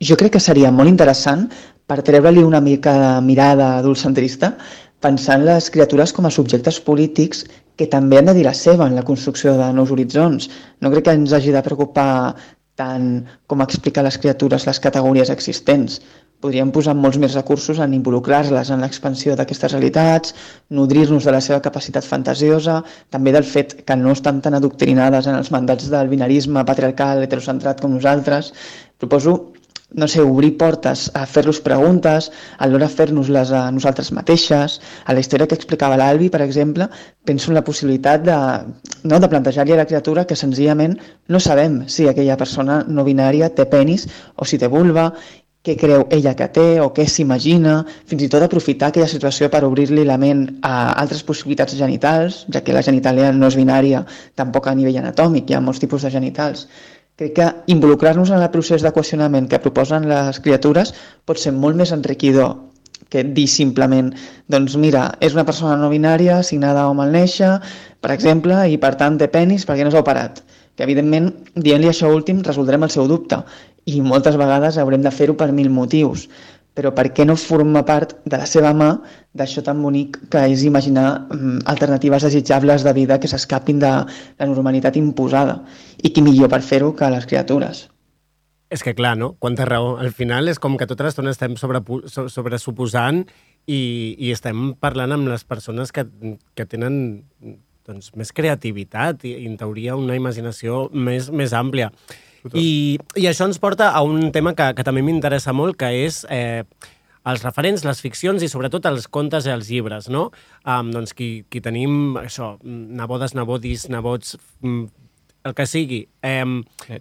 Jo 0.00 0.16
crec 0.16 0.36
que 0.36 0.40
seria 0.40 0.70
molt 0.72 0.88
interessant 0.88 1.48
per 1.90 2.00
treure-li 2.06 2.44
una 2.46 2.60
mica 2.64 2.94
de 2.96 3.10
mirada 3.26 3.76
adultcentrista 3.80 4.54
pensar 5.00 5.38
en 5.38 5.46
les 5.48 5.70
criatures 5.72 6.12
com 6.12 6.28
a 6.28 6.32
subjectes 6.32 6.78
polítics 6.84 7.44
que 7.76 7.88
també 7.88 8.18
han 8.20 8.28
de 8.28 8.36
dir 8.36 8.44
la 8.44 8.54
seva 8.56 8.86
en 8.86 8.96
la 8.96 9.04
construcció 9.08 9.56
de 9.56 9.70
nous 9.72 9.90
horitzons. 9.90 10.50
No 10.80 10.90
crec 10.92 11.08
que 11.08 11.16
ens 11.16 11.32
hagi 11.32 11.52
de 11.52 11.62
preocupar 11.64 12.34
tant 12.80 13.06
com 13.48 13.64
explicar 13.64 14.04
les 14.04 14.18
criatures 14.20 14.66
les 14.68 14.80
categories 14.80 15.32
existents. 15.32 16.00
Podríem 16.40 16.70
posar 16.72 16.94
molts 16.96 17.18
més 17.20 17.34
recursos 17.36 17.78
en 17.84 17.92
involucrar-les 17.92 18.70
en 18.72 18.80
l'expansió 18.80 19.34
d'aquestes 19.36 19.74
realitats, 19.74 20.34
nodrir-nos 20.72 21.28
de 21.28 21.34
la 21.36 21.42
seva 21.44 21.60
capacitat 21.60 22.06
fantasiosa, 22.08 22.80
també 23.12 23.34
del 23.36 23.44
fet 23.44 23.82
que 23.84 23.96
no 24.00 24.16
estan 24.16 24.40
tan 24.40 24.56
adoctrinades 24.56 25.28
en 25.28 25.36
els 25.36 25.52
mandats 25.52 25.90
del 25.92 26.08
binarisme 26.08 26.64
patriarcal 26.64 27.24
heterocentrat 27.26 27.84
com 27.84 27.92
nosaltres. 27.98 28.54
Proposo 28.96 29.36
no 29.92 30.06
sé, 30.08 30.22
obrir 30.22 30.56
portes 30.56 31.08
a 31.18 31.24
fer-los 31.26 31.60
preguntes, 31.64 32.30
alhora 32.62 32.88
fer-nos-les 32.88 33.50
a 33.50 33.64
nosaltres 33.74 34.12
mateixes. 34.14 34.78
A 35.04 35.14
la 35.14 35.22
història 35.22 35.48
que 35.50 35.58
explicava 35.58 35.98
l'Albi, 35.98 36.30
per 36.30 36.42
exemple, 36.46 36.86
penso 37.26 37.50
en 37.50 37.58
la 37.58 37.64
possibilitat 37.66 38.22
de, 38.26 38.38
no, 39.02 39.18
de 39.18 39.30
plantejar-li 39.32 39.74
a 39.74 39.80
la 39.82 39.88
criatura 39.90 40.26
que 40.30 40.38
senzillament 40.38 40.96
no 41.28 41.42
sabem 41.42 41.82
si 41.88 42.06
aquella 42.08 42.38
persona 42.38 42.80
no 42.86 43.06
binària 43.06 43.50
té 43.50 43.66
penis 43.66 44.06
o 44.36 44.46
si 44.46 44.62
té 44.62 44.70
vulva, 44.70 45.10
què 45.66 45.74
creu 45.76 46.06
ella 46.16 46.32
que 46.36 46.46
té 46.54 46.66
o 46.80 46.88
què 46.96 47.04
s'imagina, 47.04 47.80
fins 48.08 48.22
i 48.24 48.28
tot 48.32 48.44
aprofitar 48.46 48.88
aquella 48.88 49.08
situació 49.10 49.50
per 49.52 49.60
obrir-li 49.66 50.06
la 50.08 50.16
ment 50.20 50.46
a 50.64 50.94
altres 51.02 51.20
possibilitats 51.26 51.76
genitals, 51.76 52.46
ja 52.48 52.62
que 52.64 52.76
la 52.76 52.84
genitàlia 52.86 53.28
no 53.36 53.50
és 53.50 53.58
binària 53.60 54.06
tampoc 54.40 54.70
a 54.70 54.74
nivell 54.78 55.02
anatòmic, 55.02 55.50
hi 55.50 55.58
ha 55.58 55.60
molts 55.66 55.82
tipus 55.82 56.06
de 56.06 56.14
genitals. 56.16 56.64
Crec 57.20 57.34
que 57.36 57.50
involucrar-nos 57.74 58.30
en 58.32 58.40
el 58.40 58.48
procés 58.54 58.80
de 58.80 58.94
qüestionament 58.96 59.50
que 59.50 59.60
proposen 59.60 60.08
les 60.08 60.40
criatures 60.40 60.94
pot 61.28 61.36
ser 61.36 61.52
molt 61.52 61.76
més 61.76 61.92
enriquidor 61.92 62.54
que 63.10 63.24
dir 63.24 63.48
simplement, 63.50 64.12
doncs 64.48 64.76
mira, 64.80 65.02
és 65.20 65.34
una 65.34 65.44
persona 65.44 65.74
no 65.76 65.90
binària, 65.92 66.38
assignada 66.38 66.86
home 66.88 67.02
al 67.04 67.12
néixer, 67.12 67.50
per 68.00 68.14
exemple, 68.14 68.56
i 68.70 68.78
per 68.80 68.94
tant 69.00 69.18
té 69.20 69.28
penis 69.28 69.66
perquè 69.68 69.84
no 69.84 69.92
s'ha 69.92 70.04
operat. 70.04 70.40
Que 70.78 70.86
evidentment, 70.86 71.26
dient-li 71.56 71.90
això 71.90 72.08
últim, 72.14 72.40
resoldrem 72.46 72.86
el 72.86 72.92
seu 72.94 73.08
dubte 73.10 73.42
i 73.86 74.00
moltes 74.04 74.36
vegades 74.40 74.78
haurem 74.78 75.04
de 75.04 75.12
fer-ho 75.14 75.36
per 75.36 75.50
mil 75.56 75.70
motius. 75.70 76.28
Però 76.74 76.92
per 76.94 77.08
què 77.12 77.26
no 77.26 77.34
forma 77.36 77.82
part 77.84 78.14
de 78.24 78.38
la 78.38 78.46
seva 78.46 78.70
mà 78.76 78.90
d'això 79.36 79.62
tan 79.66 79.80
bonic 79.82 80.16
que 80.30 80.44
és 80.52 80.62
imaginar 80.64 81.26
mm, 81.26 81.64
alternatives 81.72 82.28
desitjables 82.28 82.84
de 82.86 82.92
vida 82.94 83.18
que 83.20 83.28
s'escapin 83.28 83.80
de 83.82 83.90
la 83.90 84.46
normalitat 84.46 84.96
imposada? 84.96 85.58
I 85.98 86.12
qui 86.14 86.22
millor 86.22 86.52
per 86.52 86.62
fer-ho 86.62 86.92
que 86.94 87.10
les 87.10 87.26
criatures? 87.26 87.88
És 88.70 88.84
que 88.86 88.94
clar, 88.94 89.16
no? 89.18 89.32
Quanta 89.42 89.66
raó. 89.66 89.96
Al 89.98 90.12
final 90.14 90.48
és 90.48 90.62
com 90.62 90.76
que 90.78 90.86
tota 90.86 91.08
l'estona 91.08 91.34
estem 91.34 91.56
sobre, 91.58 91.82
sobresuposant 92.06 93.24
i, 93.66 93.80
i 94.14 94.30
estem 94.30 94.76
parlant 94.78 95.16
amb 95.16 95.26
les 95.32 95.42
persones 95.42 95.90
que, 95.90 96.06
que 96.54 96.68
tenen 96.70 97.00
doncs, 97.90 98.12
més 98.14 98.30
creativitat 98.30 99.26
i, 99.26 99.34
i, 99.34 99.48
en 99.50 99.58
teoria, 99.58 99.98
una 99.98 100.14
imaginació 100.14 100.84
més, 100.94 101.32
més 101.34 101.54
àmplia. 101.56 101.90
I, 102.54 102.98
I 103.16 103.26
això 103.30 103.48
ens 103.48 103.60
porta 103.60 103.90
a 103.96 104.02
un 104.06 104.30
tema 104.32 104.54
que, 104.56 104.70
que 104.76 104.86
també 104.86 105.02
m'interessa 105.04 105.52
molt, 105.56 105.76
que 105.80 105.90
és 106.06 106.22
eh, 106.32 106.62
els 107.28 107.44
referents, 107.44 107.84
les 107.84 108.00
ficcions 108.00 108.42
i 108.42 108.48
sobretot 108.48 108.86
els 108.88 109.08
contes 109.12 109.46
i 109.46 109.52
els 109.52 109.68
llibres, 109.68 110.08
no? 110.12 110.30
Um, 110.64 110.92
doncs 110.94 111.12
qui, 111.16 111.30
qui 111.52 111.60
tenim, 111.64 112.16
això, 112.20 112.54
nebodes, 112.64 113.34
nebodis, 113.36 113.88
nebots, 113.92 114.38
mm, 114.64 114.86
el 115.48 115.56
que 115.56 115.66
sigui, 115.68 116.00
eh, 116.22 116.44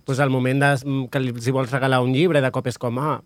doncs 0.05 0.19
al 0.19 0.31
moment 0.31 0.63
de, 0.63 0.73
que 1.11 1.21
els 1.21 1.47
hi 1.47 1.55
vols 1.55 1.71
regalar 1.71 2.01
un 2.03 2.13
llibre, 2.15 2.43
de 2.43 2.51
cop 2.55 2.67
és 2.71 2.79
com, 2.79 2.99
ah, 2.99 3.19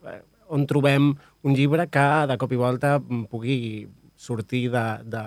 on 0.53 0.67
trobem 0.69 1.13
un 1.43 1.57
llibre 1.57 1.87
que 1.89 2.05
de 2.29 2.37
cop 2.37 2.53
i 2.53 2.59
volta 2.59 2.97
pugui 3.31 3.57
sortir 4.17 4.67
de, 4.73 4.83
de, 5.09 5.23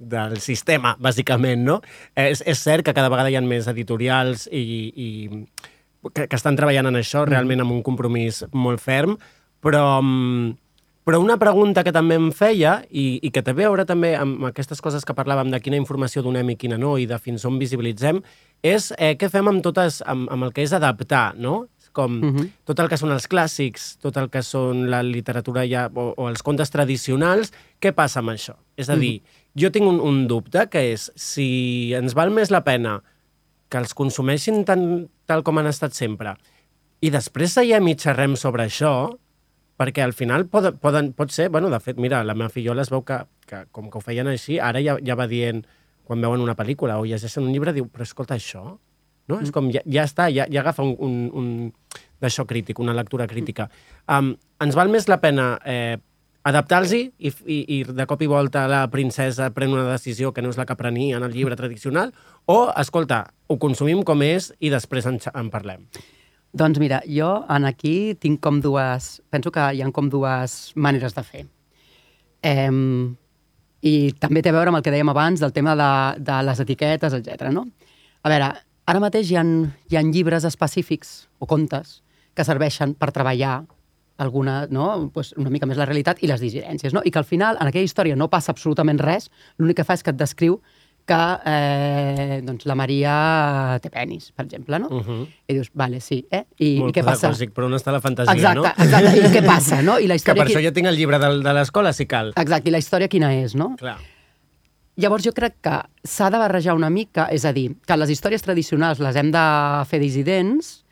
del 0.00 0.40
sistema, 0.42 0.96
bàsicament, 0.98 1.62
no? 1.66 1.80
És, 2.18 2.42
és 2.46 2.58
cert 2.58 2.86
que 2.86 2.94
cada 2.96 3.10
vegada 3.12 3.30
hi 3.30 3.38
ha 3.38 3.44
més 3.44 3.68
editorials 3.70 4.48
i, 4.50 4.64
i 4.90 5.08
que, 6.08 6.26
que 6.26 6.36
estan 6.36 6.56
treballant 6.58 6.90
en 6.90 6.98
això, 7.00 7.24
mm. 7.24 7.30
realment 7.30 7.64
amb 7.64 7.76
un 7.76 7.84
compromís 7.86 8.44
molt 8.52 8.82
ferm, 8.82 9.16
però, 9.60 10.00
mm, 10.02 10.52
però 11.04 11.20
una 11.20 11.38
pregunta 11.40 11.84
que 11.84 11.92
també 11.92 12.16
em 12.20 12.30
feia, 12.36 12.80
i, 12.90 13.18
i 13.22 13.32
que 13.34 13.42
té 13.44 13.54
a 13.54 13.58
veure 13.58 13.86
també 13.88 14.14
amb 14.16 14.46
aquestes 14.50 14.80
coses 14.80 15.04
que 15.04 15.16
parlàvem 15.16 15.50
de 15.52 15.60
quina 15.60 15.80
informació 15.80 16.22
donem 16.22 16.54
i 16.54 16.58
quina 16.60 16.78
no, 16.80 16.96
i 16.98 17.08
de 17.10 17.18
fins 17.18 17.44
on 17.48 17.58
visibilitzem, 17.60 18.22
és 18.62 18.92
eh, 18.98 19.16
què 19.20 19.30
fem 19.32 19.48
amb, 19.48 19.64
totes, 19.64 20.00
amb, 20.06 20.28
amb 20.32 20.48
el 20.48 20.56
que 20.56 20.64
és 20.64 20.74
adaptar, 20.76 21.34
no? 21.36 21.66
com 21.92 22.12
mm 22.12 22.36
-hmm. 22.36 22.50
tot 22.64 22.78
el 22.78 22.88
que 22.88 22.96
són 22.96 23.10
els 23.10 23.28
clàssics, 23.28 23.98
tot 23.98 24.16
el 24.16 24.30
que 24.30 24.42
són 24.42 24.90
la 24.90 25.02
literatura 25.02 25.66
ja, 25.66 25.90
o, 25.94 26.14
o 26.16 26.28
els 26.28 26.42
contes 26.42 26.70
tradicionals, 26.70 27.52
què 27.80 27.92
passa 27.92 28.20
amb 28.20 28.30
això? 28.30 28.54
És 28.76 28.88
a 28.88 28.96
dir, 28.96 29.20
mm 29.20 29.24
-hmm. 29.24 29.62
jo 29.62 29.70
tinc 29.70 29.86
un, 29.86 30.00
un 30.00 30.26
dubte, 30.28 30.68
que 30.70 30.92
és 30.92 31.10
si 31.16 31.92
ens 31.94 32.14
val 32.14 32.30
més 32.30 32.50
la 32.50 32.62
pena 32.62 33.02
que 33.70 33.78
els 33.78 33.94
consumeixin 33.96 34.64
tan, 34.66 34.82
tal 35.30 35.44
com 35.46 35.60
han 35.60 35.70
estat 35.70 35.94
sempre. 35.96 36.34
I 37.00 37.12
després 37.14 37.54
seiem 37.56 37.86
i 37.88 37.96
xerrem 37.96 38.34
sobre 38.36 38.66
això, 38.66 38.92
perquè 39.80 40.04
al 40.04 40.12
final 40.12 40.44
poden, 40.52 40.76
poden, 40.82 41.12
pot 41.16 41.32
ser, 41.32 41.48
bueno, 41.48 41.70
de 41.72 41.80
fet, 41.80 41.96
mira, 41.96 42.20
la 42.26 42.36
meva 42.36 42.52
fillola 42.52 42.84
es 42.84 42.90
veu 42.92 43.04
que, 43.06 43.22
que 43.48 43.64
com 43.72 43.88
que 43.88 43.96
ho 43.96 44.04
feien 44.04 44.28
així, 44.28 44.58
ara 44.60 44.82
ja, 44.84 44.98
ja 45.06 45.16
va 45.16 45.30
dient, 45.30 45.62
quan 46.04 46.20
veuen 46.20 46.42
una 46.44 46.56
pel·lícula 46.58 46.98
o 47.00 47.06
llegeixen 47.08 47.46
un 47.46 47.54
llibre, 47.54 47.72
diu, 47.72 47.86
però 47.88 48.04
escolta, 48.04 48.36
això, 48.36 48.64
no? 49.30 49.38
Mm. 49.38 49.46
És 49.46 49.54
com, 49.54 49.70
ja, 49.72 49.80
ja 49.86 50.04
està, 50.04 50.28
ja, 50.34 50.44
ja 50.50 50.60
agafa 50.60 50.84
un, 50.84 50.96
un, 50.98 51.16
un 51.38 52.04
d'això 52.20 52.44
crític, 52.50 52.82
una 52.82 52.96
lectura 52.98 53.28
crítica. 53.30 53.70
Um, 54.10 54.34
ens 54.60 54.76
val 54.76 54.90
més 54.92 55.08
la 55.08 55.20
pena 55.22 55.54
eh, 55.64 55.96
adaptar-los 56.50 56.92
i, 56.96 57.02
i, 57.20 57.58
i 57.78 57.78
de 57.84 58.06
cop 58.08 58.20
i 58.24 58.28
volta 58.28 58.66
la 58.68 58.82
princesa 58.92 59.50
pren 59.56 59.72
una 59.72 59.86
decisió 59.90 60.32
que 60.32 60.44
no 60.44 60.52
és 60.52 60.60
la 60.60 60.66
que 60.68 60.76
prenia 60.76 61.18
en 61.18 61.26
el 61.26 61.32
llibre 61.36 61.56
tradicional, 61.56 62.14
o, 62.50 62.56
escolta, 62.80 63.22
ho 63.46 63.56
consumim 63.62 64.02
com 64.06 64.22
és 64.26 64.50
i 64.58 64.72
després 64.72 65.06
en, 65.06 65.20
en 65.34 65.50
parlem. 65.52 65.86
Doncs 66.50 66.80
mira, 66.82 66.98
jo 67.06 67.30
en 67.48 67.68
aquí 67.68 68.16
tinc 68.18 68.40
com 68.42 68.58
dues... 68.62 69.20
Penso 69.30 69.52
que 69.54 69.68
hi 69.74 69.82
ha 69.82 69.90
com 69.94 70.10
dues 70.10 70.72
maneres 70.74 71.14
de 71.14 71.22
fer. 71.26 71.44
Eh, 72.42 72.70
I 73.86 73.94
també 74.20 74.42
té 74.42 74.50
a 74.50 74.56
veure 74.56 74.72
amb 74.72 74.80
el 74.80 74.84
que 74.84 74.92
dèiem 74.92 75.12
abans 75.12 75.40
del 75.40 75.54
tema 75.54 75.76
de, 75.78 75.92
de 76.26 76.40
les 76.48 76.62
etiquetes, 76.66 77.14
etc. 77.20 77.48
no? 77.54 77.68
A 78.22 78.32
veure, 78.32 78.50
ara 78.90 79.02
mateix 79.02 79.30
hi 79.30 79.38
ha, 79.38 79.44
hi 79.88 79.96
ha 79.96 80.06
llibres 80.06 80.44
específics 80.48 81.30
o 81.38 81.46
contes 81.46 82.00
que 82.34 82.46
serveixen 82.46 82.96
per 82.98 83.12
treballar 83.14 83.60
alguna, 84.20 84.66
no? 84.68 85.10
pues 85.14 85.32
una 85.40 85.50
mica 85.50 85.66
més 85.66 85.78
la 85.80 85.86
realitat 85.88 86.20
i 86.20 86.28
les 86.28 86.42
dissidències. 86.42 86.92
No? 86.92 87.00
I 87.04 87.10
que 87.14 87.22
al 87.22 87.24
final, 87.24 87.56
en 87.56 87.70
aquella 87.70 87.88
història 87.88 88.18
no 88.18 88.28
passa 88.28 88.52
absolutament 88.52 89.00
res, 89.00 89.30
l'únic 89.56 89.80
que 89.80 89.86
fa 89.88 89.96
és 89.96 90.04
que 90.04 90.12
et 90.12 90.18
descriu 90.20 90.58
que 91.10 91.18
eh, 91.50 92.38
doncs 92.46 92.66
la 92.70 92.76
Maria 92.78 93.14
té 93.82 93.90
penis, 93.90 94.30
per 94.36 94.44
exemple, 94.46 94.78
no? 94.78 94.90
Uh 94.90 95.00
-huh. 95.06 95.26
I 95.48 95.56
dius, 95.56 95.70
vale, 95.74 96.00
sí, 96.00 96.24
eh? 96.30 96.44
I, 96.58 96.78
Molt 96.78 96.96
i 96.96 97.00
què 97.00 97.04
passa? 97.04 97.30
Clàssic, 97.30 97.52
però 97.52 97.66
on 97.66 97.74
està 97.74 97.92
la 97.92 98.00
fantasia, 98.00 98.32
exacte, 98.32 98.60
no? 98.60 98.84
Exacte, 98.84 99.18
i 99.18 99.32
què 99.34 99.46
passa, 99.46 99.82
no? 99.82 99.98
I 99.98 100.06
la 100.06 100.14
història 100.14 100.34
que 100.34 100.46
per 100.46 100.46
qui... 100.46 100.54
això 100.54 100.64
ja 100.68 100.72
tinc 100.72 100.86
el 100.86 100.96
llibre 100.96 101.18
de, 101.18 101.42
de 101.42 101.52
l'escola, 101.52 101.92
si 101.92 102.06
cal. 102.06 102.32
Exacte, 102.36 102.68
i 102.68 102.72
la 102.72 102.78
història 102.78 103.08
quina 103.08 103.34
és, 103.34 103.54
no? 103.54 103.74
Clar. 103.76 103.98
Llavors 104.96 105.24
jo 105.24 105.32
crec 105.32 105.54
que 105.60 105.82
s'ha 106.04 106.30
de 106.30 106.38
barrejar 106.38 106.74
una 106.74 106.90
mica, 106.90 107.28
és 107.30 107.44
a 107.44 107.52
dir, 107.52 107.76
que 107.86 107.96
les 107.96 108.10
històries 108.10 108.42
tradicionals 108.42 108.98
les 108.98 109.16
hem 109.16 109.30
de 109.30 109.84
fer 109.86 109.98
dissidents, 109.98 110.84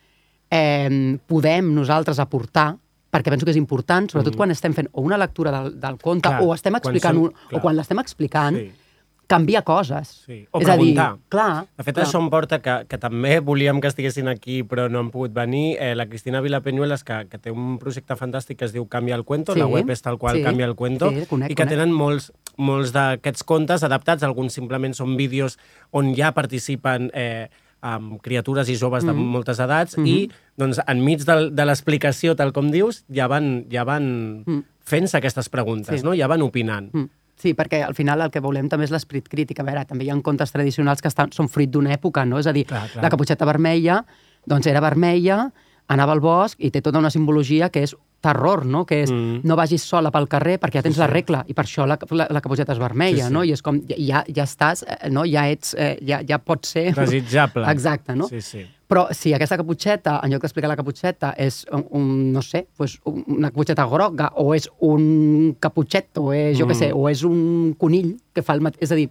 eh, 0.50 1.18
podem 1.26 1.74
nosaltres 1.74 2.18
aportar 2.18 2.76
perquè 3.10 3.30
penso 3.30 3.46
que 3.46 3.52
és 3.52 3.56
important, 3.56 4.08
sobretot 4.10 4.34
mm. 4.34 4.36
quan 4.36 4.50
estem 4.50 4.74
fent 4.74 4.88
o 4.92 5.00
una 5.00 5.16
lectura 5.16 5.50
del, 5.50 5.80
del 5.80 5.96
conte 5.98 6.28
clar, 6.28 6.42
o 6.42 6.52
estem 6.54 6.74
explicant 6.76 7.16
quan 7.16 7.32
són, 7.32 7.48
un, 7.50 7.56
o 7.56 7.62
quan 7.62 7.76
l'estem 7.76 7.98
explicant, 7.98 8.56
sí. 8.56 8.87
Canvia 9.28 9.60
coses. 9.62 10.08
Sí. 10.24 10.38
O 10.50 10.62
és 10.62 10.66
preguntar. 10.66 11.04
A 11.04 11.14
dir, 11.14 11.28
clar, 11.28 11.50
de 11.76 11.84
fet, 11.84 11.94
clar. 11.98 12.06
això 12.06 12.20
em 12.22 12.30
porta 12.32 12.58
que, 12.64 12.74
que 12.88 12.98
també 12.98 13.36
volíem 13.44 13.78
que 13.84 13.90
estiguessin 13.92 14.30
aquí, 14.32 14.62
però 14.66 14.88
no 14.90 15.02
han 15.04 15.12
pogut 15.12 15.34
venir. 15.36 15.76
Eh, 15.76 15.92
la 15.94 16.08
Cristina 16.08 16.40
Vilapeñuelas, 16.40 17.04
que, 17.04 17.20
que 17.28 17.38
té 17.38 17.52
un 17.52 17.76
projecte 17.78 18.16
fantàstic 18.16 18.58
que 18.58 18.66
es 18.66 18.74
diu 18.74 18.88
Canvia 18.88 19.20
el 19.20 19.26
cuento, 19.28 19.54
sí. 19.54 19.60
la 19.60 19.68
web 19.68 19.92
és 19.92 20.02
tal 20.02 20.18
qual 20.18 20.40
sí. 20.40 20.44
Canvia 20.48 20.66
el 20.66 20.74
cuento, 20.80 21.12
sí, 21.12 21.28
conec, 21.28 21.52
i 21.52 21.60
que 21.60 21.68
tenen 21.68 21.92
molts, 21.92 22.32
molts 22.56 22.96
d'aquests 22.96 23.44
contes 23.46 23.84
adaptats, 23.86 24.24
alguns 24.26 24.56
simplement 24.56 24.96
són 24.96 25.14
vídeos 25.20 25.60
on 25.92 26.14
ja 26.16 26.32
participen 26.32 27.12
eh, 27.12 27.46
amb 27.84 28.16
criatures 28.24 28.72
i 28.72 28.76
joves 28.76 29.04
de 29.04 29.12
mm 29.12 29.18
-hmm. 29.18 29.32
moltes 29.36 29.58
edats 29.58 29.96
mm 29.96 30.04
-hmm. 30.04 30.08
i 30.08 30.30
doncs, 30.56 30.80
enmig 30.86 31.22
de, 31.24 31.50
de 31.50 31.64
l'explicació, 31.64 32.34
tal 32.34 32.52
com 32.52 32.70
dius, 32.70 33.04
ja 33.12 33.28
van, 33.28 33.66
ja 33.70 33.84
van 33.84 34.42
mm. 34.46 34.64
fent-se 34.80 35.16
aquestes 35.16 35.48
preguntes, 35.48 36.00
sí. 36.00 36.04
no? 36.06 36.14
ja 36.14 36.26
van 36.26 36.42
opinant. 36.42 36.92
Mm. 36.92 37.10
Sí, 37.38 37.54
perquè 37.54 37.84
al 37.86 37.94
final 37.94 38.24
el 38.24 38.32
que 38.34 38.42
volem 38.42 38.66
també 38.70 38.88
és 38.88 38.92
l'esprit 38.94 39.28
crític. 39.30 39.60
A 39.62 39.66
veure, 39.66 39.84
també 39.86 40.06
hi 40.06 40.10
ha 40.10 40.18
contes 40.26 40.50
tradicionals 40.54 41.02
que 41.04 41.10
estan, 41.10 41.30
són 41.32 41.50
fruit 41.52 41.70
d'una 41.70 41.94
època, 41.94 42.26
no? 42.26 42.40
És 42.42 42.50
a 42.50 42.54
dir, 42.56 42.66
clar, 42.66 42.88
clar. 42.90 43.04
la 43.04 43.10
caputxeta 43.14 43.46
vermella, 43.46 44.02
doncs 44.48 44.66
era 44.66 44.82
vermella, 44.82 45.44
anava 45.88 46.12
al 46.16 46.20
bosc 46.20 46.60
i 46.60 46.70
té 46.72 46.82
tota 46.84 47.00
una 47.00 47.10
simbologia 47.10 47.70
que 47.72 47.82
és 47.86 47.94
terror, 48.20 48.64
no? 48.66 48.82
que 48.84 49.02
és 49.04 49.12
mm. 49.12 49.44
no 49.46 49.56
vagis 49.56 49.84
sola 49.86 50.10
pel 50.14 50.26
carrer 50.30 50.56
perquè 50.58 50.80
ja 50.80 50.84
tens 50.84 50.96
sí, 50.96 50.98
sí. 50.98 51.04
la 51.04 51.10
regla 51.10 51.44
i 51.46 51.54
per 51.54 51.64
això 51.64 51.86
la, 51.86 51.96
la, 52.10 52.26
la 52.34 52.42
caputxeta 52.42 52.74
és 52.74 52.80
vermella, 52.82 53.22
sí, 53.22 53.28
sí. 53.28 53.34
no? 53.34 53.44
I 53.46 53.54
és 53.54 53.62
com, 53.64 53.78
ja, 53.94 54.24
ja 54.26 54.44
estàs, 54.44 54.82
eh, 54.82 55.12
no? 55.14 55.24
ja 55.28 55.46
ets, 55.48 55.76
eh, 55.78 55.94
ja, 56.08 56.20
ja 56.26 56.40
pot 56.42 56.66
ser... 56.66 56.90
Desitjable. 56.98 57.64
Exacte, 57.74 58.18
no? 58.18 58.28
Sí, 58.30 58.42
sí. 58.42 58.64
Però 58.88 59.04
si 59.12 59.34
aquesta 59.36 59.58
caputxeta, 59.60 60.16
en 60.24 60.32
lloc 60.32 60.46
d'explicar 60.46 60.70
la 60.70 60.78
caputxeta, 60.78 61.34
és 61.36 61.60
un, 61.76 61.84
un 61.98 62.06
no 62.32 62.40
sé, 62.44 62.64
pues 62.76 62.96
una 63.04 63.50
caputxeta 63.52 63.84
groga, 63.90 64.30
o 64.40 64.54
és 64.56 64.68
un 64.88 65.54
caputxet, 65.60 66.10
o 66.16 66.32
és, 66.32 66.56
jo 66.56 66.64
mm. 66.64 66.72
què 66.72 66.78
sé, 66.78 66.90
o 66.96 67.04
és 67.10 67.24
un 67.28 67.74
conill 67.80 68.14
que 68.32 68.44
fa 68.44 68.56
el 68.56 68.64
mateix... 68.64 68.88
És 68.88 68.94
a 68.94 68.98
dir, 68.98 69.10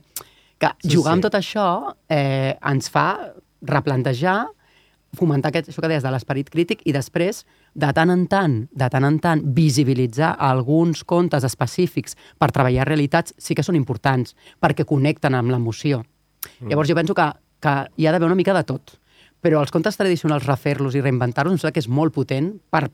que 0.58 0.74
sí, 0.82 0.96
jugar 0.96 1.12
sí. 1.12 1.16
amb 1.16 1.28
tot 1.28 1.38
això 1.38 1.68
eh, 2.10 2.58
ens 2.58 2.90
fa 2.90 3.08
replantejar 3.68 4.40
fomentar 5.18 5.52
aquest, 5.52 5.72
això 5.72 5.82
que 5.82 5.90
deies 5.90 6.04
de 6.04 6.12
l'esperit 6.12 6.50
crític 6.52 6.84
i 6.88 6.94
després, 6.96 7.44
de 7.74 7.90
tant 7.96 8.12
en 8.14 8.26
tant, 8.30 8.58
de 8.70 8.90
tant 8.92 9.08
en 9.08 9.18
tant, 9.24 9.42
visibilitzar 9.56 10.34
alguns 10.50 11.04
contes 11.08 11.46
específics 11.48 12.18
per 12.38 12.52
treballar 12.54 12.88
realitats 12.90 13.36
sí 13.42 13.56
que 13.56 13.66
són 13.66 13.78
importants, 13.80 14.36
perquè 14.62 14.86
connecten 14.88 15.38
amb 15.38 15.54
l'emoció. 15.54 16.04
Mm. 16.60 16.72
Llavors 16.72 16.92
jo 16.92 16.98
penso 16.98 17.18
que, 17.18 17.28
que 17.64 17.76
hi 17.96 18.08
ha 18.08 18.14
d'haver 18.14 18.30
una 18.30 18.40
mica 18.40 18.56
de 18.58 18.66
tot, 18.68 18.98
però 19.42 19.62
els 19.62 19.74
contes 19.74 19.98
tradicionals 20.00 20.48
refer-los 20.48 20.96
i 20.98 21.04
reinventar-los 21.04 21.54
em 21.54 21.62
sembla 21.62 21.76
que 21.76 21.84
és 21.84 21.90
molt 21.92 22.16
potent 22.16 22.52
per, 22.74 22.88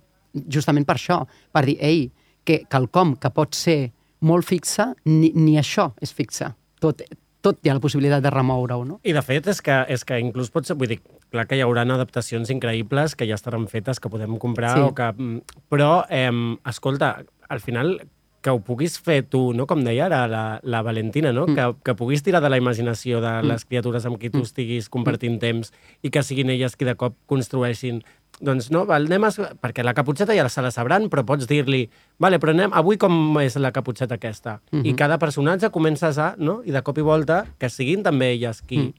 justament 0.52 0.86
per 0.88 0.98
això, 0.98 1.22
per 1.54 1.66
dir, 1.70 1.78
ei, 1.82 2.08
que 2.44 2.64
quelcom 2.70 3.16
que 3.22 3.32
pot 3.34 3.56
ser 3.56 3.94
molt 4.24 4.48
fixe, 4.48 4.90
ni, 5.08 5.32
ni 5.36 5.58
això 5.60 5.92
és 6.04 6.14
fixe. 6.16 6.50
Tot, 6.84 7.04
tot 7.44 7.60
hi 7.64 7.72
ha 7.72 7.76
la 7.78 7.84
possibilitat 7.84 8.24
de 8.24 8.32
remoure-ho, 8.32 8.86
no? 8.88 9.00
I 9.04 9.16
de 9.16 9.24
fet 9.24 9.48
és 9.52 9.60
que, 9.64 9.84
és 9.92 10.04
que 10.08 10.20
inclús 10.24 10.52
pot 10.52 10.68
ser, 10.68 10.78
vull 10.80 10.92
dir, 10.92 11.00
clar 11.34 11.46
que 11.50 11.58
hi 11.58 11.64
haurà 11.66 11.84
adaptacions 11.84 12.52
increïbles 12.54 13.18
que 13.20 13.28
ja 13.28 13.40
estaran 13.40 13.68
fetes, 13.72 14.00
que 14.00 14.12
podem 14.12 14.38
comprar 14.40 14.76
sí. 14.78 14.84
o 14.84 14.94
que... 14.96 15.10
Mm, 15.12 15.60
però, 15.72 15.92
eh, 16.10 16.32
escolta, 16.70 17.18
al 17.50 17.64
final 17.64 17.98
que 18.44 18.52
ho 18.52 18.60
puguis 18.60 18.98
fer 19.00 19.22
tu, 19.24 19.54
no? 19.56 19.66
com 19.66 19.80
deia 19.86 20.06
ara 20.10 20.26
la, 20.28 20.60
la 20.62 20.82
Valentina, 20.84 21.32
no? 21.32 21.46
Mm. 21.48 21.56
que, 21.56 21.68
que 21.88 21.96
puguis 21.96 22.22
tirar 22.26 22.42
de 22.44 22.50
la 22.52 22.58
imaginació 22.60 23.22
de 23.24 23.32
mm. 23.42 23.48
les 23.48 23.64
criatures 23.66 24.06
amb 24.06 24.20
qui 24.20 24.30
tu 24.30 24.42
mm. 24.42 24.50
estiguis 24.50 24.90
compartint 24.92 25.38
mm. 25.38 25.40
temps 25.40 25.72
i 26.04 26.12
que 26.12 26.24
siguin 26.28 26.52
elles 26.52 26.76
qui 26.76 26.86
de 26.86 26.96
cop 27.00 27.16
construeixin 27.26 28.02
doncs 28.44 28.72
no, 28.74 28.82
val, 28.90 29.06
anem 29.08 29.24
a... 29.24 29.30
perquè 29.62 29.84
la 29.86 29.94
caputxeta 29.94 30.34
ja 30.36 30.48
se 30.50 30.62
la 30.66 30.72
sabran, 30.74 31.06
però 31.08 31.22
pots 31.24 31.48
dir-li, 31.48 31.86
vale, 32.20 32.40
però 32.42 32.52
anem, 32.52 32.74
avui 32.74 32.98
com 32.98 33.14
és 33.40 33.56
la 33.62 33.72
caputxeta 33.72 34.16
aquesta? 34.16 34.60
Uh 34.72 34.80
-huh. 34.80 34.86
I 34.86 34.90
Mhm. 34.92 34.98
cada 34.98 35.18
personatge 35.20 35.70
comences 35.70 36.18
a, 36.18 36.34
no? 36.38 36.62
I 36.66 36.72
de 36.72 36.82
cop 36.82 36.98
i 36.98 37.02
volta, 37.02 37.46
que 37.60 37.70
siguin 37.70 38.04
també 38.04 38.34
elles 38.34 38.62
qui 38.62 38.78
Mm. 38.78 38.94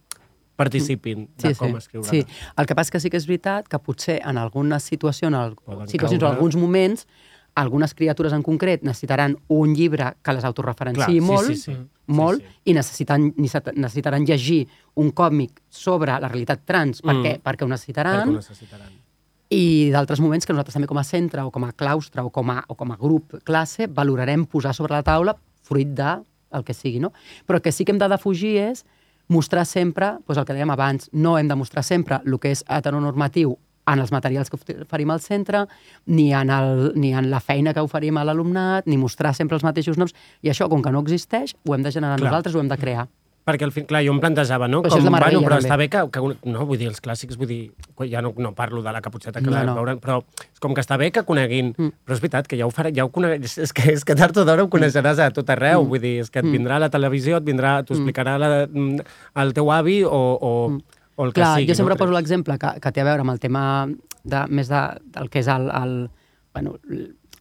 participin 0.57 1.29
de 1.37 1.49
Sí, 1.49 1.59
com 1.59 1.71
sí, 1.71 1.77
escriure. 1.77 2.09
sí. 2.09 2.27
El 2.57 2.67
que 2.67 2.75
passa 2.75 2.91
que 2.93 3.01
sí 3.01 3.11
que 3.11 3.17
és 3.17 3.27
veritat 3.27 3.67
que 3.69 3.79
potser 3.79 4.21
en 4.25 4.39
algunes 4.39 4.83
situacions, 4.85 5.35
en 5.35 5.55
Poden 5.57 5.89
situacions 5.89 6.23
caure. 6.23 6.37
alguns 6.37 6.57
moments, 6.57 7.07
algunes 7.55 7.95
criatures 7.95 8.33
en 8.33 8.43
concret 8.43 8.83
necessitaran 8.83 9.37
un 9.49 9.75
llibre 9.75 10.15
que 10.23 10.33
les 10.33 10.45
autorreferenciï 10.45 11.05
Clar, 11.05 11.11
sí, 11.13 11.21
molt, 11.21 11.47
sí, 11.47 11.57
sí. 11.57 11.77
molt 12.07 12.41
Sí, 12.43 12.47
sí. 12.49 12.71
i 12.71 12.75
necessiten, 12.75 13.29
necessitaran 13.37 14.27
llegir 14.27 14.67
un 14.97 15.13
còmic 15.13 15.61
sobre 15.71 16.13
la 16.21 16.29
realitat 16.29 16.65
trans 16.67 17.01
perquè, 17.03 17.39
Mm. 17.39 17.43
perquè 17.43 17.63
ho 17.63 17.67
Perquè 17.67 17.69
necessitaran, 17.69 18.29
ho 18.29 18.33
necessitaran. 18.33 18.89
i 19.51 19.91
d'altres 19.93 20.21
moments 20.21 20.47
que 20.47 20.53
nosaltres 20.53 20.75
també 20.75 20.89
com 20.89 20.99
a 20.99 21.05
centre 21.05 21.43
o 21.43 21.51
com 21.51 21.65
a 21.65 21.73
claustre 21.73 22.23
o 22.23 22.31
com 22.31 22.51
a, 22.51 22.65
o 22.69 22.75
com 22.75 22.91
a 22.91 22.97
grup 22.97 23.37
classe 23.45 23.87
valorarem 23.87 24.47
posar 24.47 24.75
sobre 24.75 24.95
la 24.95 25.03
taula 25.03 25.37
fruit 25.63 25.89
de 25.89 26.23
el 26.53 26.65
que 26.65 26.75
sigui, 26.75 26.99
no? 27.01 27.13
Però 27.47 27.61
que 27.61 27.73
sí 27.73 27.85
que 27.85 27.93
hem 27.93 27.99
de 27.99 28.09
defugir 28.09 28.57
és 28.59 28.85
mostrar 29.29 29.65
sempre, 29.65 30.19
doncs 30.27 30.39
el 30.39 30.45
que 30.45 30.53
dèiem 30.55 30.71
abans, 30.71 31.09
no 31.13 31.39
hem 31.39 31.49
de 31.49 31.55
mostrar 31.57 31.83
sempre 31.83 32.21
el 32.25 32.39
que 32.39 32.51
és 32.53 32.65
heteronormatiu 32.69 33.57
en 33.87 33.99
els 34.01 34.13
materials 34.13 34.49
que 34.51 34.57
oferim 34.83 35.11
al 35.11 35.21
centre, 35.21 35.67
ni 36.07 36.33
en, 36.35 36.51
el, 36.51 36.93
ni 36.97 37.13
en 37.15 37.31
la 37.31 37.41
feina 37.41 37.75
que 37.75 37.81
oferim 37.85 38.17
a 38.17 38.25
l'alumnat, 38.25 38.87
ni 38.87 38.97
mostrar 38.97 39.35
sempre 39.35 39.57
els 39.57 39.65
mateixos 39.65 39.99
noms. 39.99 40.15
I 40.43 40.49
això, 40.51 40.69
com 40.69 40.81
que 40.83 40.91
no 40.91 41.01
existeix, 41.05 41.55
ho 41.69 41.75
hem 41.75 41.83
de 41.83 41.93
generar 41.93 42.17
Clar. 42.19 42.31
nosaltres, 42.31 42.55
ho 42.55 42.61
hem 42.61 42.69
de 42.69 42.79
crear. 42.79 43.09
Perquè 43.45 43.61
al 43.67 43.73
fin, 43.77 43.85
clar, 43.85 44.01
jo 44.01 44.09
em 44.15 44.21
plantejava, 44.23 44.65
no? 44.73 44.79
Però 44.81 44.97
meravella, 45.05 45.37
bueno, 45.37 45.41
però 45.45 45.57
també. 45.59 45.69
està 45.69 45.77
bé 45.77 45.89
que, 45.93 46.01
que, 46.11 46.49
no, 46.49 46.63
vull 46.65 46.79
dir, 46.81 46.87
els 46.89 47.03
clàssics, 47.05 47.37
vull 47.37 47.47
dir, 47.51 47.59
ja 48.09 48.23
no, 48.25 48.31
no 48.41 48.55
parlo 48.57 48.81
de 48.81 48.91
la 48.91 49.03
caputxeta 49.05 49.43
que 49.43 49.51
No, 49.51 49.59
la 49.59 49.65
no. 49.69 49.75
veuran, 49.75 50.01
però 50.01 50.23
és 50.55 50.59
com 50.65 50.73
que 50.73 50.81
està 50.81 50.97
bé 50.97 51.11
que 51.13 51.23
coneguin, 51.29 51.75
Mm. 51.77 51.91
però 52.07 52.15
és 52.17 52.23
veritat 52.23 52.47
que 52.49 52.57
ja 52.57 52.65
ho 52.65 52.71
farà, 52.73 52.89
ja 52.91 53.05
ho 53.05 53.11
conec, 53.13 53.45
és, 53.45 53.71
que, 53.77 53.93
és 53.93 54.03
que 54.03 54.15
tard 54.17 54.35
o 54.39 54.47
d'hora 54.47 54.65
ho 54.65 54.71
coneixeràs 54.73 55.19
a 55.21 55.31
tot 55.31 55.51
arreu, 55.51 55.85
Mm. 55.85 55.89
vull 55.93 56.01
dir, 56.01 56.21
és 56.23 56.31
que 56.31 56.39
et 56.39 56.47
Mm. 56.47 56.53
vindrà 56.57 56.77
a 56.77 56.79
la 56.79 56.89
televisió, 56.89 57.37
et 57.37 57.45
vindrà, 57.45 57.85
t'ho 57.85 57.93
explicarà 57.93 58.39
la, 58.39 58.67
mm, 58.67 59.01
el 59.37 59.53
teu 59.53 59.71
avi 59.71 60.03
o, 60.05 60.09
o, 60.41 60.79
o 61.17 61.27
el 61.27 61.33
que 61.33 61.41
Clar, 61.41 61.57
sigui. 61.59 61.71
jo 61.71 61.77
sempre 61.79 61.95
no? 61.95 62.01
poso 62.01 62.15
l'exemple 62.15 62.57
que, 62.59 62.73
que 62.83 62.93
té 62.95 63.03
a 63.03 63.07
veure 63.07 63.25
amb 63.25 63.35
el 63.35 63.41
tema 63.43 63.65
de, 64.25 64.47
més 64.51 64.71
de, 64.71 64.83
del 65.15 65.31
que 65.31 65.43
és 65.45 65.51
el, 65.53 65.69
el 65.71 65.95
bueno, 66.55 66.75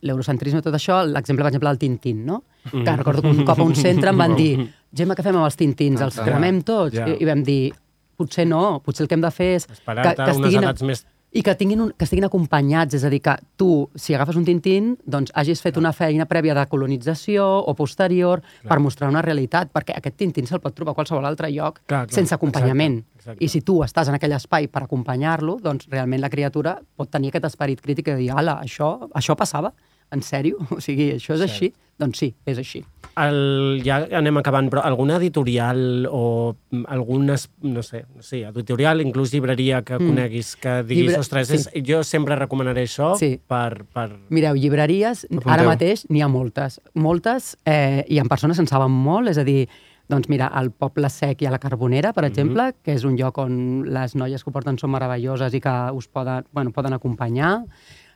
l'eurocentrisme 0.04 0.62
i 0.62 0.66
tot 0.66 0.76
això, 0.78 1.02
l'exemple, 1.08 1.46
per 1.46 1.52
exemple, 1.54 1.72
del 1.72 1.82
Tintín, 1.82 2.26
no? 2.28 2.44
Mm. 2.72 2.84
Que 2.84 2.96
recordo 3.00 3.24
que 3.24 3.32
un 3.32 3.44
cop 3.48 3.60
a 3.60 3.66
un 3.66 3.76
centre 3.76 4.12
em 4.12 4.20
van 4.20 4.36
dir 4.38 4.52
Gemma, 4.94 5.16
què 5.18 5.26
fem 5.26 5.38
amb 5.40 5.48
els 5.48 5.58
Tintins? 5.58 6.04
Els 6.06 6.20
cremem 6.22 6.62
tots? 6.66 7.00
ja. 7.00 7.08
I, 7.10 7.18
I 7.24 7.28
vam 7.28 7.42
dir, 7.46 7.74
potser 8.20 8.46
no, 8.46 8.80
potser 8.86 9.06
el 9.06 9.10
que 9.10 9.18
hem 9.18 9.24
de 9.26 9.32
fer 9.34 9.50
és... 9.58 9.68
Esperar-te 9.74 10.28
unes 10.38 10.58
edats 10.62 10.86
més... 10.86 11.06
I 11.34 11.42
que, 11.42 11.56
tinguin 11.58 11.80
un, 11.82 11.92
que 11.98 12.06
estiguin 12.06 12.28
acompanyats, 12.28 12.94
és 12.94 13.04
a 13.04 13.10
dir, 13.10 13.18
que 13.26 13.34
tu, 13.58 13.90
si 13.98 14.14
agafes 14.14 14.38
un 14.38 14.44
tintín, 14.46 14.92
doncs 15.10 15.32
hagis 15.34 15.64
fet 15.66 15.80
una 15.82 15.90
feina 15.98 16.28
prèvia 16.30 16.54
de 16.54 16.66
colonització 16.70 17.48
o 17.66 17.74
posterior 17.74 18.44
per 18.70 18.78
mostrar 18.80 19.10
una 19.10 19.24
realitat, 19.26 19.72
perquè 19.74 19.96
aquest 19.98 20.20
tintín 20.22 20.46
se'l 20.46 20.62
pot 20.62 20.76
trobar 20.78 20.94
a 20.94 21.00
qualsevol 21.00 21.26
altre 21.26 21.50
lloc 21.50 21.82
Clar, 21.88 22.04
clar, 22.06 22.14
sense 22.14 22.36
acompanyament. 22.38 23.00
exacte, 23.02 23.18
exacte. 23.24 23.46
I 23.46 23.50
si 23.50 23.64
tu 23.66 23.80
estàs 23.82 24.12
en 24.14 24.20
aquell 24.20 24.38
espai 24.38 24.70
per 24.70 24.84
acompanyar-lo, 24.86 25.58
doncs 25.64 25.90
realment 25.90 26.22
la 26.22 26.30
criatura 26.30 26.78
pot 26.96 27.10
tenir 27.10 27.34
aquest 27.34 27.50
esperit 27.50 27.82
crític 27.82 28.12
de 28.14 28.20
dir, 28.22 28.30
ala, 28.32 28.60
això, 28.62 29.10
això 29.18 29.34
passava? 29.36 29.74
En 30.14 30.22
sèrio? 30.22 30.62
O 30.78 30.80
sigui, 30.80 31.16
això 31.18 31.34
és 31.34 31.42
Cert. 31.42 31.50
així? 31.50 31.74
Doncs 31.98 32.20
sí, 32.22 32.36
és 32.46 32.62
així. 32.62 32.86
El, 33.16 33.82
ja 33.86 34.00
anem 34.18 34.38
acabant, 34.40 34.72
però 34.74 34.82
alguna 34.84 35.18
editorial 35.20 36.08
o 36.10 36.56
mm, 36.72 36.86
algunes, 36.90 37.50
no 37.62 37.84
sé, 37.86 38.06
sí, 38.26 38.42
editorial, 38.42 39.02
inclús 39.02 39.32
llibreria 39.34 39.84
que 39.84 40.00
Mm. 40.00 40.08
coneguis, 40.10 40.56
que 40.56 40.82
diguis, 40.84 41.12
Llibre- 41.12 41.20
ostres, 41.20 41.48
sí. 41.48 41.56
és, 41.56 41.70
jo 41.86 42.04
sempre 42.04 42.36
recomanaré 42.36 42.84
això 42.88 43.16
Sí. 43.20 43.40
per, 43.48 43.86
per... 43.86 44.10
Mireu, 44.30 44.56
llibreries, 44.56 45.26
Apunteu. 45.26 45.52
ara 45.52 45.64
mateix 45.64 46.06
n'hi 46.10 46.22
ha 46.24 46.28
moltes. 46.28 46.82
Moltes, 46.96 47.58
eh, 47.66 48.04
i 48.10 48.18
en 48.18 48.28
persones 48.28 48.58
en 48.60 48.66
saben 48.68 48.90
molt, 48.92 49.30
és 49.30 49.38
a 49.38 49.44
dir, 49.44 49.68
doncs 50.10 50.28
mira, 50.28 50.48
al 50.48 50.72
Poble 50.72 51.10
Sec 51.10 51.42
i 51.44 51.46
a 51.46 51.52
la 51.52 51.60
Carbonera, 51.60 52.12
per 52.14 52.26
exemple, 52.26 52.74
que 52.84 52.94
és 52.94 53.04
un 53.06 53.16
lloc 53.16 53.38
on 53.38 53.86
les 53.94 54.16
noies 54.16 54.44
que 54.44 54.50
ho 54.50 54.54
porten 54.54 54.78
són 54.78 54.92
meravelloses 54.92 55.54
i 55.54 55.62
que 55.62 55.92
us 55.94 56.08
poden, 56.08 56.44
bueno, 56.52 56.72
poden 56.72 56.94
acompanyar. 56.94 57.64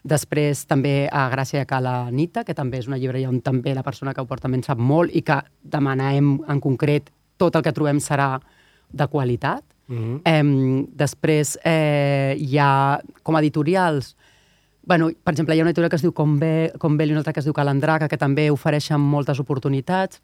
Després 0.04 0.64
també 0.66 1.08
a 1.10 1.28
Gràcia 1.32 1.64
a 1.68 1.80
la 1.80 2.10
Nita, 2.10 2.44
que 2.44 2.54
també 2.54 2.78
és 2.78 2.86
una 2.86 2.98
llibreria 2.98 3.28
on 3.28 3.40
també 3.40 3.74
la 3.74 3.82
persona 3.82 4.14
que 4.14 4.20
ho 4.20 4.26
porta 4.26 4.48
en 4.48 4.62
sap 4.62 4.78
molt 4.78 5.14
i 5.14 5.22
que 5.22 5.40
demanem 5.62 6.38
en 6.48 6.60
concret 6.60 7.10
tot 7.36 7.56
el 7.56 7.62
que 7.62 7.72
trobem 7.72 7.98
serà 7.98 8.40
de 8.90 9.06
qualitat. 9.06 9.64
Mhm. 9.88 10.20
Eh, 10.24 10.86
després 10.92 11.58
eh, 11.64 12.36
hi 12.38 12.58
ha 12.58 13.00
com 13.22 13.36
a 13.36 13.40
editorials 13.40 14.16
bueno, 14.88 15.10
per 15.22 15.34
exemple, 15.34 15.54
hi 15.54 15.60
ha 15.60 15.62
una 15.62 15.70
editorial 15.70 15.90
que 15.90 15.96
es 15.96 16.02
diu 16.02 16.14
Convé, 16.16 16.72
Convel 16.80 17.10
i 17.10 17.12
una 17.12 17.20
altra 17.20 17.34
que 17.34 17.40
es 17.40 17.44
diu 17.44 17.52
Calandraca, 17.52 18.08
que 18.08 18.16
també 18.16 18.46
ofereixen 18.50 18.98
moltes 18.98 19.38
oportunitats. 19.38 20.22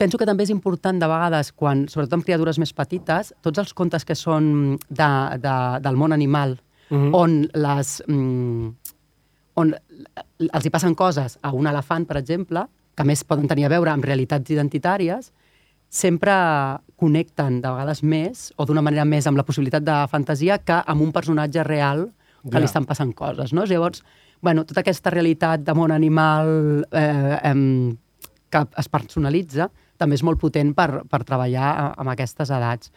Penso 0.00 0.16
que 0.16 0.24
també 0.24 0.46
és 0.46 0.50
important 0.50 0.96
de 0.98 1.06
vegades, 1.06 1.52
quan, 1.52 1.84
sobretot 1.92 2.16
amb 2.16 2.24
criatures 2.24 2.58
més 2.58 2.72
petites, 2.72 3.34
tots 3.44 3.60
els 3.60 3.74
contes 3.76 4.08
que 4.08 4.16
són 4.16 4.78
de, 4.88 5.10
de, 5.44 5.56
del 5.84 6.00
món 6.00 6.16
animal, 6.16 6.56
Mhm. 6.92 7.14
on 7.14 7.48
les... 7.54 8.02
Mm, 8.06 8.74
on 9.54 9.74
els 10.52 10.66
hi 10.66 10.70
passen 10.72 10.94
coses 10.94 11.38
a 11.42 11.52
un 11.52 11.66
elefant, 11.66 12.06
per 12.08 12.16
exemple, 12.20 12.66
que 12.96 13.04
més 13.08 13.24
poden 13.24 13.48
tenir 13.48 13.66
a 13.66 13.72
veure 13.72 13.92
amb 13.92 14.04
realitats 14.04 14.50
identitàries, 14.52 15.30
sempre 15.92 16.32
connecten 16.96 17.60
de 17.60 17.68
vegades 17.68 18.02
més 18.02 18.46
o 18.56 18.64
d'una 18.64 18.82
manera 18.84 19.04
més 19.04 19.26
amb 19.28 19.36
la 19.36 19.44
possibilitat 19.44 19.84
de 19.84 19.96
fantasia 20.08 20.58
que 20.64 20.78
amb 20.86 21.04
un 21.04 21.12
personatge 21.12 21.64
real 21.68 22.06
que 22.42 22.56
Ja. 22.56 22.58
li 22.58 22.64
estan 22.64 22.86
passant 22.86 23.12
coses. 23.14 23.52
No? 23.52 23.64
Llavors, 23.64 24.02
bueno, 24.40 24.64
tota 24.64 24.80
aquesta 24.80 25.10
realitat 25.10 25.60
de 25.60 25.74
món 25.74 25.92
animal 25.92 26.86
eh, 26.90 27.38
em, 27.44 27.96
que 28.50 28.66
es 28.78 28.88
personalitza 28.88 29.70
també 29.96 30.16
és 30.16 30.22
molt 30.24 30.40
potent 30.40 30.74
per, 30.74 31.04
per 31.08 31.22
treballar 31.24 31.94
amb 31.96 32.08
aquestes 32.10 32.50
edats. 32.50 32.90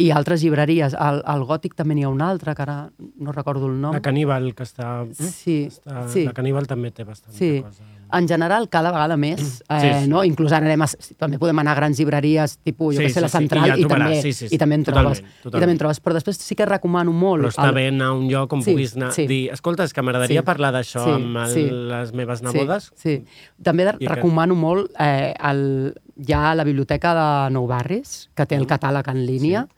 I 0.00 0.10
altres 0.16 0.40
llibreries. 0.40 0.94
Al, 0.96 1.20
al 1.28 1.42
Gòtic 1.44 1.74
també 1.76 1.94
n'hi 1.94 2.06
ha 2.06 2.08
una 2.08 2.30
altra, 2.32 2.54
que 2.56 2.62
ara 2.64 2.90
no 3.20 3.32
recordo 3.36 3.66
el 3.68 3.78
nom. 3.82 3.92
La 3.92 4.00
caníbal, 4.00 4.54
que 4.56 4.64
està... 4.64 5.04
Sí, 5.12 5.66
està 5.68 6.06
sí. 6.08 6.24
La 6.24 6.32
caníbal 6.36 6.66
també 6.70 6.90
té 6.90 7.04
bastanta 7.04 7.36
Sí, 7.36 7.60
cosa. 7.62 7.84
en 8.16 8.26
general 8.26 8.68
cada 8.72 8.90
vegada 8.90 9.16
més, 9.20 9.60
eh, 9.68 9.80
Sí, 9.80 9.90
sí. 10.04 10.08
no? 10.08 10.22
Inclús 10.24 10.52
ara 10.56 10.64
anem 10.66 10.82
a, 10.82 10.88
també 11.20 11.38
podem 11.38 11.60
anar 11.62 11.74
a 11.76 11.78
grans 11.82 11.98
llibreries, 12.00 12.56
tipus, 12.64 12.94
jo 12.96 13.02
Sí, 13.02 13.06
que 13.06 13.12
sé, 13.12 13.20
sí, 13.20 13.24
la 13.26 13.28
sí, 13.28 13.36
Central, 13.36 13.66
i 13.66 13.68
ja 13.68 13.76
i, 13.76 13.84
trobaràs, 13.84 14.06
també, 14.08 14.22
sí, 14.22 14.32
sí, 14.32 14.48
sí, 14.48 14.54
i 14.54 14.58
també 14.58 14.74
en 14.80 14.84
trobes. 14.88 15.20
totalment, 15.20 15.26
I 15.28 15.42
totalment. 15.44 15.60
també 15.66 15.72
en 15.76 15.78
trobes. 15.84 16.00
Però 16.06 16.14
després 16.16 16.40
sí 16.40 16.56
que 16.56 16.66
recomano 16.66 17.12
molt... 17.12 17.44
Però 17.44 17.50
està 17.52 17.68
el- 17.68 17.74
bé 17.76 17.86
anar 17.92 18.06
a 18.08 18.12
un 18.14 18.24
lloc 18.30 18.52
on 18.56 18.62
Sí, 18.64 18.72
puguis 18.72 18.96
anar, 18.96 19.12
sí. 19.12 19.26
dir, 19.28 19.40
escolta, 19.52 19.84
és 19.84 19.92
que 19.92 20.02
m'agradaria 20.02 20.40
Sí. 20.40 20.46
parlar 20.46 20.72
d'això 20.74 21.04
Sí, 21.04 21.10
amb 21.18 21.36
el, 21.44 21.50
sí. 21.52 21.66
les 21.92 22.12
meves 22.14 22.42
nebodes. 22.42 22.90
Sí, 22.96 23.18
sí. 23.20 23.52
També 23.62 23.84
I 23.84 23.98
que- 23.98 24.08
recomano 24.14 24.54
molt 24.56 24.90
eh, 24.98 25.34
el, 25.50 25.92
hi 26.26 26.32
ha 26.32 26.54
la 26.54 26.64
biblioteca 26.64 27.12
de 27.14 27.52
Nou 27.52 27.66
Barris, 27.68 28.30
que 28.34 28.46
té 28.46 28.56
el 28.56 28.66
catàleg 28.66 29.06
en 29.12 29.26
línia. 29.26 29.66
Sí. 29.68 29.76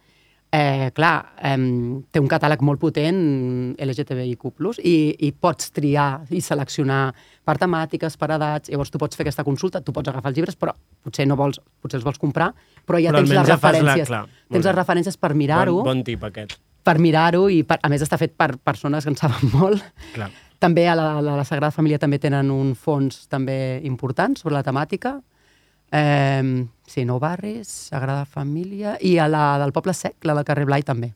Eh, 0.55 0.91
clar, 0.93 1.33
eh, 1.41 1.57
té 2.13 2.21
un 2.21 2.27
catàleg 2.29 2.61
molt 2.61 2.79
potent 2.79 3.21
LGTBIQ+, 3.81 4.51
i, 4.85 4.97
i 5.25 5.31
pots 5.33 5.71
triar 5.73 6.27
i 6.29 6.43
seleccionar 6.45 7.15
per 7.43 7.55
temàtiques, 7.57 8.19
per 8.21 8.29
edats, 8.37 8.69
llavors 8.69 8.91
tu 8.93 9.01
pots 9.01 9.17
fer 9.17 9.25
aquesta 9.25 9.47
consulta, 9.49 9.81
tu 9.81 9.95
pots 9.97 10.13
agafar 10.13 10.29
els 10.29 10.37
llibres, 10.37 10.59
però 10.61 10.75
potser 11.03 11.25
no 11.27 11.39
vols, 11.41 11.57
potser 11.81 11.97
els 12.03 12.05
vols 12.05 12.21
comprar, 12.21 12.51
però 12.85 13.01
ja 13.01 13.15
Però 13.15 13.23
tens 13.23 13.33
les 13.33 13.49
la- 13.49 13.55
referències. 13.57 14.07
clar, 14.13 14.21
molt 14.27 14.53
tens 14.53 14.69
les 14.69 14.77
referències 14.77 15.17
per 15.17 15.33
mirar-ho, 15.35 15.79
Bon, 15.81 15.85
bon 15.95 16.05
tip, 16.05 16.23
aquest. 16.29 16.59
per 16.85 16.99
mirar-ho 16.99 17.49
i 17.49 17.63
per, 17.65 17.79
a 17.83 17.89
més 17.89 18.03
està 18.05 18.19
fet 18.21 18.37
per 18.37 18.59
persones 18.59 19.05
que 19.05 19.11
en 19.11 19.17
saben 19.17 19.49
molt. 19.57 19.81
Clar. 20.13 20.29
També 20.61 20.85
a 20.87 20.95
la, 20.95 21.17
a 21.19 21.23
la 21.23 21.45
Sagrada 21.49 21.73
Família 21.73 21.99
també 21.99 22.19
tenen 22.21 22.51
un 22.53 22.75
fons 22.77 23.25
també 23.27 23.81
important 23.89 24.37
sobre 24.37 24.55
la 24.55 24.63
temàtica. 24.63 25.17
Eh, 25.93 26.65
sí, 26.89 27.05
Nou 27.05 27.21
Barris, 27.21 27.69
Sagrada 27.93 28.25
Família, 28.25 28.97
i 29.01 29.19
a 29.21 29.29
la 29.29 29.59
del 29.61 29.75
Poble 29.77 29.95
Sec, 29.95 30.17
la 30.25 30.35
del 30.39 30.47
carrer 30.49 30.65
Blai 30.69 30.83
també. 30.83 31.13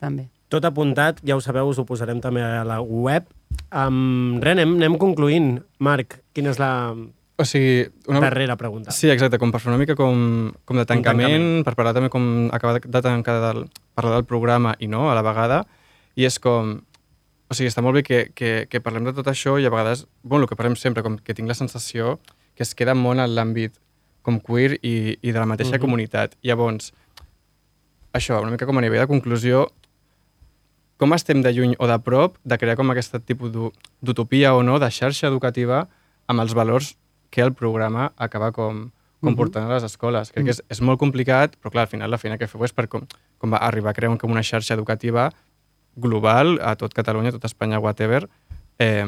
també. 0.00 0.28
Tot 0.48 0.64
apuntat, 0.64 1.18
ja 1.26 1.34
ho 1.34 1.40
sabeu, 1.42 1.66
us 1.66 1.78
ho 1.78 1.84
posarem 1.84 2.20
també 2.22 2.42
a 2.44 2.62
la 2.64 2.78
web. 2.80 3.26
Um, 3.74 4.38
res, 4.40 4.54
anem, 4.54 4.76
anem 4.78 4.96
concluint. 5.00 5.56
Marc, 5.82 6.20
quina 6.36 6.52
és 6.52 6.60
la 6.62 6.94
O 7.36 7.44
sigui, 7.44 7.88
una... 8.08 8.20
darrera 8.22 8.54
pregunta? 8.56 8.94
Sí, 8.94 9.10
exacte, 9.10 9.40
com 9.42 9.50
per 9.52 9.60
fer 9.60 9.72
una 9.72 9.80
mica 9.80 9.96
com, 9.98 10.52
com 10.64 10.78
de 10.78 10.86
tancament, 10.86 11.26
tancament. 11.28 11.64
per 11.66 11.74
parlar 11.74 11.92
també 11.96 12.08
com 12.14 12.48
acabar 12.54 12.78
de, 12.78 12.88
de 12.88 13.02
tancar 13.02 13.34
del, 13.42 13.66
parlar 13.98 14.14
del 14.14 14.24
programa 14.24 14.76
i 14.78 14.86
no, 14.88 15.10
a 15.10 15.16
la 15.18 15.24
vegada, 15.26 15.64
i 16.16 16.24
és 16.24 16.38
com... 16.38 16.78
O 17.46 17.54
sigui, 17.54 17.68
està 17.70 17.82
molt 17.82 17.98
bé 17.98 18.02
que, 18.06 18.20
que, 18.34 18.52
que 18.70 18.80
parlem 18.82 19.04
de 19.06 19.12
tot 19.14 19.26
això 19.30 19.58
i 19.60 19.66
a 19.66 19.70
vegades, 19.70 20.06
bueno, 20.22 20.46
el 20.46 20.50
que 20.50 20.56
parlem 20.58 20.74
sempre, 20.78 21.04
com 21.06 21.18
que 21.18 21.34
tinc 21.34 21.46
la 21.50 21.54
sensació 21.58 22.16
que 22.56 22.64
es 22.64 22.72
queda 22.74 22.94
molt 22.96 23.20
en 23.22 23.34
l'àmbit 23.36 23.76
com 24.26 24.40
queer 24.42 24.80
i, 24.82 25.14
i 25.22 25.30
de 25.32 25.38
la 25.38 25.46
mateixa 25.46 25.76
Mhm. 25.76 25.80
comunitat. 25.84 26.34
Llavors, 26.42 26.90
això, 28.12 28.40
una 28.42 28.50
mica 28.50 28.66
com 28.66 28.78
a 28.78 28.82
nivell 28.82 29.04
de 29.04 29.06
conclusió, 29.06 29.68
com 30.96 31.12
estem 31.14 31.42
de 31.44 31.52
lluny 31.52 31.74
o 31.78 31.86
de 31.86 31.98
prop 32.00 32.38
de 32.42 32.56
crear 32.58 32.76
com 32.76 32.90
aquest 32.90 33.14
tipus 33.28 33.52
d'u- 33.52 33.72
d'utopia 34.02 34.54
o 34.56 34.62
no, 34.64 34.78
de 34.80 34.88
xarxa 34.90 35.28
educativa 35.28 35.86
amb 36.26 36.40
els 36.40 36.54
valors 36.54 36.96
que 37.30 37.42
el 37.42 37.52
programa 37.54 38.12
acaba 38.16 38.50
com, 38.52 38.90
Mhm. 39.20 39.36
portant 39.36 39.64
a 39.70 39.74
les 39.74 39.82
escoles. 39.84 40.30
Crec 40.32 40.44
que 40.44 40.50
és, 40.52 40.62
és 40.68 40.80
molt 40.80 40.98
complicat, 40.98 41.56
però 41.60 41.70
clar, 41.70 41.82
al 41.82 41.88
final 41.88 42.10
la 42.10 42.18
feina 42.18 42.38
que 42.38 42.46
feu 42.48 42.64
és 42.64 42.72
per 42.72 42.88
com, 42.88 43.06
com 43.38 43.50
va 43.52 43.58
arribar 43.58 43.90
a 43.90 43.94
crear 43.94 44.16
com 44.18 44.30
una 44.30 44.42
xarxa 44.42 44.74
educativa 44.74 45.30
global, 45.96 46.58
a 46.62 46.74
tot 46.76 46.92
Catalunya, 46.94 47.28
a 47.28 47.32
tot 47.32 47.44
Espanya, 47.44 47.78
whatever, 47.78 48.28
eh, 48.78 49.04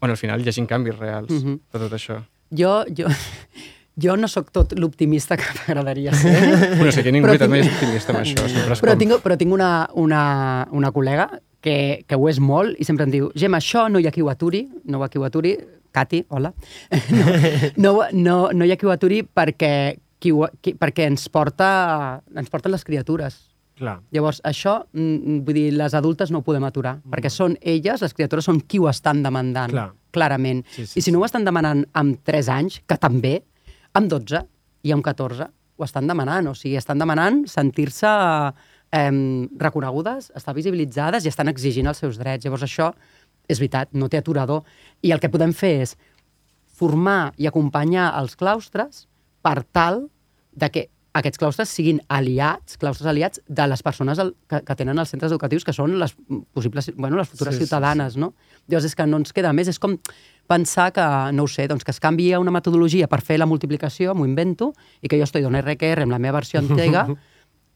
on 0.00 0.10
al 0.10 0.16
final 0.16 0.40
hi 0.40 0.48
hagi 0.48 0.66
canvis 0.66 0.98
reals 0.98 1.30
Mhm. 1.30 1.60
de 1.72 1.78
tot 1.78 1.92
això. 1.92 2.22
Jo, 2.50 2.84
jo, 2.96 3.06
jo 4.00 4.16
no 4.16 4.28
sóc 4.28 4.50
tot 4.54 4.72
l'optimista 4.78 5.36
que 5.36 5.44
m'agradaria 5.58 6.14
ser. 6.14 6.32
Bueno, 6.76 6.92
sé 6.92 7.02
que 7.04 7.12
ningú 7.12 7.28
Però 7.28 7.38
també 7.44 7.60
tinc- 7.60 7.70
és 7.70 7.76
optimista 7.76 8.14
amb 8.14 8.22
això. 8.22 8.48
Sempre 8.48 8.76
és 8.76 8.82
Però 8.84 8.94
com... 8.94 9.02
tinc, 9.04 9.16
però 9.24 9.38
tinc 9.38 9.52
una, 9.52 9.72
una, 9.94 10.22
una 10.72 10.92
col·lega 10.92 11.28
que, 11.62 12.04
que 12.08 12.18
ho 12.18 12.28
és 12.28 12.40
molt 12.42 12.80
i 12.80 12.84
sempre 12.88 13.06
em 13.06 13.12
diu 13.12 13.30
Gemma, 13.38 13.60
això 13.62 13.86
no 13.92 14.00
hi 14.02 14.08
ha 14.08 14.14
qui 14.14 14.24
ho 14.24 14.30
aturi, 14.32 14.64
no 14.84 14.98
hi 14.98 15.06
ha 15.06 15.12
qui 15.12 15.20
ho 15.20 15.28
aturi, 15.28 15.56
Cati, 15.92 16.22
hola, 16.32 16.54
no, 17.12 17.32
no, 17.76 17.90
no, 18.16 18.36
no 18.56 18.64
hi 18.64 18.72
ha 18.72 18.78
qui 18.80 18.88
ho 18.88 18.92
aturi 18.94 19.20
perquè, 19.28 19.72
qui 20.18 20.32
ho, 20.32 20.46
qui, 20.64 20.72
perquè 20.80 21.04
ens, 21.10 21.26
porta, 21.28 22.22
ens 22.32 22.48
porten 22.48 22.72
les 22.72 22.84
criatures. 22.88 23.36
Clar. 23.76 23.98
Llavors, 24.14 24.40
això, 24.46 24.78
mm, 24.92 25.42
vull 25.44 25.58
dir, 25.58 25.66
les 25.76 25.92
adultes 25.98 26.30
no 26.32 26.40
ho 26.40 26.46
podem 26.46 26.64
aturar, 26.64 26.96
mm. 27.00 27.12
perquè 27.12 27.30
són 27.32 27.58
elles, 27.60 28.00
les 28.04 28.16
criatures, 28.16 28.48
són 28.48 28.60
qui 28.64 28.80
ho 28.80 28.88
estan 28.88 29.22
demandant, 29.24 29.72
Clar. 29.72 29.86
clarament. 30.14 30.64
Sí, 30.72 30.86
sí, 30.86 31.00
I 31.00 31.04
si 31.04 31.12
no 31.12 31.20
ho 31.20 31.28
estan 31.28 31.44
demanant 31.44 31.84
amb 31.98 32.20
3 32.24 32.50
anys, 32.56 32.80
que 32.88 32.96
també, 33.00 33.42
amb 33.98 34.10
12 34.10 34.42
i 34.82 34.92
amb 34.94 35.04
14, 35.04 35.48
ho 35.76 35.84
estan 35.86 36.08
demanant. 36.10 36.50
O 36.50 36.54
sigui, 36.58 36.76
estan 36.80 37.00
demanant 37.02 37.42
sentir-se 37.50 38.08
eh, 38.08 39.10
reconegudes, 39.64 40.30
estar 40.38 40.54
visibilitzades 40.56 41.24
i 41.26 41.32
estan 41.32 41.52
exigint 41.52 41.90
els 41.90 42.02
seus 42.02 42.20
drets. 42.20 42.46
Llavors, 42.46 42.66
això 42.66 42.92
és 43.50 43.58
veritat, 43.58 43.92
no 43.92 44.08
té 44.08 44.20
aturador. 44.20 44.64
I 45.02 45.12
el 45.14 45.20
que 45.22 45.30
podem 45.32 45.54
fer 45.56 45.74
és 45.86 45.96
formar 46.78 47.32
i 47.38 47.46
acompanyar 47.46 48.12
els 48.18 48.36
claustres 48.38 49.06
per 49.42 49.60
tal 49.74 50.06
de 50.52 50.68
que 50.72 50.88
aquests 51.12 51.40
claustres 51.40 51.72
siguin 51.72 51.98
aliats, 52.08 52.78
claustres 52.80 53.08
aliats 53.10 53.40
de 53.44 53.66
les 53.68 53.82
persones 53.84 54.20
el, 54.22 54.32
que, 54.48 54.62
que 54.64 54.76
tenen 54.78 54.98
els 54.98 55.12
centres 55.12 55.32
educatius, 55.34 55.66
que 55.66 55.74
són 55.76 55.98
les 56.00 56.14
possibles, 56.56 56.88
bueno, 56.96 57.18
les 57.20 57.28
futures 57.28 57.52
Sí, 57.52 57.60
sí, 57.60 57.66
sí, 57.66 57.68
ciutadanes, 57.68 58.16
no? 58.16 58.32
Llavors 58.66 58.88
és 58.88 58.96
que 58.96 59.06
no 59.06 59.20
ens 59.20 59.34
queda 59.36 59.52
més, 59.52 59.68
és 59.68 59.80
com 59.82 59.98
pensar 60.52 60.90
que, 60.92 61.04
no 61.32 61.48
ho 61.48 61.50
sé, 61.50 61.66
doncs 61.70 61.84
que 61.88 61.94
es 61.94 62.00
canvi 62.00 62.32
a 62.32 62.40
una 62.42 62.52
metodologia 62.54 63.08
per 63.08 63.22
fer 63.24 63.40
la 63.40 63.48
multiplicació, 63.48 64.12
m'ho 64.14 64.28
invento, 64.28 64.72
i 65.00 65.08
que 65.08 65.20
jo 65.20 65.28
estoy 65.28 65.44
d'on 65.44 65.56
RQR 65.62 66.04
amb 66.04 66.12
la 66.12 66.20
meva 66.20 66.42
versió 66.42 66.60
antiga, 66.60 67.06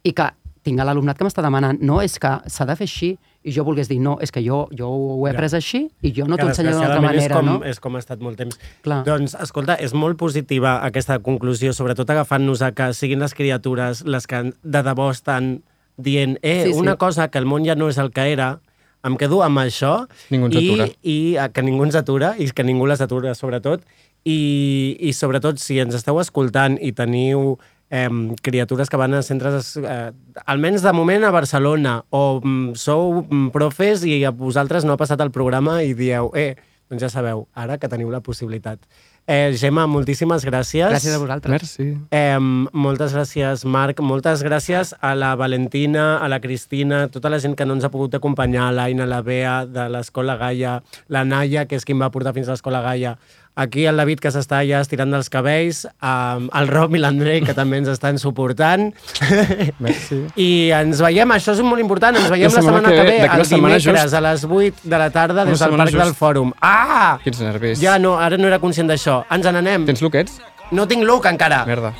i 0.05 0.13
que 0.13 0.29
tinc 0.67 0.83
l'alumnat 0.83 1.19
que 1.19 1.27
m'està 1.27 1.45
demanant, 1.45 1.79
no, 1.87 2.01
és 2.03 2.17
que 2.23 2.33
s'ha 2.51 2.67
de 2.67 2.75
fer 2.79 2.89
així, 2.89 3.13
i 3.47 3.55
jo 3.55 3.63
volgués 3.67 3.87
dir, 3.91 4.01
no, 4.03 4.17
és 4.23 4.33
que 4.35 4.43
jo, 4.43 4.65
jo 4.75 4.89
ho 4.91 5.21
he 5.27 5.31
après 5.31 5.53
així 5.55 5.85
i 6.03 6.11
jo 6.15 6.27
no 6.27 6.39
t'ho 6.39 6.49
ensenyo 6.51 6.73
d'una 6.75 6.89
altra 6.89 7.05
manera, 7.05 7.23
és 7.23 7.35
com, 7.37 7.47
no? 7.47 7.57
És 7.71 7.81
com 7.83 7.95
ha 7.95 8.03
estat 8.03 8.25
molt 8.25 8.41
temps. 8.41 8.59
Clar. 8.83 9.05
Doncs, 9.07 9.37
escolta, 9.45 9.79
és 9.79 9.95
molt 9.95 10.19
positiva 10.19 10.81
aquesta 10.87 11.21
conclusió, 11.23 11.71
sobretot 11.77 12.11
agafant-nos 12.11 12.65
a 12.67 12.73
que 12.75 12.91
siguin 12.99 13.23
les 13.23 13.37
criatures 13.39 14.03
les 14.11 14.27
que 14.27 14.43
de 14.51 14.83
debò 14.91 15.13
estan 15.15 15.61
dient 15.97 16.37
eh, 16.43 16.65
Sí, 16.65 16.73
sí, 16.73 16.75
sí. 16.75 16.81
una 16.83 16.97
cosa, 16.99 17.31
que 17.31 17.39
el 17.39 17.47
món 17.47 17.65
ja 17.65 17.79
no 17.79 17.89
és 17.93 18.03
el 18.03 18.11
que 18.11 18.27
era, 18.33 18.57
em 19.07 19.17
quedo 19.21 19.43
amb 19.47 19.63
això 19.63 19.93
Ningú 20.33 20.51
ens 20.51 20.59
i, 20.59 20.67
atura. 20.67 20.89
i 21.03 21.17
eh, 21.37 21.47
que 21.55 21.65
ningú 21.65 21.87
ens 21.87 21.97
atura 21.99 22.35
i 22.39 22.51
que 22.51 22.67
ningú 22.67 22.89
les 22.91 23.03
atura, 23.05 23.35
sobretot. 23.39 23.87
I, 24.27 24.97
I 25.07 25.13
sobretot, 25.15 25.61
si 25.63 25.79
ens 25.79 25.95
esteu 25.95 26.19
escoltant 26.19 26.81
i 26.83 26.91
teniu 26.97 27.55
eh, 27.91 28.09
criatures 28.43 28.91
que 28.91 28.99
van 28.99 29.15
a 29.15 29.23
centres, 29.23 29.77
eh, 29.79 30.11
almenys 30.45 30.83
de 30.83 30.93
moment 30.93 31.25
a 31.25 31.31
Barcelona, 31.31 32.01
o 32.11 32.41
mm, 32.43 32.75
sou 32.75 33.23
mm, 33.23 33.51
profes 33.55 34.03
i 34.05 34.25
a 34.27 34.35
vosaltres 34.35 34.85
no 34.85 34.97
ha 34.97 35.01
passat 35.01 35.23
el 35.23 35.31
programa 35.31 35.79
i 35.87 35.95
dieu, 35.95 36.33
eh, 36.35 36.57
doncs 36.91 37.07
ja 37.07 37.11
sabeu, 37.13 37.47
ara 37.55 37.79
que 37.79 37.91
teniu 37.91 38.11
la 38.11 38.23
possibilitat. 38.23 38.83
Eh, 39.27 39.57
Gemma, 39.59 39.89
moltíssimes 39.91 40.45
gràcies. 40.47 40.87
Gràcies 40.87 41.15
a 41.15 41.19
vosaltres. 41.19 41.51
Merci. 41.51 41.87
Eh, 42.15 42.39
moltes 42.39 43.13
gràcies, 43.17 43.65
Marc. 43.67 43.99
Moltes 44.01 44.45
gràcies 44.47 44.93
a 45.01 45.15
la 45.19 45.35
Valentina, 45.35 46.19
a 46.23 46.29
la 46.29 46.39
Cristina, 46.41 47.09
tota 47.11 47.29
la 47.29 47.41
gent 47.43 47.57
que 47.59 47.67
no 47.67 47.75
ens 47.75 47.85
ha 47.85 47.91
pogut 47.91 48.15
acompanyar, 48.15 48.71
l'Aina, 48.73 49.07
la 49.07 49.23
Bea, 49.27 49.65
de 49.67 49.89
l'Escola 49.91 50.37
Gaia, 50.39 50.81
la 51.09 51.25
Naya, 51.25 51.67
que 51.67 51.75
és 51.75 51.85
qui 51.85 51.97
em 51.97 52.07
va 52.07 52.13
portar 52.15 52.35
fins 52.39 52.47
a 52.47 52.55
l'Escola 52.55 52.85
Gaia, 52.87 53.17
aquí 53.57 53.87
el 53.89 53.97
David, 53.97 54.21
que 54.23 54.31
s'està 54.31 54.61
ja 54.69 54.83
estirant 54.85 55.11
dels 55.11 55.31
cabells, 55.33 55.87
eh, 55.89 56.49
el 56.61 56.69
Rob 56.69 56.95
i 56.95 57.01
l'Andrei, 57.03 57.41
que 57.43 57.55
també 57.57 57.81
ens 57.81 57.89
estan 57.91 58.21
suportant. 58.23 58.91
Merci. 59.85 60.21
I 60.37 60.49
ens 60.77 61.01
veiem, 61.03 61.33
això 61.35 61.57
és 61.57 61.63
molt 61.65 61.83
important, 61.83 62.17
ens 62.21 62.29
veiem 62.31 62.53
la, 62.53 62.61
setmana, 62.61 62.93
que 62.93 63.07
ve, 63.09 63.17
d'aquí 63.25 63.33
una 63.41 63.43
el 63.43 63.51
setmana 63.51 63.79
dimecres 63.81 64.03
just. 64.05 64.15
a 64.15 64.23
les 64.29 64.45
8 64.45 64.85
de 64.85 65.01
la 65.03 65.09
tarda 65.11 65.45
des 65.45 65.57
del 65.57 65.63
setmana 65.65 65.89
Parc 65.89 65.97
del 65.97 66.13
just. 66.13 66.21
Fòrum. 66.21 66.53
Ah! 66.61 67.17
Quins 67.25 67.41
nervis. 67.43 67.81
Ja 67.83 67.97
no, 67.99 68.19
ara 68.21 68.39
no 68.39 68.47
era 68.53 68.61
conscient 68.63 68.93
d'això. 68.93 69.23
Ens 69.33 69.49
n'anem. 69.49 69.89
Tens 69.89 70.05
lookets? 70.05 70.39
No 70.77 70.87
tinc 70.91 71.07
look 71.09 71.27
encara. 71.31 71.65
Merda. 71.67 71.95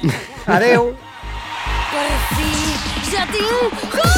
Adeu. 0.47 0.93
Per 1.97 2.09
fi 2.37 2.53
ja 3.11 3.25
tinc 3.33 3.81
cua! 3.95 4.13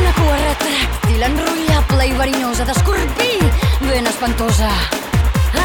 Una 0.00 0.14
cua 0.20 0.38
retràctil, 0.44 1.26
enrotllable 1.32 2.08
i 2.12 2.16
verinosa 2.20 2.68
d'escorpí, 2.68 3.32
ben 3.88 4.06
espantosa. 4.12 4.70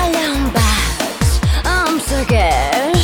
Allà 0.06 0.26
on 0.36 0.44
vaig, 0.54 1.32
em 1.78 1.98
segueix 2.10 2.95